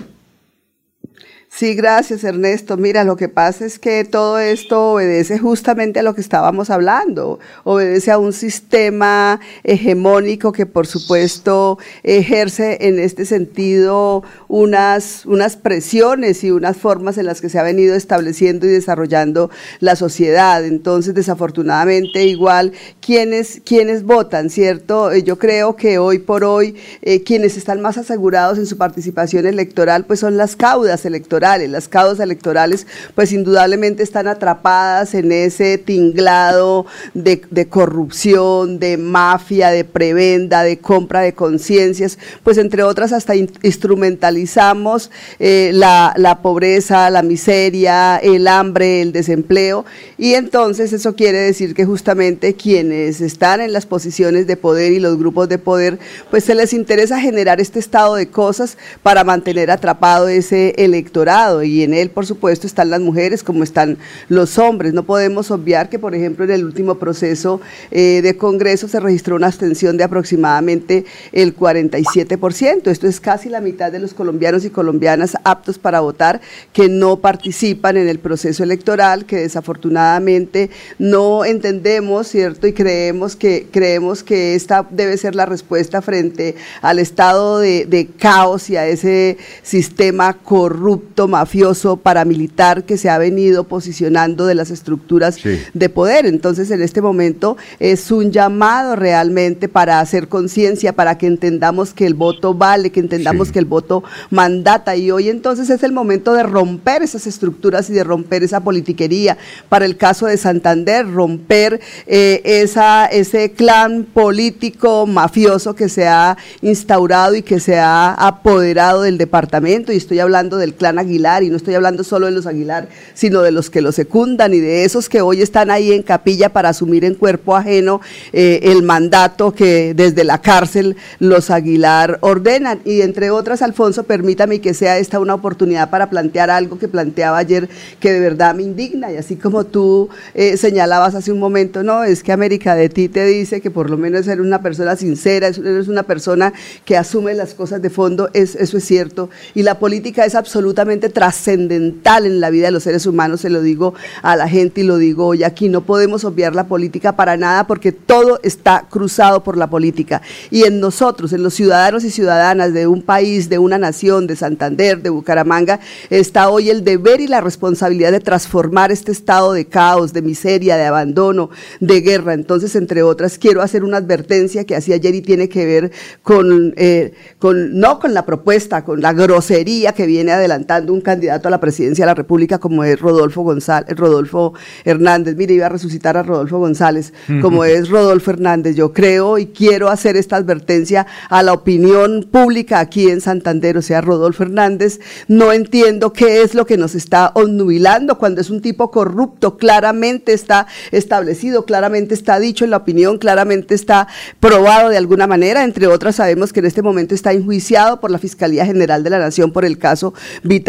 Sí, 1.55 1.75
gracias 1.75 2.23
Ernesto. 2.23 2.77
Mira, 2.77 3.03
lo 3.03 3.15
que 3.15 3.29
pasa 3.29 3.63
es 3.63 3.77
que 3.77 4.03
todo 4.05 4.39
esto 4.39 4.93
obedece 4.93 5.37
justamente 5.37 5.99
a 5.99 6.03
lo 6.03 6.15
que 6.15 6.21
estábamos 6.21 6.71
hablando, 6.71 7.37
obedece 7.63 8.09
a 8.09 8.17
un 8.17 8.33
sistema 8.33 9.39
hegemónico 9.63 10.51
que 10.51 10.65
por 10.65 10.87
supuesto 10.87 11.77
ejerce 12.01 12.87
en 12.87 12.97
este 12.97 13.25
sentido 13.25 14.23
unas, 14.47 15.27
unas 15.27 15.55
presiones 15.55 16.43
y 16.43 16.49
unas 16.49 16.75
formas 16.75 17.19
en 17.19 17.27
las 17.27 17.39
que 17.39 17.49
se 17.49 17.59
ha 17.59 17.63
venido 17.63 17.93
estableciendo 17.93 18.65
y 18.65 18.69
desarrollando 18.69 19.51
la 19.79 19.95
sociedad. 19.95 20.65
Entonces, 20.65 21.13
desafortunadamente, 21.13 22.25
igual, 22.25 22.71
quienes, 22.99 23.61
votan, 24.03 24.49
¿cierto? 24.49 25.11
Eh, 25.11 25.21
Yo 25.21 25.37
creo 25.37 25.75
que 25.75 25.99
hoy 25.99 26.17
por 26.17 26.43
hoy 26.43 26.75
eh, 27.03 27.21
quienes 27.21 27.57
están 27.57 27.79
más 27.79 27.99
asegurados 27.99 28.57
en 28.57 28.65
su 28.65 28.75
participación 28.75 29.45
electoral, 29.45 30.05
pues 30.05 30.19
son 30.19 30.35
las 30.35 30.55
caudas 30.55 31.05
electorales 31.05 31.42
Las 31.43 31.89
causas 31.89 32.19
electorales, 32.21 32.87
pues 33.15 33.33
indudablemente 33.33 34.01
están 34.01 34.27
atrapadas 34.27 35.13
en 35.13 35.31
ese 35.33 35.77
tinglado 35.77 36.85
de, 37.13 37.41
corrupción, 37.69 38.79
de 38.79 38.95
mafia, 38.97 39.69
de 39.69 39.83
prebenda, 39.83 40.63
de 40.63 40.79
compra 40.79 41.19
de 41.19 41.33
conciencias, 41.33 42.17
pues 42.43 42.57
entre 42.57 42.83
otras 42.83 43.11
hasta 43.11 43.35
in- 43.35 43.51
instrumentalizamos 43.61 45.11
eh, 45.39 45.71
la, 45.73 46.13
la 46.15 46.41
pobreza, 46.41 47.09
la 47.09 47.23
miseria, 47.23 48.17
el 48.17 48.47
hambre, 48.47 49.01
el 49.01 49.11
desempleo, 49.11 49.83
y 50.17 50.35
entonces 50.35 50.93
eso 50.93 51.15
quiere 51.15 51.39
decir 51.39 51.73
que 51.73 51.83
justamente 51.83 52.53
quienes 52.53 53.19
están 53.19 53.59
en 53.59 53.73
las 53.73 53.85
posiciones 53.85 54.47
de 54.47 54.55
poder 54.55 54.93
y 54.93 54.99
los 54.99 55.17
grupos 55.17 55.49
de 55.49 55.57
poder, 55.57 55.99
pues 56.31 56.45
se 56.45 56.55
les 56.55 56.71
interesa 56.73 57.19
generar 57.19 57.59
este 57.59 57.79
estado 57.79 58.15
de 58.15 58.27
cosas 58.27 58.77
para 59.01 59.23
mantener 59.23 59.71
atrapado 59.71 60.27
ese 60.29 60.73
electorado, 60.77 61.32
y 61.63 61.83
en 61.83 61.93
él, 61.93 62.09
por 62.09 62.25
supuesto, 62.25 62.67
están 62.67 62.89
las 62.89 63.01
mujeres 63.01 63.43
como 63.43 63.63
están 63.63 63.97
los 64.29 64.59
hombres. 64.59 64.93
No 64.93 65.03
podemos 65.03 65.49
obviar 65.49 65.89
que, 65.89 65.97
por 65.97 66.13
ejemplo, 66.13 66.45
en 66.45 66.51
el 66.51 66.63
último 66.63 66.95
proceso 66.95 67.59
eh, 67.91 68.21
de 68.21 68.37
Congreso 68.37 68.87
se 68.87 68.99
registró 68.99 69.35
una 69.35 69.47
abstención 69.47 69.97
de 69.97 70.03
aproximadamente 70.03 71.05
el 71.31 71.55
47%. 71.55 72.87
Esto 72.87 73.07
es 73.07 73.19
casi 73.19 73.49
la 73.49 73.61
mitad 73.61 73.91
de 73.91 73.99
los 73.99 74.13
colombianos 74.13 74.63
y 74.63 74.69
colombianas 74.69 75.35
aptos 75.43 75.79
para 75.79 76.01
votar 76.01 76.39
que 76.71 76.87
no 76.87 77.17
participan 77.19 77.97
en 77.97 78.09
el 78.09 78.19
proceso 78.19 78.63
electoral, 78.63 79.25
que 79.25 79.37
desafortunadamente 79.37 80.69
no 80.99 81.45
entendemos, 81.45 82.27
¿cierto? 82.27 82.67
Y 82.67 82.73
creemos 82.73 83.35
que, 83.35 83.67
creemos 83.71 84.23
que 84.23 84.53
esta 84.53 84.85
debe 84.89 85.17
ser 85.17 85.33
la 85.33 85.47
respuesta 85.47 86.01
frente 86.01 86.55
al 86.81 86.99
estado 86.99 87.59
de, 87.59 87.85
de 87.85 88.07
caos 88.07 88.69
y 88.69 88.77
a 88.77 88.85
ese 88.87 89.37
sistema 89.63 90.33
corrupto, 90.33 91.22
mafioso, 91.27 91.97
paramilitar 91.97 92.83
que 92.83 92.97
se 92.97 93.09
ha 93.09 93.17
venido 93.17 93.65
posicionando 93.65 94.45
de 94.45 94.55
las 94.55 94.71
estructuras 94.71 95.37
de 95.73 95.89
poder. 95.89 96.25
Entonces, 96.25 96.71
en 96.71 96.81
este 96.81 97.01
momento 97.01 97.57
es 97.79 98.11
un 98.11 98.31
llamado 98.31 98.95
realmente 98.95 99.67
para 99.67 99.99
hacer 99.99 100.27
conciencia, 100.27 100.93
para 100.93 101.17
que 101.17 101.27
entendamos 101.27 101.93
que 101.93 102.05
el 102.05 102.13
voto 102.13 102.53
vale, 102.53 102.91
que 102.91 102.99
entendamos 102.99 103.51
que 103.51 103.59
el 103.59 103.65
voto 103.65 104.03
mandata. 104.29 104.95
Y 104.95 105.11
hoy 105.11 105.29
entonces 105.29 105.69
es 105.69 105.83
el 105.83 105.91
momento 105.91 106.33
de 106.33 106.43
romper 106.43 107.03
esas 107.03 107.27
estructuras 107.27 107.89
y 107.89 107.93
de 107.93 108.03
romper 108.03 108.43
esa 108.43 108.61
politiquería. 108.61 109.37
Para 109.69 109.85
el 109.85 109.97
caso 109.97 110.25
de 110.25 110.37
Santander, 110.37 111.11
romper 111.11 111.81
eh, 112.07 112.41
esa, 112.43 113.05
ese 113.05 113.51
clan 113.51 114.05
político 114.13 115.05
mafioso 115.05 115.75
que 115.75 115.89
se 115.89 116.07
ha 116.07 116.37
instaurado 116.61 117.35
y 117.35 117.41
que 117.41 117.59
se 117.59 117.79
ha 117.79 118.13
apoderado 118.13 119.01
del 119.01 119.17
departamento. 119.17 119.91
Y 119.91 119.97
estoy 119.97 120.19
hablando 120.19 120.57
del 120.57 120.73
clan 120.73 120.99
Y 121.43 121.49
no 121.49 121.57
estoy 121.57 121.75
hablando 121.75 122.03
solo 122.03 122.25
de 122.25 122.31
los 122.31 122.45
Aguilar, 122.45 122.87
sino 123.13 123.41
de 123.41 123.51
los 123.51 123.69
que 123.69 123.81
lo 123.81 123.91
secundan 123.91 124.53
y 124.53 124.59
de 124.59 124.83
esos 124.85 125.09
que 125.09 125.21
hoy 125.21 125.41
están 125.41 125.69
ahí 125.69 125.91
en 125.91 126.01
capilla 126.03 126.49
para 126.49 126.69
asumir 126.69 127.05
en 127.05 127.15
cuerpo 127.15 127.55
ajeno 127.55 128.01
eh, 128.31 128.59
el 128.63 128.83
mandato 128.83 129.53
que 129.53 129.93
desde 129.93 130.23
la 130.23 130.41
cárcel 130.41 130.95
los 131.19 131.49
Aguilar 131.51 132.17
ordenan. 132.21 132.79
Y 132.85 133.01
entre 133.01 133.29
otras, 133.31 133.61
Alfonso, 133.61 134.03
permítame 134.03 134.59
que 134.61 134.73
sea 134.73 134.97
esta 134.97 135.19
una 135.19 135.33
oportunidad 135.35 135.89
para 135.89 136.09
plantear 136.09 136.49
algo 136.49 136.77
que 136.79 136.87
planteaba 136.87 137.37
ayer 137.37 137.69
que 137.99 138.11
de 138.11 138.19
verdad 138.19 138.55
me 138.55 138.63
indigna. 138.63 139.11
Y 139.11 139.17
así 139.17 139.35
como 139.35 139.65
tú 139.65 140.09
eh, 140.33 140.57
señalabas 140.57 141.15
hace 141.15 141.31
un 141.31 141.39
momento, 141.39 141.83
no, 141.83 142.03
es 142.03 142.23
que 142.23 142.31
América 142.31 142.75
de 142.75 142.89
ti 142.89 143.09
te 143.09 143.25
dice 143.25 143.61
que 143.61 143.71
por 143.71 143.89
lo 143.89 143.97
menos 143.97 144.27
eres 144.27 144.45
una 144.45 144.61
persona 144.61 144.95
sincera, 144.95 145.47
es- 145.47 145.57
eres 145.57 145.87
una 145.87 146.03
persona 146.03 146.53
que 146.85 146.97
asume 146.97 147.33
las 147.33 147.53
cosas 147.53 147.81
de 147.81 147.89
fondo, 147.89 148.29
es, 148.33 148.55
eso 148.55 148.77
es 148.77 148.85
cierto. 148.85 149.29
Y 149.53 149.63
la 149.63 149.79
política 149.79 150.25
es 150.25 150.35
absolutamente 150.35 150.92
trascendental 150.99 152.25
en 152.25 152.39
la 152.39 152.49
vida 152.49 152.65
de 152.65 152.71
los 152.71 152.83
seres 152.83 153.05
humanos, 153.05 153.41
se 153.41 153.49
lo 153.49 153.61
digo 153.61 153.93
a 154.21 154.35
la 154.35 154.47
gente 154.47 154.81
y 154.81 154.83
lo 154.83 154.97
digo 154.97 155.27
hoy 155.27 155.43
aquí. 155.43 155.69
No 155.69 155.81
podemos 155.81 156.23
obviar 156.23 156.55
la 156.55 156.67
política 156.67 157.15
para 157.15 157.37
nada 157.37 157.67
porque 157.67 157.91
todo 157.91 158.39
está 158.43 158.85
cruzado 158.89 159.43
por 159.43 159.57
la 159.57 159.69
política. 159.69 160.21
Y 160.51 160.63
en 160.63 160.79
nosotros, 160.79 161.33
en 161.33 161.43
los 161.43 161.53
ciudadanos 161.53 162.03
y 162.03 162.11
ciudadanas 162.11 162.73
de 162.73 162.87
un 162.87 163.01
país, 163.01 163.49
de 163.49 163.57
una 163.57 163.77
nación, 163.77 164.27
de 164.27 164.35
Santander, 164.35 165.01
de 165.01 165.09
Bucaramanga, 165.09 165.79
está 166.09 166.49
hoy 166.49 166.69
el 166.69 166.83
deber 166.83 167.21
y 167.21 167.27
la 167.27 167.41
responsabilidad 167.41 168.11
de 168.11 168.19
transformar 168.19 168.91
este 168.91 169.11
estado 169.11 169.53
de 169.53 169.65
caos, 169.65 170.13
de 170.13 170.21
miseria, 170.21 170.77
de 170.77 170.85
abandono, 170.85 171.49
de 171.79 172.01
guerra. 172.01 172.33
Entonces, 172.33 172.75
entre 172.75 173.03
otras, 173.03 173.37
quiero 173.37 173.61
hacer 173.61 173.83
una 173.83 173.97
advertencia 173.97 174.65
que 174.65 174.75
hacía 174.75 174.95
ayer 174.95 175.15
y 175.15 175.21
tiene 175.21 175.49
que 175.49 175.65
ver 175.65 175.91
con, 176.21 176.73
eh, 176.77 177.13
con, 177.39 177.79
no 177.79 177.99
con 177.99 178.13
la 178.13 178.25
propuesta, 178.25 178.83
con 178.83 179.01
la 179.01 179.13
grosería 179.13 179.93
que 179.93 180.05
viene 180.05 180.31
adelantando 180.31 180.82
un 180.91 181.01
candidato 181.01 181.47
a 181.47 181.51
la 181.51 181.59
presidencia 181.59 182.05
de 182.05 182.07
la 182.07 182.15
República 182.15 182.59
como 182.59 182.83
es 182.83 182.99
Rodolfo 182.99 183.41
González, 183.41 183.95
Rodolfo 183.95 184.53
Hernández. 184.83 185.35
Mire, 185.35 185.53
iba 185.53 185.67
a 185.67 185.69
resucitar 185.69 186.17
a 186.17 186.23
Rodolfo 186.23 186.59
González, 186.59 187.13
como 187.41 187.63
es 187.63 187.89
Rodolfo 187.89 188.31
Hernández. 188.31 188.75
Yo 188.75 188.93
creo 188.93 189.37
y 189.37 189.47
quiero 189.47 189.89
hacer 189.89 190.17
esta 190.17 190.35
advertencia 190.35 191.05
a 191.29 191.43
la 191.43 191.53
opinión 191.53 192.27
pública 192.29 192.79
aquí 192.79 193.09
en 193.09 193.21
Santander, 193.21 193.77
o 193.77 193.81
sea, 193.81 194.01
Rodolfo 194.01 194.43
Hernández, 194.43 194.99
no 195.27 195.51
entiendo 195.51 196.13
qué 196.13 196.41
es 196.41 196.55
lo 196.55 196.65
que 196.65 196.77
nos 196.77 196.95
está 196.95 197.31
onnubilando 197.35 198.17
cuando 198.17 198.41
es 198.41 198.49
un 198.49 198.61
tipo 198.61 198.91
corrupto, 198.91 199.57
claramente 199.57 200.33
está 200.33 200.67
establecido, 200.91 201.65
claramente 201.65 202.13
está 202.13 202.39
dicho 202.39 202.65
en 202.65 202.71
la 202.71 202.77
opinión, 202.77 203.17
claramente 203.17 203.75
está 203.75 204.07
probado 204.39 204.89
de 204.89 204.97
alguna 204.97 205.27
manera, 205.27 205.63
entre 205.63 205.87
otras 205.87 206.15
sabemos 206.15 206.53
que 206.53 206.59
en 206.59 206.65
este 206.65 206.81
momento 206.81 207.15
está 207.15 207.33
enjuiciado 207.33 207.99
por 207.99 208.11
la 208.11 208.19
Fiscalía 208.19 208.65
General 208.65 209.03
de 209.03 209.09
la 209.09 209.19
Nación 209.19 209.51
por 209.51 209.65
el 209.65 209.77
caso 209.77 210.13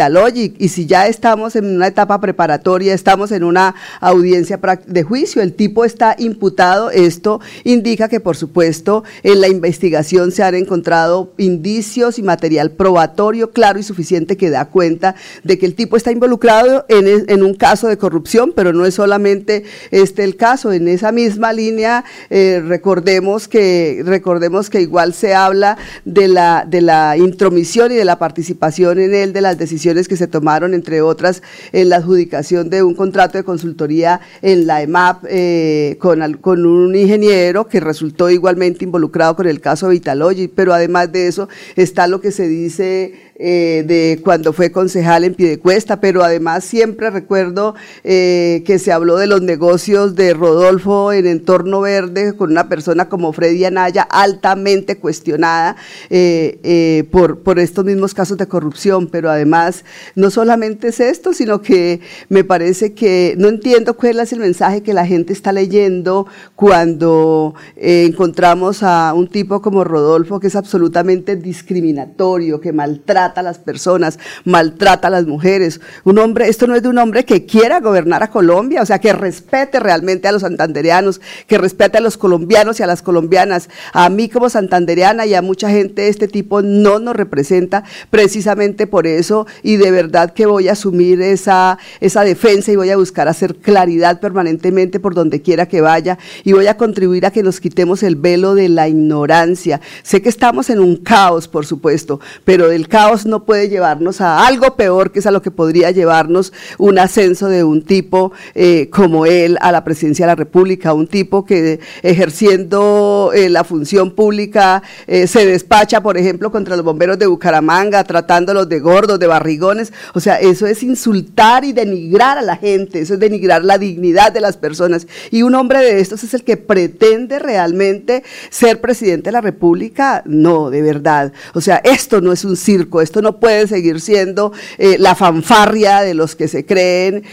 Vitalogic 0.09 0.55
y 0.59 0.67
si 0.69 0.85
ya 0.85 1.07
estamos 1.07 1.55
en 1.55 1.65
una 1.75 1.87
etapa 1.87 2.19
preparatoria, 2.21 2.93
estamos 2.93 3.31
en 3.31 3.43
una 3.43 3.73
audiencia 3.99 4.59
de 4.85 5.03
juicio, 5.03 5.41
el 5.41 5.53
tipo 5.53 5.83
está 5.85 6.15
imputado, 6.19 6.91
esto 6.91 7.41
indica 7.63 8.07
que 8.07 8.19
por 8.19 8.35
supuesto 8.35 9.03
en 9.23 9.41
la 9.41 9.47
investigación 9.47 10.31
se 10.31 10.43
han 10.43 10.55
encontrado 10.55 11.33
indicios 11.37 12.19
y 12.19 12.23
material 12.23 12.71
probatorio 12.71 13.51
claro 13.51 13.79
y 13.79 13.83
suficiente 13.83 14.37
que 14.37 14.49
da 14.49 14.65
cuenta 14.65 15.15
de 15.43 15.57
que 15.57 15.65
el 15.65 15.73
tipo 15.75 15.97
está 15.97 16.11
involucrado 16.11 16.85
en, 16.87 17.07
es- 17.07 17.23
en 17.27 17.43
un 17.43 17.53
caso 17.55 17.87
de 17.87 17.97
corrupción, 17.97 18.53
pero 18.55 18.73
no 18.73 18.85
es 18.85 18.93
solamente 18.93 19.63
este 19.91 20.23
el 20.23 20.35
caso, 20.35 20.71
en 20.71 20.87
esa 20.87 21.11
misma 21.11 21.51
línea 21.53 22.03
eh, 22.29 22.61
recordemos 22.65 23.47
que 23.47 24.03
recordemos 24.05 24.69
que 24.69 24.81
igual 24.81 25.13
se 25.13 25.33
habla 25.33 25.77
de 26.05 26.27
la 26.27 26.65
de 26.67 26.81
la 26.81 27.17
intromisión 27.17 27.91
y 27.91 27.95
de 27.95 28.05
la 28.05 28.19
participación 28.19 28.99
en 28.99 29.13
él 29.13 29.33
de 29.33 29.41
las 29.41 29.57
decisiones 29.57 29.94
que 30.07 30.17
se 30.17 30.27
tomaron 30.27 30.73
entre 30.73 31.01
otras 31.01 31.41
en 31.71 31.89
la 31.89 31.97
adjudicación 31.97 32.69
de 32.69 32.83
un 32.83 32.95
contrato 32.95 33.37
de 33.37 33.43
consultoría 33.43 34.21
en 34.41 34.67
la 34.67 34.81
EMAP 34.81 35.23
eh, 35.29 35.97
con, 35.99 36.33
con 36.35 36.65
un 36.65 36.95
ingeniero 36.95 37.67
que 37.67 37.79
resultó 37.79 38.29
igualmente 38.29 38.85
involucrado 38.85 39.35
con 39.35 39.47
el 39.47 39.61
caso 39.61 39.89
Vitalogy, 39.89 40.47
pero 40.47 40.73
además 40.73 41.11
de 41.11 41.27
eso 41.27 41.49
está 41.75 42.07
lo 42.07 42.21
que 42.21 42.31
se 42.31 42.47
dice 42.47 43.33
eh, 43.37 43.83
de 43.85 44.21
cuando 44.23 44.53
fue 44.53 44.71
concejal 44.71 45.25
en 45.25 45.33
Piedecuesta, 45.33 45.99
pero 45.99 46.23
además 46.23 46.63
siempre 46.63 47.09
recuerdo 47.09 47.75
eh, 48.05 48.63
que 48.65 48.79
se 48.79 48.93
habló 48.93 49.17
de 49.17 49.27
los 49.27 49.41
negocios 49.41 50.15
de 50.15 50.33
Rodolfo 50.33 51.11
en 51.11 51.27
entorno 51.27 51.81
verde 51.81 52.37
con 52.37 52.51
una 52.51 52.69
persona 52.69 53.09
como 53.09 53.33
Freddy 53.33 53.65
Anaya 53.65 54.03
altamente 54.03 54.99
cuestionada 54.99 55.75
eh, 56.09 57.03
por, 57.11 57.39
por 57.39 57.59
estos 57.59 57.83
mismos 57.83 58.13
casos 58.13 58.37
de 58.37 58.47
corrupción, 58.47 59.07
pero 59.07 59.29
además 59.29 59.83
no 60.15 60.29
solamente 60.29 60.87
es 60.87 61.01
esto, 61.01 61.33
sino 61.33 61.61
que 61.61 61.99
me 62.29 62.45
parece 62.45 62.93
que 62.93 63.35
no 63.37 63.49
entiendo 63.49 63.97
cuál 63.97 64.21
es 64.21 64.31
el 64.31 64.39
mensaje 64.39 64.81
que 64.81 64.93
la 64.93 65.05
gente 65.05 65.33
está 65.33 65.51
leyendo 65.51 66.25
cuando 66.55 67.53
encontramos 67.75 68.81
a 68.81 69.13
un 69.13 69.27
tipo 69.27 69.61
como 69.61 69.83
Rodolfo 69.83 70.39
que 70.39 70.47
es 70.47 70.55
absolutamente 70.55 71.35
discriminatorio, 71.35 72.61
que 72.61 72.71
maltrata 72.71 73.24
a 73.35 73.43
las 73.43 73.57
personas, 73.57 74.19
maltrata 74.43 75.07
a 75.07 75.11
las 75.11 75.25
mujeres. 75.25 75.81
Un 76.03 76.19
hombre, 76.19 76.47
esto 76.47 76.67
no 76.67 76.75
es 76.75 76.83
de 76.83 76.89
un 76.89 76.97
hombre 76.97 77.25
que 77.25 77.45
quiera 77.45 77.79
gobernar 77.79 78.23
a 78.23 78.29
Colombia, 78.29 78.81
o 78.81 78.85
sea, 78.85 78.99
que 78.99 79.13
respete 79.13 79.79
realmente 79.79 80.27
a 80.27 80.31
los 80.31 80.41
santandereanos, 80.41 81.21
que 81.47 81.57
respete 81.57 81.97
a 81.97 82.01
los 82.01 82.17
colombianos 82.17 82.79
y 82.79 82.83
a 82.83 82.87
las 82.87 83.01
colombianas. 83.01 83.69
A 83.93 84.09
mí 84.09 84.29
como 84.29 84.49
santandereana 84.49 85.25
y 85.25 85.33
a 85.33 85.41
mucha 85.41 85.69
gente 85.69 86.03
de 86.03 86.07
este 86.09 86.27
tipo 86.27 86.61
no 86.61 86.99
nos 86.99 87.15
representa 87.15 87.83
precisamente 88.09 88.87
por 88.87 89.07
eso 89.07 89.47
y 89.63 89.77
de 89.77 89.91
verdad 89.91 90.33
que 90.33 90.45
voy 90.45 90.67
a 90.67 90.73
asumir 90.73 91.21
esa, 91.21 91.77
esa 91.99 92.23
defensa 92.23 92.71
y 92.71 92.75
voy 92.75 92.89
a 92.89 92.97
buscar 92.97 93.27
hacer 93.27 93.55
claridad 93.55 94.19
permanentemente 94.19 94.99
por 94.99 95.15
donde 95.15 95.41
quiera 95.41 95.67
que 95.67 95.81
vaya 95.81 96.17
y 96.43 96.53
voy 96.53 96.67
a 96.67 96.77
contribuir 96.77 97.25
a 97.25 97.31
que 97.31 97.43
nos 97.43 97.59
quitemos 97.59 98.03
el 98.03 98.15
velo 98.15 98.55
de 98.55 98.69
la 98.69 98.87
ignorancia. 98.87 99.81
Sé 100.03 100.21
que 100.21 100.29
estamos 100.29 100.69
en 100.69 100.79
un 100.79 100.97
caos, 100.97 101.47
por 101.47 101.65
supuesto, 101.65 102.19
pero 102.43 102.67
del 102.67 102.87
caos 102.87 103.14
no 103.23 103.45
puede 103.45 103.69
llevarnos 103.69 104.19
a 104.19 104.45
algo 104.45 104.75
peor, 104.75 105.11
que 105.11 105.19
es 105.19 105.25
a 105.25 105.31
lo 105.31 105.41
que 105.41 105.51
podría 105.51 105.91
llevarnos 105.91 106.51
un 106.77 106.99
ascenso 106.99 107.47
de 107.47 107.63
un 107.63 107.83
tipo 107.83 108.33
eh, 108.53 108.89
como 108.89 109.25
él 109.25 109.57
a 109.61 109.71
la 109.71 109.83
presidencia 109.83 110.25
de 110.25 110.31
la 110.31 110.35
República, 110.35 110.93
un 110.93 111.07
tipo 111.07 111.45
que 111.45 111.79
ejerciendo 112.03 113.31
eh, 113.33 113.49
la 113.49 113.63
función 113.63 114.11
pública 114.11 114.83
eh, 115.07 115.27
se 115.27 115.45
despacha, 115.45 116.01
por 116.01 116.17
ejemplo, 116.17 116.51
contra 116.51 116.75
los 116.75 116.83
bomberos 116.83 117.17
de 117.19 117.27
Bucaramanga, 117.27 118.03
tratándolos 118.03 118.67
de 118.67 118.79
gordos, 118.79 119.19
de 119.19 119.27
barrigones. 119.27 119.93
O 120.13 120.19
sea, 120.19 120.39
eso 120.39 120.65
es 120.65 120.83
insultar 120.83 121.63
y 121.63 121.73
denigrar 121.73 122.37
a 122.37 122.41
la 122.41 122.57
gente, 122.57 122.99
eso 122.99 123.13
es 123.13 123.19
denigrar 123.19 123.63
la 123.63 123.77
dignidad 123.77 124.31
de 124.31 124.41
las 124.41 124.57
personas. 124.57 125.07
Y 125.31 125.43
un 125.43 125.55
hombre 125.55 125.79
de 125.79 125.99
estos 125.99 126.23
es 126.23 126.33
el 126.33 126.43
que 126.43 126.57
pretende 126.57 127.39
realmente 127.39 128.23
ser 128.49 128.81
presidente 128.81 129.29
de 129.29 129.33
la 129.33 129.41
República. 129.41 130.23
No, 130.25 130.69
de 130.69 130.81
verdad. 130.81 131.33
O 131.53 131.61
sea, 131.61 131.77
esto 131.83 132.21
no 132.21 132.31
es 132.31 132.45
un 132.45 132.57
circo, 132.57 133.01
esto 133.05 133.21
no 133.21 133.39
puede 133.39 133.67
seguir 133.67 134.01
siendo 134.01 134.51
la 134.77 135.15
fanfarria 135.15 136.01
de 136.01 136.13
los 136.13 136.35
que 136.35 136.47
se 136.47 136.65
creen 136.65 137.23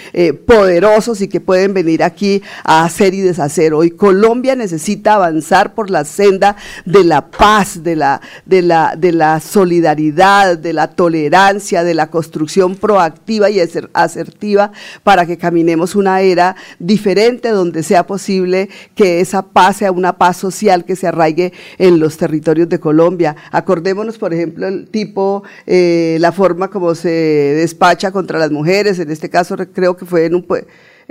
poderosos 0.46 1.20
y 1.20 1.28
que 1.28 1.40
pueden 1.40 1.74
venir 1.74 2.02
aquí 2.02 2.42
a 2.64 2.84
hacer 2.84 3.14
y 3.14 3.20
deshacer. 3.20 3.74
Hoy 3.74 3.90
Colombia 3.90 4.54
necesita 4.54 5.14
avanzar 5.14 5.74
por 5.74 5.90
la 5.90 6.04
senda 6.04 6.56
de 6.84 7.04
la 7.04 7.30
paz, 7.30 7.82
de 7.82 7.96
la, 7.96 8.20
de 8.46 8.62
la, 8.62 8.94
de 8.96 9.12
la 9.12 9.40
solidaridad, 9.40 10.58
de 10.58 10.72
la 10.72 10.88
tolerancia, 10.88 11.84
de 11.84 11.94
la 11.94 12.08
construcción 12.08 12.76
proactiva 12.76 13.50
y 13.50 13.60
asertiva 13.92 14.72
para 15.02 15.26
que 15.26 15.38
caminemos 15.38 15.94
una 15.94 16.20
era 16.20 16.56
diferente 16.78 17.48
donde 17.50 17.82
sea 17.82 18.06
posible 18.06 18.68
que 18.94 19.20
esa 19.20 19.42
paz 19.42 19.78
sea 19.78 19.92
una 19.92 20.18
paz 20.18 20.36
social 20.36 20.84
que 20.84 20.96
se 20.96 21.06
arraigue 21.06 21.52
en 21.78 21.98
los 21.98 22.16
territorios 22.16 22.68
de 22.68 22.80
Colombia. 22.80 23.36
Acordémonos, 23.50 24.18
por 24.18 24.34
ejemplo, 24.34 24.66
el 24.66 24.88
tipo, 24.88 25.42
eh, 25.66 26.16
la 26.20 26.32
forma 26.32 26.68
como 26.68 26.94
se 26.94 27.08
despacha 27.08 28.10
contra 28.10 28.38
las 28.38 28.50
mujeres, 28.50 28.98
en 28.98 29.10
este 29.10 29.30
caso 29.30 29.56
creo 29.72 29.96
que 29.96 30.06
fue 30.06 30.26
en 30.26 30.34
un 30.34 30.42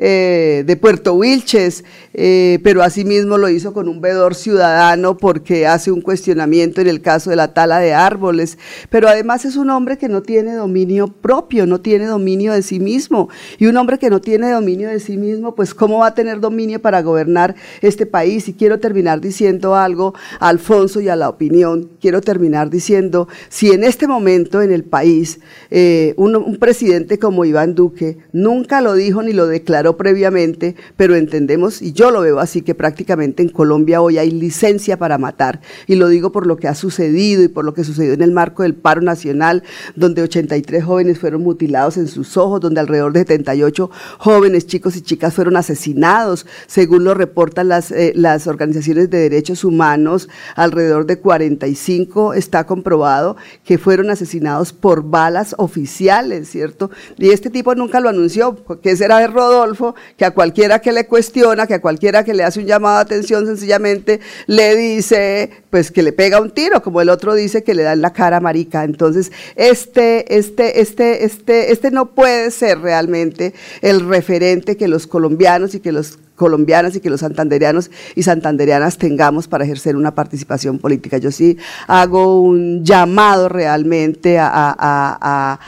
eh, 0.03 0.63
de 0.65 0.77
Puerto 0.77 1.13
Wilches, 1.13 1.83
eh, 2.15 2.57
pero 2.63 2.81
asimismo 2.81 3.37
lo 3.37 3.49
hizo 3.49 3.71
con 3.71 3.87
un 3.87 4.01
vedor 4.01 4.33
ciudadano 4.33 5.15
porque 5.15 5.67
hace 5.67 5.91
un 5.91 6.01
cuestionamiento 6.01 6.81
en 6.81 6.87
el 6.87 7.01
caso 7.01 7.29
de 7.29 7.35
la 7.35 7.53
tala 7.53 7.77
de 7.77 7.93
árboles, 7.93 8.57
pero 8.89 9.07
además 9.07 9.45
es 9.45 9.57
un 9.57 9.69
hombre 9.69 9.99
que 9.99 10.09
no 10.09 10.23
tiene 10.23 10.55
dominio 10.55 11.07
propio, 11.07 11.67
no 11.67 11.81
tiene 11.81 12.07
dominio 12.07 12.51
de 12.51 12.63
sí 12.63 12.79
mismo, 12.79 13.29
y 13.59 13.67
un 13.67 13.77
hombre 13.77 13.99
que 13.99 14.09
no 14.09 14.19
tiene 14.19 14.49
dominio 14.49 14.89
de 14.89 14.99
sí 14.99 15.17
mismo, 15.17 15.53
pues 15.53 15.75
cómo 15.75 15.99
va 15.99 16.07
a 16.07 16.15
tener 16.15 16.39
dominio 16.39 16.81
para 16.81 17.03
gobernar 17.03 17.55
este 17.81 18.07
país. 18.07 18.47
Y 18.47 18.53
quiero 18.53 18.79
terminar 18.79 19.21
diciendo 19.21 19.75
algo 19.75 20.15
a 20.39 20.49
Alfonso 20.49 20.99
y 20.99 21.09
a 21.09 21.15
la 21.15 21.29
opinión, 21.29 21.91
quiero 22.01 22.21
terminar 22.21 22.71
diciendo, 22.71 23.27
si 23.49 23.71
en 23.71 23.83
este 23.83 24.07
momento 24.07 24.63
en 24.63 24.71
el 24.71 24.83
país 24.83 25.39
eh, 25.69 26.15
un, 26.17 26.35
un 26.35 26.57
presidente 26.57 27.19
como 27.19 27.45
Iván 27.45 27.75
Duque 27.75 28.17
nunca 28.33 28.81
lo 28.81 28.95
dijo 28.95 29.21
ni 29.21 29.33
lo 29.33 29.45
declaró, 29.45 29.90
previamente, 29.97 30.75
pero 30.97 31.15
entendemos, 31.15 31.81
y 31.81 31.93
yo 31.93 32.11
lo 32.11 32.21
veo 32.21 32.39
así, 32.39 32.61
que 32.61 32.75
prácticamente 32.75 33.43
en 33.43 33.49
Colombia 33.49 34.01
hoy 34.01 34.17
hay 34.17 34.31
licencia 34.31 34.97
para 34.97 35.17
matar. 35.17 35.61
Y 35.87 35.95
lo 35.95 36.07
digo 36.07 36.31
por 36.31 36.47
lo 36.47 36.57
que 36.57 36.67
ha 36.67 36.75
sucedido 36.75 37.43
y 37.43 37.47
por 37.47 37.65
lo 37.65 37.73
que 37.73 37.83
sucedió 37.83 38.13
en 38.13 38.21
el 38.21 38.31
marco 38.31 38.63
del 38.63 38.75
paro 38.75 39.01
nacional, 39.01 39.63
donde 39.95 40.21
83 40.21 40.83
jóvenes 40.83 41.19
fueron 41.19 41.43
mutilados 41.43 41.97
en 41.97 42.07
sus 42.07 42.37
ojos, 42.37 42.61
donde 42.61 42.79
alrededor 42.79 43.13
de 43.13 43.21
78 43.21 43.89
jóvenes, 44.17 44.67
chicos 44.67 44.95
y 44.95 45.01
chicas 45.01 45.33
fueron 45.33 45.57
asesinados, 45.57 46.45
según 46.67 47.03
lo 47.03 47.13
reportan 47.13 47.67
las, 47.67 47.91
eh, 47.91 48.13
las 48.15 48.47
organizaciones 48.47 49.09
de 49.09 49.17
derechos 49.19 49.63
humanos, 49.63 50.29
alrededor 50.55 51.05
de 51.05 51.19
45 51.19 52.33
está 52.33 52.65
comprobado 52.65 53.37
que 53.63 53.77
fueron 53.77 54.09
asesinados 54.09 54.73
por 54.73 55.03
balas 55.03 55.55
oficiales, 55.57 56.49
¿cierto? 56.49 56.91
Y 57.17 57.29
este 57.29 57.49
tipo 57.49 57.73
nunca 57.75 57.99
lo 57.99 58.09
anunció, 58.09 58.57
que 58.81 58.91
ese 58.91 59.05
era 59.05 59.19
de 59.19 59.27
Rodolfo, 59.27 59.70
que 60.17 60.25
a 60.25 60.31
cualquiera 60.31 60.79
que 60.79 60.91
le 60.91 61.07
cuestiona, 61.07 61.67
que 61.67 61.75
a 61.75 61.81
cualquiera 61.81 62.23
que 62.23 62.33
le 62.33 62.43
hace 62.43 62.59
un 62.59 62.65
llamado 62.65 62.97
de 62.97 63.01
atención, 63.01 63.45
sencillamente 63.45 64.19
le 64.47 64.75
dice, 64.75 65.49
pues 65.69 65.91
que 65.91 66.03
le 66.03 66.13
pega 66.13 66.41
un 66.41 66.51
tiro, 66.51 66.81
como 66.81 67.01
el 67.01 67.09
otro 67.09 67.33
dice 67.33 67.63
que 67.63 67.73
le 67.73 67.83
da 67.83 67.93
en 67.93 68.01
la 68.01 68.13
cara 68.13 68.39
marica. 68.39 68.83
Entonces, 68.83 69.31
este, 69.55 70.37
este, 70.37 70.81
este, 70.81 71.25
este, 71.25 71.71
este 71.71 71.91
no 71.91 72.13
puede 72.13 72.51
ser 72.51 72.79
realmente 72.79 73.53
el 73.81 74.07
referente 74.07 74.77
que 74.77 74.87
los 74.87 75.07
colombianos 75.07 75.75
y 75.75 75.79
que 75.79 75.91
los 75.91 76.17
colombianas 76.41 76.95
y 76.95 77.01
que 77.01 77.11
los 77.11 77.19
santanderianos 77.19 77.91
y 78.15 78.23
santanderianas 78.23 78.97
tengamos 78.97 79.47
para 79.47 79.63
ejercer 79.63 79.95
una 79.95 80.15
participación 80.15 80.79
política. 80.79 81.19
Yo 81.19 81.29
sí 81.29 81.59
hago 81.85 82.41
un 82.41 82.83
llamado 82.83 83.47
realmente 83.47 84.39
a, 84.39 85.59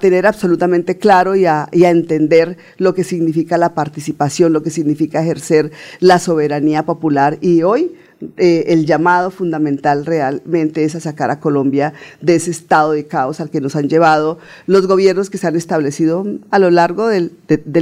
tener 0.00 0.26
absolutamente 0.26 0.96
claro 0.96 1.36
y, 1.36 1.44
a, 1.44 1.68
entender 1.70 2.56
lo 2.78 2.94
que 2.94 3.04
significa 3.04 3.58
la 3.58 3.74
participación, 3.74 4.54
lo 4.54 4.62
que 4.62 4.70
significa 4.70 5.20
ejercer 5.20 5.70
la 6.00 6.18
soberanía 6.18 6.86
popular 6.86 7.36
y 7.42 7.62
hoy 7.62 7.92
eh, 8.36 8.64
el 8.68 8.86
llamado 8.86 9.30
fundamental 9.30 10.06
realmente 10.06 10.84
es 10.84 10.94
a 10.94 11.00
sacar 11.00 11.30
a 11.30 11.40
Colombia 11.40 11.92
de 12.20 12.36
ese 12.36 12.50
estado 12.50 12.92
de 12.92 13.06
caos 13.06 13.40
al 13.40 13.50
que 13.50 13.60
nos 13.60 13.76
han 13.76 13.88
llevado 13.88 14.38
los 14.66 14.86
gobiernos 14.86 15.30
que 15.30 15.38
se 15.38 15.46
han 15.46 15.56
establecido 15.56 16.26
a 16.50 16.58
lo 16.58 16.70
largo 16.70 17.08
del, 17.08 17.32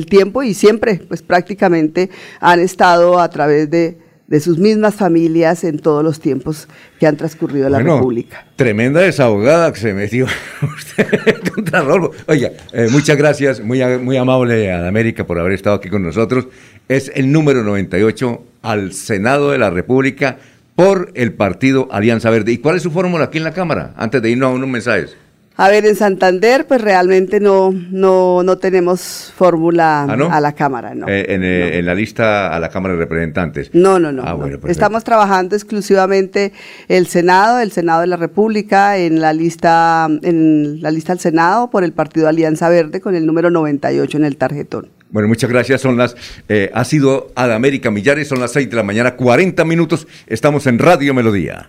tiempo 0.09 0.43
y 0.43 0.55
siempre, 0.55 1.01
pues 1.09 1.23
prácticamente 1.23 2.11
han 2.41 2.61
estado 2.61 3.21
a 3.21 3.31
través 3.31 3.71
de, 3.71 3.99
sus 4.41 4.59
mismas 4.59 4.95
familias 4.95 5.65
en 5.65 5.79
todos 5.79 6.03
los 6.03 6.21
tiempos 6.21 6.69
que 6.99 7.07
han 7.07 7.17
transcurrido 7.17 7.69
la 7.69 7.81
República. 7.81 8.47
Tremenda 8.57 9.01
desahogada 9.01 9.73
que 9.73 9.81
se 9.81 9.95
metió 9.95 10.27
usted 10.77 11.39
contra 11.55 11.83
Rolfo. 11.83 12.13
Oiga, 12.27 12.53
eh, 12.73 12.89
muchas 12.91 13.17
gracias, 13.17 13.61
muy, 13.61 13.83
muy 13.99 14.17
amable 14.17 14.73
a 14.73 14.87
América 14.89 15.27
por 15.27 15.39
haber 15.39 15.53
estado 15.53 15.77
aquí 15.77 15.89
con 15.89 16.03
nosotros. 16.03 16.49
Es 16.89 17.13
el 17.15 17.33
número 17.33 17.63
98 17.63 18.43
al 18.63 18.93
Senado 18.93 19.51
de 19.51 19.59
la 19.59 19.71
República 19.71 20.39
por 20.75 21.11
el 21.15 21.33
partido 21.33 21.89
Alianza 21.91 22.31
Verde. 22.31 22.53
¿Y 22.53 22.59
cuál 22.59 22.77
es 22.77 22.83
su 22.83 22.91
fórmula 22.91 23.25
aquí 23.25 23.39
en 23.39 23.45
la 23.45 23.53
Cámara? 23.53 23.93
Antes 23.97 24.23
de 24.23 24.31
irnos 24.31 24.51
a 24.51 24.55
unos 24.55 24.69
mensajes. 24.69 25.17
A 25.57 25.69
ver, 25.69 25.85
en 25.85 25.97
Santander, 25.97 26.67
pues 26.67 26.81
realmente 26.81 27.39
no, 27.39 27.73
no, 27.73 28.43
no 28.43 28.59
tenemos 28.59 29.33
fórmula 29.37 30.05
¿Ah, 30.05 30.37
a 30.37 30.41
la 30.41 30.53
Cámara, 30.55 30.95
no, 30.95 31.07
eh, 31.09 31.27
eh, 31.29 31.79
en, 31.79 31.87
la 31.87 31.95
lista 31.95 32.55
a 32.55 32.59
la 32.59 32.71
Cámara 32.71 32.95
de 32.95 33.01
Representantes. 33.01 33.71
No, 33.75 33.99
no, 33.99 34.13
no. 34.13 34.23
Ah, 34.25 34.33
bueno, 34.33 34.59
Estamos 34.67 35.05
trabajando 35.05 35.55
exclusivamente 35.55 36.53
el 36.89 37.07
Senado, 37.07 37.61
el 37.61 37.71
Senado 37.71 38.01
de 38.01 38.07
la 38.07 38.17
República, 38.17 38.97
en 38.97 39.21
la 39.21 39.33
lista, 39.33 40.09
en 40.23 40.81
la 40.81 40.91
lista 40.91 41.13
al 41.13 41.21
Senado 41.21 41.71
por 41.71 41.85
el 41.85 41.93
partido 41.93 42.29
Alianza 42.29 42.69
Verde 42.69 43.01
con 43.01 43.15
el 43.15 43.27
número 43.27 43.51
98 43.51 44.17
en 44.17 44.25
el 44.25 44.37
tarjetón. 44.37 44.89
Bueno, 45.11 45.29
muchas 45.29 45.51
gracias. 45.51 45.83
Son 45.83 45.99
las, 45.99 46.17
eh, 46.49 46.71
ha 46.73 46.85
sido 46.85 47.31
Adamérica 47.35 47.91
Millares, 47.91 48.29
son 48.29 48.41
las 48.41 48.53
6 48.53 48.71
de 48.71 48.77
la 48.77 48.83
mañana, 48.83 49.17
40 49.17 49.65
minutos. 49.67 50.09
Estamos 50.27 50.67
en 50.67 50.79
Radio 50.79 51.13
Melodía. 51.13 51.69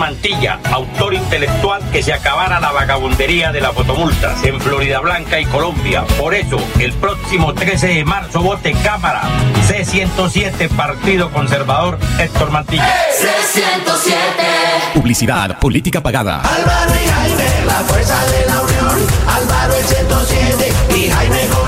Mantilla, 0.00 0.58
autor 0.72 1.12
intelectual 1.12 1.82
que 1.90 2.02
se 2.02 2.14
acabara 2.14 2.58
la 2.58 2.72
vagabundería 2.72 3.52
de 3.52 3.60
las 3.60 3.74
fotomultas 3.74 4.42
en 4.44 4.58
Florida 4.58 4.98
Blanca 5.00 5.38
y 5.38 5.44
Colombia. 5.44 6.06
Por 6.18 6.32
eso, 6.32 6.56
el 6.78 6.94
próximo 6.94 7.52
13 7.52 7.88
de 7.88 8.04
marzo 8.06 8.40
vote 8.40 8.72
Cámara 8.82 9.20
C107 9.68 10.70
Partido 10.70 11.30
Conservador 11.30 11.98
Héctor 12.18 12.50
Mantilla. 12.50 12.88
C107 13.12 14.94
Publicidad, 14.94 15.58
política 15.58 16.02
pagada. 16.02 16.40
Álvaro 16.40 16.92
y 16.92 17.08
Jaime, 17.08 17.66
la 17.66 17.80
fuerza 17.80 18.24
de 18.24 18.46
la 18.46 18.60
unión. 18.62 19.06
Álvaro 19.28 19.74
el 19.74 19.84
107 19.84 20.72
y 20.96 21.10
Jaime 21.10 21.59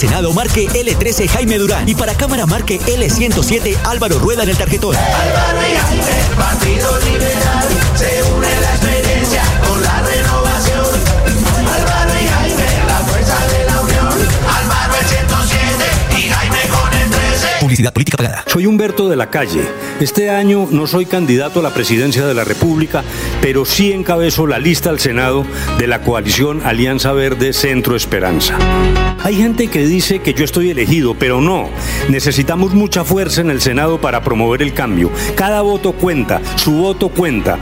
Senado 0.00 0.32
marque 0.32 0.66
L13 0.66 1.28
Jaime 1.28 1.58
Durán 1.58 1.86
y 1.86 1.94
para 1.94 2.14
Cámara 2.14 2.46
marque 2.46 2.80
L107 2.80 3.76
Álvaro 3.84 4.18
Rueda 4.18 4.44
en 4.44 4.48
el 4.48 4.56
tarjetón. 4.56 4.96
Álvaro 4.96 5.58
y 5.60 5.76
Jaime, 5.76 6.36
Partido 6.38 6.98
Liberal, 7.00 7.68
se 7.94 8.22
Publicidad 17.70 17.92
política 17.92 18.16
pagada. 18.16 18.44
Soy 18.48 18.66
Humberto 18.66 19.08
de 19.08 19.14
la 19.14 19.30
Calle. 19.30 19.62
Este 20.00 20.28
año 20.28 20.66
no 20.72 20.88
soy 20.88 21.06
candidato 21.06 21.60
a 21.60 21.62
la 21.62 21.72
presidencia 21.72 22.26
de 22.26 22.34
la 22.34 22.42
República, 22.42 23.04
pero 23.40 23.64
sí 23.64 23.92
encabezo 23.92 24.48
la 24.48 24.58
lista 24.58 24.90
al 24.90 24.98
Senado 24.98 25.46
de 25.78 25.86
la 25.86 26.02
coalición 26.02 26.62
Alianza 26.64 27.12
Verde 27.12 27.52
Centro 27.52 27.94
Esperanza. 27.94 28.58
Hay 29.22 29.36
gente 29.36 29.68
que 29.68 29.86
dice 29.86 30.18
que 30.18 30.34
yo 30.34 30.44
estoy 30.44 30.70
elegido, 30.70 31.14
pero 31.14 31.40
no. 31.40 31.70
Necesitamos 32.08 32.74
mucha 32.74 33.04
fuerza 33.04 33.40
en 33.40 33.50
el 33.50 33.60
Senado 33.60 34.00
para 34.00 34.24
promover 34.24 34.62
el 34.62 34.74
cambio. 34.74 35.08
Cada 35.36 35.60
voto 35.60 35.92
cuenta, 35.92 36.40
su 36.56 36.72
voto 36.72 37.08
cuenta. 37.08 37.56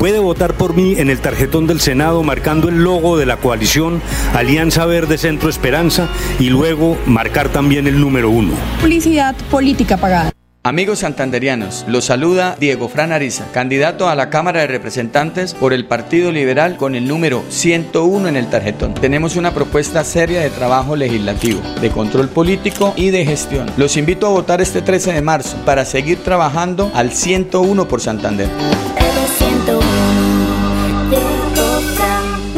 Puede 0.00 0.18
votar 0.18 0.54
por 0.54 0.74
mí 0.74 0.94
en 0.96 1.10
el 1.10 1.20
tarjetón 1.20 1.66
del 1.66 1.78
Senado 1.78 2.22
marcando 2.22 2.70
el 2.70 2.82
logo 2.82 3.18
de 3.18 3.26
la 3.26 3.36
coalición 3.36 4.00
Alianza 4.32 4.86
Verde 4.86 5.18
Centro 5.18 5.50
Esperanza 5.50 6.08
y 6.38 6.48
luego 6.48 6.96
marcar 7.04 7.50
también 7.50 7.86
el 7.86 8.00
número 8.00 8.30
uno. 8.30 8.54
Publicidad 8.80 9.36
política 9.50 9.98
pagada. 9.98 10.32
Amigos 10.62 11.00
santanderianos, 11.00 11.84
los 11.86 12.06
saluda 12.06 12.56
Diego 12.58 12.88
Fran 12.88 13.12
Ariza, 13.12 13.52
candidato 13.52 14.08
a 14.08 14.14
la 14.14 14.30
Cámara 14.30 14.60
de 14.60 14.68
Representantes 14.68 15.52
por 15.52 15.74
el 15.74 15.84
Partido 15.84 16.32
Liberal 16.32 16.78
con 16.78 16.94
el 16.94 17.06
número 17.06 17.44
101 17.50 18.26
en 18.26 18.36
el 18.36 18.48
tarjetón. 18.48 18.94
Tenemos 18.94 19.36
una 19.36 19.52
propuesta 19.52 20.02
seria 20.04 20.40
de 20.40 20.48
trabajo 20.48 20.96
legislativo, 20.96 21.60
de 21.78 21.90
control 21.90 22.30
político 22.30 22.94
y 22.96 23.10
de 23.10 23.26
gestión. 23.26 23.70
Los 23.76 23.98
invito 23.98 24.26
a 24.26 24.30
votar 24.30 24.62
este 24.62 24.80
13 24.80 25.12
de 25.12 25.20
marzo 25.20 25.58
para 25.66 25.84
seguir 25.84 26.24
trabajando 26.24 26.90
al 26.94 27.12
101 27.12 27.86
por 27.86 28.00
Santander. 28.00 28.48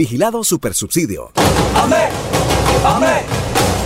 Vigilado 0.00 0.42
Supersubsidio. 0.42 1.30
Amén, 1.74 2.08
amén, 2.86 3.22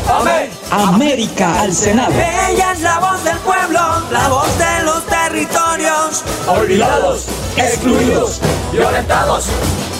amén. 0.08 0.50
América 0.70 1.60
al 1.60 1.74
Senado. 1.74 2.12
Ella 2.12 2.70
es 2.70 2.82
la 2.82 3.00
voz 3.00 3.24
del 3.24 3.36
pueblo, 3.38 3.80
la 4.12 4.28
voz 4.28 4.46
de 4.56 4.84
los 4.84 5.04
territorios. 5.06 6.22
Olvidados, 6.46 7.26
excluidos, 7.56 8.40
violentados. 8.70 9.46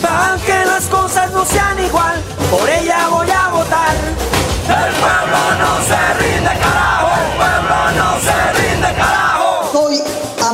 Para 0.01 0.37
que 0.47 0.65
las 0.65 0.85
cosas 0.85 1.33
no 1.33 1.45
sean 1.45 1.85
igual, 1.85 2.23
por 2.49 2.71
ella 2.71 3.09
voy 3.09 3.29
a 3.33 3.49
votar. 3.49 3.97
El 4.69 4.95
pueblo 4.95 5.41
no 5.59 5.83
se 5.83 6.15
rinde, 6.23 6.61
carajo. 6.61 7.09
El 7.23 7.37
pueblo 7.39 7.77
no 7.97 8.21
se 8.21 8.63
rinde, 8.63 8.95
carajo. 8.95 9.14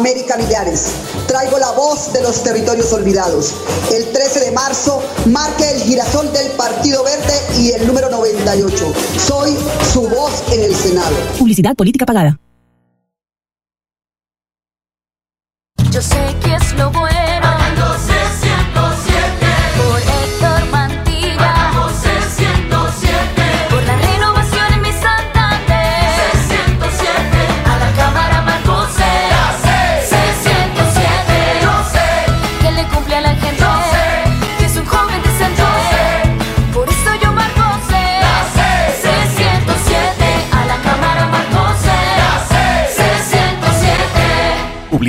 América 0.00 0.38
Millares. 0.38 0.92
Traigo 1.26 1.58
la 1.58 1.72
voz 1.72 2.10
de 2.14 2.22
los 2.22 2.42
territorios 2.42 2.90
olvidados. 2.94 3.54
El 3.92 4.10
13 4.10 4.40
de 4.40 4.50
marzo 4.50 5.02
marque 5.26 5.70
el 5.72 5.82
girasol 5.82 6.32
del 6.32 6.50
Partido 6.52 7.04
Verde 7.04 7.34
y 7.58 7.72
el 7.72 7.86
número 7.86 8.08
98. 8.08 8.94
Soy 9.18 9.54
su 9.92 10.08
voz 10.08 10.42
en 10.52 10.64
el 10.64 10.74
Senado. 10.74 11.14
Publicidad 11.38 11.76
política 11.76 12.06
pagada. 12.06 12.38
Yo 15.90 16.00
sé 16.00 16.34
que 16.42 16.54
es 16.54 16.72
lo 16.78 16.90
bueno. 16.90 17.59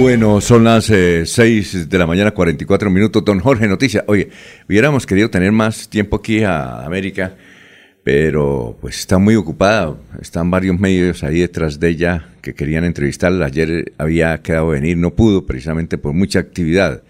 Bueno, 0.00 0.40
son 0.40 0.62
las 0.62 0.84
6 0.84 1.90
de 1.90 1.98
la 1.98 2.06
mañana, 2.06 2.30
44 2.30 2.88
minutos. 2.88 3.24
Don 3.24 3.40
Jorge, 3.40 3.66
noticia. 3.66 4.04
Oye, 4.06 4.28
hubiéramos 4.68 5.04
querido 5.04 5.28
tener 5.28 5.50
más 5.50 5.90
tiempo 5.90 6.16
aquí 6.16 6.44
a 6.44 6.84
América, 6.84 7.34
pero 8.04 8.76
pues 8.80 9.00
está 9.00 9.18
muy 9.18 9.34
ocupada. 9.34 9.96
Están 10.22 10.52
varios 10.52 10.78
medios 10.78 11.24
ahí 11.24 11.40
detrás 11.40 11.80
de 11.80 11.88
ella 11.88 12.28
que 12.42 12.54
querían 12.54 12.84
entrevistarla. 12.84 13.46
Ayer 13.46 13.92
había 13.98 14.40
quedado 14.40 14.68
venir, 14.68 14.96
no 14.96 15.10
pudo 15.10 15.44
precisamente 15.44 15.98
por 15.98 16.12
mucha 16.12 16.38
actividad. 16.38 17.02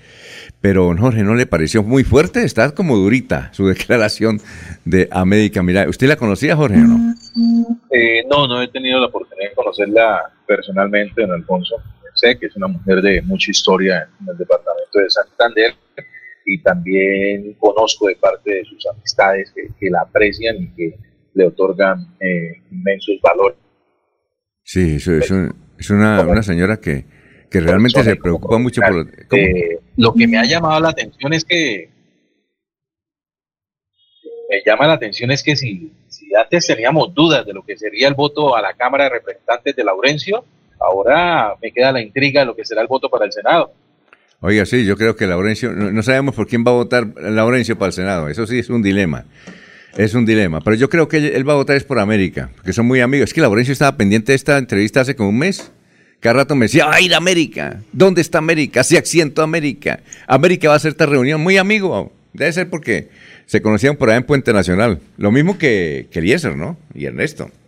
Pero, 0.62 0.86
don 0.86 0.96
Jorge, 0.96 1.22
¿no 1.22 1.34
le 1.34 1.44
pareció 1.44 1.82
muy 1.82 2.04
fuerte? 2.04 2.42
Está 2.42 2.74
como 2.74 2.96
durita 2.96 3.52
su 3.52 3.66
declaración 3.68 4.40
de 4.86 5.08
América. 5.10 5.62
Mira, 5.62 5.86
¿usted 5.90 6.08
la 6.08 6.16
conocía, 6.16 6.56
Jorge, 6.56 6.78
o 6.78 6.86
no? 6.86 7.14
Eh, 7.90 8.24
no, 8.30 8.48
no 8.48 8.62
he 8.62 8.68
tenido 8.68 8.98
la 8.98 9.08
oportunidad 9.08 9.50
de 9.50 9.54
conocerla 9.54 10.32
personalmente, 10.46 11.20
don 11.20 11.32
Alfonso. 11.32 11.76
Sé 12.18 12.36
que 12.38 12.46
es 12.46 12.56
una 12.56 12.66
mujer 12.66 13.00
de 13.00 13.22
mucha 13.22 13.50
historia 13.50 14.08
en 14.20 14.28
el 14.28 14.36
departamento 14.36 14.98
de 14.98 15.08
Santander 15.08 15.74
y 16.44 16.60
también 16.62 17.54
conozco 17.60 18.08
de 18.08 18.16
parte 18.16 18.54
de 18.54 18.64
sus 18.64 18.84
amistades 18.86 19.52
que, 19.54 19.68
que 19.78 19.90
la 19.90 20.00
aprecian 20.00 20.56
y 20.56 20.68
que 20.74 20.98
le 21.34 21.46
otorgan 21.46 22.16
eh, 22.20 22.60
inmensos 22.72 23.20
valores. 23.22 23.58
Sí, 24.64 24.96
eso, 24.96 25.12
eso- 25.12 25.48
es 25.78 25.90
una, 25.90 26.22
una 26.22 26.42
señora 26.42 26.78
que, 26.80 27.04
que 27.48 27.60
realmente 27.60 28.02
se 28.02 28.16
preocupa 28.16 28.58
mucho 28.58 28.80
por... 28.82 29.28
¿cómo? 29.28 29.40
Eh, 29.42 29.78
lo 29.96 30.12
que 30.12 30.26
me 30.26 30.38
ha 30.38 30.44
llamado 30.44 30.80
la 30.80 30.88
atención 30.88 31.32
es 31.32 31.44
que 31.44 31.88
me 34.50 34.62
llama 34.66 34.86
la 34.88 34.94
atención 34.94 35.30
es 35.30 35.42
que 35.44 35.54
si, 35.54 35.92
si 36.08 36.34
antes 36.34 36.66
teníamos 36.66 37.14
dudas 37.14 37.46
de 37.46 37.52
lo 37.52 37.62
que 37.64 37.76
sería 37.76 38.08
el 38.08 38.14
voto 38.14 38.56
a 38.56 38.62
la 38.62 38.74
Cámara 38.74 39.04
de 39.04 39.10
Representantes 39.10 39.76
de 39.76 39.84
Laurencio, 39.84 40.44
ahora 40.80 41.54
me 41.62 41.72
queda 41.72 41.92
la 41.92 42.00
intriga 42.00 42.40
de 42.40 42.46
lo 42.46 42.56
que 42.56 42.64
será 42.64 42.82
el 42.82 42.88
voto 42.88 43.08
para 43.08 43.24
el 43.24 43.32
Senado. 43.32 43.72
Oiga, 44.40 44.64
sí, 44.66 44.84
yo 44.84 44.96
creo 44.96 45.16
que 45.16 45.26
Laurencio, 45.26 45.72
no, 45.72 46.02
sabemos 46.02 46.34
por 46.34 46.46
quién 46.46 46.64
va 46.64 46.70
a 46.70 46.74
votar 46.74 47.08
Laurencio 47.16 47.76
para 47.76 47.88
el 47.88 47.92
Senado, 47.92 48.28
eso 48.28 48.46
sí 48.46 48.60
es 48.60 48.70
un 48.70 48.82
dilema, 48.82 49.24
es 49.96 50.14
un 50.14 50.24
dilema, 50.24 50.60
pero 50.60 50.76
yo 50.76 50.88
creo 50.88 51.08
que 51.08 51.16
él, 51.16 51.48
va 51.48 51.54
a 51.54 51.56
votar 51.56 51.74
es 51.74 51.82
por 51.82 51.98
América, 51.98 52.50
porque 52.54 52.72
son 52.72 52.86
muy 52.86 53.00
amigos. 53.00 53.30
Es 53.30 53.34
que 53.34 53.40
Laurencio 53.40 53.72
estaba 53.72 53.96
pendiente 53.96 54.30
de 54.30 54.36
esta 54.36 54.56
entrevista 54.56 55.00
hace 55.00 55.16
como 55.16 55.30
un 55.30 55.38
mes, 55.38 55.72
cada 56.20 56.34
rato 56.34 56.54
me 56.54 56.66
decía, 56.66 56.86
¡ay, 56.88 57.12
América! 57.12 57.80
¿Dónde 57.92 58.20
está 58.20 58.38
América? 58.38 58.84
Se 58.84 58.96
acciento 58.96 59.42
América. 59.42 60.00
América 60.28 60.68
va 60.68 60.74
a 60.74 60.76
hacer 60.76 60.92
esta 60.92 61.06
reunión, 61.06 61.40
muy 61.40 61.56
amigo, 61.56 62.12
debe 62.32 62.52
ser 62.52 62.70
porque 62.70 63.08
se 63.46 63.60
conocían 63.60 63.96
por 63.96 64.08
allá 64.08 64.18
en 64.18 64.24
Puente 64.24 64.52
Nacional, 64.52 65.00
lo 65.16 65.32
mismo 65.32 65.58
que, 65.58 66.06
que 66.12 66.20
Eliezer, 66.20 66.56
¿no? 66.56 66.78
Y 66.94 67.06
Ernesto. 67.06 67.50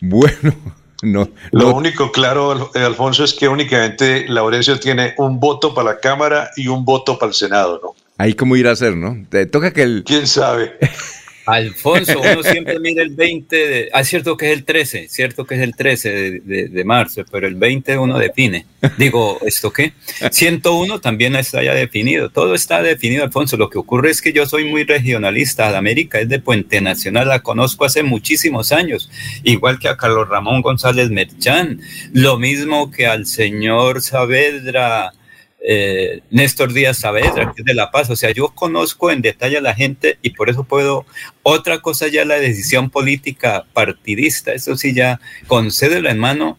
Bueno, 0.00 0.54
no. 1.02 1.28
Lo 1.52 1.74
único 1.74 2.10
claro, 2.10 2.70
eh, 2.74 2.80
Alfonso, 2.80 3.24
es 3.24 3.34
que 3.34 3.48
únicamente 3.48 4.26
Laurencio 4.28 4.78
tiene 4.80 5.14
un 5.18 5.38
voto 5.38 5.74
para 5.74 5.92
la 5.92 6.00
Cámara 6.00 6.50
y 6.56 6.68
un 6.68 6.84
voto 6.84 7.18
para 7.18 7.30
el 7.30 7.34
Senado, 7.34 7.80
¿no? 7.82 7.94
Ahí 8.16 8.34
cómo 8.34 8.56
ir 8.56 8.66
a 8.66 8.72
hacer, 8.72 8.96
¿no? 8.96 9.24
Te 9.28 9.46
toca 9.46 9.72
que 9.72 9.82
el... 9.82 10.02
¿Quién 10.04 10.26
sabe? 10.26 10.76
Alfonso, 11.50 12.20
uno 12.20 12.42
siempre 12.42 12.78
mira 12.78 13.02
el 13.02 13.10
20 13.10 13.56
de... 13.56 13.88
Ah, 13.92 14.04
cierto 14.04 14.36
que 14.36 14.46
es 14.46 14.52
el 14.58 14.64
13, 14.64 15.08
cierto 15.08 15.44
que 15.46 15.54
es 15.56 15.60
el 15.62 15.74
13 15.74 16.10
de, 16.10 16.40
de- 16.40 16.68
de 16.68 16.84
marzo, 16.84 17.24
pero 17.30 17.46
el 17.46 17.54
20 17.54 17.96
uno 17.98 18.18
define. 18.18 18.66
Digo, 18.96 19.38
¿esto 19.46 19.72
qué? 19.72 19.92
101 20.30 21.00
también 21.00 21.34
está 21.36 21.62
ya 21.62 21.74
definido, 21.74 22.30
todo 22.30 22.54
está 22.54 22.82
definido, 22.82 23.24
Alfonso. 23.24 23.56
Lo 23.56 23.70
que 23.70 23.78
ocurre 23.78 24.10
es 24.10 24.20
que 24.22 24.32
yo 24.32 24.46
soy 24.46 24.64
muy 24.64 24.84
regionalista, 24.84 25.70
la 25.70 25.78
América 25.78 26.20
es 26.20 26.28
de 26.28 26.38
Puente 26.38 26.80
Nacional, 26.80 27.28
la 27.28 27.40
conozco 27.40 27.84
hace 27.84 28.02
muchísimos 28.02 28.70
años, 28.72 29.10
igual 29.42 29.78
que 29.78 29.88
a 29.88 29.96
Carlos 29.96 30.28
Ramón 30.28 30.62
González 30.62 31.10
Merchán, 31.10 31.80
lo 32.12 32.38
mismo 32.38 32.90
que 32.90 33.06
al 33.06 33.26
señor 33.26 34.00
Saavedra, 34.02 35.12
eh, 35.60 36.20
Néstor 36.30 36.72
Díaz 36.72 36.98
Saavedra, 36.98 37.52
que 37.52 37.62
es 37.62 37.64
de 37.64 37.74
La 37.74 37.90
Paz. 37.90 38.10
O 38.10 38.16
sea, 38.16 38.30
yo 38.30 38.48
conozco 38.48 39.10
en 39.10 39.22
detalle 39.22 39.58
a 39.58 39.62
la 39.62 39.74
gente 39.74 40.18
y 40.22 40.30
por 40.30 40.50
eso 40.50 40.64
puedo. 40.64 41.04
Otra 41.42 41.80
cosa 41.80 42.08
ya 42.08 42.24
la 42.24 42.36
decisión 42.36 42.90
política 42.90 43.66
partidista, 43.72 44.52
eso 44.52 44.76
sí 44.76 44.94
ya 44.94 45.20
concédelo 45.46 46.08
en 46.10 46.18
mano 46.18 46.58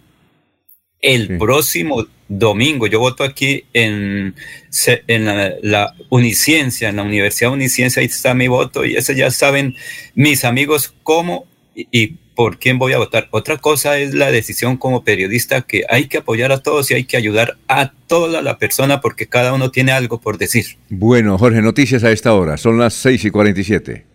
el 1.02 1.38
próximo 1.38 2.08
domingo. 2.28 2.88
Yo 2.88 3.00
voto 3.00 3.24
aquí 3.24 3.66
en, 3.74 4.36
en 5.08 5.26
la, 5.26 5.54
la, 5.62 5.96
Uniciencia, 6.10 6.90
en 6.90 6.98
la 6.98 7.04
Universidad 7.04 7.52
Uniciencia, 7.52 8.02
ahí 8.02 8.08
está 8.08 8.34
mi 8.34 8.48
voto 8.48 8.86
y 8.86 8.96
eso 8.96 9.14
ya 9.14 9.32
saben 9.32 9.76
mis 10.16 10.44
amigos 10.44 10.94
cómo 11.04 11.46
y, 11.76 11.88
y 11.92 12.18
por 12.40 12.58
quién 12.58 12.80
voy 12.80 12.94
a 12.94 12.98
votar. 12.98 13.28
Otra 13.32 13.58
cosa 13.58 13.98
es 13.98 14.14
la 14.14 14.32
decisión 14.32 14.78
como 14.78 15.04
periodista 15.04 15.62
que 15.62 15.84
hay 15.90 16.08
que 16.08 16.20
apoyar 16.20 16.54
a 16.54 16.64
todos 16.64 16.90
y 16.90 16.94
hay 16.94 17.04
que 17.04 17.18
ayudar 17.18 17.58
a 17.68 17.92
toda 18.08 18.42
la 18.42 18.58
persona 18.58 19.02
porque 19.02 19.28
cada 19.28 19.54
uno 19.54 19.72
tiene 19.72 19.92
algo 19.92 20.22
por 20.22 20.38
decir. 20.38 20.78
Bueno, 20.88 21.38
Jorge, 21.38 21.62
noticias 21.62 22.06
a 22.06 22.12
esta 22.12 22.34
hora. 22.34 22.56
Son 22.56 22.80
las 22.80 22.94
6 22.94 23.26
y 23.26 23.30
47. 23.30 24.06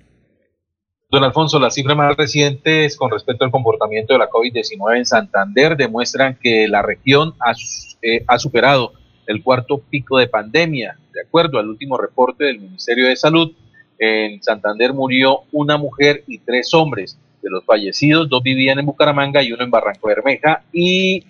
Don 1.10 1.22
Alfonso, 1.22 1.60
las 1.60 1.74
cifras 1.74 1.98
más 1.98 2.16
recientes 2.16 2.96
con 2.96 3.10
respecto 3.10 3.44
al 3.44 3.50
comportamiento 3.50 4.14
de 4.14 4.20
la 4.20 4.30
COVID-19 4.30 4.96
en 4.96 5.04
Santander 5.04 5.76
demuestran 5.76 6.38
que 6.42 6.66
la 6.66 6.80
región 6.80 7.34
ha, 7.40 7.52
eh, 8.00 8.24
ha, 8.26 8.38
superado 8.38 8.94
el 9.26 9.42
cuarto 9.42 9.82
pico 9.90 10.16
de 10.16 10.28
pandemia. 10.28 10.96
De 11.12 11.20
acuerdo 11.20 11.58
al 11.58 11.68
último 11.68 11.98
reporte 11.98 12.44
del 12.44 12.58
Ministerio 12.58 13.06
de 13.06 13.16
Salud, 13.16 13.52
en 13.98 14.42
Santander 14.42 14.94
murió 14.94 15.40
una 15.52 15.76
mujer 15.76 16.24
y 16.26 16.38
tres 16.38 16.72
hombres. 16.72 17.18
De 17.44 17.50
los 17.50 17.64
fallecidos, 17.66 18.28
dos 18.30 18.42
vivían 18.42 18.78
en 18.78 18.86
Bucaramanga 18.86 19.42
y 19.42 19.52
uno 19.52 19.64
en 19.64 19.70
Barranco 19.70 20.08
Bermeja 20.08 20.62
y 20.72 21.22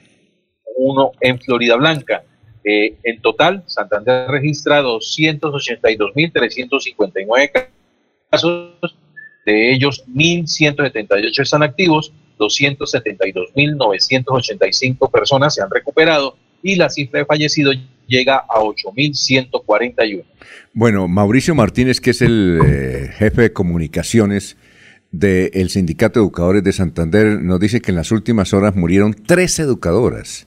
uno 0.76 1.10
en 1.20 1.40
Florida 1.40 1.74
Blanca. 1.74 2.22
Eh, 2.62 2.94
en 3.02 3.20
total, 3.20 3.64
Santander 3.66 4.30
registra 4.30 4.80
282.359 4.82 7.66
casos 8.30 8.74
de 9.44 9.72
ellos, 9.72 10.04
1.178 10.08 11.40
están 11.40 11.64
activos, 11.64 12.12
272.985 12.38 15.10
personas 15.10 15.54
se 15.54 15.62
han 15.62 15.70
recuperado 15.70 16.36
y 16.62 16.76
la 16.76 16.90
cifra 16.90 17.18
de 17.20 17.26
fallecidos 17.26 17.76
llega 18.06 18.36
a 18.36 18.60
8.141. 18.60 20.22
Bueno, 20.72 21.08
Mauricio 21.08 21.54
Martínez, 21.54 22.00
que 22.00 22.10
es 22.10 22.22
el 22.22 22.60
eh, 22.64 23.10
jefe 23.16 23.42
de 23.42 23.52
comunicaciones 23.52 24.56
del 25.18 25.70
Sindicato 25.70 26.20
de 26.20 26.24
Educadores 26.24 26.64
de 26.64 26.72
Santander, 26.72 27.40
nos 27.42 27.60
dice 27.60 27.80
que 27.80 27.90
en 27.90 27.96
las 27.96 28.12
últimas 28.12 28.52
horas 28.52 28.74
murieron 28.74 29.14
tres 29.14 29.58
educadoras. 29.58 30.46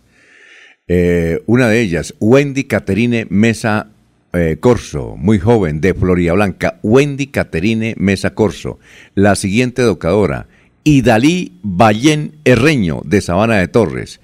Eh, 0.87 1.41
una 1.45 1.67
de 1.67 1.81
ellas, 1.81 2.13
Wendy 2.19 2.63
Caterine 2.63 3.27
Mesa 3.29 3.91
eh, 4.33 4.57
Corso, 4.59 5.15
muy 5.17 5.39
joven, 5.39 5.81
de 5.81 5.93
Florida 5.93 6.33
Blanca, 6.33 6.79
Wendy 6.83 7.27
Caterine 7.27 7.95
Mesa 7.97 8.33
Corso. 8.33 8.79
La 9.15 9.35
siguiente 9.35 9.81
educadora, 9.81 10.47
Idalí 10.83 11.53
Ballén 11.63 12.33
Herreño, 12.45 13.01
de 13.03 13.21
Sabana 13.21 13.57
de 13.57 13.67
Torres. 13.67 14.19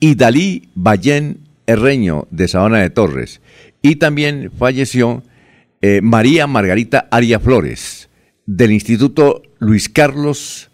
Idalí 0.00 0.68
Ballén 0.74 1.38
Herreño, 1.66 2.26
de 2.30 2.48
Sabana 2.48 2.80
de 2.80 2.90
Torres. 2.90 3.40
Y 3.82 3.96
también 3.96 4.50
falleció 4.58 5.22
eh, 5.80 6.00
María 6.02 6.46
Margarita 6.46 7.08
Aria 7.10 7.40
Flores, 7.40 8.08
del 8.56 8.72
Instituto 8.72 9.42
Luis 9.58 9.88
Carlos 9.88 10.70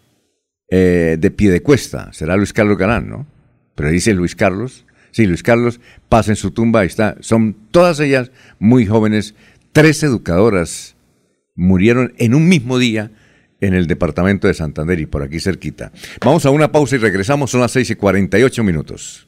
eh, 0.69 1.17
de 1.19 1.31
Piedecuesta. 1.31 2.11
Será 2.11 2.35
Luis 2.35 2.51
Carlos 2.51 2.77
Galán, 2.77 3.09
¿no? 3.09 3.25
Pero 3.75 3.89
dice 3.89 4.13
Luis 4.13 4.35
Carlos. 4.35 4.85
Sí, 5.11 5.25
Luis 5.25 5.43
Carlos 5.43 5.79
pasa 6.09 6.31
en 6.31 6.35
su 6.35 6.51
tumba, 6.51 6.81
ahí 6.81 6.87
está. 6.87 7.15
Son 7.21 7.55
todas 7.71 7.99
ellas 7.99 8.31
muy 8.59 8.85
jóvenes. 8.85 9.33
Tres 9.71 10.03
educadoras 10.03 10.95
murieron 11.55 12.13
en 12.17 12.35
un 12.35 12.47
mismo 12.47 12.77
día 12.77 13.11
en 13.61 13.73
el 13.73 13.87
departamento 13.87 14.47
de 14.47 14.53
Santander 14.53 14.99
y 14.99 15.05
por 15.05 15.23
aquí 15.23 15.39
cerquita. 15.39 15.91
Vamos 16.23 16.45
a 16.45 16.49
una 16.49 16.71
pausa 16.71 16.95
y 16.95 16.99
regresamos, 16.99 17.51
son 17.51 17.61
las 17.61 17.71
6 17.71 17.91
y 17.91 17.95
48 17.95 18.63
minutos. 18.63 19.27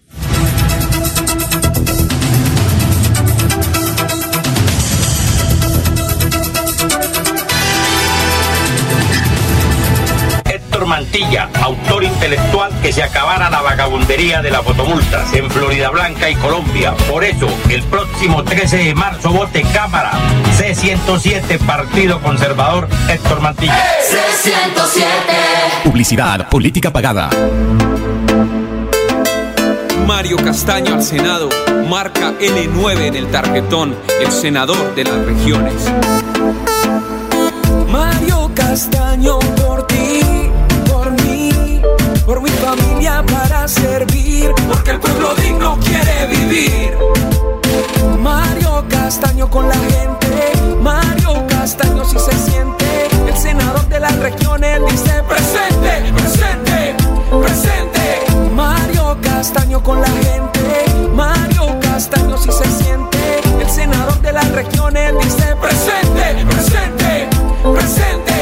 Mantilla, 11.21 11.49
autor 11.61 12.03
intelectual 12.03 12.71
que 12.81 12.91
se 12.91 13.03
acabara 13.03 13.49
la 13.49 13.61
vagabundería 13.61 14.41
de 14.41 14.49
las 14.49 14.63
fotomultas 14.63 15.31
en 15.33 15.49
Florida 15.51 15.89
Blanca 15.89 16.29
y 16.29 16.35
Colombia. 16.35 16.95
Por 17.09 17.23
eso, 17.23 17.47
el 17.69 17.83
próximo 17.83 18.43
13 18.43 18.77
de 18.77 18.95
marzo 18.95 19.31
vote 19.31 19.63
Cámara 19.73 20.11
C107 20.57 21.59
Partido 21.59 22.19
Conservador 22.21 22.87
Héctor 23.09 23.41
Mantilla. 23.41 23.77
C107 24.09 25.83
Publicidad, 25.83 26.49
política 26.49 26.91
pagada. 26.91 27.29
Mario 30.07 30.37
Castaño 30.37 30.95
al 30.95 31.03
Senado, 31.03 31.49
marca 31.87 32.33
L9 32.39 33.01
en 33.01 33.15
el 33.15 33.27
tarjetón, 33.27 33.95
el 34.19 34.31
senador 34.31 34.95
de 34.95 35.03
las 35.03 35.25
regiones. 35.25 35.75
Mario 37.87 38.51
Castaño 38.55 39.39
por 39.39 39.85
ti 39.87 40.20
por 42.31 42.41
mi 42.41 42.49
familia 42.49 43.25
para 43.29 43.67
servir, 43.67 44.53
porque 44.69 44.91
el 44.91 45.01
pueblo 45.01 45.35
digno 45.35 45.77
quiere 45.83 46.27
vivir. 46.27 46.97
Mario 48.19 48.85
Castaño 48.87 49.49
con 49.49 49.67
la 49.67 49.75
gente, 49.75 50.53
Mario 50.79 51.45
Castaño 51.49 52.05
si 52.05 52.17
se 52.17 52.31
siente, 52.31 53.09
el 53.27 53.35
senador 53.35 53.85
de 53.89 53.99
las 53.99 54.17
regiones 54.19 54.79
dice 54.89 55.21
presente, 55.23 56.13
presente, 56.13 56.95
presente. 57.43 58.49
Mario 58.55 59.17
Castaño 59.21 59.83
con 59.83 59.99
la 59.99 60.07
gente, 60.07 61.09
Mario 61.13 61.77
Castaño 61.81 62.37
si 62.37 62.49
se 62.49 62.65
siente, 62.81 63.41
el 63.59 63.69
senador 63.69 64.21
de 64.21 64.31
las 64.31 64.49
regiones 64.53 65.13
dice 65.21 65.53
presente, 65.57 66.45
presente, 66.45 67.27
presente. 67.73 68.30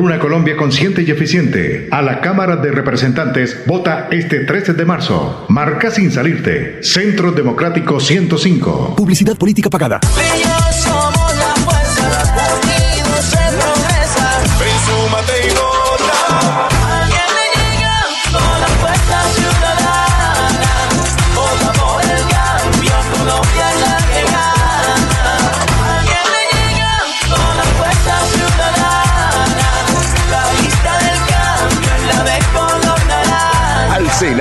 Por 0.00 0.06
una 0.06 0.18
Colombia 0.18 0.56
consciente 0.56 1.02
y 1.02 1.10
eficiente, 1.10 1.86
a 1.90 2.00
la 2.00 2.22
Cámara 2.22 2.56
de 2.56 2.70
Representantes 2.70 3.64
vota 3.66 4.08
este 4.10 4.46
13 4.46 4.72
de 4.72 4.86
marzo. 4.86 5.44
Marca 5.50 5.90
sin 5.90 6.10
salirte. 6.10 6.78
Centro 6.82 7.32
Democrático 7.32 8.00
105. 8.00 8.94
Publicidad 8.96 9.36
política 9.36 9.68
pagada. 9.68 10.00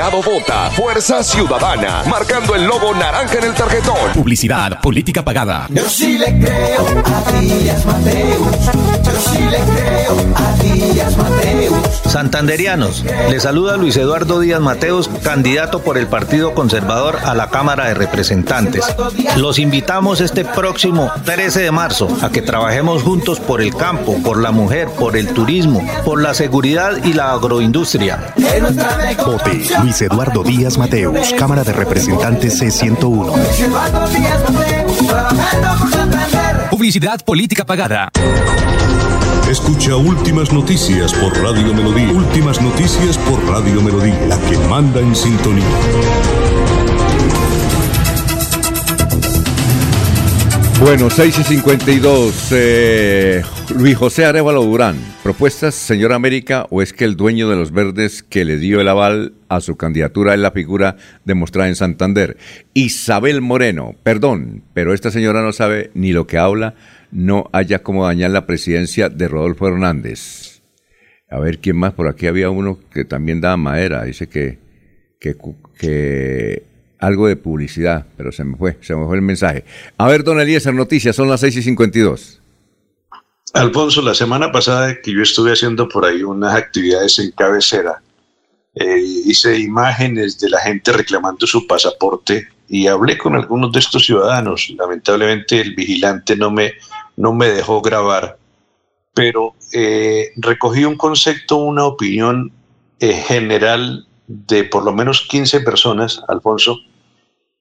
Senado 0.10 0.24
vota 0.24 0.72
Fuerza 0.72 1.24
Ciudadana, 1.24 2.04
marcando 2.10 2.56
el 2.56 2.66
logo 2.66 2.96
naranja 2.96 3.38
en 3.38 3.44
el 3.44 3.54
tarjetón. 3.54 4.14
Publicidad 4.16 4.82
política 4.82 5.24
pagada. 5.24 5.68
Yo 5.70 5.88
sí 5.88 6.18
le 6.18 6.40
creo 6.40 6.86
a 7.06 7.32
Díaz 7.32 7.86
Mateus. 7.86 8.48
Yo 9.04 9.32
sí 9.32 9.40
le 9.40 9.60
creo 9.60 10.18
a 10.36 10.64
Díaz 10.64 11.16
Mateus. 11.16 12.02
Santanderianos, 12.08 13.06
les 13.30 13.44
saluda 13.44 13.78
Luis 13.78 13.98
Eduardo 13.98 14.40
Díaz 14.40 14.62
Mateos, 14.62 15.10
candidato 15.22 15.82
por 15.82 15.98
el 15.98 16.08
Partido 16.08 16.56
Conservador 16.56 17.20
a 17.24 17.36
la 17.36 17.50
Cámara 17.50 17.88
de 17.88 17.94
Representantes. 17.94 18.86
Los 19.36 19.60
invitamos 19.60 20.22
este 20.22 20.44
próximo 20.44 21.12
13 21.26 21.62
de 21.62 21.72
marzo 21.72 22.08
a 22.24 22.32
que 22.32 22.42
trabajemos 22.42 23.04
juntos 23.04 23.40
por 23.40 23.62
el 23.62 23.76
campo, 23.76 24.18
por 24.24 24.42
la 24.42 24.52
mujer, 24.52 24.88
por 24.90 25.16
el 25.16 25.28
turismo, 25.34 25.88
por 26.04 26.20
la 26.20 26.34
seguridad 26.34 27.04
y 27.04 27.14
la 27.14 27.34
agroindustria. 27.34 28.34
Vote 29.24 29.68
Luis 29.84 29.99
Eduardo 30.02 30.44
Díaz 30.44 30.78
Mateos, 30.78 31.34
Cámara 31.38 31.64
de 31.64 31.74
Representantes 31.74 32.62
C101. 32.62 33.34
Publicidad 36.70 37.20
política 37.26 37.66
pagada. 37.66 38.10
Escucha 39.50 39.96
Últimas 39.96 40.54
Noticias 40.54 41.14
por 41.14 41.36
Radio 41.42 41.74
Melodía. 41.74 42.12
Últimas 42.12 42.62
Noticias 42.62 43.18
por 43.18 43.44
Radio 43.48 43.82
Melodía, 43.82 44.28
la 44.28 44.38
que 44.38 44.58
manda 44.70 45.00
en 45.00 45.16
sintonía. 45.16 45.66
Bueno, 50.82 51.10
6 51.10 51.40
y 51.40 51.44
52. 51.44 52.50
Eh, 52.54 53.44
Luis 53.76 53.98
José 53.98 54.24
Arevalo 54.24 54.64
Durán. 54.64 54.96
¿Propuestas, 55.24 55.76
señor 55.76 56.14
América, 56.14 56.68
o 56.70 56.82
es 56.82 56.94
que 56.94 57.04
el 57.04 57.18
dueño 57.18 57.50
de 57.50 57.58
los 57.58 57.74
verdes 57.74 58.24
que 58.24 58.46
le 58.46 58.58
dio 58.58 58.80
el 58.80 58.88
aval 58.88 59.34
a 59.50 59.60
su 59.60 59.76
candidatura 59.76 60.34
es 60.34 60.40
la 60.40 60.52
figura 60.52 60.96
demostrada 61.26 61.68
en 61.68 61.76
Santander? 61.76 62.38
Isabel 62.74 63.42
Moreno. 63.42 63.96
Perdón, 64.04 64.64
pero 64.74 64.94
esta 64.94 65.12
señora 65.12 65.42
no 65.42 65.52
sabe 65.52 65.92
ni 65.96 66.14
lo 66.14 66.28
que 66.28 66.38
habla, 66.38 66.76
no 67.12 67.50
haya 67.52 67.84
como 67.84 68.06
dañar 68.06 68.32
la 68.32 68.46
presidencia 68.46 69.10
de 69.10 69.28
Rodolfo 69.28 69.68
Hernández. 69.68 70.62
A 71.30 71.40
ver 71.40 71.60
quién 71.60 71.76
más. 71.76 71.94
Por 71.94 72.08
aquí 72.08 72.26
había 72.26 72.50
uno 72.50 72.80
que 72.92 73.04
también 73.04 73.42
daba 73.42 73.58
madera. 73.58 74.06
Dice 74.06 74.28
que, 74.28 74.60
que, 75.20 75.36
que 75.78 76.69
algo 77.00 77.28
de 77.28 77.36
publicidad, 77.36 78.06
pero 78.18 78.32
se 78.32 78.44
me 78.44 78.56
fue, 78.58 78.78
se 78.82 78.96
me 78.96 79.06
fue 79.06 79.16
el 79.16 79.22
mensaje. 79.22 79.64
A 79.98 80.08
ver, 80.08 80.24
don 80.24 80.40
Eliezer, 80.40 80.74
noticias, 80.74 81.16
son 81.16 81.30
las 81.30 81.40
6 81.40 81.58
y 81.58 81.62
52. 81.64 82.42
Alfonso, 83.54 84.02
la 84.02 84.14
semana 84.14 84.52
pasada 84.52 85.02
que 85.02 85.12
yo 85.12 85.24
estuve 85.24 85.54
haciendo 85.54 85.88
por 85.88 86.06
ahí 86.06 86.22
unas 86.22 86.54
actividades 86.54 87.18
en 87.20 87.32
cabecera, 87.32 88.02
eh, 88.76 89.00
hice 89.26 89.58
imágenes 89.58 90.40
de 90.40 90.50
la 90.50 90.60
gente 90.60 90.92
reclamando 90.92 91.48
su 91.48 91.66
pasaporte 91.66 92.48
y 92.68 92.86
hablé 92.86 93.18
con 93.18 93.36
algunos 93.36 93.72
de 93.72 93.80
estos 93.80 94.06
ciudadanos. 94.06 94.70
Lamentablemente 94.78 95.60
el 95.60 95.74
vigilante 95.74 96.36
no 96.36 96.52
me, 96.52 96.74
no 97.18 97.34
me 97.34 97.48
dejó 97.48 97.82
grabar, 97.82 98.38
pero 99.16 99.56
eh, 99.74 100.30
recogí 100.36 100.86
un 100.86 100.96
concepto, 100.96 101.58
una 101.58 101.86
opinión 101.86 102.52
eh, 103.00 103.14
general 103.14 104.06
de 104.28 104.64
por 104.64 104.84
lo 104.84 104.94
menos 104.94 105.26
15 105.28 105.62
personas, 105.62 106.22
Alfonso, 106.28 106.78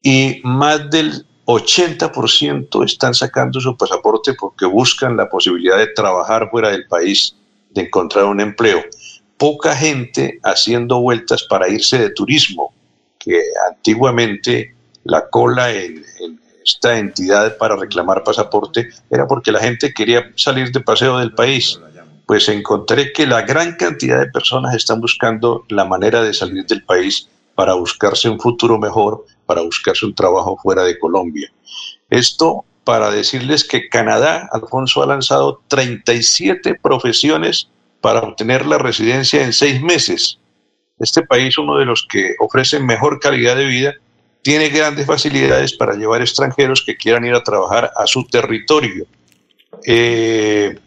y 0.02 0.40
más 0.44 0.90
del 0.90 1.26
80% 1.46 2.84
están 2.84 3.14
sacando 3.14 3.60
su 3.60 3.76
pasaporte 3.76 4.34
porque 4.34 4.66
buscan 4.66 5.16
la 5.16 5.28
posibilidad 5.28 5.78
de 5.78 5.88
trabajar 5.88 6.48
fuera 6.50 6.70
del 6.70 6.86
país, 6.86 7.34
de 7.70 7.82
encontrar 7.82 8.26
un 8.26 8.40
empleo. 8.40 8.84
Poca 9.36 9.74
gente 9.74 10.40
haciendo 10.42 11.00
vueltas 11.00 11.44
para 11.44 11.68
irse 11.68 11.98
de 11.98 12.10
turismo, 12.10 12.74
que 13.18 13.40
antiguamente 13.70 14.74
la 15.04 15.28
cola 15.30 15.72
en, 15.72 16.04
en 16.20 16.38
esta 16.68 16.98
entidad 16.98 17.56
para 17.56 17.76
reclamar 17.76 18.22
pasaporte 18.22 18.90
era 19.10 19.26
porque 19.26 19.52
la 19.52 19.60
gente 19.60 19.94
quería 19.94 20.30
salir 20.36 20.70
de 20.70 20.80
paseo 20.80 21.18
del 21.18 21.32
país. 21.32 21.80
Pues 22.26 22.46
encontré 22.50 23.10
que 23.12 23.26
la 23.26 23.40
gran 23.40 23.74
cantidad 23.76 24.20
de 24.20 24.30
personas 24.30 24.74
están 24.74 25.00
buscando 25.00 25.64
la 25.70 25.86
manera 25.86 26.22
de 26.22 26.34
salir 26.34 26.66
del 26.66 26.84
país 26.84 27.26
para 27.54 27.72
buscarse 27.72 28.28
un 28.28 28.38
futuro 28.38 28.78
mejor, 28.78 29.24
para 29.48 29.62
buscarse 29.62 30.04
un 30.04 30.14
trabajo 30.14 30.58
fuera 30.62 30.84
de 30.84 30.98
Colombia. 30.98 31.50
Esto 32.10 32.66
para 32.84 33.10
decirles 33.10 33.64
que 33.64 33.88
Canadá, 33.88 34.48
Alfonso, 34.52 35.02
ha 35.02 35.06
lanzado 35.06 35.62
37 35.68 36.78
profesiones 36.82 37.70
para 38.02 38.20
obtener 38.20 38.66
la 38.66 38.78
residencia 38.78 39.42
en 39.42 39.54
seis 39.54 39.80
meses. 39.80 40.38
Este 40.98 41.22
país, 41.22 41.56
uno 41.56 41.78
de 41.78 41.86
los 41.86 42.06
que 42.10 42.34
ofrece 42.38 42.78
mejor 42.78 43.20
calidad 43.20 43.56
de 43.56 43.64
vida, 43.64 43.94
tiene 44.42 44.68
grandes 44.68 45.06
facilidades 45.06 45.72
para 45.74 45.94
llevar 45.94 46.20
extranjeros 46.20 46.82
que 46.84 46.96
quieran 46.96 47.24
ir 47.24 47.34
a 47.34 47.42
trabajar 47.42 47.90
a 47.96 48.06
su 48.06 48.24
territorio. 48.24 49.06
Eh, 49.86 50.78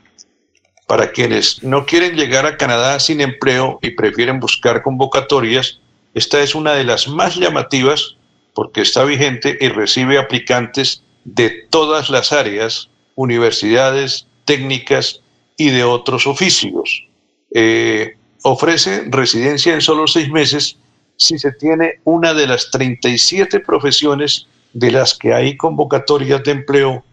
para 0.87 1.11
quienes 1.11 1.63
no 1.63 1.85
quieren 1.85 2.15
llegar 2.15 2.45
a 2.45 2.57
Canadá 2.57 2.99
sin 2.99 3.21
empleo 3.21 3.79
y 3.81 3.91
prefieren 3.91 4.39
buscar 4.39 4.83
convocatorias, 4.83 5.79
esta 6.13 6.41
es 6.41 6.53
una 6.53 6.73
de 6.73 6.83
las 6.83 7.07
más 7.07 7.35
llamativas 7.37 8.17
porque 8.53 8.81
está 8.81 9.03
vigente 9.03 9.57
y 9.59 9.69
recibe 9.69 10.17
aplicantes 10.17 11.03
de 11.23 11.67
todas 11.69 12.09
las 12.09 12.31
áreas, 12.31 12.89
universidades, 13.15 14.27
técnicas 14.45 15.21
y 15.57 15.69
de 15.69 15.83
otros 15.83 16.27
oficios. 16.27 17.05
Eh, 17.53 18.15
ofrece 18.43 19.03
residencia 19.07 19.73
en 19.73 19.81
solo 19.81 20.07
seis 20.07 20.29
meses 20.29 20.77
si 21.17 21.37
se 21.37 21.51
tiene 21.51 21.99
una 22.03 22.33
de 22.33 22.47
las 22.47 22.71
37 22.71 23.59
profesiones 23.59 24.47
de 24.73 24.91
las 24.91 25.17
que 25.17 25.33
hay 25.33 25.55
convocatorias 25.57 26.43
de 26.43 26.51
empleo 26.51 27.03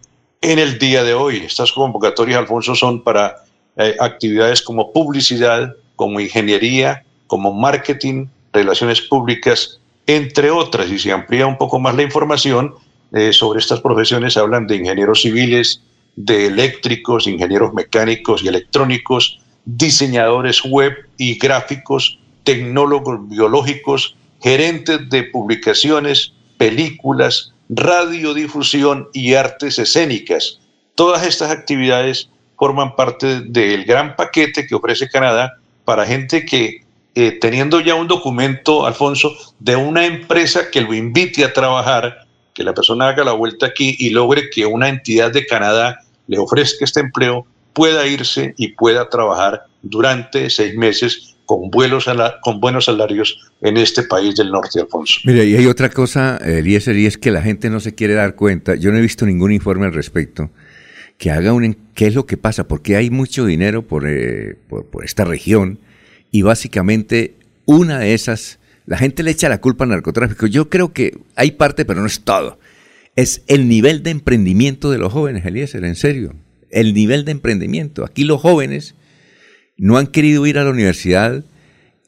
en 0.40 0.58
el 0.58 0.78
día 0.78 1.04
de 1.04 1.14
hoy. 1.14 1.38
Estas 1.44 1.72
convocatorias, 1.72 2.38
Alfonso, 2.38 2.74
son 2.74 3.02
para 3.02 3.36
eh, 3.76 3.94
actividades 4.00 4.62
como 4.62 4.92
publicidad, 4.92 5.74
como 5.96 6.20
ingeniería, 6.20 7.04
como 7.26 7.52
marketing, 7.52 8.26
relaciones 8.52 9.00
públicas, 9.02 9.80
entre 10.08 10.50
otras, 10.50 10.90
y 10.90 10.98
se 10.98 11.12
amplía 11.12 11.46
un 11.46 11.58
poco 11.58 11.78
más 11.78 11.94
la 11.94 12.02
información 12.02 12.74
eh, 13.12 13.32
sobre 13.32 13.60
estas 13.60 13.80
profesiones, 13.80 14.38
hablan 14.38 14.66
de 14.66 14.76
ingenieros 14.76 15.20
civiles, 15.20 15.82
de 16.16 16.46
eléctricos, 16.46 17.26
ingenieros 17.26 17.74
mecánicos 17.74 18.42
y 18.42 18.48
electrónicos, 18.48 19.38
diseñadores 19.66 20.62
web 20.64 20.94
y 21.18 21.38
gráficos, 21.38 22.18
tecnólogos 22.42 23.28
biológicos, 23.28 24.16
gerentes 24.40 25.10
de 25.10 25.24
publicaciones, 25.24 26.32
películas, 26.56 27.52
radiodifusión 27.68 29.08
y 29.12 29.34
artes 29.34 29.78
escénicas. 29.78 30.58
Todas 30.94 31.26
estas 31.26 31.50
actividades 31.50 32.30
forman 32.58 32.96
parte 32.96 33.42
del 33.42 33.84
gran 33.84 34.16
paquete 34.16 34.66
que 34.66 34.74
ofrece 34.74 35.10
Canadá 35.10 35.58
para 35.84 36.06
gente 36.06 36.46
que 36.46 36.87
eh, 37.20 37.36
teniendo 37.40 37.80
ya 37.80 37.96
un 37.96 38.06
documento, 38.06 38.86
Alfonso, 38.86 39.36
de 39.58 39.74
una 39.74 40.06
empresa 40.06 40.70
que 40.70 40.80
lo 40.80 40.94
invite 40.94 41.44
a 41.44 41.52
trabajar, 41.52 42.28
que 42.54 42.62
la 42.62 42.72
persona 42.72 43.08
haga 43.08 43.24
la 43.24 43.32
vuelta 43.32 43.66
aquí 43.66 43.96
y 43.98 44.10
logre 44.10 44.50
que 44.50 44.66
una 44.66 44.88
entidad 44.88 45.32
de 45.32 45.44
Canadá 45.44 45.98
le 46.28 46.38
ofrezca 46.38 46.84
este 46.84 47.00
empleo, 47.00 47.44
pueda 47.72 48.06
irse 48.06 48.54
y 48.56 48.68
pueda 48.68 49.08
trabajar 49.08 49.64
durante 49.82 50.48
seis 50.48 50.76
meses 50.76 51.34
con, 51.44 51.72
vuelos 51.72 52.06
con 52.40 52.60
buenos 52.60 52.84
salarios 52.84 53.50
en 53.62 53.78
este 53.78 54.04
país 54.04 54.36
del 54.36 54.52
norte, 54.52 54.80
Alfonso. 54.80 55.18
Mira, 55.24 55.42
y 55.42 55.56
hay 55.56 55.66
otra 55.66 55.90
cosa, 55.90 56.36
Eliezer, 56.36 56.94
y 56.94 57.06
es 57.06 57.18
que 57.18 57.32
la 57.32 57.42
gente 57.42 57.68
no 57.68 57.80
se 57.80 57.96
quiere 57.96 58.14
dar 58.14 58.36
cuenta. 58.36 58.76
Yo 58.76 58.92
no 58.92 58.98
he 58.98 59.02
visto 59.02 59.26
ningún 59.26 59.50
informe 59.50 59.86
al 59.86 59.92
respecto 59.92 60.50
que 61.16 61.32
haga 61.32 61.52
un... 61.52 61.76
¿Qué 61.96 62.06
es 62.06 62.14
lo 62.14 62.26
que 62.26 62.36
pasa? 62.36 62.68
Porque 62.68 62.94
hay 62.94 63.10
mucho 63.10 63.44
dinero 63.44 63.82
por, 63.82 64.08
eh, 64.08 64.56
por, 64.68 64.86
por 64.86 65.04
esta 65.04 65.24
región 65.24 65.80
y 66.30 66.42
básicamente 66.42 67.34
una 67.64 67.98
de 67.98 68.14
esas, 68.14 68.58
la 68.86 68.98
gente 68.98 69.22
le 69.22 69.30
echa 69.30 69.48
la 69.48 69.60
culpa 69.60 69.84
al 69.84 69.90
narcotráfico. 69.90 70.46
Yo 70.46 70.68
creo 70.68 70.92
que 70.92 71.18
hay 71.36 71.52
parte, 71.52 71.84
pero 71.84 72.00
no 72.00 72.06
es 72.06 72.20
todo. 72.20 72.58
Es 73.16 73.42
el 73.46 73.68
nivel 73.68 74.02
de 74.02 74.10
emprendimiento 74.10 74.90
de 74.90 74.98
los 74.98 75.12
jóvenes, 75.12 75.44
Eliezer, 75.44 75.84
en 75.84 75.94
serio. 75.94 76.34
El 76.70 76.94
nivel 76.94 77.24
de 77.24 77.32
emprendimiento. 77.32 78.04
Aquí 78.04 78.24
los 78.24 78.40
jóvenes 78.40 78.94
no 79.76 79.98
han 79.98 80.06
querido 80.06 80.46
ir 80.46 80.58
a 80.58 80.64
la 80.64 80.70
universidad 80.70 81.44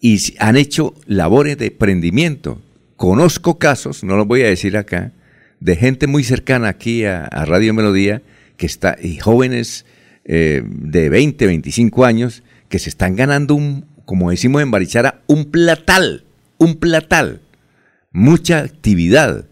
y 0.00 0.18
han 0.38 0.56
hecho 0.56 0.94
labores 1.06 1.58
de 1.58 1.66
emprendimiento. 1.66 2.60
Conozco 2.96 3.58
casos, 3.58 4.02
no 4.02 4.16
los 4.16 4.26
voy 4.26 4.42
a 4.42 4.48
decir 4.48 4.76
acá, 4.76 5.12
de 5.60 5.76
gente 5.76 6.06
muy 6.06 6.24
cercana 6.24 6.68
aquí 6.68 7.04
a, 7.04 7.28
Radio 7.28 7.74
Melodía, 7.74 8.22
que 8.56 8.66
está, 8.66 8.96
y 9.00 9.18
jóvenes 9.18 9.84
eh, 10.24 10.62
de 10.64 11.08
20, 11.08 11.46
25 11.46 12.04
años, 12.04 12.42
que 12.68 12.78
se 12.78 12.88
están 12.88 13.16
ganando 13.16 13.54
un, 13.54 13.84
como 14.10 14.32
decimos 14.32 14.60
en 14.60 14.72
Barichara, 14.72 15.22
un 15.28 15.52
platal, 15.52 16.24
un 16.58 16.74
platal. 16.80 17.42
Mucha 18.10 18.58
actividad 18.58 19.44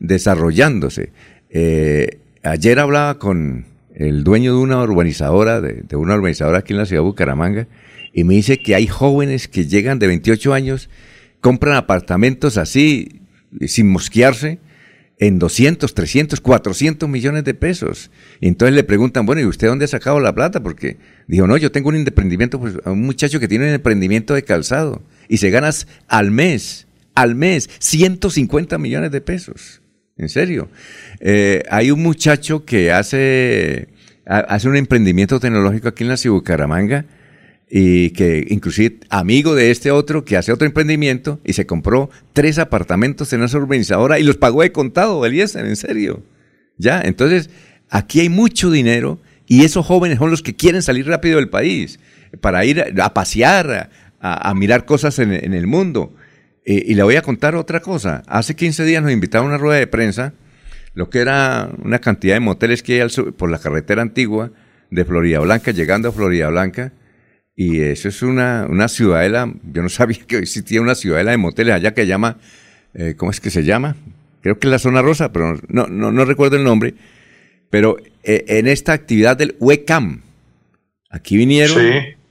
desarrollándose. 0.00 1.12
Eh, 1.48 2.18
ayer 2.42 2.80
hablaba 2.80 3.20
con 3.20 3.66
el 3.94 4.24
dueño 4.24 4.56
de 4.56 4.58
una 4.58 4.82
urbanizadora, 4.82 5.60
de, 5.60 5.94
una 5.94 6.16
urbanizadora 6.16 6.58
aquí 6.58 6.72
en 6.72 6.80
la 6.80 6.86
ciudad 6.86 7.02
de 7.02 7.06
Bucaramanga, 7.06 7.68
y 8.12 8.24
me 8.24 8.34
dice 8.34 8.58
que 8.58 8.74
hay 8.74 8.88
jóvenes 8.88 9.46
que 9.46 9.66
llegan 9.66 10.00
de 10.00 10.08
28 10.08 10.54
años, 10.54 10.90
compran 11.40 11.76
apartamentos 11.76 12.56
así, 12.56 13.20
sin 13.64 13.88
mosquearse, 13.88 14.58
en 15.20 15.38
200, 15.38 15.94
300, 15.94 16.40
400 16.40 17.08
millones 17.08 17.44
de 17.44 17.52
pesos. 17.54 18.10
Y 18.40 18.48
entonces 18.48 18.74
le 18.74 18.82
preguntan, 18.82 19.26
bueno, 19.26 19.42
¿y 19.42 19.44
usted 19.44 19.68
dónde 19.68 19.84
ha 19.84 19.88
sacado 19.88 20.18
la 20.18 20.34
plata? 20.34 20.62
Porque 20.62 20.96
dijo, 21.28 21.46
no, 21.46 21.58
yo 21.58 21.70
tengo 21.70 21.90
un 21.90 21.96
emprendimiento, 21.96 22.58
pues, 22.58 22.74
un 22.86 23.02
muchacho 23.02 23.38
que 23.38 23.46
tiene 23.46 23.68
un 23.68 23.74
emprendimiento 23.74 24.34
de 24.34 24.42
calzado 24.42 25.02
y 25.28 25.36
se 25.36 25.50
ganas 25.50 25.86
al 26.08 26.30
mes, 26.30 26.86
al 27.14 27.34
mes, 27.34 27.68
150 27.78 28.78
millones 28.78 29.12
de 29.12 29.20
pesos. 29.20 29.82
En 30.16 30.30
serio. 30.30 30.68
Eh, 31.20 31.62
hay 31.70 31.90
un 31.90 32.02
muchacho 32.02 32.64
que 32.64 32.90
hace, 32.90 33.88
hace 34.24 34.68
un 34.68 34.76
emprendimiento 34.76 35.38
tecnológico 35.38 35.88
aquí 35.88 36.02
en 36.02 36.08
la 36.08 36.16
ciudad 36.16 36.34
de 36.34 36.40
Bucaramanga 36.40 37.04
y 37.70 38.10
que 38.10 38.44
inclusive 38.48 38.98
amigo 39.10 39.54
de 39.54 39.70
este 39.70 39.92
otro 39.92 40.24
que 40.24 40.36
hace 40.36 40.50
otro 40.52 40.66
emprendimiento 40.66 41.38
y 41.44 41.52
se 41.52 41.66
compró 41.66 42.10
tres 42.32 42.58
apartamentos 42.58 43.32
en 43.32 43.44
esa 43.44 43.58
urbanizadora 43.58 44.18
y 44.18 44.24
los 44.24 44.36
pagó 44.36 44.62
de 44.62 44.72
contado, 44.72 45.24
Eliezer, 45.24 45.64
en 45.64 45.76
serio. 45.76 46.24
Ya, 46.78 47.00
entonces 47.00 47.48
aquí 47.88 48.20
hay 48.20 48.28
mucho 48.28 48.72
dinero 48.72 49.20
y 49.46 49.64
esos 49.64 49.86
jóvenes 49.86 50.18
son 50.18 50.30
los 50.30 50.42
que 50.42 50.56
quieren 50.56 50.82
salir 50.82 51.06
rápido 51.06 51.36
del 51.36 51.48
país 51.48 52.00
para 52.40 52.64
ir 52.64 52.84
a 53.00 53.14
pasear, 53.14 53.90
a, 54.20 54.54
mirar 54.54 54.84
cosas 54.84 55.18
en, 55.20 55.32
el 55.32 55.66
mundo. 55.66 56.12
Eh, 56.64 56.84
y 56.88 56.94
le 56.94 57.02
voy 57.02 57.16
a 57.16 57.22
contar 57.22 57.54
otra 57.54 57.80
cosa. 57.80 58.22
Hace 58.26 58.54
15 58.54 58.84
días 58.84 59.02
nos 59.02 59.12
invitaron 59.12 59.46
a 59.46 59.50
una 59.50 59.58
rueda 59.58 59.78
de 59.78 59.86
prensa, 59.86 60.34
lo 60.94 61.08
que 61.08 61.20
era 61.20 61.70
una 61.82 62.00
cantidad 62.00 62.34
de 62.34 62.40
moteles 62.40 62.82
que 62.82 63.00
hay 63.00 63.08
por 63.36 63.50
la 63.50 63.58
carretera 63.58 64.02
antigua 64.02 64.50
de 64.90 65.04
Florida 65.04 65.38
Blanca, 65.38 65.70
llegando 65.70 66.08
a 66.08 66.12
Florida 66.12 66.48
Blanca 66.48 66.92
y 67.62 67.82
eso 67.82 68.08
es 68.08 68.22
una, 68.22 68.66
una 68.70 68.88
ciudadela, 68.88 69.52
yo 69.70 69.82
no 69.82 69.90
sabía 69.90 70.16
que 70.26 70.38
existía 70.38 70.80
una 70.80 70.94
ciudadela 70.94 71.32
de 71.32 71.36
moteles 71.36 71.74
allá 71.74 71.92
que 71.92 72.06
llama, 72.06 72.38
eh, 72.94 73.16
¿cómo 73.18 73.30
es 73.30 73.38
que 73.38 73.50
se 73.50 73.64
llama? 73.64 73.96
Creo 74.40 74.58
que 74.58 74.66
es 74.66 74.70
la 74.70 74.78
zona 74.78 75.02
rosa, 75.02 75.30
pero 75.30 75.60
no, 75.68 75.86
no, 75.86 76.10
no 76.10 76.24
recuerdo 76.24 76.56
el 76.56 76.64
nombre. 76.64 76.94
Pero 77.68 77.98
eh, 78.22 78.46
en 78.48 78.66
esta 78.66 78.94
actividad 78.94 79.36
del 79.36 79.56
WECAM, 79.60 80.22
aquí 81.10 81.36
vinieron, 81.36 81.76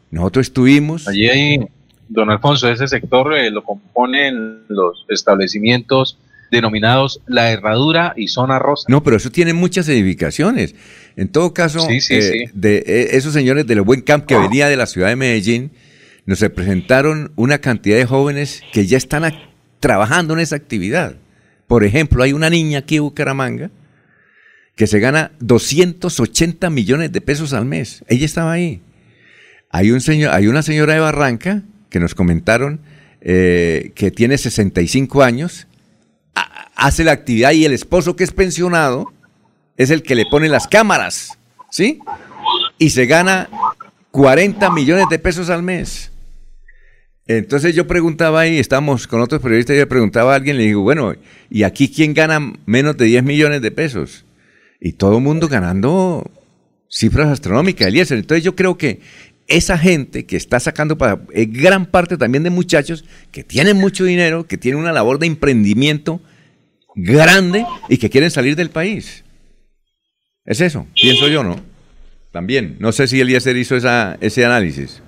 nosotros 0.10 0.48
estuvimos. 0.48 1.08
Allí 1.08 1.30
hay, 1.30 1.60
don 2.08 2.32
Alfonso, 2.32 2.68
ese 2.68 2.88
sector 2.88 3.32
eh, 3.36 3.52
lo 3.52 3.64
componen 3.64 4.64
los 4.68 5.06
establecimientos 5.10 6.18
denominados 6.52 7.22
La 7.28 7.52
Herradura 7.52 8.14
y 8.16 8.28
Zona 8.28 8.60
Rosa. 8.60 8.86
No, 8.88 9.04
pero 9.04 9.18
eso 9.18 9.32
tiene 9.32 9.54
muchas 9.54 9.88
edificaciones. 9.90 10.76
En 11.16 11.30
todo 11.30 11.54
caso, 11.54 11.88
eh, 11.90 12.50
de 12.54 12.78
eh, 12.78 13.10
esos 13.12 13.34
señores 13.34 13.68
del 13.68 13.82
Buen 13.82 14.02
Camp 14.02 14.26
que 14.26 14.38
venía 14.38 14.68
de 14.68 14.78
la 14.78 14.86
ciudad 14.86 15.10
de 15.10 15.16
Medellín, 15.16 15.72
nos 16.26 16.40
representaron 16.40 17.32
una 17.36 17.60
cantidad 17.60 17.98
de 17.98 18.06
jóvenes 18.06 18.62
que 18.72 18.86
ya 18.86 18.98
están 18.98 19.34
trabajando 19.80 20.34
en 20.34 20.40
esa 20.40 20.56
actividad. 20.56 21.16
Por 21.68 21.84
ejemplo, 21.84 22.24
hay 22.24 22.34
una 22.34 22.50
niña 22.50 22.80
aquí 22.80 22.98
en 22.98 23.04
Bucaramanga 23.04 23.72
que 24.76 24.88
se 24.88 25.00
gana 25.00 25.32
280 25.40 26.70
millones 26.70 27.12
de 27.12 27.22
pesos 27.22 27.54
al 27.54 27.66
mes. 27.66 28.04
Ella 28.08 28.26
estaba 28.26 28.54
ahí. 28.54 28.82
Hay, 29.70 29.92
un 29.92 30.02
señor, 30.02 30.34
hay 30.34 30.48
una 30.48 30.64
señora 30.64 30.94
de 30.94 31.00
Barranca 31.00 31.64
que 31.90 32.00
nos 32.00 32.16
comentaron 32.16 32.80
eh, 33.22 33.92
que 33.96 34.12
tiene 34.12 34.38
65 34.38 35.22
años 35.22 35.68
hace 36.76 37.04
la 37.04 37.12
actividad 37.12 37.52
y 37.52 37.66
el 37.66 37.74
esposo 37.74 38.16
que 38.16 38.24
es 38.24 38.32
pensionado 38.32 39.12
es 39.78 39.90
el 39.90 40.04
que 40.04 40.16
le 40.16 40.26
pone 40.26 40.50
las 40.50 40.68
cámaras, 40.68 41.38
¿sí? 41.70 42.00
Y 42.78 42.90
se 42.92 43.06
gana 43.06 43.50
40 44.12 44.70
millones 44.72 45.08
de 45.10 45.20
pesos 45.20 45.50
al 45.50 45.64
mes. 45.64 46.12
Entonces 47.28 47.76
yo 47.76 47.86
preguntaba 47.86 48.42
ahí, 48.42 48.58
estamos 48.58 49.06
con 49.06 49.22
otros 49.22 49.42
periodistas, 49.42 49.78
yo 49.78 49.88
preguntaba 49.88 50.34
a 50.34 50.36
alguien, 50.36 50.58
le 50.58 50.64
digo, 50.64 50.82
bueno, 50.82 51.14
¿y 51.50 51.64
aquí 51.64 51.92
quién 51.92 52.14
gana 52.14 52.54
menos 52.66 52.98
de 52.98 53.06
10 53.06 53.24
millones 53.24 53.62
de 53.62 53.70
pesos? 53.70 54.26
Y 54.82 54.94
todo 54.94 55.18
el 55.18 55.24
mundo 55.24 55.48
ganando 55.48 56.30
cifras 56.90 57.28
astronómicas, 57.28 57.88
Eliezer. 57.88 58.18
Entonces 58.18 58.44
yo 58.44 58.56
creo 58.56 58.78
que 58.78 59.02
esa 59.50 59.78
gente 59.78 60.26
que 60.26 60.38
está 60.38 60.60
sacando 60.60 60.98
para 60.98 61.20
gran 61.34 61.86
parte 61.86 62.18
también 62.18 62.44
de 62.44 62.50
muchachos 62.50 63.04
que 63.32 63.44
tienen 63.44 63.78
mucho 63.78 64.06
dinero, 64.06 64.48
que 64.48 64.58
tienen 64.58 64.80
una 64.80 64.94
labor 64.94 65.20
de 65.20 65.28
emprendimiento 65.28 66.22
grande 66.96 67.66
y 67.90 67.98
que 67.98 68.10
quieren 68.10 68.32
salir 68.32 68.56
del 68.56 68.70
país. 68.70 69.26
Es 70.46 70.62
eso, 70.62 70.88
pienso 70.94 71.28
yo, 71.28 71.44
¿no? 71.44 71.58
También. 72.32 72.78
No 72.80 72.92
sé 72.92 73.08
si 73.08 73.20
Eliezer 73.20 73.58
hizo 73.58 73.76
esa, 73.76 74.18
ese 74.22 74.46
análisis. 74.46 75.02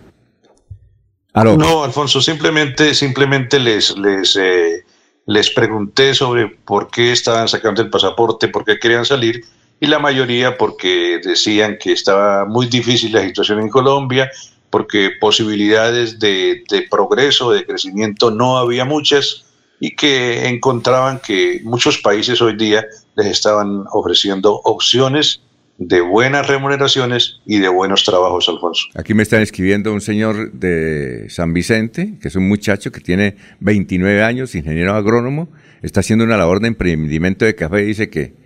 No, 1.33 1.83
Alfonso, 1.83 2.19
simplemente, 2.21 2.93
simplemente 2.93 3.57
les, 3.59 3.95
les, 3.97 4.35
eh, 4.35 4.83
les 5.25 5.49
pregunté 5.51 6.13
sobre 6.13 6.47
por 6.47 6.89
qué 6.89 7.11
estaban 7.11 7.47
sacando 7.47 7.81
el 7.81 7.89
pasaporte, 7.89 8.49
por 8.49 8.65
qué 8.65 8.79
querían 8.79 9.05
salir, 9.05 9.45
y 9.81 9.87
la 9.87 9.99
mayoría 9.99 10.57
porque 10.57 11.19
decían 11.23 11.77
que 11.79 11.91
estaba 11.91 12.45
muy 12.45 12.67
difícil 12.67 13.11
la 13.11 13.23
situación 13.23 13.59
en 13.59 13.67
Colombia, 13.67 14.29
porque 14.69 15.09
posibilidades 15.19 16.19
de, 16.19 16.63
de 16.69 16.83
progreso, 16.83 17.51
de 17.51 17.65
crecimiento 17.65 18.29
no 18.29 18.59
había 18.59 18.85
muchas, 18.85 19.43
y 19.79 19.95
que 19.95 20.47
encontraban 20.47 21.19
que 21.19 21.61
muchos 21.63 21.97
países 21.97 22.39
hoy 22.43 22.55
día 22.55 22.85
les 23.15 23.25
estaban 23.25 23.85
ofreciendo 23.91 24.61
opciones 24.63 25.41
de 25.79 25.99
buenas 26.01 26.45
remuneraciones 26.45 27.39
y 27.47 27.57
de 27.57 27.67
buenos 27.67 28.03
trabajos, 28.03 28.47
Alfonso. 28.49 28.87
Aquí 28.93 29.15
me 29.15 29.23
están 29.23 29.41
escribiendo 29.41 29.91
un 29.91 30.01
señor 30.01 30.51
de 30.51 31.25
San 31.29 31.53
Vicente, 31.53 32.19
que 32.21 32.27
es 32.27 32.35
un 32.35 32.47
muchacho 32.47 32.91
que 32.91 32.99
tiene 32.99 33.35
29 33.61 34.21
años, 34.21 34.53
ingeniero 34.53 34.93
agrónomo, 34.93 35.49
está 35.81 36.01
haciendo 36.01 36.23
una 36.23 36.37
labor 36.37 36.59
de 36.59 36.67
emprendimiento 36.67 37.45
de 37.45 37.55
café 37.55 37.77
dice 37.77 38.11
que 38.11 38.40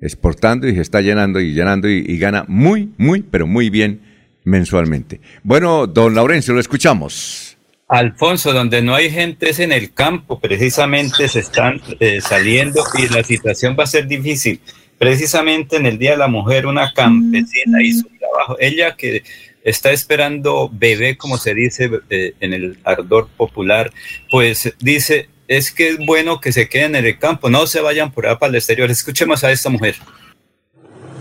exportando 0.00 0.68
y 0.68 0.74
se 0.74 0.82
está 0.82 1.00
llenando 1.00 1.40
y 1.40 1.52
llenando 1.52 1.88
y, 1.88 2.18
gana 2.18 2.44
muy, 2.48 2.90
muy, 2.98 3.22
pero 3.22 3.46
muy 3.46 3.70
bien 3.70 4.00
mensualmente. 4.44 5.20
Bueno, 5.42 5.86
don 5.86 6.14
Laurencio, 6.14 6.54
lo 6.54 6.60
escuchamos. 6.60 7.56
Alfonso, 7.88 8.52
donde 8.52 8.82
no 8.82 8.94
hay 8.94 9.10
gente 9.10 9.50
es 9.50 9.60
en 9.60 9.72
el 9.72 9.92
campo, 9.92 10.40
precisamente 10.40 11.28
se 11.28 11.40
están 11.40 11.80
eh, 12.00 12.20
saliendo 12.20 12.82
y 12.98 13.12
la 13.12 13.22
situación 13.22 13.76
va 13.78 13.84
a 13.84 13.88
ser 13.88 14.06
difícil. 14.08 14.60
Precisamente 14.98 15.76
en 15.76 15.86
el 15.86 15.98
Día 15.98 16.12
de 16.12 16.16
la 16.16 16.28
Mujer, 16.28 16.66
una 16.66 16.92
campesina 16.92 17.82
hizo 17.82 18.08
un 18.08 18.18
trabajo, 18.18 18.56
ella 18.58 18.96
que 18.96 19.22
está 19.62 19.90
esperando 19.90 20.70
bebé, 20.72 21.16
como 21.16 21.38
se 21.38 21.52
dice 21.54 21.90
eh, 22.08 22.34
en 22.40 22.54
el 22.54 22.78
ardor 22.84 23.28
popular, 23.36 23.92
pues 24.30 24.72
dice, 24.80 25.28
es 25.48 25.70
que 25.70 25.90
es 25.90 25.98
bueno 26.04 26.40
que 26.40 26.52
se 26.52 26.68
queden 26.68 26.96
en 26.96 27.06
el 27.06 27.18
campo, 27.18 27.50
no 27.50 27.66
se 27.66 27.80
vayan 27.80 28.12
por 28.12 28.26
allá 28.26 28.38
para 28.38 28.50
el 28.50 28.56
exterior. 28.56 28.90
Escuchemos 28.90 29.44
a 29.44 29.50
esta 29.50 29.70
mujer. 29.70 29.96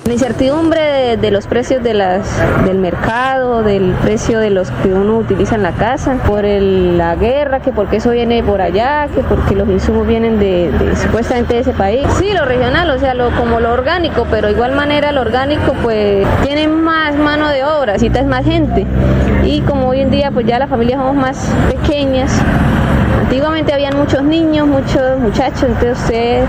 La 0.06 0.14
incertidumbre 0.14 1.18
de, 1.18 1.32
los 1.32 1.48
precios 1.48 1.82
de 1.82 1.96
las, 1.96 2.28
del 2.64 2.78
mercado, 2.78 3.64
del 3.64 3.92
precio 4.04 4.38
de 4.38 4.52
los 4.52 4.70
que 4.70 4.90
uno 4.90 5.18
utiliza 5.18 5.56
en 5.56 5.64
la 5.64 5.72
casa, 5.72 6.22
por 6.28 6.44
la 6.44 7.16
guerra, 7.16 7.60
que 7.64 7.72
porque 7.72 7.96
eso 7.96 8.12
viene 8.12 8.44
por 8.44 8.62
allá, 8.62 9.08
que 9.08 9.22
porque 9.22 9.56
los 9.56 9.68
insumos 9.68 10.06
vienen 10.06 10.38
de, 10.38 10.72
supuestamente 10.96 11.56
de 11.56 11.62
ese 11.62 11.72
país. 11.72 12.06
Sí, 12.20 12.32
lo 12.34 12.46
regional, 12.46 12.88
o 12.92 13.00
sea, 13.00 13.16
lo, 13.16 13.32
como 13.32 13.60
lo 13.60 13.74
orgánico, 13.74 14.28
pero 14.30 14.48
igual 14.48 14.76
manera 14.76 15.12
lo 15.12 15.22
orgánico 15.22 15.74
pues 15.82 16.28
tiene 16.44 16.68
más 16.68 17.16
mano 17.16 17.50
de 17.50 17.64
obra, 17.64 17.94
necesitas 17.94 18.28
más 18.28 18.46
gente. 18.46 18.86
Y 19.44 19.62
como 19.62 19.90
hoy 19.90 20.02
en 20.02 20.12
día 20.12 20.30
pues 20.30 20.46
ya 20.46 20.60
las 20.60 20.70
familias 20.70 21.00
somos 21.00 21.16
más 21.16 21.50
pequeñas, 21.72 22.32
Antiguamente 23.26 23.74
habían 23.74 23.98
muchos 23.98 24.22
niños, 24.22 24.68
muchos 24.68 25.18
muchachos, 25.18 25.64
entonces 25.64 25.98
usted 25.98 26.46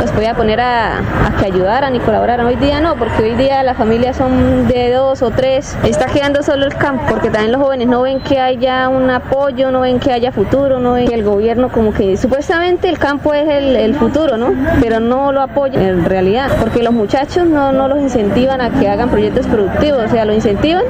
los 0.00 0.10
podía 0.10 0.34
poner 0.34 0.58
a, 0.58 1.02
que 1.38 1.44
ayudaran 1.44 1.94
y 1.94 2.00
colaboraran. 2.00 2.46
Hoy 2.46 2.56
día 2.56 2.80
no, 2.80 2.96
porque 2.96 3.24
hoy 3.24 3.34
día 3.34 3.62
las 3.62 3.76
familias 3.76 4.16
son 4.16 4.66
de 4.66 4.90
dos 4.90 5.20
o 5.20 5.30
tres. 5.30 5.76
Está 5.84 6.06
quedando 6.06 6.42
solo 6.42 6.64
el 6.64 6.74
campo, 6.76 7.04
porque 7.10 7.28
también 7.28 7.52
los 7.52 7.60
jóvenes 7.60 7.88
no 7.88 8.00
ven 8.00 8.20
que 8.20 8.40
haya 8.40 8.88
un 8.88 9.10
apoyo, 9.10 9.70
no 9.70 9.80
ven 9.80 10.00
que 10.00 10.12
haya 10.12 10.32
futuro, 10.32 10.80
no 10.80 10.94
ven 10.94 11.08
que 11.08 11.14
el 11.14 11.24
gobierno 11.24 11.70
como 11.70 11.92
que 11.92 12.16
supuestamente 12.16 12.88
el 12.88 12.98
campo 12.98 13.34
es 13.34 13.46
el, 13.46 13.94
futuro, 13.94 14.38
¿no? 14.38 14.54
Pero 14.80 15.00
no 15.00 15.30
lo 15.30 15.42
apoya 15.42 15.78
en 15.86 16.06
realidad, 16.06 16.50
porque 16.58 16.82
los 16.82 16.94
muchachos 16.94 17.46
no, 17.46 17.70
no 17.70 17.86
los 17.86 17.98
incentivan 17.98 18.62
a 18.62 18.70
que 18.70 18.88
hagan 18.88 19.10
proyectos 19.10 19.46
productivos, 19.46 20.04
o 20.06 20.08
sea, 20.08 20.24
lo 20.24 20.32
incentivan, 20.32 20.84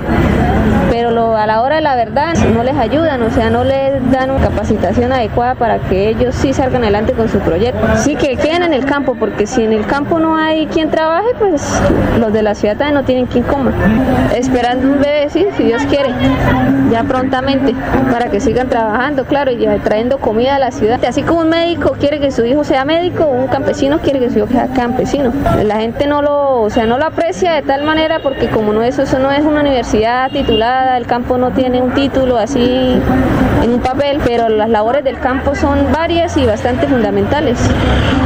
pero 0.94 1.36
a 1.36 1.44
la 1.44 1.60
hora 1.60 1.74
de 1.74 1.80
la 1.80 1.96
verdad 1.96 2.34
no 2.54 2.62
les 2.62 2.76
ayudan, 2.76 3.20
o 3.22 3.28
sea, 3.28 3.50
no 3.50 3.64
les 3.64 4.12
dan 4.12 4.30
una 4.30 4.44
capacitación 4.44 5.12
adecuada 5.12 5.56
para 5.56 5.80
que 5.80 6.08
ellos 6.10 6.36
sí 6.36 6.52
salgan 6.52 6.84
adelante 6.84 7.14
con 7.14 7.28
su 7.28 7.40
proyecto. 7.40 7.80
Sí, 7.96 8.14
que 8.14 8.36
queden 8.36 8.62
en 8.62 8.72
el 8.72 8.84
campo, 8.84 9.16
porque 9.18 9.48
si 9.48 9.64
en 9.64 9.72
el 9.72 9.84
campo 9.86 10.20
no 10.20 10.36
hay 10.36 10.68
quien 10.68 10.90
trabaje, 10.90 11.26
pues 11.36 11.68
los 12.20 12.32
de 12.32 12.42
la 12.42 12.54
ciudad 12.54 12.76
también 12.76 12.94
no 12.94 13.02
tienen 13.02 13.26
quien 13.26 13.42
coma. 13.42 13.72
Esperando 14.36 14.86
un 14.86 15.00
bebé, 15.00 15.28
sí, 15.30 15.44
si 15.56 15.64
Dios 15.64 15.82
quiere, 15.86 16.10
ya 16.92 17.02
prontamente, 17.02 17.74
para 18.12 18.30
que 18.30 18.38
sigan 18.38 18.68
trabajando, 18.68 19.24
claro, 19.24 19.50
y 19.50 19.66
trayendo 19.82 20.18
comida 20.18 20.54
a 20.54 20.58
la 20.60 20.70
ciudad. 20.70 21.04
Así 21.04 21.24
como 21.24 21.40
un 21.40 21.48
médico 21.48 21.96
quiere 21.98 22.20
que 22.20 22.30
su 22.30 22.44
hijo 22.44 22.62
sea 22.62 22.84
médico, 22.84 23.26
un 23.26 23.48
campesino 23.48 23.98
quiere 23.98 24.20
que 24.20 24.30
su 24.30 24.38
hijo 24.38 24.46
sea 24.46 24.68
campesino. 24.68 25.32
La 25.64 25.80
gente 25.80 26.06
no 26.06 26.22
lo, 26.22 26.62
o 26.62 26.70
sea, 26.70 26.86
no 26.86 26.98
lo 26.98 27.06
aprecia 27.06 27.50
de 27.50 27.62
tal 27.62 27.82
manera 27.82 28.20
porque 28.20 28.46
como 28.46 28.72
no 28.72 28.84
es, 28.84 28.96
eso 29.00 29.18
no 29.18 29.32
es 29.32 29.40
una 29.40 29.60
universidad 29.60 30.30
titulada, 30.30 30.83
el 30.96 31.06
campo 31.06 31.38
no 31.38 31.50
tiene 31.50 31.80
un 31.82 31.92
título 31.92 32.36
así 32.36 33.00
en 33.62 33.70
un 33.70 33.80
papel, 33.80 34.20
pero 34.24 34.48
las 34.48 34.68
labores 34.68 35.04
del 35.04 35.18
campo 35.18 35.54
son 35.54 35.92
varias 35.92 36.36
y 36.36 36.44
bastante 36.44 36.86
fundamentales. 36.86 37.58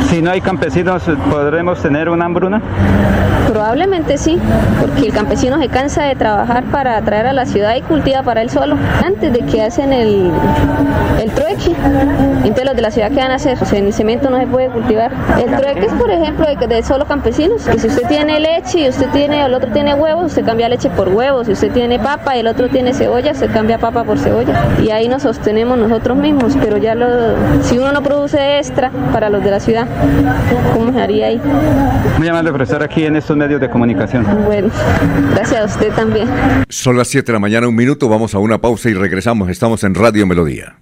Si 0.09 0.21
no 0.23 0.31
hay 0.31 0.41
campesinos, 0.41 1.05
¿podremos 1.31 1.81
tener 1.81 2.09
una 2.09 2.25
hambruna? 2.25 2.61
Probablemente 3.49 4.19
sí, 4.19 4.39
porque 4.79 5.07
el 5.07 5.13
campesino 5.15 5.59
se 5.59 5.69
cansa 5.69 6.05
de 6.05 6.15
trabajar 6.15 6.65
para 6.65 7.01
traer 7.01 7.27
a 7.27 7.33
la 7.33 7.47
ciudad 7.47 7.75
y 7.77 7.81
cultiva 7.81 8.23
para 8.23 8.43
él 8.43 8.51
solo, 8.51 8.77
antes 9.03 9.33
de 9.33 9.41
que 9.41 9.63
hacen 9.63 9.93
el, 9.93 10.31
el 11.19 11.31
trueque. 11.31 11.75
Entonces 12.45 12.65
los 12.67 12.77
de 12.77 12.83
la 12.83 12.91
ciudad, 12.91 13.11
¿qué 13.11 13.17
van 13.17 13.31
a 13.31 13.37
hacer? 13.37 13.57
O 13.61 13.65
sea, 13.65 13.79
en 13.79 13.87
el 13.87 13.95
cemento 13.95 14.29
no 14.29 14.39
se 14.39 14.47
puede 14.47 14.69
cultivar. 14.69 15.13
El 15.43 15.57
trueque 15.57 15.87
es, 15.87 15.93
por 15.95 16.11
ejemplo, 16.11 16.47
de, 16.47 16.83
solo 16.83 17.07
campesinos, 17.07 17.63
si 17.63 17.87
usted 17.87 18.07
tiene 18.07 18.39
leche 18.39 18.81
y 18.81 18.89
usted 18.91 19.09
tiene, 19.13 19.43
el 19.43 19.55
otro 19.55 19.71
tiene 19.73 19.95
huevos, 19.95 20.27
usted 20.27 20.45
cambia 20.45 20.69
leche 20.69 20.91
por 20.91 21.09
huevos, 21.09 21.47
si 21.47 21.55
usted 21.55 21.73
tiene 21.73 21.99
papa 21.99 22.37
y 22.37 22.41
el 22.41 22.49
otro 22.49 22.69
tiene 22.69 22.93
cebolla, 22.93 23.33
se 23.33 23.47
cambia 23.49 23.79
papa 23.79 24.05
por 24.05 24.19
cebolla. 24.19 24.55
Y 24.83 24.91
ahí 24.91 25.09
nos 25.09 25.23
sostenemos 25.23 25.79
nosotros 25.79 26.19
mismos, 26.19 26.55
pero 26.61 26.77
ya 26.77 26.95
lo, 26.95 27.07
si 27.63 27.79
uno 27.79 27.93
no 27.93 28.03
produce 28.03 28.59
extra 28.59 28.91
para 29.11 29.31
los 29.31 29.43
de 29.43 29.51
la 29.51 29.61
ciudad, 29.61 29.87
¿cómo 30.75 30.93
se 30.93 31.01
haría 31.01 31.29
ahí? 31.29 31.41
Muy 32.19 32.29
amable 32.29 32.53
profesor 32.53 32.83
aquí 32.83 33.07
en 33.07 33.17
estos 33.17 33.38
medios 33.39 33.61
de 33.61 33.71
comunicación. 33.71 34.27
Bueno, 34.45 34.69
gracias 35.31 35.61
a 35.61 35.65
usted 35.65 35.93
también. 35.95 36.29
Son 36.69 36.97
las 36.97 37.09
7 37.09 37.27
de 37.27 37.33
la 37.33 37.39
mañana, 37.39 37.69
un 37.69 37.77
minuto, 37.77 38.09
vamos 38.09 38.35
a 38.35 38.39
una 38.39 38.59
pausa 38.59 38.91
y 38.91 38.95
regresamos. 38.95 39.49
Estamos 39.49 39.85
en 39.85 39.95
Radio 39.95 40.27
Melodía. 40.27 40.77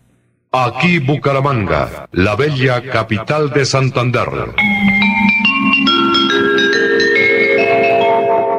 Aquí 0.53 0.99
Bucaramanga, 0.99 2.09
la 2.13 2.35
bella 2.35 2.83
capital 2.83 3.51
de 3.51 3.65
Santander. 3.65 4.29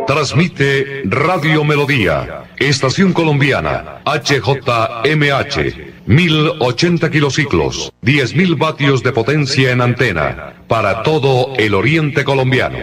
Transmite 0.06 1.02
Radio 1.06 1.65
Melodía, 1.65 2.44
Estación 2.57 3.11
Colombiana, 3.11 4.02
HJMH, 4.06 5.57
1080 6.06 7.10
kilociclos, 7.10 7.91
10.000 8.03 8.57
vatios 8.57 9.03
de 9.03 9.11
potencia 9.11 9.72
en 9.72 9.82
antena, 9.82 10.53
para 10.68 11.03
todo 11.03 11.53
el 11.57 11.74
oriente 11.74 12.24
colombiano. 12.24 12.78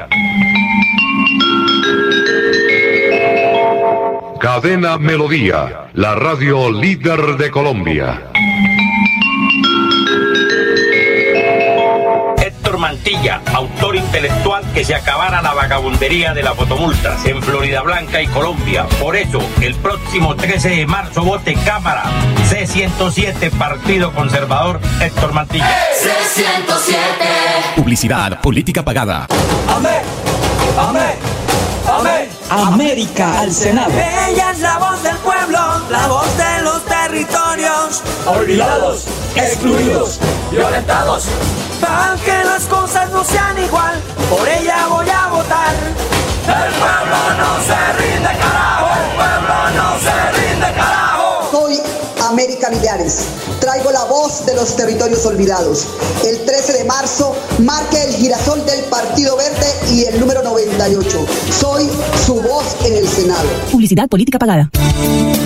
Cadena 4.45 4.99
Melodía, 4.99 5.89
la 5.95 6.15
radio 6.17 6.71
líder 6.71 7.39
de 7.39 7.51
Colombia. 7.51 8.31
Héctor 12.37 12.77
Mantilla, 12.77 13.41
autor 13.55 13.97
intelectual 13.97 14.63
que 14.75 14.85
se 14.85 14.95
acabara 14.95 15.41
la 15.41 15.55
vagabundería 15.55 16.35
de 16.35 16.43
las 16.43 16.55
fotomultas 16.57 17.25
en 17.25 17.43
Florida 17.43 17.81
Blanca 17.81 18.21
y 18.21 18.27
Colombia. 18.27 18.85
Por 19.01 19.17
eso, 19.17 19.39
el 19.63 19.75
próximo 19.77 20.37
13 20.37 20.69
de 20.69 20.87
marzo 20.87 21.25
vote 21.25 21.55
Cámara 21.65 22.03
C107 22.47 23.51
Partido 23.53 24.13
Conservador 24.13 24.79
Héctor 25.01 25.33
Mantilla. 25.33 25.75
C107. 25.95 27.77
Publicidad, 27.77 28.43
política 28.43 28.85
pagada. 28.85 29.27
Amén. 29.71 30.03
Amén. 30.79 31.14
América 32.55 33.41
al 33.41 33.53
Senado. 33.53 33.91
Ella 33.91 34.53
es 34.53 34.61
la 34.61 34.79
voz 34.79 35.03
del 35.03 35.17
pueblo, 35.17 35.59
la 35.91 36.07
voz 36.07 36.37
de 36.37 36.63
los 36.63 36.85
territorios. 36.85 38.03
Olvidados, 38.27 39.07
excluidos, 39.35 40.21
violentados. 40.51 41.25
Para 41.81 42.17
que 42.25 42.45
las 42.45 42.65
cosas 42.65 43.11
no 43.11 43.25
sean 43.25 43.59
igual, 43.59 44.01
por 44.31 44.49
ella 44.49 44.87
voy 44.89 45.09
a 45.11 45.27
votar. 45.29 45.75
El 46.47 46.75
pueblo 46.75 47.17
no 47.39 47.61
se 47.65 47.93
rinde, 47.99 48.29
carajo. 48.39 48.89
El 49.01 49.17
pueblo 49.17 49.83
no 49.83 49.99
se 49.99 50.33
rinde, 50.41 50.73
carajo. 50.75 51.04
América 52.35 52.69
Millares. 52.69 53.27
Traigo 53.61 53.93
la 53.93 54.07
voz 54.07 54.45
de 54.45 54.57
los 54.57 54.75
territorios 54.75 55.25
olvidados. 55.25 55.87
El 56.27 56.45
13 56.45 56.73
de 56.73 56.85
marzo 56.85 57.37
marque 57.61 57.97
el 58.03 58.13
girasol 58.13 58.67
del 58.67 58.81
Partido 58.87 59.37
Verde 59.37 59.67
y 59.93 60.05
el 60.07 60.19
número 60.19 60.43
98. 60.43 61.27
Soy 61.61 61.89
su 62.27 62.35
voz 62.43 62.77
en 62.85 62.97
el 62.97 63.07
Senado. 63.07 63.49
Publicidad 63.71 64.09
política 64.09 64.41
pagada. 64.41 64.69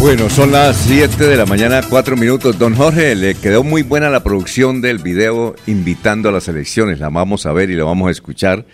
Bueno, 0.00 0.30
son 0.30 0.50
las 0.50 0.78
7 0.78 1.26
de 1.26 1.36
la 1.36 1.44
mañana, 1.44 1.82
4 1.86 2.16
minutos. 2.16 2.58
Don 2.58 2.74
Jorge, 2.74 3.14
le 3.14 3.34
quedó 3.34 3.62
muy 3.62 3.82
buena 3.82 4.08
la 4.08 4.24
producción 4.24 4.80
del 4.80 4.96
video 4.96 5.54
invitando 5.66 6.30
a 6.30 6.32
las 6.32 6.48
elecciones. 6.48 7.00
La 7.00 7.10
vamos 7.10 7.44
a 7.44 7.52
ver 7.52 7.68
y 7.68 7.74
la 7.74 7.84
vamos 7.84 8.08
a 8.08 8.10
escuchar. 8.10 8.64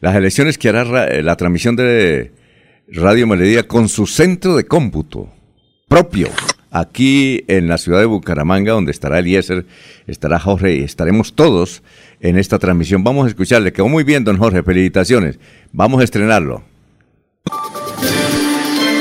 Las 0.00 0.16
elecciones 0.16 0.56
que 0.56 0.70
hará 0.70 1.22
la 1.22 1.36
transmisión 1.36 1.76
de 1.76 2.32
Radio 2.88 3.26
Melodía 3.26 3.68
con 3.68 3.90
su 3.90 4.06
centro 4.06 4.56
de 4.56 4.64
cómputo 4.64 5.28
propio. 5.86 6.28
Aquí 6.70 7.44
en 7.46 7.68
la 7.68 7.76
ciudad 7.76 7.98
de 7.98 8.06
Bucaramanga, 8.06 8.72
donde 8.72 8.92
estará 8.92 9.18
Eliezer, 9.18 9.66
estará 10.06 10.40
Jorge 10.40 10.76
y 10.76 10.82
estaremos 10.82 11.34
todos 11.34 11.82
en 12.20 12.38
esta 12.38 12.58
transmisión. 12.58 13.04
Vamos 13.04 13.26
a 13.26 13.28
escucharle. 13.28 13.74
Quedó 13.74 13.88
muy 13.88 14.02
bien, 14.02 14.24
don 14.24 14.38
Jorge. 14.38 14.62
Felicitaciones. 14.62 15.38
Vamos 15.72 16.00
a 16.00 16.04
estrenarlo. 16.04 16.64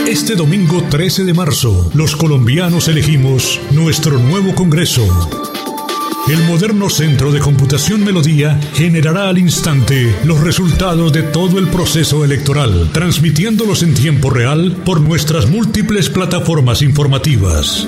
Este 0.10 0.34
domingo 0.34 0.82
13 0.90 1.24
de 1.24 1.36
marzo, 1.36 1.92
los 1.94 2.16
colombianos 2.16 2.88
elegimos 2.88 3.62
nuestro 3.70 4.18
nuevo 4.18 4.56
Congreso. 4.56 5.06
El 6.28 6.44
moderno 6.46 6.90
Centro 6.90 7.32
de 7.32 7.40
Computación 7.40 8.04
Melodía 8.04 8.60
generará 8.74 9.30
al 9.30 9.38
instante 9.38 10.16
los 10.26 10.40
resultados 10.40 11.14
de 11.14 11.22
todo 11.22 11.60
el 11.60 11.68
proceso 11.68 12.26
electoral, 12.26 12.90
transmitiéndolos 12.92 13.84
en 13.84 13.94
tiempo 13.94 14.32
real 14.32 14.82
por 14.84 15.00
nuestras 15.00 15.48
múltiples 15.48 16.10
plataformas 16.10 16.82
informativas 16.82 17.88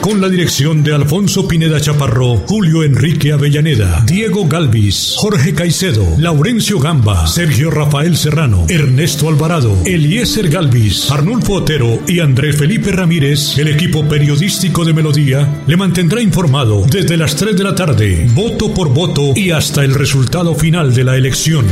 con 0.00 0.20
la 0.20 0.28
dirección 0.28 0.82
de 0.82 0.94
Alfonso 0.94 1.46
Pineda 1.46 1.80
Chaparro, 1.80 2.36
Julio 2.46 2.82
Enrique 2.82 3.32
Avellaneda, 3.32 4.02
Diego 4.06 4.46
Galvis, 4.46 5.14
Jorge 5.16 5.54
Caicedo, 5.54 6.06
Laurencio 6.18 6.78
Gamba, 6.78 7.26
Sergio 7.26 7.70
Rafael 7.70 8.16
Serrano, 8.16 8.66
Ernesto 8.68 9.28
Alvarado, 9.28 9.76
Eliezer 9.84 10.48
Galvis, 10.48 11.10
Arnulfo 11.10 11.54
Otero 11.54 12.00
y 12.06 12.20
Andrés 12.20 12.56
Felipe 12.56 12.92
Ramírez, 12.92 13.58
el 13.58 13.68
equipo 13.68 14.08
periodístico 14.08 14.84
de 14.84 14.92
Melodía, 14.92 15.62
le 15.66 15.76
mantendrá 15.76 16.20
informado 16.22 16.84
desde 16.90 17.16
las 17.16 17.36
3 17.36 17.56
de 17.56 17.64
la 17.64 17.74
tarde, 17.74 18.26
voto 18.34 18.72
por 18.72 18.92
voto 18.92 19.32
y 19.34 19.50
hasta 19.50 19.84
el 19.84 19.94
resultado 19.94 20.54
final 20.54 20.94
de 20.94 21.04
la 21.04 21.16
elección. 21.16 21.66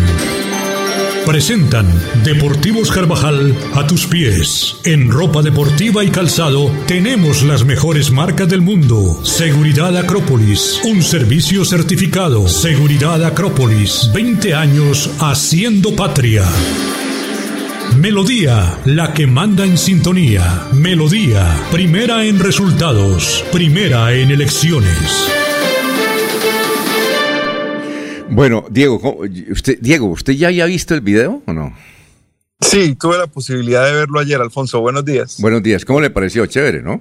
Presentan 1.29 1.87
Deportivos 2.25 2.91
Carvajal 2.91 3.55
a 3.75 3.87
tus 3.87 4.07
pies. 4.07 4.79
En 4.85 5.11
ropa 5.11 5.43
deportiva 5.43 6.03
y 6.03 6.09
calzado 6.09 6.71
tenemos 6.87 7.43
las 7.43 7.67
mejores 7.67 8.11
marcas 8.11 8.49
del 8.49 8.63
mundo. 8.63 9.21
Seguridad 9.25 9.95
Acrópolis, 9.99 10.81
un 10.85 11.03
servicio 11.03 11.67
certificado. 11.67 12.49
Seguridad 12.49 13.23
Acrópolis, 13.23 14.11
20 14.15 14.55
años 14.55 15.11
haciendo 15.21 15.95
patria. 15.95 16.47
Melodía, 17.99 18.79
la 18.87 19.13
que 19.13 19.27
manda 19.27 19.67
en 19.67 19.77
sintonía. 19.77 20.69
Melodía, 20.73 21.47
primera 21.71 22.25
en 22.25 22.39
resultados, 22.39 23.45
primera 23.53 24.15
en 24.15 24.31
elecciones. 24.31 25.48
Bueno, 28.31 28.65
Diego, 28.71 29.01
¿cómo- 29.01 29.21
usted, 29.51 29.79
Diego, 29.81 30.07
¿usted 30.07 30.35
ya 30.35 30.49
había 30.49 30.67
visto 30.67 30.95
el 30.95 31.01
video 31.01 31.43
o 31.47 31.53
no? 31.53 31.75
Sí, 32.61 32.95
tuve 32.97 33.17
la 33.19 33.27
posibilidad 33.27 33.87
de 33.87 33.93
verlo 33.93 34.19
ayer, 34.21 34.41
Alfonso. 34.41 34.81
Buenos 34.81 35.05
días. 35.05 35.37
Buenos 35.41 35.63
días, 35.63 35.85
¿cómo 35.85 36.01
le 36.01 36.11
pareció? 36.11 36.45
Chévere, 36.47 36.83
¿no? 36.83 37.01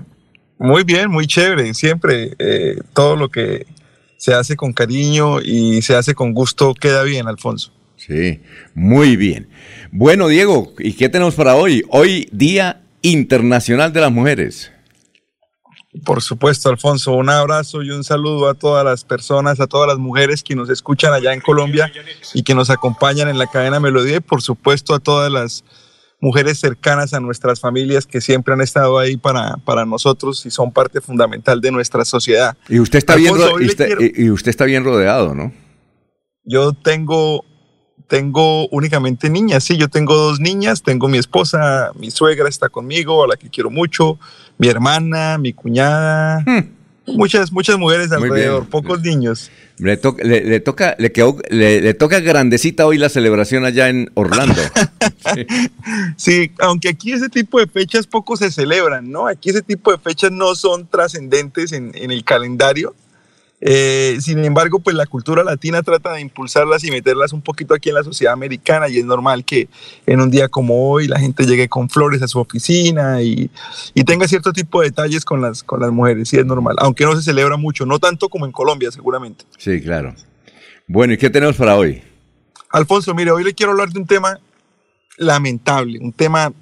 Muy 0.59 0.83
bien, 0.83 1.09
muy 1.09 1.27
chévere. 1.27 1.73
Siempre 1.73 2.33
eh, 2.39 2.79
todo 2.93 3.15
lo 3.15 3.29
que 3.29 3.65
se 4.17 4.33
hace 4.33 4.55
con 4.55 4.73
cariño 4.73 5.41
y 5.41 5.81
se 5.81 5.95
hace 5.95 6.13
con 6.15 6.33
gusto 6.33 6.73
queda 6.73 7.03
bien, 7.03 7.27
Alfonso. 7.27 7.71
Sí, 7.97 8.39
muy 8.73 9.15
bien. 9.17 9.47
Bueno, 9.91 10.27
Diego, 10.27 10.73
¿y 10.79 10.93
qué 10.93 11.09
tenemos 11.09 11.35
para 11.35 11.55
hoy? 11.55 11.83
Hoy, 11.89 12.29
Día 12.31 12.81
Internacional 13.01 13.91
de 13.93 14.01
las 14.01 14.11
Mujeres. 14.11 14.71
Por 16.05 16.21
supuesto, 16.21 16.69
Alfonso, 16.69 17.13
un 17.13 17.29
abrazo 17.29 17.81
y 17.81 17.91
un 17.91 18.03
saludo 18.03 18.49
a 18.49 18.53
todas 18.53 18.83
las 18.83 19.03
personas, 19.03 19.59
a 19.59 19.67
todas 19.67 19.87
las 19.87 19.97
mujeres 19.97 20.43
que 20.43 20.55
nos 20.55 20.69
escuchan 20.69 21.13
allá 21.13 21.33
en 21.33 21.41
Colombia 21.41 21.91
y 22.33 22.43
que 22.43 22.53
nos 22.53 22.69
acompañan 22.69 23.29
en 23.29 23.37
la 23.37 23.47
cadena 23.47 23.79
Melodía 23.79 24.17
y 24.17 24.19
por 24.19 24.41
supuesto 24.41 24.93
a 24.93 24.99
todas 24.99 25.31
las 25.31 25.63
mujeres 26.19 26.59
cercanas 26.59 27.13
a 27.13 27.19
nuestras 27.19 27.59
familias 27.59 28.05
que 28.05 28.21
siempre 28.21 28.53
han 28.53 28.61
estado 28.61 28.97
ahí 28.99 29.17
para, 29.17 29.57
para 29.57 29.85
nosotros 29.85 30.45
y 30.45 30.51
son 30.51 30.71
parte 30.71 30.99
fundamental 30.99 31.61
de 31.61 31.71
nuestra 31.71 32.05
sociedad. 32.05 32.57
Y 32.67 32.79
usted 32.79 32.99
está, 32.99 33.15
bien, 33.15 33.33
Alfonso, 33.33 33.59
y 33.61 34.29
usted 34.29 34.49
está 34.49 34.65
bien 34.65 34.83
rodeado, 34.83 35.33
¿no? 35.35 35.53
Yo 36.43 36.73
tengo, 36.73 37.43
tengo 38.07 38.67
únicamente 38.69 39.29
niñas, 39.29 39.63
sí, 39.63 39.77
yo 39.77 39.89
tengo 39.89 40.15
dos 40.15 40.39
niñas, 40.39 40.81
tengo 40.81 41.07
mi 41.07 41.17
esposa, 41.17 41.91
mi 41.99 42.09
suegra 42.11 42.47
está 42.49 42.69
conmigo, 42.69 43.23
a 43.23 43.27
la 43.27 43.35
que 43.37 43.49
quiero 43.49 43.69
mucho, 43.69 44.17
mi 44.57 44.67
hermana, 44.69 45.37
mi 45.37 45.51
cuñada, 45.53 46.43
muchas, 47.05 47.51
muchas 47.51 47.77
mujeres 47.77 48.07
Hmm. 48.09 48.19
Muy 48.19 48.29
alrededor, 48.29 48.61
bien. 48.61 48.69
pocos 48.69 49.01
niños. 49.01 49.51
Le, 49.79 49.95
to- 49.97 50.15
le- 50.23 50.43
le 50.43 50.59
toca, 50.59 50.95
le, 50.97 51.11
quedó- 51.13 51.37
le, 51.49 51.81
le 51.81 51.93
toca 51.93 52.19
grandecita 52.19 52.87
hoy 52.87 52.97
la 52.97 53.09
celebración 53.09 53.63
allá 53.65 53.89
en 53.89 54.09
Orlando. 54.15 54.59
Sí, 56.15 56.51
aunque 56.59 56.89
aquí 56.89 57.11
ese 57.13 57.29
tipo 57.29 57.59
de 57.59 57.67
fechas 57.67 58.07
poco 58.07 58.35
se 58.37 58.51
celebran, 58.51 59.11
¿no? 59.11 59.27
Aquí 59.27 59.49
ese 59.49 59.61
tipo 59.61 59.91
de 59.91 59.97
fechas 59.97 60.31
no 60.31 60.55
son 60.55 60.87
trascendentes 60.87 61.71
en, 61.71 61.91
en 61.95 62.11
el 62.11 62.23
calendario. 62.23 62.95
Eh, 63.59 64.17
sin 64.21 64.43
embargo, 64.45 64.79
pues 64.79 64.95
la 64.95 65.07
cultura 65.07 65.43
latina 65.43 65.81
trata 65.81 66.13
de 66.13 66.21
impulsarlas 66.21 66.83
y 66.83 66.91
meterlas 66.91 67.33
un 67.33 67.41
poquito 67.41 67.73
aquí 67.73 67.89
en 67.89 67.95
la 67.95 68.03
sociedad 68.03 68.33
americana 68.33 68.87
y 68.87 68.99
es 68.99 69.05
normal 69.05 69.43
que 69.43 69.67
en 70.05 70.21
un 70.21 70.29
día 70.29 70.47
como 70.47 70.91
hoy 70.91 71.07
la 71.07 71.19
gente 71.19 71.45
llegue 71.45 71.67
con 71.67 71.89
flores 71.89 72.21
a 72.21 72.27
su 72.27 72.39
oficina 72.39 73.21
y, 73.23 73.49
y 73.95 74.03
tenga 74.03 74.27
cierto 74.27 74.53
tipo 74.53 74.81
de 74.81 74.89
detalles 74.89 75.25
con 75.25 75.41
las, 75.41 75.63
con 75.63 75.79
las 75.79 75.91
mujeres, 75.91 76.29
sí 76.29 76.37
es 76.37 76.45
normal, 76.45 76.75
aunque 76.79 77.03
no 77.03 77.15
se 77.15 77.23
celebra 77.23 77.57
mucho, 77.57 77.85
no 77.85 77.97
tanto 77.97 78.29
como 78.29 78.45
en 78.45 78.51
Colombia 78.51 78.91
seguramente. 78.91 79.45
Sí, 79.57 79.81
claro. 79.81 80.13
Bueno, 80.87 81.13
¿y 81.13 81.17
qué 81.17 81.29
tenemos 81.29 81.55
para 81.55 81.75
hoy? 81.75 82.03
Alfonso, 82.69 83.15
mire, 83.15 83.31
hoy 83.31 83.43
le 83.43 83.53
quiero 83.53 83.71
hablar 83.71 83.89
de 83.89 83.99
un 83.99 84.05
tema 84.05 84.39
lamentable, 85.17 85.97
un 85.99 86.13
tema 86.13 86.53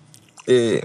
eh, 0.48 0.82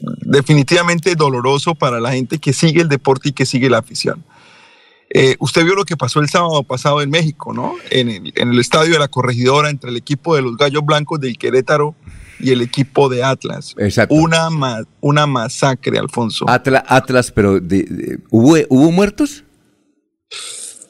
definitivamente 0.00 1.14
doloroso 1.14 1.74
para 1.74 2.00
la 2.00 2.12
gente 2.12 2.38
que 2.38 2.52
sigue 2.52 2.80
el 2.80 2.88
deporte 2.88 3.28
y 3.28 3.32
que 3.32 3.46
sigue 3.46 3.70
la 3.70 3.78
afición. 3.78 4.24
Eh, 5.10 5.36
usted 5.38 5.64
vio 5.64 5.74
lo 5.74 5.84
que 5.84 5.96
pasó 5.96 6.20
el 6.20 6.28
sábado 6.28 6.62
pasado 6.64 7.00
en 7.00 7.08
México, 7.10 7.52
¿no? 7.54 7.74
En 7.90 8.08
el, 8.10 8.32
en 8.36 8.50
el 8.50 8.58
estadio 8.58 8.92
de 8.92 8.98
la 8.98 9.08
corregidora 9.08 9.70
entre 9.70 9.88
el 9.90 9.96
equipo 9.96 10.36
de 10.36 10.42
los 10.42 10.56
Gallos 10.56 10.84
Blancos 10.84 11.18
del 11.20 11.38
Querétaro 11.38 11.94
y 12.38 12.50
el 12.50 12.60
equipo 12.60 13.08
de 13.08 13.24
Atlas. 13.24 13.74
Exacto. 13.78 14.14
Una, 14.14 14.50
ma- 14.50 14.84
una 15.00 15.26
masacre, 15.26 15.98
Alfonso. 15.98 16.44
Atlas, 16.48 16.84
Atlas 16.86 17.32
pero 17.32 17.58
de- 17.58 17.84
de- 17.84 18.18
¿hubo, 18.30 18.56
¿hubo 18.68 18.92
muertos? 18.92 19.44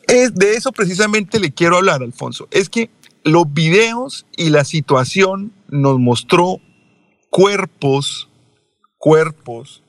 Es 0.08 0.34
de 0.34 0.54
eso 0.54 0.72
precisamente 0.72 1.38
le 1.38 1.52
quiero 1.52 1.76
hablar, 1.76 2.02
Alfonso. 2.02 2.48
Es 2.50 2.68
que 2.68 2.90
los 3.24 3.52
videos 3.52 4.26
y 4.36 4.50
la 4.50 4.64
situación 4.64 5.52
nos 5.68 5.98
mostró 6.00 6.60
cuerpos, 7.30 8.28
cuerpos 8.96 9.82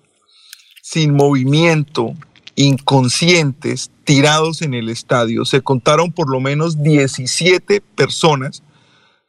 sin 0.84 1.14
movimiento, 1.14 2.14
inconscientes, 2.56 3.92
tirados 4.04 4.62
en 4.62 4.74
el 4.74 4.90
estadio. 4.90 5.46
Se 5.46 5.62
contaron 5.62 6.12
por 6.12 6.30
lo 6.30 6.40
menos 6.40 6.82
17 6.82 7.82
personas, 7.96 8.64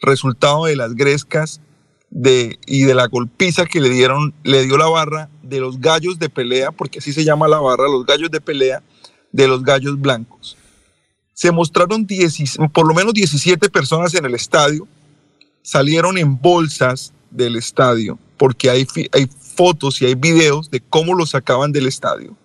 resultado 0.00 0.64
de 0.64 0.76
las 0.76 0.94
grescas 0.94 1.60
y 2.12 2.82
de 2.82 2.94
la 2.94 3.06
golpiza 3.06 3.66
que 3.66 3.80
le 3.80 3.88
dieron, 3.88 4.34
le 4.42 4.64
dio 4.64 4.76
la 4.76 4.88
barra 4.88 5.30
de 5.42 5.60
los 5.60 5.80
gallos 5.80 6.18
de 6.18 6.28
pelea, 6.28 6.72
porque 6.72 6.98
así 6.98 7.12
se 7.12 7.24
llama 7.24 7.46
la 7.46 7.60
barra, 7.60 7.84
los 7.88 8.04
gallos 8.04 8.30
de 8.30 8.40
pelea 8.40 8.82
de 9.30 9.46
los 9.46 9.62
gallos 9.62 10.00
blancos. 10.00 10.56
Se 11.32 11.52
mostraron 11.52 12.06
10 12.06 12.58
por 12.72 12.86
lo 12.86 12.94
menos 12.94 13.14
17 13.14 13.70
personas 13.70 14.14
en 14.14 14.24
el 14.24 14.34
estadio, 14.34 14.88
salieron 15.62 16.18
en 16.18 16.40
bolsas 16.40 17.12
del 17.30 17.56
estadio, 17.56 18.18
porque 18.36 18.70
hay 18.70 18.86
fotos 19.54 20.02
y 20.02 20.06
hay 20.06 20.14
videos 20.14 20.70
de 20.70 20.80
cómo 20.80 21.14
los 21.14 21.30
sacaban 21.30 21.70
del 21.70 21.86
estadio. 21.86 22.36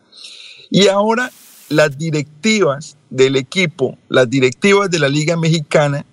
Y 0.69 0.87
ahora 0.87 1.31
las 1.69 1.97
directivas 1.97 2.97
del 3.09 3.35
equipo, 3.35 3.97
las 4.09 4.29
directivas 4.29 4.89
de 4.89 4.99
la 4.99 5.09
Liga 5.09 5.35
Mexicana 5.37 6.05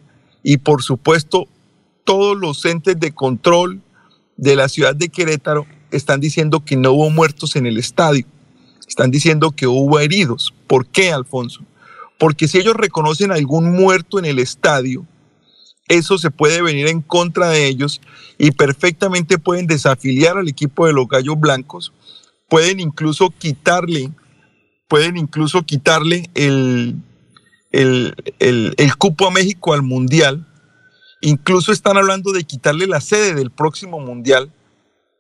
y 0.43 0.59
por 0.59 0.83
supuesto 0.83 1.47
todos 2.05 2.37
los 2.37 2.65
entes 2.65 2.99
de 2.99 3.13
control 3.13 3.81
de 4.37 4.57
la 4.57 4.69
ciudad 4.69 4.95
de 4.95 5.09
Querétaro 5.09 5.67
están 5.91 6.21
diciendo 6.21 6.65
que 6.65 6.77
no 6.77 6.93
hubo 6.93 7.11
muertos 7.11 7.55
en 7.57 7.67
el 7.67 7.79
estadio. 7.79 8.27
Están 8.89 9.11
diciendo 9.11 9.53
que 9.53 9.67
hubo 9.67 10.01
heridos. 10.01 10.53
¿Por 10.67 10.87
qué, 10.87 11.13
Alfonso? 11.13 11.63
Porque 12.19 12.49
si 12.49 12.59
ellos 12.59 12.75
reconocen 12.75 13.31
algún 13.31 13.73
muerto 13.73 14.19
en 14.19 14.25
el 14.25 14.39
estadio, 14.39 15.07
eso 15.89 16.19
se 16.19 16.31
puede 16.31 16.63
venir 16.63 16.87
en 16.87 17.03
contra 17.03 17.49
de 17.51 17.67
ellos 17.67 18.01
y 18.39 18.53
perfectamente 18.53 19.39
pueden 19.39 19.67
desafiliar 19.67 20.39
al 20.39 20.49
equipo 20.49 20.87
de 20.87 20.93
los 20.93 21.09
Gallos 21.09 21.39
Blancos, 21.39 21.93
pueden 22.49 22.81
incluso 22.81 23.33
quitarle, 23.39 24.11
pueden 24.93 25.17
incluso 25.17 25.63
quitarle 25.63 26.29
el, 26.35 26.97
el, 27.71 28.15
el- 28.41 28.75
el 28.77 28.97
cupo 28.97 29.27
a 29.27 29.31
México 29.31 29.73
al 29.73 29.81
Mundial, 29.81 30.47
incluso 31.23 31.73
están 31.73 31.97
hablando 31.97 32.31
de 32.31 32.45
quitarle 32.45 32.87
la 32.87 33.01
sede 33.01 33.33
del 33.35 33.51
próximo 33.51 34.01
Mundial 34.01 34.53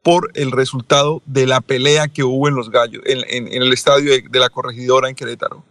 por 0.02 0.30
el 0.34 0.50
resultado 0.52 1.22
de 1.24 1.46
la 1.46 1.62
pelea 1.62 2.08
que 2.08 2.22
hubo 2.22 2.48
en 2.48 2.54
los 2.54 2.68
Gallos, 2.68 3.02
en, 3.06 3.20
en- 3.30 3.62
el 3.62 3.72
estadio 3.72 4.12
de, 4.12 4.38
la 4.38 4.50
corregidora 4.50 5.08
en 5.08 5.14
Querétaro. 5.14 5.64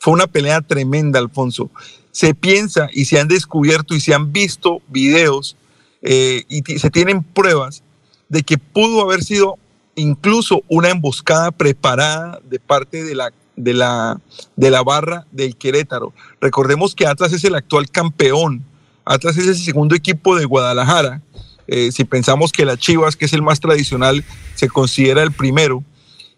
Fue 0.00 0.12
una 0.12 0.26
pelea 0.26 0.60
tremenda, 0.60 1.20
Alfonso. 1.20 1.70
Se 2.10 2.34
piensa 2.34 2.88
y 2.92 3.04
se 3.04 3.20
han 3.20 3.28
descubierto 3.28 3.94
y 3.94 4.00
se 4.00 4.12
han 4.12 4.32
visto 4.32 4.82
videos 4.88 5.56
eh, 6.02 6.42
y 6.48 6.62
se 6.80 6.90
tienen 6.90 7.22
pruebas 7.22 7.84
de 8.28 8.42
que 8.42 8.58
pudo 8.58 9.02
haber 9.02 9.22
sido 9.22 9.56
incluso 9.96 10.62
una 10.68 10.90
emboscada 10.90 11.50
preparada 11.50 12.40
de 12.48 12.60
parte 12.60 13.02
de 13.02 13.14
la, 13.14 13.32
de 13.56 13.74
la, 13.74 14.20
de 14.54 14.70
la 14.70 14.82
barra 14.82 15.26
del 15.32 15.56
Querétaro. 15.56 16.12
Recordemos 16.40 16.94
que 16.94 17.06
Atlas 17.06 17.32
es 17.32 17.42
el 17.44 17.54
actual 17.54 17.90
campeón. 17.90 18.64
Atlas 19.04 19.36
es 19.36 19.46
el 19.46 19.56
segundo 19.56 19.94
equipo 19.94 20.36
de 20.36 20.44
Guadalajara. 20.44 21.22
Eh, 21.66 21.90
si 21.90 22.04
pensamos 22.04 22.52
que 22.52 22.64
la 22.64 22.76
Chivas, 22.76 23.16
que 23.16 23.24
es 23.24 23.32
el 23.32 23.42
más 23.42 23.58
tradicional, 23.58 24.24
se 24.54 24.68
considera 24.68 25.22
el 25.22 25.32
primero. 25.32 25.82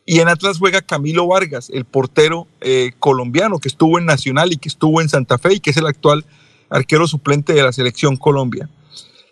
Y 0.06 0.20
en 0.20 0.28
Atlas 0.28 0.58
juega 0.58 0.80
Camilo 0.80 1.26
Vargas, 1.26 1.68
el 1.70 1.84
portero 1.84 2.46
eh, 2.62 2.92
colombiano 2.98 3.58
que 3.58 3.68
estuvo 3.68 3.98
en 3.98 4.06
Nacional 4.06 4.52
y 4.52 4.56
que 4.56 4.70
estuvo 4.70 5.02
en 5.02 5.10
Santa 5.10 5.36
Fe 5.36 5.54
y 5.54 5.60
que 5.60 5.70
es 5.70 5.76
el 5.76 5.86
actual 5.86 6.24
arquero 6.70 7.06
suplente 7.06 7.52
de 7.52 7.62
la 7.62 7.72
selección 7.72 8.16
Colombia. 8.16 8.70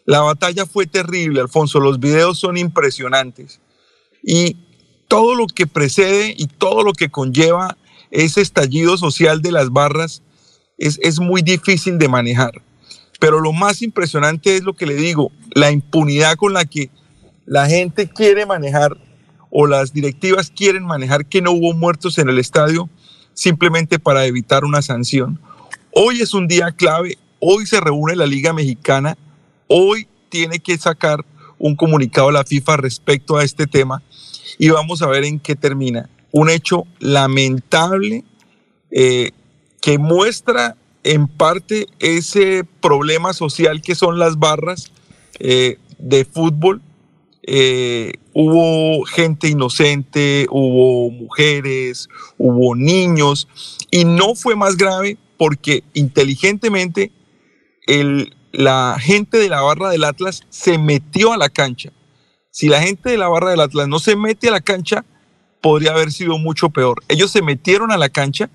La 0.05 0.21
batalla 0.21 0.67
fue 0.67 0.87
terrible, 0.87 1.41
Alfonso. 1.41 1.81
Los 1.81 1.99
videos 1.99 2.39
son 2.39 2.59
impresionantes. 2.59 3.61
Y 4.29 4.57
todo 5.07 5.37
lo 5.37 5.47
que 5.47 5.69
precede 5.69 6.35
y 6.37 6.49
todo 6.49 6.83
lo 6.83 6.93
que 6.93 7.09
conlleva 7.09 7.79
ese 8.11 8.41
estallido 8.41 8.99
social 8.99 9.41
de 9.41 9.53
las 9.53 9.71
barras 9.71 10.21
es, 10.79 10.99
es 11.01 11.21
muy 11.21 11.43
difícil 11.43 11.97
de 11.97 12.09
manejar. 12.09 12.61
Pero 13.21 13.41
lo 13.41 13.53
más 13.53 13.83
impresionante 13.83 14.57
es 14.57 14.65
lo 14.65 14.75
que 14.75 14.85
le 14.85 14.95
digo, 14.95 15.31
la 15.55 15.71
impunidad 15.71 16.35
con 16.35 16.53
la 16.53 16.65
que 16.65 16.91
la 17.47 17.69
gente 17.69 18.09
quiere 18.09 18.45
manejar 18.45 18.97
o 19.49 19.69
las 19.69 19.93
directivas 19.93 20.51
quieren 20.51 20.85
manejar 20.85 21.25
que 21.25 21.41
no 21.41 21.53
hubo 21.53 21.73
muertos 21.73 22.19
en 22.19 22.29
el 22.29 22.41
estadio 22.41 22.91
simplemente 23.33 24.01
para 24.01 24.27
evitar 24.27 24.65
una 24.65 24.83
sanción. 24.83 25.39
Hoy 25.93 26.21
es 26.21 26.35
un 26.35 26.49
día 26.49 26.73
clave, 26.73 27.17
hoy 27.39 27.65
se 27.65 27.81
reúne 27.81 28.17
la 28.17 28.27
Liga 28.27 28.53
Mexicana, 28.53 29.17
hoy 29.69 30.09
tiene 30.31 30.59
que 30.59 30.77
sacar 30.77 31.25
un 31.59 31.77
comunicado 31.77 32.29
a 32.29 32.33
la 32.33 32.45
FIFA 32.45 32.79
respecto 32.79 33.37
a 33.37 33.45
este 33.45 33.67
tema 33.67 34.03
y 34.59 34.69
vamos 34.71 35.03
a 35.03 35.07
ver 35.07 35.25
en 35.25 35.41
qué 35.41 35.57
termina. 35.57 36.09
Un 36.33 36.51
hecho 36.51 36.87
lamentable 36.99 38.25
eh, 38.91 39.33
que 39.81 39.99
muestra 39.99 40.77
en 41.05 41.29
parte 41.29 41.87
ese 41.99 42.65
problema 42.81 43.33
social 43.33 43.81
que 43.81 43.95
son 43.95 44.19
las 44.19 44.39
barras 44.39 44.91
eh, 45.39 45.79
de 45.99 46.25
fútbol. 46.25 46.83
Eh, 47.43 48.15
hubo 48.33 49.05
gente 49.05 49.49
inocente, 49.49 50.47
hubo 50.51 51.11
mujeres, 51.11 52.09
hubo 52.39 52.75
niños 52.75 53.47
y 53.91 54.05
no 54.05 54.35
fue 54.35 54.57
más 54.57 54.77
grave 54.77 55.17
porque 55.37 55.85
inteligentemente 55.95 57.13
el, 57.87 58.35
la 58.51 58.97
gente 58.99 59.39
de 59.39 59.49
la 59.49 59.61
barra 59.61 59.91
del 59.91 60.05
Atlas 60.05 60.43
se 60.49 60.79
metió 60.79 61.33
a 61.33 61.37
la 61.37 61.49
cancha. 61.49 61.93
Si 62.57 62.69
la 62.69 62.81
gente 62.81 63.11
de 63.11 63.19
la 63.19 63.29
barra 63.29 63.51
del 63.51 63.61
Atlas 63.61 63.87
no 63.87 63.99
se 63.99 64.17
mete 64.17 64.49
a 64.49 64.51
la 64.51 64.63
cancha, 64.63 65.05
podría 65.61 65.91
haber 65.91 66.11
sido 66.11 66.39
mucho 66.39 66.71
peor. 66.71 67.03
Ellos 67.07 67.31
se 67.31 67.43
metieron 67.43 67.93
a 67.93 67.99
la 67.99 68.09
cancha 68.09 68.49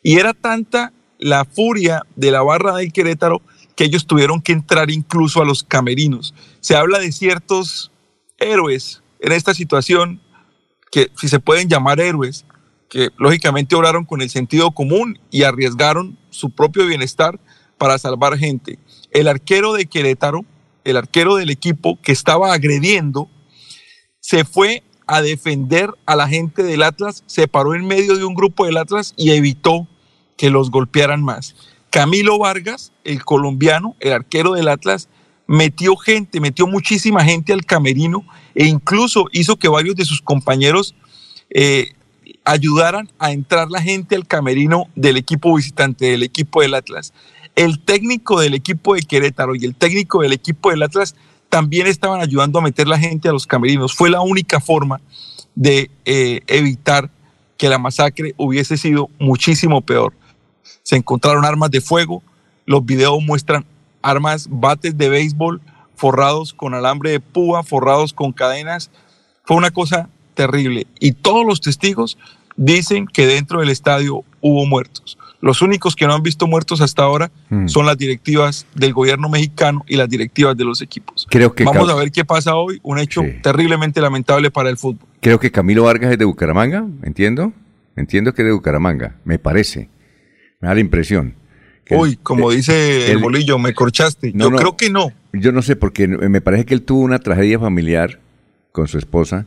y 0.00 0.20
era 0.20 0.32
tanta 0.32 0.92
la 1.18 1.44
furia 1.44 2.02
de 2.14 2.30
la 2.30 2.42
barra 2.42 2.76
del 2.76 2.92
Querétaro 2.92 3.42
que 3.74 3.82
ellos 3.82 4.06
tuvieron 4.06 4.42
que 4.42 4.52
entrar 4.52 4.92
incluso 4.92 5.42
a 5.42 5.44
los 5.44 5.64
camerinos. 5.64 6.34
Se 6.60 6.76
habla 6.76 7.00
de 7.00 7.10
ciertos 7.10 7.90
héroes 8.38 9.02
en 9.18 9.32
esta 9.32 9.54
situación, 9.54 10.20
que 10.92 11.10
si 11.16 11.26
se 11.26 11.40
pueden 11.40 11.68
llamar 11.68 11.98
héroes, 11.98 12.44
que 12.88 13.08
lógicamente 13.18 13.74
oraron 13.74 14.04
con 14.04 14.22
el 14.22 14.30
sentido 14.30 14.70
común 14.70 15.18
y 15.32 15.42
arriesgaron 15.42 16.16
su 16.30 16.50
propio 16.50 16.86
bienestar 16.86 17.40
para 17.76 17.98
salvar 17.98 18.38
gente. 18.38 18.78
El 19.10 19.26
arquero 19.26 19.72
de 19.72 19.86
Querétaro, 19.86 20.44
el 20.84 20.96
arquero 20.96 21.36
del 21.36 21.50
equipo 21.50 21.98
que 22.02 22.12
estaba 22.12 22.52
agrediendo, 22.52 23.28
se 24.20 24.44
fue 24.44 24.82
a 25.06 25.20
defender 25.20 25.90
a 26.06 26.16
la 26.16 26.28
gente 26.28 26.62
del 26.62 26.82
Atlas, 26.82 27.24
se 27.26 27.48
paró 27.48 27.74
en 27.74 27.86
medio 27.86 28.16
de 28.16 28.24
un 28.24 28.34
grupo 28.34 28.66
del 28.66 28.76
Atlas 28.76 29.14
y 29.16 29.32
evitó 29.32 29.86
que 30.36 30.50
los 30.50 30.70
golpearan 30.70 31.22
más. 31.22 31.54
Camilo 31.90 32.38
Vargas, 32.38 32.92
el 33.04 33.24
colombiano, 33.24 33.96
el 34.00 34.12
arquero 34.12 34.52
del 34.52 34.68
Atlas, 34.68 35.08
metió 35.46 35.96
gente, 35.96 36.40
metió 36.40 36.66
muchísima 36.66 37.24
gente 37.24 37.52
al 37.52 37.66
camerino 37.66 38.24
e 38.54 38.66
incluso 38.66 39.26
hizo 39.32 39.56
que 39.56 39.68
varios 39.68 39.96
de 39.96 40.04
sus 40.04 40.22
compañeros 40.22 40.94
eh, 41.50 41.92
ayudaran 42.44 43.10
a 43.18 43.32
entrar 43.32 43.70
la 43.70 43.82
gente 43.82 44.16
al 44.16 44.26
camerino 44.26 44.88
del 44.94 45.16
equipo 45.16 45.54
visitante, 45.54 46.06
del 46.06 46.22
equipo 46.22 46.62
del 46.62 46.74
Atlas. 46.74 47.12
El 47.54 47.80
técnico 47.80 48.40
del 48.40 48.54
equipo 48.54 48.94
de 48.94 49.02
Querétaro 49.02 49.54
y 49.54 49.64
el 49.64 49.74
técnico 49.74 50.22
del 50.22 50.32
equipo 50.32 50.70
del 50.70 50.82
Atlas 50.82 51.14
también 51.48 51.86
estaban 51.86 52.20
ayudando 52.20 52.58
a 52.58 52.62
meter 52.62 52.88
la 52.88 52.98
gente 52.98 53.28
a 53.28 53.32
los 53.32 53.46
camerinos. 53.46 53.94
Fue 53.94 54.08
la 54.08 54.22
única 54.22 54.58
forma 54.58 55.00
de 55.54 55.90
eh, 56.04 56.40
evitar 56.46 57.10
que 57.58 57.68
la 57.68 57.78
masacre 57.78 58.34
hubiese 58.38 58.76
sido 58.76 59.10
muchísimo 59.18 59.82
peor. 59.82 60.14
Se 60.82 60.96
encontraron 60.96 61.44
armas 61.44 61.70
de 61.70 61.80
fuego, 61.80 62.22
los 62.64 62.84
videos 62.84 63.22
muestran 63.22 63.66
armas, 64.00 64.48
bates 64.50 64.96
de 64.96 65.08
béisbol 65.08 65.60
forrados 65.94 66.52
con 66.52 66.74
alambre 66.74 67.10
de 67.10 67.20
púa, 67.20 67.62
forrados 67.62 68.12
con 68.12 68.32
cadenas. 68.32 68.90
Fue 69.44 69.56
una 69.56 69.70
cosa 69.70 70.08
terrible. 70.34 70.86
Y 70.98 71.12
todos 71.12 71.46
los 71.46 71.60
testigos 71.60 72.18
dicen 72.56 73.06
que 73.06 73.26
dentro 73.26 73.60
del 73.60 73.68
estadio 73.68 74.24
hubo 74.40 74.66
muertos. 74.66 75.18
Los 75.42 75.60
únicos 75.60 75.94
que 75.96 76.06
no 76.06 76.14
han 76.14 76.22
visto 76.22 76.46
muertos 76.46 76.80
hasta 76.80 77.02
ahora 77.02 77.30
Mm. 77.50 77.66
son 77.68 77.84
las 77.84 77.98
directivas 77.98 78.64
del 78.74 78.94
gobierno 78.94 79.28
mexicano 79.28 79.84
y 79.88 79.96
las 79.96 80.08
directivas 80.08 80.56
de 80.56 80.64
los 80.64 80.80
equipos. 80.80 81.26
Creo 81.28 81.52
que 81.54 81.64
Vamos 81.64 81.90
a 81.90 81.94
ver 81.96 82.10
qué 82.12 82.24
pasa 82.24 82.54
hoy, 82.54 82.78
un 82.84 82.98
hecho 82.98 83.22
terriblemente 83.42 84.00
lamentable 84.00 84.50
para 84.50 84.70
el 84.70 84.78
fútbol. 84.78 85.06
Creo 85.20 85.38
que 85.40 85.50
Camilo 85.50 85.82
Vargas 85.84 86.12
es 86.12 86.18
de 86.18 86.24
Bucaramanga, 86.24 86.86
entiendo. 87.02 87.52
Entiendo 87.96 88.32
que 88.32 88.40
es 88.42 88.46
de 88.46 88.52
Bucaramanga, 88.52 89.16
me 89.24 89.38
parece. 89.38 89.88
Me 90.60 90.68
da 90.68 90.74
la 90.74 90.80
impresión. 90.80 91.34
Uy, 91.90 92.16
como 92.22 92.50
eh, 92.52 92.56
dice 92.56 93.10
el 93.10 93.18
bolillo, 93.18 93.58
me 93.58 93.74
corchaste. 93.74 94.30
No, 94.34 94.44
Yo 94.44 94.50
no. 94.52 94.56
creo 94.56 94.76
que 94.76 94.88
no. 94.90 95.12
Yo 95.32 95.50
no 95.52 95.60
sé, 95.60 95.74
porque 95.76 96.06
me 96.08 96.40
parece 96.40 96.64
que 96.64 96.72
él 96.74 96.82
tuvo 96.82 97.00
una 97.02 97.18
tragedia 97.18 97.58
familiar 97.58 98.20
con 98.70 98.86
su 98.88 98.96
esposa. 98.96 99.44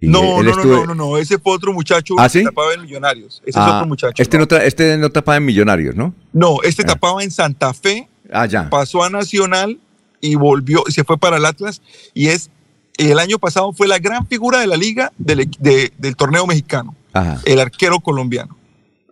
Y 0.00 0.06
No, 0.08 0.20
él- 0.20 0.26
no, 0.26 0.42
no, 0.42 0.50
estuvo- 0.50 0.74
no, 0.76 0.86
no, 0.86 0.94
no, 0.94 1.18
ese 1.18 1.38
fue 1.38 1.52
otro 1.54 1.72
muchacho 1.72 2.14
¿Ah, 2.18 2.24
que 2.24 2.38
sí? 2.38 2.44
tapaba 2.44 2.72
en 2.74 2.82
Millonarios. 2.82 3.40
Ese 3.44 3.50
es 3.50 3.56
Ah, 3.56 3.76
otro 3.78 3.88
muchacho. 3.88 4.22
Este 4.22 4.38
no, 4.38 4.46
tra- 4.46 4.62
este 4.62 4.96
no 4.96 5.10
tapaba 5.10 5.36
en 5.36 5.44
Millonarios, 5.44 5.94
¿no? 5.96 6.14
No, 6.32 6.62
este 6.62 6.82
Ah. 6.82 6.86
tapaba 6.94 7.22
en 7.22 7.30
Santa 7.30 7.72
Fe, 7.74 8.08
Ah, 8.32 8.46
ya. 8.46 8.68
pasó 8.70 9.02
a 9.02 9.10
Nacional 9.10 9.78
y 10.20 10.34
volvió, 10.36 10.84
y 10.88 10.92
se 10.92 11.04
fue 11.04 11.18
para 11.18 11.36
el 11.38 11.44
Atlas 11.44 11.82
y 12.14 12.28
es 12.28 12.50
el 12.96 13.18
año 13.20 13.38
pasado 13.38 13.72
fue 13.72 13.86
la 13.88 13.98
gran 13.98 14.26
figura 14.26 14.58
de 14.60 14.66
la 14.66 14.76
liga 14.76 15.12
del, 15.18 15.40
equ- 15.40 15.58
de- 15.58 15.92
del 15.98 16.16
torneo 16.16 16.46
mexicano, 16.46 16.94
Ajá. 17.12 17.40
el 17.44 17.60
arquero 17.60 18.00
colombiano. 18.00 18.56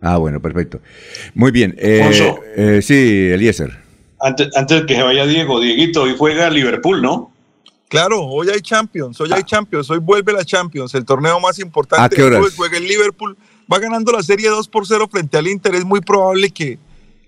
Ah, 0.01 0.17
bueno, 0.17 0.39
perfecto. 0.41 0.79
Muy 1.33 1.51
bien. 1.51 1.75
Eh, 1.79 2.01
Alfonso. 2.03 2.39
eh, 2.55 2.81
sí, 2.83 3.29
Eliezer. 3.31 3.77
Antes, 4.19 4.55
antes 4.55 4.81
de 4.81 4.85
que 4.85 4.95
se 4.95 5.01
vaya 5.03 5.25
Diego, 5.25 5.59
Dieguito, 5.59 6.03
hoy 6.03 6.15
juega 6.17 6.49
Liverpool, 6.49 7.01
¿no? 7.01 7.31
Claro, 7.89 8.21
hoy 8.23 8.49
hay 8.49 8.59
Champions, 8.61 9.19
hoy 9.21 9.29
hay 9.31 9.43
Champions, 9.43 9.89
hoy 9.89 9.99
vuelve 9.99 10.33
la 10.33 10.43
Champions, 10.43 10.93
el 10.95 11.05
torneo 11.05 11.39
más 11.39 11.57
¿A 11.57 11.61
importante. 11.61 12.15
qué 12.15 12.23
horas? 12.23 12.41
Juega 12.55 12.77
el 12.77 12.85
Liverpool, 12.87 13.37
va 13.71 13.79
ganando 13.79 14.11
la 14.11 14.21
serie 14.23 14.49
2 14.49 14.67
por 14.67 14.85
0 14.85 15.07
frente 15.09 15.37
al 15.37 15.47
Inter. 15.47 15.73
Es 15.73 15.85
muy 15.85 16.01
probable 16.01 16.49
que, 16.49 16.79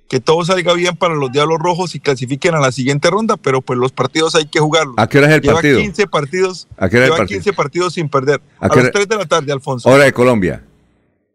que 0.10 0.19
todo 0.19 0.44
salga 0.44 0.73
bien 0.73 0.98
para 0.98 1.15
los 1.15 1.31
Diablos 1.31 1.60
Rojos 1.60 1.95
y 1.95 2.02
clasifiquen 2.02 2.56
a 2.56 2.60
la 2.60 2.73
siguiente 2.73 3.10
ronda, 3.10 3.38
pero 3.38 3.61
pues 3.61 3.80
los 3.80 3.94
partidos 3.94 4.36
hay 4.36 4.48
que 4.48 4.60
jugarlos. 4.60 4.95
¿A 4.98 5.07
qué 5.07 5.19
hora 5.19 5.27
es 5.30 5.36
el 5.36 5.41
Lleva 5.41 5.53
partido? 5.56 5.80
15 5.80 6.07
partidos, 6.07 6.68
¿A 6.77 6.90
qué 6.90 6.98
hora 6.98 7.06
el 7.06 7.11
lleva 7.11 7.18
partido? 7.19 7.38
15 7.41 7.53
partidos 7.53 7.94
sin 7.94 8.10
perder. 8.10 8.41
¿A 8.60 8.65
A, 8.65 8.68
las 8.68 8.77
hora- 8.77 8.91
3 8.91 9.07
de 9.07 9.15
la 9.15 9.26
tarde, 9.26 9.52
Alfonso. 9.53 9.88
Hora 9.90 10.03
de 10.03 10.11
Colombia. 10.11 10.61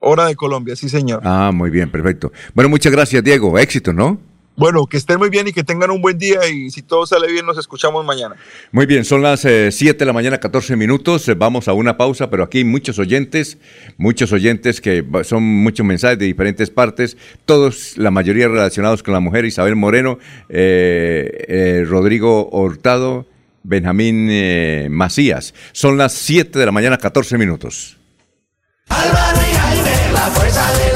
Hora 0.01 0.27
de 0.27 0.37
Colombia, 0.37 0.77
sí 0.77 0.91
señor. 0.91 1.23
Ah, 1.25 1.51
muy 1.51 1.71
bien, 1.71 1.91
perfecto. 1.91 2.31
Bueno, 2.53 2.69
muchas 2.69 2.93
gracias, 2.93 3.25
Diego. 3.25 3.59
Éxito, 3.59 3.95
¿no? 3.95 4.19
Bueno, 4.57 4.87
que 4.87 4.97
estén 4.97 5.19
muy 5.19 5.31
bien 5.31 5.49
y 5.49 5.53
que 5.53 5.65
tengan 5.65 5.91
un 5.91 6.01
buen 6.01 6.17
día 6.17 6.49
y 6.49 6.71
si 6.71 6.83
todo 6.83 7.07
sale 7.07 7.31
bien 7.31 7.45
nos 7.45 7.59
escuchamos 7.59 8.05
mañana. 8.05 8.37
Muy 8.71 8.87
bien, 8.87 9.05
son 9.05 9.23
las 9.23 9.41
7 9.41 9.95
de 9.95 10.05
la 10.05 10.13
mañana, 10.13 10.39
14 10.39 10.77
minutos. 10.77 11.29
Eh, 11.29 11.35
Vamos 11.35 11.69
a 11.69 11.73
una 11.73 11.97
pausa, 11.97 12.31
pero 12.31 12.45
aquí 12.45 12.59
hay 12.59 12.65
muchos 12.65 12.99
oyentes, 12.99 13.59
muchos 13.97 14.33
oyentes 14.33 14.81
que 14.81 15.05
son 15.25 15.43
muchos 15.43 15.85
mensajes 15.85 16.19
de 16.19 16.27
diferentes 16.27 16.71
partes, 16.71 17.17
todos, 17.45 17.99
la 17.99 18.11
mayoría 18.11 18.49
relacionados 18.49 19.03
con 19.03 19.13
la 19.15 19.21
mujer, 19.21 19.45
Isabel 19.45 19.77
Moreno, 19.77 20.19
eh, 20.49 21.45
eh, 21.49 21.85
Rodrigo 21.87 22.49
Hurtado, 22.51 23.27
Benjamín 23.65 24.29
eh, 24.31 24.89
Macías. 24.91 25.55
Son 25.73 25.99
las 25.99 26.13
7 26.13 26.59
de 26.59 26.67
la 26.67 26.73
mañana, 26.73 26.99
14 26.99 27.37
minutos. 27.39 27.97
Álvaro 28.89 29.39
y 29.51 29.55
Jaime, 29.55 30.13
la 30.13 30.21
fuerza 30.31 30.73
de 30.79 30.94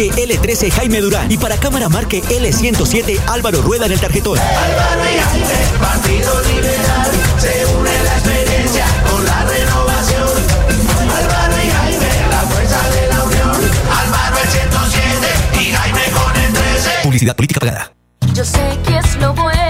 marque 0.00 0.26
L13 0.26 0.70
Jaime 0.70 1.00
Durán 1.00 1.30
y 1.30 1.36
para 1.36 1.58
Cámara 1.58 1.88
marque 1.90 2.22
L107 2.22 3.20
Álvaro 3.26 3.60
Rueda 3.60 3.84
en 3.86 3.92
el 3.92 4.00
tarjetón. 4.00 4.38
Álvaro 4.38 5.02
y 5.04 5.18
Jaime, 5.18 5.78
partido 5.78 6.40
liberal. 6.42 7.10
Se 7.38 7.66
une 7.66 7.90
la 8.04 8.12
experiencia 8.16 8.86
con 9.10 9.24
la 9.24 9.44
renovación. 9.44 10.28
Álvaro 11.18 11.54
y 11.62 11.70
Jaime, 11.70 12.08
la 12.30 12.40
fuerza 12.40 12.90
de 12.90 13.08
la 13.08 13.24
unión. 13.24 13.70
Álvaro 14.04 14.36
el 14.42 14.48
107 14.48 15.60
y 15.60 15.72
Jaime 15.72 16.00
con 16.12 16.36
el 16.36 16.52
13. 16.52 16.90
Publicidad 17.02 17.36
política 17.36 17.60
pagada. 17.60 17.92
Yo 18.32 18.44
sé 18.44 18.78
que 18.86 18.96
es 18.96 19.16
lo 19.16 19.34
bueno. 19.34 19.69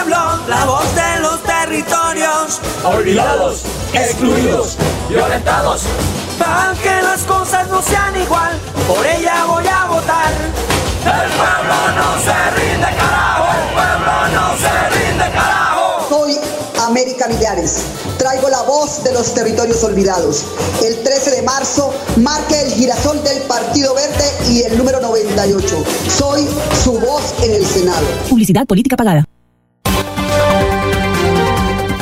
la 0.51 0.65
voz 0.65 0.83
de 0.95 1.19
los 1.21 1.41
territorios. 1.43 2.59
Olvidados, 2.83 3.61
excluidos, 3.93 4.77
violentados. 5.07 5.83
Para 6.37 6.73
que 6.83 7.01
las 7.01 7.21
cosas 7.21 7.69
no 7.69 7.81
sean 7.81 8.21
igual, 8.21 8.59
por 8.85 9.05
ella 9.05 9.45
voy 9.45 9.65
a 9.65 9.85
votar. 9.85 10.31
El 11.05 11.31
pueblo 11.39 11.77
no 11.95 12.09
se 12.19 12.37
rinde, 12.59 12.89
carajo. 12.99 13.45
El 13.57 13.73
pueblo 13.73 14.13
no 14.35 14.45
se 14.57 14.73
rinde, 14.97 15.25
carajo. 15.31 16.09
Soy 16.09 16.37
América 16.85 17.27
Millares. 17.29 17.83
Traigo 18.17 18.49
la 18.49 18.63
voz 18.63 19.03
de 19.05 19.13
los 19.13 19.33
territorios 19.33 19.81
olvidados. 19.85 20.43
El 20.83 21.01
13 21.01 21.31
de 21.31 21.41
marzo 21.43 21.93
marque 22.17 22.59
el 22.61 22.71
girasol 22.73 23.23
del 23.23 23.41
Partido 23.43 23.95
Verde 23.95 24.25
y 24.49 24.63
el 24.63 24.77
número 24.77 24.99
98. 24.99 25.83
Soy 26.09 26.45
su 26.83 26.99
voz 26.99 27.33
en 27.41 27.53
el 27.53 27.65
Senado. 27.65 28.05
Publicidad 28.29 28.65
política 28.65 28.97
pagada. 28.97 29.25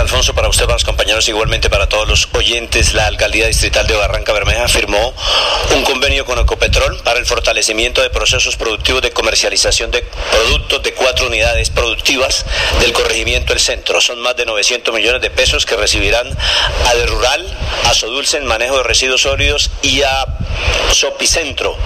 Alfonso, 0.00 0.34
para 0.34 0.48
usted, 0.48 0.64
para 0.64 0.76
los 0.76 0.84
compañeros, 0.84 1.28
igualmente 1.28 1.68
para 1.68 1.88
todos 1.88 2.08
los 2.08 2.28
oyentes. 2.32 2.94
La 2.94 3.06
Alcaldía 3.06 3.46
Distrital 3.46 3.86
de 3.86 3.94
Barranca 3.94 4.32
Bermeja 4.32 4.66
firmó 4.66 5.14
un 5.74 5.84
convenio 5.84 6.24
con 6.24 6.38
Ecopetrol 6.38 6.98
para 7.02 7.18
el 7.18 7.26
fortalecimiento 7.26 8.00
de 8.00 8.10
procesos 8.10 8.56
productivos 8.56 9.02
de 9.02 9.10
comercialización 9.10 9.90
de 9.90 10.02
productos 10.30 10.82
de 10.82 10.94
cuatro 10.94 11.26
unidades 11.26 11.70
productivas 11.70 12.46
del 12.80 12.92
corregimiento 12.92 13.52
del 13.52 13.60
centro. 13.60 14.00
Son 14.00 14.18
más 14.20 14.36
de 14.36 14.46
900 14.46 14.94
millones 14.94 15.20
de 15.20 15.30
pesos 15.30 15.66
que 15.66 15.76
recibirán 15.76 16.26
a 16.86 16.94
De 16.94 17.06
Rural, 17.06 17.58
a 17.84 17.94
Sodulce 17.94 18.38
en 18.38 18.46
manejo 18.46 18.78
de 18.78 18.82
residuos 18.84 19.22
sólidos 19.22 19.70
y 19.82 20.02
a 20.02 20.26
Sopicentro. 20.92 21.76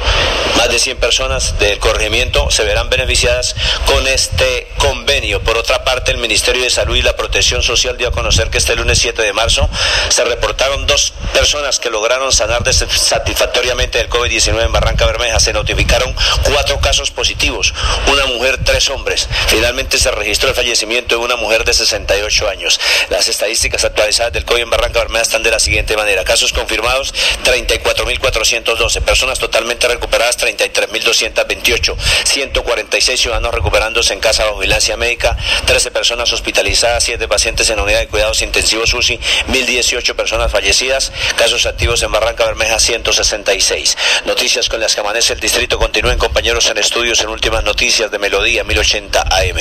Más 0.57 0.69
de 0.69 0.79
100 0.79 0.99
personas 0.99 1.59
del 1.59 1.79
corregimiento 1.79 2.51
se 2.51 2.65
verán 2.65 2.89
beneficiadas 2.89 3.55
con 3.87 4.07
este 4.07 4.69
convenio. 4.79 5.41
Por 5.43 5.59
otra 5.59 5.85
parte, 5.85 6.13
el 6.13 6.19
Ministerio 6.19 6.63
de 6.63 6.71
Salud 6.71 6.97
y 6.97 7.03
la 7.03 7.17
Protección 7.17 7.63
Social 7.63 7.99
a 8.09 8.11
conocer 8.11 8.51
que 8.51 8.59
este 8.59 8.75
lunes 8.77 8.99
7 8.99 9.21
de 9.23 9.33
marzo 9.33 9.69
se 10.09 10.25
reportaron 10.25 10.87
dos 10.87 11.13
personas 11.33 11.79
que 11.79 11.91
lograron 11.91 12.33
sanar 12.33 12.63
satisfactoriamente 12.73 13.99
del 13.99 14.09
COVID-19 14.09 14.65
en 14.65 14.73
Barranca 14.73 15.07
Bermeja. 15.07 15.41
Se 15.41 15.53
notificaron 15.53 16.15
cuatro 16.45 16.81
casos 16.81 17.11
positivos, 17.11 17.75
una 18.13 18.27
mujer, 18.27 18.59
tres 18.65 18.89
hombres. 18.91 19.29
Finalmente 19.49 19.99
se 19.99 20.11
registró 20.11 20.49
el 20.49 20.55
fallecimiento 20.55 21.17
de 21.17 21.25
una 21.25 21.37
mujer 21.37 21.65
de 21.65 21.75
68 21.75 22.49
años. 22.49 22.81
Las 23.11 23.29
estadísticas 23.29 23.85
actualizadas 23.85 24.33
del 24.33 24.45
COVID 24.45 24.63
en 24.63 24.71
Barranca 24.71 25.01
Bermeja 25.01 25.23
están 25.23 25.43
de 25.43 25.51
la 25.51 25.59
siguiente 25.59 25.97
manera. 25.97 26.25
Casos 26.25 26.53
confirmados, 26.53 27.15
34.412. 27.45 29.01
Personas 29.03 29.39
totalmente 29.39 29.89
recuperadas, 29.89 30.39
33.228. 30.39 31.97
146 32.25 33.21
ciudadanos 33.21 33.55
recuperándose 33.55 34.13
en 34.13 34.21
casa 34.21 34.45
bajo 34.45 34.59
vigilancia 34.59 34.97
médica, 34.97 35.37
13 35.67 35.91
personas 35.91 36.33
hospitalizadas, 36.33 37.05
7 37.05 37.29
pacientes 37.29 37.69
en 37.71 37.81
unidad 37.81 37.94
de 37.99 38.09
cuidados 38.09 38.43
intensivos 38.43 38.95
UCI, 38.95 39.19
1.018 39.49 40.15
personas 40.15 40.51
fallecidas, 40.51 41.13
casos 41.37 41.67
activos 41.67 42.03
en 42.03 42.13
Barranca 42.13 42.45
Bermeja, 42.45 42.79
166. 42.79 43.97
Noticias 44.27 44.69
con 44.69 44.81
las 44.81 44.95
que 44.95 45.01
amanece 45.01 45.33
el 45.33 45.41
distrito. 45.41 45.79
Continúen 45.79 46.19
compañeros 46.19 46.67
en 46.71 46.79
estudios 46.79 47.21
en 47.21 47.29
últimas 47.29 47.65
noticias 47.65 48.11
de 48.11 48.19
Melodía 48.19 48.65
1080 48.65 49.23
AM. 49.23 49.59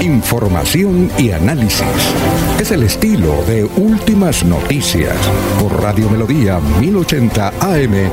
Información 0.00 1.12
y 1.18 1.30
análisis. 1.30 1.82
Es 2.58 2.70
el 2.70 2.82
estilo 2.84 3.44
de 3.44 3.64
Últimas 3.64 4.44
Noticias 4.44 5.16
por 5.60 5.82
Radio 5.82 6.08
Melodía 6.08 6.58
1080 6.58 7.48
AM. 7.60 8.10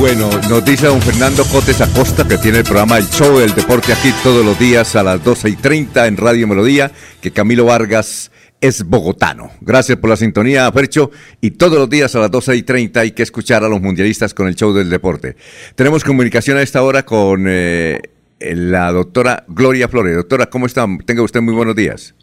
Bueno, 0.00 0.30
nos 0.48 0.64
dice 0.64 0.86
don 0.86 1.02
Fernando 1.02 1.44
Cotes 1.44 1.78
Acosta 1.82 2.26
que 2.26 2.38
tiene 2.38 2.60
el 2.60 2.64
programa 2.64 2.96
El 2.96 3.04
Show 3.04 3.38
del 3.38 3.54
Deporte 3.54 3.92
aquí 3.92 4.08
todos 4.22 4.42
los 4.42 4.58
días 4.58 4.96
a 4.96 5.02
las 5.02 5.22
12 5.22 5.50
y 5.50 5.56
30 5.56 6.06
en 6.06 6.16
Radio 6.16 6.48
Melodía, 6.48 6.90
que 7.20 7.32
Camilo 7.32 7.66
Vargas 7.66 8.32
es 8.62 8.82
bogotano. 8.82 9.50
Gracias 9.60 9.98
por 9.98 10.08
la 10.08 10.16
sintonía, 10.16 10.72
Fercho. 10.72 11.10
Y 11.42 11.50
todos 11.50 11.78
los 11.78 11.90
días 11.90 12.14
a 12.16 12.20
las 12.20 12.30
12 12.30 12.56
y 12.56 12.62
30 12.62 12.98
hay 12.98 13.10
que 13.10 13.22
escuchar 13.22 13.62
a 13.62 13.68
los 13.68 13.82
mundialistas 13.82 14.32
con 14.32 14.48
el 14.48 14.56
Show 14.56 14.72
del 14.72 14.88
Deporte. 14.88 15.36
Tenemos 15.74 16.02
comunicación 16.02 16.56
a 16.56 16.62
esta 16.62 16.82
hora 16.82 17.02
con 17.02 17.44
eh, 17.46 18.00
la 18.38 18.90
doctora 18.92 19.44
Gloria 19.48 19.86
Flores. 19.86 20.16
Doctora, 20.16 20.46
¿cómo 20.46 20.64
está? 20.64 20.86
Tenga 21.04 21.22
usted 21.22 21.42
muy 21.42 21.52
buenos 21.52 21.76
días. 21.76 22.14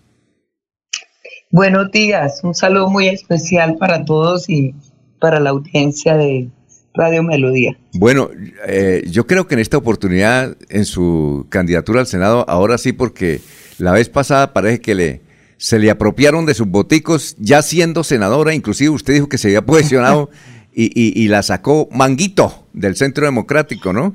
Buenos 1.51 1.91
días, 1.91 2.39
un 2.43 2.55
saludo 2.55 2.89
muy 2.89 3.07
especial 3.07 3.75
para 3.77 4.03
todos 4.03 4.49
y 4.49 4.73
para 5.19 5.39
la 5.39 5.51
audiencia 5.51 6.17
de 6.17 6.49
Radio 6.97 7.23
Melodía. 7.23 7.77
Bueno, 7.93 8.29
eh, 8.67 9.03
yo 9.09 9.25
creo 9.27 9.47
que 9.47 9.53
en 9.55 9.59
esta 9.61 9.77
oportunidad, 9.77 10.57
en 10.69 10.85
su 10.85 11.45
candidatura 11.49 11.99
al 12.01 12.07
Senado, 12.07 12.43
ahora 12.49 12.77
sí, 12.77 12.91
porque 12.91 13.39
la 13.77 13.91
vez 13.93 14.09
pasada 14.09 14.51
parece 14.53 14.81
que 14.81 14.95
le 14.95 15.21
se 15.59 15.79
le 15.79 15.89
apropiaron 15.89 16.45
de 16.45 16.53
sus 16.53 16.67
boticos 16.67 17.35
ya 17.39 17.61
siendo 17.63 18.03
senadora, 18.03 18.53
inclusive 18.53 18.91
usted 18.91 19.13
dijo 19.15 19.27
que 19.29 19.39
se 19.39 19.47
había 19.47 19.65
posicionado 19.65 20.29
y, 20.73 20.85
y- 20.93 21.19
y 21.19 21.27
la 21.29 21.41
sacó 21.41 21.89
Manguito 21.91 22.67
del 22.73 22.95
Centro 22.95 23.25
Democrático, 23.25 23.91
¿no? 23.91 24.13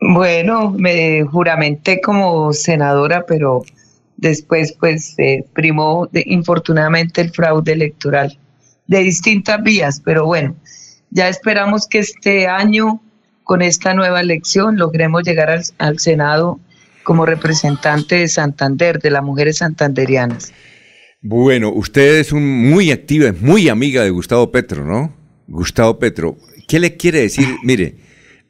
Bueno, 0.00 0.70
me 0.70 1.22
juramenté 1.24 2.00
como 2.00 2.52
senadora, 2.52 3.24
pero 3.26 3.62
después 4.16 4.72
pues 4.78 5.14
eh, 5.18 5.44
primó 5.54 6.08
de- 6.12 6.24
infortunadamente 6.26 7.20
el 7.20 7.30
fraude 7.30 7.72
electoral 7.72 8.38
de 8.86 8.98
distintas 9.00 9.62
vías, 9.62 10.00
pero 10.04 10.26
bueno, 10.26 10.54
ya 11.16 11.28
esperamos 11.30 11.86
que 11.88 11.98
este 12.00 12.46
año 12.46 13.00
con 13.42 13.62
esta 13.62 13.94
nueva 13.94 14.20
elección 14.20 14.76
logremos 14.76 15.22
llegar 15.24 15.48
al, 15.50 15.62
al 15.78 15.98
Senado 15.98 16.60
como 17.04 17.24
representante 17.24 18.16
de 18.16 18.28
Santander, 18.28 18.98
de 19.00 19.10
las 19.10 19.22
mujeres 19.22 19.58
santanderianas. 19.58 20.52
Bueno, 21.22 21.70
usted 21.72 22.18
es 22.18 22.32
un 22.32 22.70
muy 22.70 22.90
activa, 22.90 23.28
es 23.28 23.40
muy 23.40 23.68
amiga 23.68 24.02
de 24.02 24.10
Gustavo 24.10 24.52
Petro, 24.52 24.84
¿no? 24.84 25.14
Gustavo 25.48 25.98
Petro, 25.98 26.36
¿qué 26.68 26.78
le 26.80 26.96
quiere 26.96 27.20
decir? 27.20 27.46
Mire, 27.62 27.94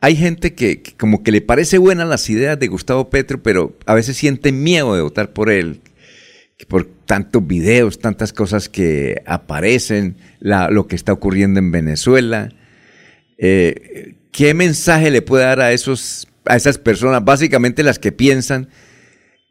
hay 0.01 0.17
gente 0.17 0.55
que, 0.55 0.83
que 0.83 0.95
como 0.97 1.23
que 1.23 1.31
le 1.31 1.41
parece 1.43 1.79
buenas 1.79 2.09
las 2.09 2.29
ideas 2.31 2.59
de 2.59 2.67
Gustavo 2.67 3.11
Petro, 3.11 3.43
pero 3.43 3.77
a 3.87 3.95
veces 3.95 4.17
siente 4.17 4.51
miedo 4.51 4.95
de 4.97 5.03
votar 5.03 5.33
por 5.33 5.51
él, 5.51 5.81
por 6.69 6.87
tantos 7.07 7.47
videos, 7.47 7.99
tantas 8.01 8.33
cosas 8.33 8.69
que 8.71 9.23
aparecen, 9.27 10.17
la- 10.41 10.71
lo 10.71 10.87
que 10.87 10.97
está 10.97 11.13
ocurriendo 11.13 11.61
en 11.61 11.71
Venezuela. 11.71 12.49
Eh, 13.39 14.15
¿Qué 14.33 14.55
mensaje 14.55 15.11
le 15.11 15.23
puede 15.23 15.45
dar 15.45 15.61
a 15.61 15.73
esos, 15.73 16.29
a 16.45 16.57
esas 16.57 16.79
personas, 16.79 17.25
básicamente 17.25 17.83
las 17.83 17.99
que 17.99 18.13
piensan 18.13 18.69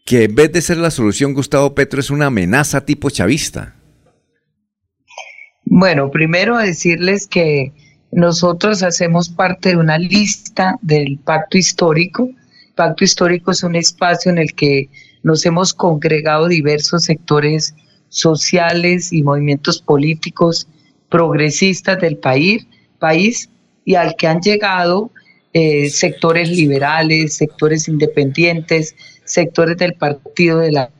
que 0.05 0.25
en 0.25 0.35
vez 0.35 0.51
de 0.51 0.61
ser 0.61 0.77
la 0.77 0.91
solución, 0.91 1.33
Gustavo 1.33 1.73
Petro 1.73 1.99
es 1.99 2.11
una 2.11 2.27
amenaza 2.27 2.85
tipo 2.85 3.09
chavista? 3.09 3.75
Bueno, 5.65 6.11
primero 6.11 6.57
decirles 6.57 7.27
que 7.27 7.73
nosotros 8.11 8.83
hacemos 8.83 9.29
parte 9.29 9.69
de 9.69 9.77
una 9.77 9.97
lista 9.97 10.77
del 10.81 11.17
pacto 11.17 11.57
histórico. 11.57 12.29
Pacto 12.75 13.03
histórico 13.03 13.51
es 13.51 13.63
un 13.63 13.75
espacio 13.75 14.31
en 14.31 14.37
el 14.37 14.53
que 14.53 14.89
nos 15.23 15.45
hemos 15.45 15.73
congregado 15.73 16.47
diversos 16.47 17.05
sectores 17.05 17.73
sociales 18.09 19.11
y 19.11 19.23
movimientos 19.23 19.81
políticos 19.81 20.67
progresistas 21.09 21.99
del 21.99 22.17
país, 22.17 22.67
país 22.99 23.49
y 23.85 23.95
al 23.95 24.15
que 24.15 24.27
han 24.27 24.41
llegado 24.41 25.11
eh, 25.53 25.89
sectores 25.89 26.49
liberales, 26.49 27.37
sectores 27.37 27.87
independientes, 27.87 28.95
sectores 29.23 29.77
del 29.77 29.93
partido 29.93 30.59
de 30.59 30.73
la 30.73 30.91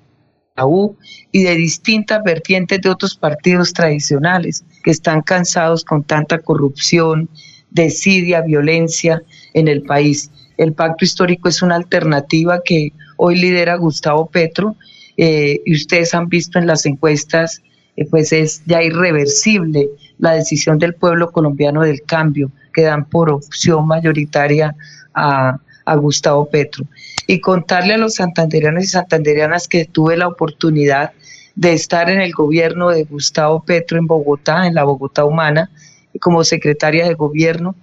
U 0.64 0.95
y 1.33 1.43
de 1.43 1.55
distintas 1.55 2.23
vertientes 2.23 2.80
de 2.80 2.89
otros 2.89 3.17
partidos 3.17 3.73
tradicionales 3.73 4.64
que 4.83 4.91
están 4.91 5.22
cansados 5.22 5.83
con 5.83 6.03
tanta 6.03 6.39
corrupción, 6.39 7.27
desidia, 7.72 8.41
violencia 8.41 9.22
en 9.53 9.67
el 9.67 9.81
país. 9.81 10.31
El 10.57 10.72
pacto 10.72 11.03
histórico 11.03 11.49
es 11.49 11.61
una 11.61 11.75
alternativa 11.75 12.61
que 12.64 12.93
hoy 13.17 13.35
lidera 13.35 13.75
Gustavo 13.75 14.27
Petro 14.27 14.77
eh, 15.17 15.59
y 15.65 15.75
ustedes 15.75 16.14
han 16.14 16.30
visto 16.30 16.59
en 16.59 16.67
las 16.67 16.85
encuestas, 16.85 17.61
eh, 17.97 18.05
pues 18.09 18.31
es 18.31 18.64
ya 18.65 18.81
irreversible 18.81 19.89
la 20.17 20.31
decisión 20.33 20.79
del 20.79 20.95
pueblo 20.95 21.31
colombiano 21.31 21.81
del 21.81 22.01
cambio 22.03 22.51
que 22.73 22.83
dan 22.83 23.05
por 23.05 23.29
opción 23.29 23.87
mayoritaria 23.87 24.75
a, 25.13 25.59
a 25.85 25.95
Gustavo 25.95 26.49
Petro. 26.49 26.85
Y 27.27 27.39
contarle 27.39 27.95
a 27.95 27.97
los 27.97 28.15
santanderianos 28.15 28.83
y 28.83 28.87
santanderianas 28.87 29.67
que 29.67 29.85
tuve 29.85 30.17
la 30.17 30.27
oportunidad 30.27 31.11
de 31.55 31.73
estar 31.73 32.09
en 32.09 32.21
el 32.21 32.33
gobierno 32.33 32.89
de 32.89 33.05
Gustavo 33.05 33.63
Petro 33.63 33.97
en 33.97 34.07
Bogotá, 34.07 34.67
en 34.67 34.75
la 34.75 34.83
Bogotá 34.83 35.25
Humana, 35.25 35.71
como 36.19 36.43
secretaria 36.43 37.07
de 37.07 37.13
gobierno, 37.13 37.75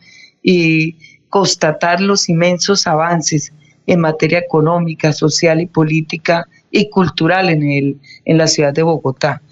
y 0.43 0.97
constatar 1.29 2.01
los 2.01 2.29
inmensos 2.29 2.87
avances 2.87 3.53
en 3.87 4.01
materia 4.01 4.39
económica, 4.39 5.13
social 5.13 5.61
y 5.61 5.67
política 5.67 6.47
y 6.71 6.89
cultural 6.91 7.49
en, 7.49 7.63
el, 7.63 7.97
en 8.25 8.39
la 8.39 8.47
ciudad 8.47 8.73
de 8.73 8.83
Bogotá. 8.83 9.43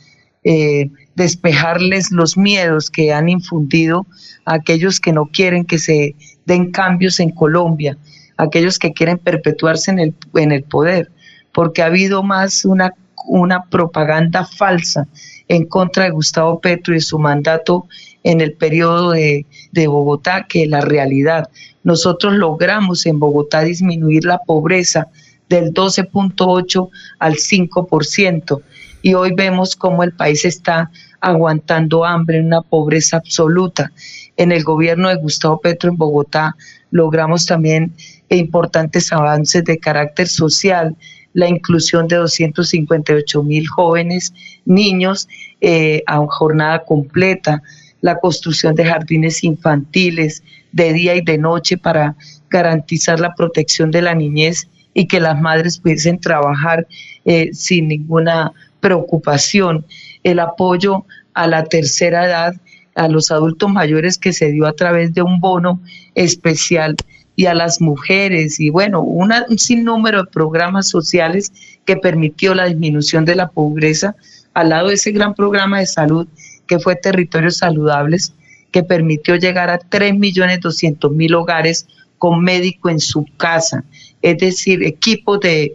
Eh, 0.45 0.91
despejarles 1.15 2.11
los 2.11 2.37
miedos 2.37 2.91
que 2.91 3.13
han 3.13 3.29
infundido 3.29 4.07
a 4.45 4.55
aquellos 4.55 5.01
que 5.01 5.13
no 5.13 5.27
quieren 5.27 5.65
que 5.65 5.79
se 5.79 6.15
den 6.47 6.71
cambios 6.71 7.21
en 7.21 7.31
Colombia, 7.31 7.97
aquellos 8.37 8.79
que 8.79 8.93
quieren 8.93 9.19
perpetuarse 9.19 9.91
en 9.91 9.99
el, 9.99 10.15
en 10.35 10.53
el 10.53 10.63
poder, 10.63 11.11
porque 11.53 11.83
ha 11.83 11.87
habido 11.87 12.23
más 12.23 12.65
una, 12.65 12.95
una 13.27 13.65
propaganda 13.65 14.47
falsa 14.47 15.07
en 15.49 15.67
contra 15.67 16.05
de 16.05 16.11
Gustavo 16.11 16.61
Petro 16.61 16.95
y 16.95 17.01
su 17.01 17.19
mandato 17.19 17.87
en 18.23 18.41
el 18.41 18.53
periodo 18.53 19.13
de, 19.13 19.47
de 19.73 19.87
Bogotá 19.89 20.47
que 20.49 20.67
la 20.67 20.81
realidad. 20.81 21.49
Nosotros 21.83 22.35
logramos 22.35 23.07
en 23.07 23.19
Bogotá 23.19 23.63
disminuir 23.63 24.25
la 24.25 24.39
pobreza 24.39 25.09
del 25.49 25.75
12.8 25.75 26.89
al 27.19 27.35
5% 27.35 28.63
y 29.03 29.15
hoy 29.15 29.33
vemos 29.35 29.77
cómo 29.77 30.03
el 30.03 30.13
país 30.13 30.45
está 30.45 30.91
aguantando 31.21 32.05
hambre 32.05 32.41
una 32.41 32.63
pobreza 32.63 33.19
absoluta. 33.19 33.93
En 34.37 34.53
el 34.53 34.65
gobierno 34.65 35.09
de 35.09 35.17
Gustavo 35.17 35.61
Petro 35.61 35.91
en 35.91 35.97
Bogotá 35.97 36.57
logramos 36.91 37.47
también 37.47 37.93
importantes 38.29 39.13
avances 39.13 39.65
de 39.65 39.79
carácter 39.79 40.29
social, 40.29 40.97
la 41.33 41.49
inclusión 41.49 42.09
de 42.09 42.17
258 42.17 43.43
mil 43.43 43.67
jóvenes, 43.69 44.33
niños 44.65 45.29
eh, 45.61 46.03
a 46.07 46.19
jornada 46.27 46.85
completa, 46.85 47.63
la 48.01 48.17
construcción 48.17 48.75
de 48.75 48.87
jardines 48.87 49.45
infantiles 49.45 50.43
de 50.73 50.93
día 50.93 51.15
y 51.15 51.21
de 51.21 51.39
noche 51.39 51.77
para 51.77 52.17
garantizar 52.49 53.21
la 53.21 53.35
protección 53.35 53.91
de 53.91 54.03
la 54.03 54.15
niñez 54.15 54.69
y 54.95 55.07
que 55.07 55.21
las 55.21 55.41
madres 55.41 55.79
pudiesen 55.79 56.19
trabajar 56.19 56.87
eh, 57.25 57.51
sin 57.53 57.89
ninguna 57.89 58.53
preocupación, 58.81 59.85
el 60.23 60.39
apoyo 60.39 61.05
a 61.35 61.47
la 61.47 61.65
tercera 61.65 62.27
edad, 62.27 62.55
a 62.95 63.09
los 63.09 63.31
adultos 63.31 63.71
mayores 63.71 64.19
que 64.19 64.33
se 64.33 64.51
dio 64.51 64.67
a 64.67 64.73
través 64.73 65.15
de 65.15 65.23
un 65.23 65.41
bono 65.41 65.81
especial 66.15 66.97
y 67.37 67.47
a 67.47 67.55
las 67.55 67.81
mujeres. 67.81 68.61
Y 68.61 68.71
bueno, 68.71 69.01
un 69.01 69.33
sinnúmero 69.59 70.25
de 70.25 70.31
programas 70.31 70.89
sociales 70.89 71.53
que 71.85 71.97
permitió 71.97 72.55
la 72.55 72.67
disminución 72.67 73.25
de 73.25 73.37
la 73.37 73.49
pobreza 73.49 74.17
al 74.55 74.71
lado 74.71 74.89
de 74.89 74.95
ese 74.95 75.13
gran 75.13 75.35
programa 75.35 75.79
de 75.79 75.87
salud 75.87 76.27
que 76.67 76.79
fue 76.79 76.97
Territorios 76.97 77.59
Saludables, 77.59 78.33
que 78.71 78.83
permitió 78.83 79.37
llegar 79.37 79.71
a 79.71 79.81
3.200.000 79.81 81.35
hogares 81.35 81.87
con 82.19 82.43
médico 82.45 82.91
en 82.91 83.01
su 83.01 83.27
casa, 83.37 83.83
es 84.23 84.39
decir, 84.39 84.85
equipos 84.85 85.41
de, 85.41 85.75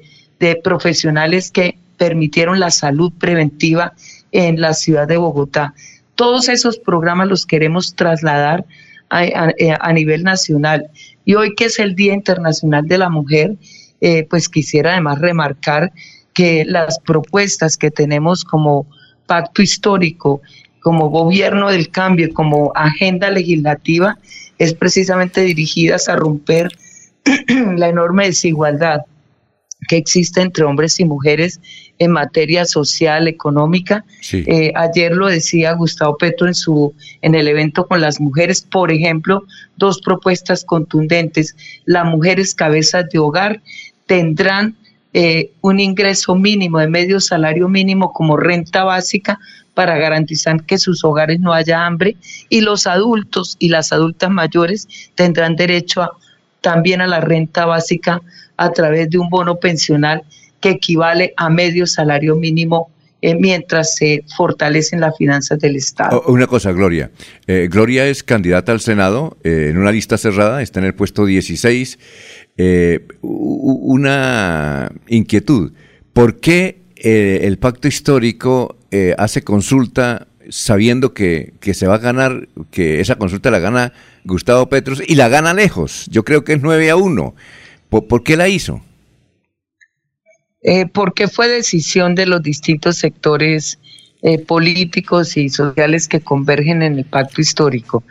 profesionales 0.64 1.50
que 1.50 1.80
permitieron 1.98 2.60
la 2.60 2.72
salud 2.72 3.12
preventiva 3.18 3.94
en 4.32 4.60
la 4.60 4.74
ciudad 4.74 5.08
de 5.08 5.18
Bogotá. 5.18 5.74
Todos 6.16 6.50
esos 6.50 6.78
programas 6.78 7.28
los 7.28 7.46
queremos 7.46 7.96
trasladar 7.96 8.66
a, 9.10 9.94
nivel 9.94 10.24
nacional. 10.24 10.88
Y 11.26 11.36
hoy 11.36 11.56
que 11.56 11.66
es 11.66 11.80
el 11.80 11.96
Día 11.96 12.14
Internacional 12.14 12.88
de 12.88 12.98
la 12.98 13.10
Mujer, 13.10 13.56
eh, 14.02 14.26
pues 14.30 14.50
quisiera 14.50 14.92
además 14.92 15.20
remarcar 15.20 15.92
que 16.34 16.66
las 16.66 17.00
propuestas 17.00 17.78
que 17.78 17.92
tenemos 17.92 18.44
como 18.44 18.88
pacto 19.26 19.62
histórico 19.62 20.42
como 20.82 21.10
gobierno 21.10 21.72
del 21.72 21.90
cambio, 21.90 22.32
como 22.34 22.72
agenda 22.76 23.32
legislativa, 23.32 24.20
es 24.60 24.74
precisamente 24.76 25.42
dirigidas 25.42 26.10
a 26.10 26.16
romper 26.16 26.70
la 27.76 27.90
enorme 27.90 28.28
desigualdad 28.28 29.02
que 29.88 29.98
existe 29.98 30.42
entre 30.42 30.64
hombres 30.64 31.00
y 31.00 31.06
mujeres 31.06 31.60
en 32.00 32.12
materia 32.12 32.66
social, 32.66 33.28
económica. 33.28 34.06
Eh, 34.32 34.72
ayer 34.76 35.14
lo 35.14 35.28
decía 35.28 35.74
Gustavo 35.74 36.18
Petro 36.18 36.48
en, 36.48 36.56
su, 36.56 36.94
en 37.22 37.36
el 37.36 37.48
evento 37.48 37.88
con 37.88 38.02
las 38.02 38.20
mujeres, 38.20 38.62
por 38.62 38.92
ejemplo, 38.92 39.44
dos 39.78 40.02
propuestas 40.02 40.66
contundentes. 40.66 41.56
Las 41.86 42.06
mujeres 42.06 42.54
cabezas 42.54 43.10
de 43.10 43.20
hogar 43.20 43.62
tendrán 44.08 44.76
eh, 45.14 45.52
un 45.62 45.80
ingreso 45.80 46.36
mínimo 46.36 46.80
de 46.80 46.88
medio 46.88 47.22
salario 47.22 47.70
mínimo 47.70 48.12
como 48.12 48.36
renta 48.36 48.84
básica 48.84 49.40
para 49.74 49.98
garantizar 49.98 50.64
que 50.64 50.78
sus 50.78 51.04
hogares 51.04 51.40
no 51.40 51.54
haya 51.54 51.86
hambre 51.86 52.18
y 52.50 52.62
los 52.62 52.88
adultos 52.88 53.56
y 53.60 53.70
las 53.70 53.94
adultas 53.94 54.30
mayores 54.30 54.88
tendrán 55.16 55.56
derecho 55.56 56.02
también 56.66 57.00
a 57.00 57.06
la 57.06 57.22
renta 57.22 57.68
básica 57.68 58.24
a 58.58 58.72
través 58.72 59.08
de 59.11 59.19
un 59.19 59.30
bono 59.30 59.60
pensional 59.60 60.24
que 60.60 60.72
equivale 60.72 61.32
a 61.38 61.48
medio 61.48 61.85
salario 61.85 62.35
mínimo 62.35 62.90
eh, 63.22 63.35
mientras 63.35 63.95
se 63.95 64.24
fortalecen 64.35 65.00
las 65.00 65.16
finanzas 65.16 65.60
del 65.60 65.76
Estado. 65.76 66.24
Oh, 66.26 66.32
una 66.32 66.48
cosa, 66.48 66.72
Gloria. 66.72 67.11
Eh, 67.45 67.68
Gloria 67.72 68.08
es 68.08 68.24
candidata 68.24 68.72
al 68.72 68.80
Senado 68.80 69.38
eh, 69.44 69.68
en 69.69 69.77
una 69.77 69.92
lista 69.92 70.18
cerrada, 70.18 70.64
está 70.64 70.80
en 70.80 70.88
el 70.88 70.95
puesto 70.95 71.27
16. 71.27 72.00
una 73.22 74.92
inquietud. 75.08 75.72
¿Por 76.14 76.40
qué 76.40 76.82
el 76.95 77.60
pacto 77.60 77.88
histórico 77.88 78.77
hace 79.18 79.44
consulta 79.44 80.27
sabiendo 80.50 81.14
que, 81.14 81.54
se 81.74 81.88
va 81.88 81.96
a 81.96 82.00
ganar, 82.00 82.48
que 82.72 83.00
esa 83.00 83.16
consulta 83.16 83.52
la 83.52 83.60
gana 83.60 83.94
Gustavo 84.24 84.68
Petros 84.70 85.02
y 85.06 85.16
la 85.16 85.30
gana 85.30 85.54
lejos. 85.54 86.08
Yo 86.10 86.24
creo 86.24 86.44
que 86.44 86.54
es 86.54 86.62
9 86.62 86.90
a 86.90 86.96
1. 86.96 87.36
¿Por, 87.90 88.24
qué 88.24 88.36
la 88.36 88.48
hizo? 88.50 88.82
Eh, 90.62 90.86
porque 90.88 91.28
fue 91.28 91.48
decisión 91.48 92.16
de 92.16 92.26
los 92.26 92.42
distintos 92.42 92.98
sectores 92.98 93.80
eh, 94.22 94.40
políticos 94.40 95.38
y 95.38 95.50
sociales 95.50 96.08
que 96.08 96.20
convergen 96.20 96.82
en 96.82 96.98
el 96.98 97.06
pacto 97.06 97.42
histórico. 97.42 98.04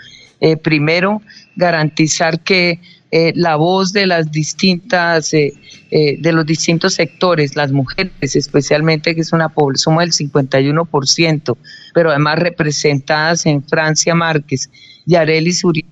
primero, 0.63 1.23
garantizar 1.57 2.41
que 2.41 2.79
eh, 3.17 3.33
la 3.37 3.55
voz 3.55 3.93
de 3.93 4.09
las 4.09 4.33
distintas, 4.33 5.33
eh, 5.35 5.55
eh, 5.93 6.17
de 6.19 6.33
los 6.33 6.45
distintos 6.45 6.95
sectores, 6.95 7.55
las 7.55 7.71
mujeres 7.71 8.35
especialmente, 8.35 9.15
que 9.15 9.21
es 9.21 9.33
una 9.33 9.51
población, 9.51 9.95
somos 9.95 10.03
el 10.03 10.11
51%, 10.11 11.57
pero 11.95 12.11
además 12.11 12.41
representadas 12.41 13.47
en 13.47 13.63
Francia 13.63 14.17
Márquez, 14.17 14.69
Yarelis 15.07 15.63
Uribe, 15.63 15.87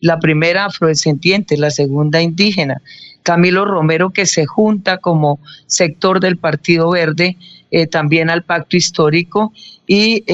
la 0.00 0.18
primera 0.18 0.64
afrodescendiente, 0.64 1.56
la 1.56 1.70
segunda 1.70 2.20
indígena, 2.20 2.82
Camilo 3.22 3.64
Romero 3.64 4.10
que 4.10 4.26
se 4.26 4.44
junta 4.44 4.98
como 4.98 5.38
sector 5.68 6.18
del 6.18 6.36
Partido 6.36 6.90
Verde 6.90 7.36
también 7.90 8.30
al 8.30 8.42
pacto 8.42 8.76
histórico 8.76 9.52
y 9.86 10.24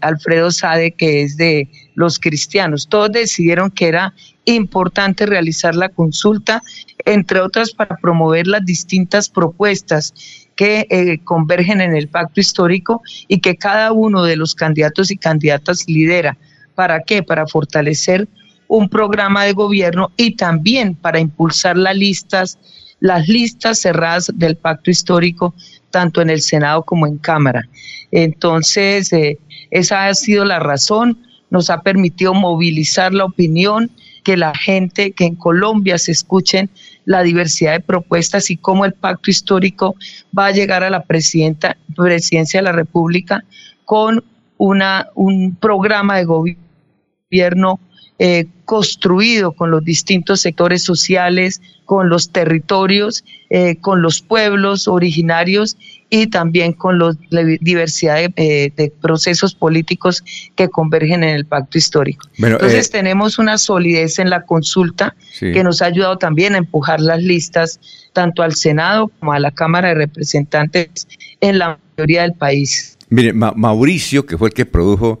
Alfredo 0.00 0.50
Sade 0.50 0.92
que 0.92 1.22
es 1.22 1.36
de 1.38 1.68
los 1.94 2.18
cristianos. 2.18 2.88
Todos 2.88 3.10
decidieron 3.12 3.70
que 3.70 3.88
era 3.88 4.14
importante 4.44 5.26
realizar 5.26 5.74
la 5.74 5.88
consulta, 5.88 6.62
entre 7.04 7.40
otras 7.40 7.72
para 7.72 7.96
promover 7.96 8.46
las 8.46 8.64
distintas 8.64 9.28
propuestas 9.28 10.14
que 10.56 10.86
eh, 10.90 11.18
convergen 11.24 11.80
en 11.80 11.94
el 11.94 12.08
pacto 12.08 12.40
histórico 12.40 13.02
y 13.28 13.40
que 13.40 13.56
cada 13.56 13.92
uno 13.92 14.24
de 14.24 14.36
los 14.36 14.54
candidatos 14.54 15.10
y 15.10 15.16
candidatas 15.16 15.84
lidera. 15.88 16.36
¿Para 16.74 17.02
qué? 17.02 17.22
Para 17.22 17.46
fortalecer 17.46 18.28
un 18.68 18.88
programa 18.88 19.44
de 19.44 19.52
gobierno 19.52 20.10
y 20.16 20.36
también 20.36 20.94
para 20.94 21.20
impulsar 21.20 21.76
las 21.76 21.96
listas, 21.96 22.58
las 23.00 23.28
listas 23.28 23.80
cerradas 23.80 24.32
del 24.34 24.56
pacto 24.56 24.90
histórico, 24.90 25.54
tanto 25.90 26.20
en 26.22 26.30
el 26.30 26.40
Senado 26.40 26.82
como 26.82 27.06
en 27.06 27.18
Cámara. 27.18 27.68
Entonces, 28.10 29.12
eh, 29.12 29.38
esa 29.70 30.06
ha 30.06 30.14
sido 30.14 30.44
la 30.44 30.58
razón, 30.58 31.18
nos 31.50 31.70
ha 31.70 31.82
permitido 31.82 32.34
movilizar 32.34 33.12
la 33.12 33.24
opinión 33.24 33.90
que 34.24 34.36
la 34.36 34.54
gente, 34.54 35.12
que 35.12 35.26
en 35.26 35.36
Colombia 35.36 35.98
se 35.98 36.12
escuchen 36.12 36.70
la 37.04 37.22
diversidad 37.22 37.72
de 37.72 37.80
propuestas 37.80 38.50
y 38.50 38.56
cómo 38.56 38.84
el 38.84 38.94
pacto 38.94 39.30
histórico 39.30 39.94
va 40.36 40.46
a 40.46 40.50
llegar 40.50 40.82
a 40.82 40.90
la 40.90 41.04
presidenta, 41.04 41.76
presidencia 41.94 42.60
de 42.60 42.64
la 42.64 42.72
República 42.72 43.44
con 43.84 44.24
una, 44.56 45.08
un 45.14 45.54
programa 45.56 46.16
de 46.16 46.24
gobierno 46.24 47.78
eh, 48.18 48.46
construido 48.64 49.52
con 49.52 49.70
los 49.70 49.84
distintos 49.84 50.40
sectores 50.40 50.82
sociales, 50.82 51.60
con 51.84 52.08
los 52.08 52.30
territorios, 52.30 53.24
eh, 53.50 53.76
con 53.76 54.02
los 54.02 54.22
pueblos 54.22 54.88
originarios 54.88 55.76
y 56.16 56.28
también 56.28 56.72
con 56.74 56.96
los- 56.98 57.16
la 57.30 57.42
diversidad 57.60 58.16
de, 58.16 58.32
eh, 58.36 58.72
de 58.76 58.92
procesos 59.00 59.52
políticos 59.52 60.22
que 60.54 60.68
convergen 60.68 61.24
en 61.24 61.30
el 61.30 61.44
pacto 61.44 61.76
histórico. 61.76 62.28
Bueno, 62.38 62.54
Entonces 62.54 62.86
eh, 62.86 62.90
tenemos 62.92 63.38
una 63.40 63.58
solidez 63.58 64.20
en 64.20 64.30
la 64.30 64.42
consulta 64.44 65.16
Sí. 65.32 65.50
que 65.52 65.64
nos 65.64 65.82
ha 65.82 65.86
ayudado 65.86 66.16
también 66.16 66.54
a 66.54 66.58
empujar 66.58 67.00
las 67.00 67.20
listas 67.20 67.80
tanto 68.12 68.44
al 68.44 68.54
Senado 68.54 69.08
como 69.18 69.32
a 69.32 69.40
la 69.40 69.50
Cámara 69.50 69.88
de 69.88 69.94
Representantes 69.96 71.08
en 71.40 71.58
la 71.58 71.80
mayoría 71.96 72.22
del 72.22 72.34
país. 72.34 72.96
Mire, 73.08 73.32
Ma- 73.32 73.52
Mauricio, 73.56 74.24
que 74.24 74.38
fue 74.38 74.48
el 74.50 74.54
que 74.54 74.66
produjo 74.66 75.18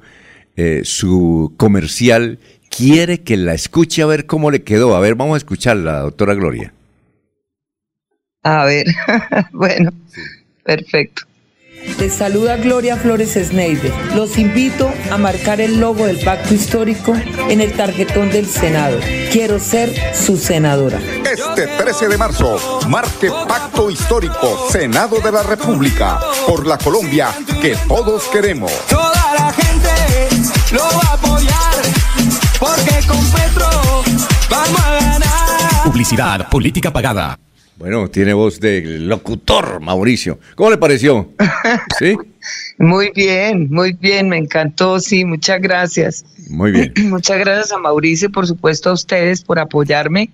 eh, 0.56 0.82
su 0.84 1.52
comercial, 1.56 2.38
quiere 2.70 3.22
que 3.22 3.36
la 3.36 3.54
escuche 3.54 4.00
a 4.02 4.06
ver 4.06 4.26
cómo 4.26 4.52
le 4.52 4.62
quedó. 4.62 4.94
A 4.94 5.00
ver, 5.00 5.16
vamos 5.16 5.34
a 5.34 5.38
escucharla, 5.38 5.98
doctora 6.02 6.34
Gloria. 6.34 6.72
A 8.44 8.64
ver, 8.64 8.86
bueno, 9.52 9.90
perfecto. 10.64 11.22
Les 11.98 12.12
saluda 12.12 12.56
Gloria 12.56 12.96
Flores 12.96 13.34
Sneider. 13.34 13.92
Los 14.14 14.38
invito 14.38 14.92
a 15.10 15.18
marcar 15.18 15.60
el 15.60 15.78
logo 15.78 16.06
del 16.06 16.18
pacto 16.18 16.54
histórico 16.54 17.14
en 17.48 17.60
el 17.60 17.72
tarjetón 17.72 18.30
del 18.30 18.46
Senado. 18.46 18.98
Quiero 19.30 19.58
ser 19.58 19.92
su 20.14 20.36
senadora. 20.36 20.98
Este 21.30 21.66
13 21.66 22.08
de 22.08 22.18
marzo, 22.18 22.80
marque 22.88 23.30
Pacto 23.48 23.90
Histórico, 23.90 24.68
Senado 24.70 25.20
de 25.20 25.32
la 25.32 25.42
República, 25.42 26.18
por 26.46 26.66
la 26.66 26.78
Colombia 26.78 27.28
que 27.60 27.76
todos 27.86 28.24
queremos. 28.28 28.72
Toda 28.88 29.34
la 29.38 29.52
gente 29.52 30.28
lo 30.72 30.82
va 30.82 31.10
a 31.10 31.14
apoyar, 31.14 31.74
porque 32.58 33.06
con 33.06 33.30
Petro 33.30 33.66
vamos 34.48 34.80
a 34.80 34.90
ganar. 35.00 35.84
Publicidad, 35.84 36.48
política 36.48 36.92
pagada. 36.92 37.38
Bueno, 37.84 38.08
tiene 38.08 38.32
voz 38.32 38.60
de 38.60 38.80
locutor, 38.98 39.78
Mauricio. 39.78 40.38
¿Cómo 40.54 40.70
le 40.70 40.78
pareció? 40.78 41.28
¿Sí? 41.98 42.16
Muy 42.78 43.10
bien, 43.14 43.68
muy 43.70 43.92
bien, 43.92 44.30
me 44.30 44.38
encantó, 44.38 44.98
sí, 45.00 45.26
muchas 45.26 45.60
gracias. 45.60 46.24
Muy 46.48 46.72
bien. 46.72 46.94
Muchas 47.10 47.38
gracias 47.38 47.72
a 47.72 47.76
Mauricio, 47.78 48.28
y 48.28 48.32
por 48.32 48.46
supuesto 48.46 48.88
a 48.88 48.94
ustedes 48.94 49.42
por 49.42 49.58
apoyarme, 49.58 50.30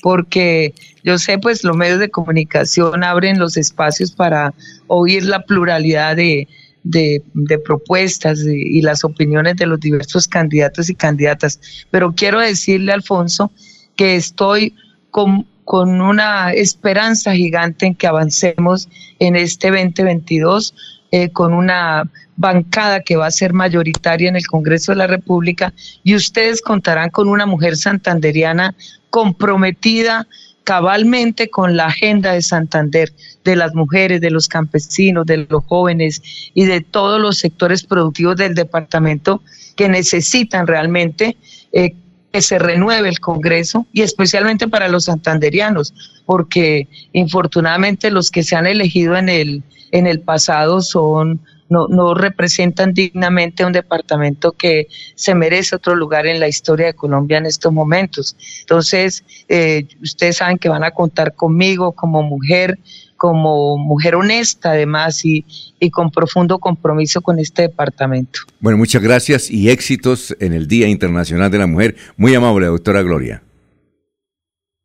porque 0.00 0.72
yo 1.02 1.18
sé, 1.18 1.36
pues 1.38 1.62
los 1.62 1.76
medios 1.76 1.98
de 1.98 2.08
comunicación 2.08 3.04
abren 3.04 3.38
los 3.38 3.58
espacios 3.58 4.10
para 4.12 4.54
oír 4.86 5.24
la 5.26 5.44
pluralidad 5.44 6.16
de, 6.16 6.48
de- 6.84 7.22
de 7.34 7.58
propuestas 7.58 8.42
de- 8.42 8.56
y 8.58 8.80
las 8.80 9.04
opiniones 9.04 9.56
de 9.56 9.66
los 9.66 9.78
diversos 9.78 10.26
candidatos 10.26 10.88
y 10.88 10.94
candidatas. 10.94 11.60
Pero 11.90 12.14
quiero 12.16 12.40
decirle, 12.40 12.92
Alfonso, 12.94 13.52
que 13.94 14.16
estoy 14.16 14.74
con, 15.10 15.46
con 15.64 16.00
una 16.00 16.52
esperanza 16.52 17.34
gigante 17.34 17.86
en 17.86 17.94
que 17.94 18.06
avancemos 18.06 18.88
en 19.18 19.36
este 19.36 19.70
2022 19.70 20.74
eh, 21.10 21.30
con 21.30 21.52
una 21.52 22.10
bancada 22.36 23.00
que 23.00 23.16
va 23.16 23.26
a 23.26 23.30
ser 23.30 23.52
mayoritaria 23.52 24.28
en 24.28 24.36
el 24.36 24.46
Congreso 24.46 24.92
de 24.92 24.96
la 24.96 25.06
República. 25.06 25.72
Y 26.02 26.14
ustedes 26.14 26.60
contarán 26.60 27.10
con 27.10 27.28
una 27.28 27.46
mujer 27.46 27.76
santanderiana 27.76 28.74
comprometida 29.10 30.26
cabalmente 30.64 31.50
con 31.50 31.76
la 31.76 31.86
agenda 31.86 32.32
de 32.32 32.42
Santander, 32.42 33.12
de 33.44 33.54
las 33.54 33.74
mujeres, 33.74 34.20
de 34.20 34.30
los 34.30 34.48
campesinos, 34.48 35.26
de 35.26 35.46
los 35.48 35.64
jóvenes 35.66 36.22
y 36.54 36.64
de 36.64 36.80
todos 36.80 37.20
los 37.20 37.38
sectores 37.38 37.84
productivos 37.84 38.36
del 38.36 38.54
departamento 38.54 39.42
que 39.76 39.88
necesitan 39.88 40.66
realmente 40.66 41.36
eh, 41.72 41.94
que 42.34 42.42
se 42.42 42.58
renueve 42.58 43.08
el 43.08 43.20
Congreso 43.20 43.86
y 43.92 44.02
especialmente 44.02 44.66
para 44.66 44.88
los 44.88 45.04
santanderianos, 45.04 45.94
porque 46.26 46.88
infortunadamente 47.12 48.10
los 48.10 48.32
que 48.32 48.42
se 48.42 48.56
han 48.56 48.66
elegido 48.66 49.16
en 49.16 49.28
el, 49.28 49.62
en 49.92 50.08
el 50.08 50.18
pasado 50.18 50.80
son 50.80 51.40
no, 51.68 51.86
no 51.86 52.12
representan 52.12 52.92
dignamente 52.92 53.64
un 53.64 53.72
departamento 53.72 54.50
que 54.50 54.88
se 55.14 55.36
merece 55.36 55.76
otro 55.76 55.94
lugar 55.94 56.26
en 56.26 56.40
la 56.40 56.48
historia 56.48 56.86
de 56.86 56.94
Colombia 56.94 57.38
en 57.38 57.46
estos 57.46 57.72
momentos. 57.72 58.36
Entonces, 58.60 59.22
eh, 59.48 59.86
ustedes 60.02 60.38
saben 60.38 60.58
que 60.58 60.68
van 60.68 60.82
a 60.82 60.90
contar 60.90 61.34
conmigo 61.34 61.92
como 61.92 62.24
mujer, 62.24 62.80
como 63.24 63.78
mujer 63.78 64.16
honesta 64.16 64.72
además 64.72 65.24
y, 65.24 65.46
y 65.80 65.88
con 65.88 66.10
profundo 66.10 66.58
compromiso 66.58 67.22
con 67.22 67.38
este 67.38 67.62
departamento. 67.62 68.40
Bueno, 68.60 68.76
muchas 68.76 69.00
gracias 69.00 69.50
y 69.50 69.70
éxitos 69.70 70.36
en 70.40 70.52
el 70.52 70.68
Día 70.68 70.88
Internacional 70.88 71.50
de 71.50 71.56
la 71.56 71.66
Mujer. 71.66 71.96
Muy 72.18 72.34
amable, 72.34 72.66
doctora 72.66 73.00
Gloria. 73.00 73.42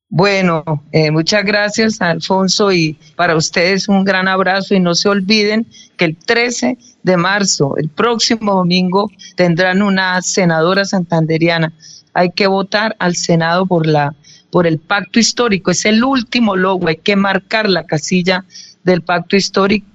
Bueno, 0.08 0.64
eh, 0.94 1.12
muchas 1.12 1.44
gracias 1.44 2.00
Alfonso 2.00 2.72
y 2.72 2.98
para 3.18 3.36
ustedes 3.36 3.90
un 3.90 4.06
gran 4.06 4.30
abrazo 4.30 4.74
y 4.74 4.80
no 4.80 4.96
se 4.96 5.10
olviden 5.10 5.68
que 5.98 6.06
el 6.06 6.16
13 6.16 6.78
de 7.04 7.18
marzo, 7.18 7.76
el 7.76 7.90
próximo 7.90 8.54
domingo, 8.54 9.12
tendrán 9.36 9.82
una 9.82 10.22
senadora 10.22 10.86
santanderiana. 10.86 11.74
Hay 12.14 12.30
que 12.32 12.48
votar 12.48 12.96
al 13.00 13.18
Senado 13.18 13.66
por 13.66 13.86
la 13.86 14.16
por 14.52 14.68
el 14.68 14.80
pacto 14.80 15.20
histórico, 15.20 15.72
es 15.72 15.86
el 15.86 16.04
último 16.04 16.56
logo, 16.56 16.88
hay 16.88 16.98
que 16.98 17.16
marcar 17.16 17.70
la 17.70 17.86
casilla 17.86 18.46
del 18.84 19.02
pacto 19.02 19.36
histórico 19.36 19.88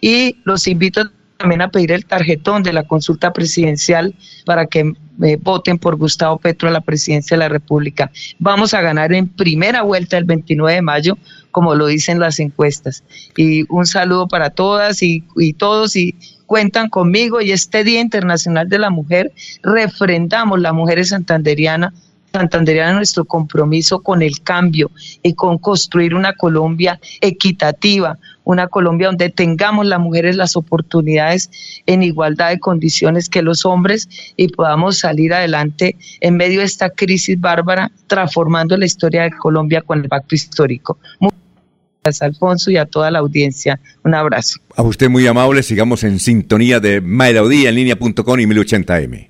y 0.00 0.36
los 0.44 0.66
invito 0.66 1.10
también 1.40 1.62
a 1.62 1.70
pedir 1.70 1.92
el 1.92 2.04
tarjetón 2.04 2.62
de 2.62 2.74
la 2.74 2.82
consulta 2.82 3.32
presidencial 3.32 4.14
para 4.44 4.66
que 4.66 4.92
eh, 5.22 5.38
voten 5.40 5.78
por 5.78 5.96
Gustavo 5.96 6.38
Petro 6.38 6.68
a 6.68 6.72
la 6.72 6.82
presidencia 6.82 7.34
de 7.34 7.38
la 7.38 7.48
República. 7.48 8.10
Vamos 8.38 8.74
a 8.74 8.82
ganar 8.82 9.12
en 9.14 9.26
primera 9.26 9.82
vuelta 9.82 10.18
el 10.18 10.24
29 10.24 10.74
de 10.74 10.82
mayo, 10.82 11.18
como 11.50 11.74
lo 11.74 11.86
dicen 11.86 12.20
las 12.20 12.40
encuestas. 12.40 13.04
Y 13.36 13.64
un 13.72 13.86
saludo 13.86 14.28
para 14.28 14.50
todas 14.50 15.02
y, 15.02 15.24
y 15.36 15.54
todos 15.54 15.96
y 15.96 16.14
cuentan 16.44 16.88
conmigo 16.90 17.40
y 17.40 17.52
este 17.52 17.84
Día 17.84 18.00
Internacional 18.00 18.68
de 18.68 18.78
la 18.78 18.90
Mujer 18.90 19.32
refrendamos 19.62 20.60
las 20.60 20.74
mujeres 20.74 21.08
santanderianas 21.10 21.94
Santanderiana 22.32 22.92
nuestro 22.92 23.24
compromiso 23.24 24.00
con 24.02 24.22
el 24.22 24.40
cambio 24.40 24.90
y 25.22 25.34
con 25.34 25.58
construir 25.58 26.14
una 26.14 26.32
Colombia 26.34 27.00
equitativa, 27.20 28.18
una 28.44 28.68
Colombia 28.68 29.08
donde 29.08 29.30
tengamos 29.30 29.86
las 29.86 29.98
mujeres 30.00 30.36
las 30.36 30.56
oportunidades 30.56 31.50
en 31.86 32.02
igualdad 32.02 32.50
de 32.50 32.60
condiciones 32.60 33.28
que 33.28 33.42
los 33.42 33.64
hombres 33.64 34.08
y 34.36 34.48
podamos 34.48 34.98
salir 34.98 35.34
adelante 35.34 35.96
en 36.20 36.36
medio 36.36 36.60
de 36.60 36.66
esta 36.66 36.90
crisis 36.90 37.40
bárbara, 37.40 37.90
transformando 38.06 38.76
la 38.76 38.86
historia 38.86 39.22
de 39.22 39.30
Colombia 39.32 39.82
con 39.82 40.00
el 40.00 40.08
pacto 40.08 40.34
histórico. 40.34 40.98
Muchas 41.18 41.38
gracias, 42.04 42.22
Alfonso, 42.22 42.70
y 42.70 42.76
a 42.76 42.86
toda 42.86 43.10
la 43.10 43.18
audiencia. 43.18 43.80
Un 44.04 44.14
abrazo. 44.14 44.60
A 44.76 44.82
usted 44.82 45.08
muy 45.08 45.26
amable, 45.26 45.62
sigamos 45.62 46.04
en 46.04 46.20
sintonía 46.20 46.78
de 46.80 47.00
melodía 47.00 47.70
en 47.70 47.74
línea.com 47.74 48.40
y 48.40 48.46
1080m. 48.46 49.29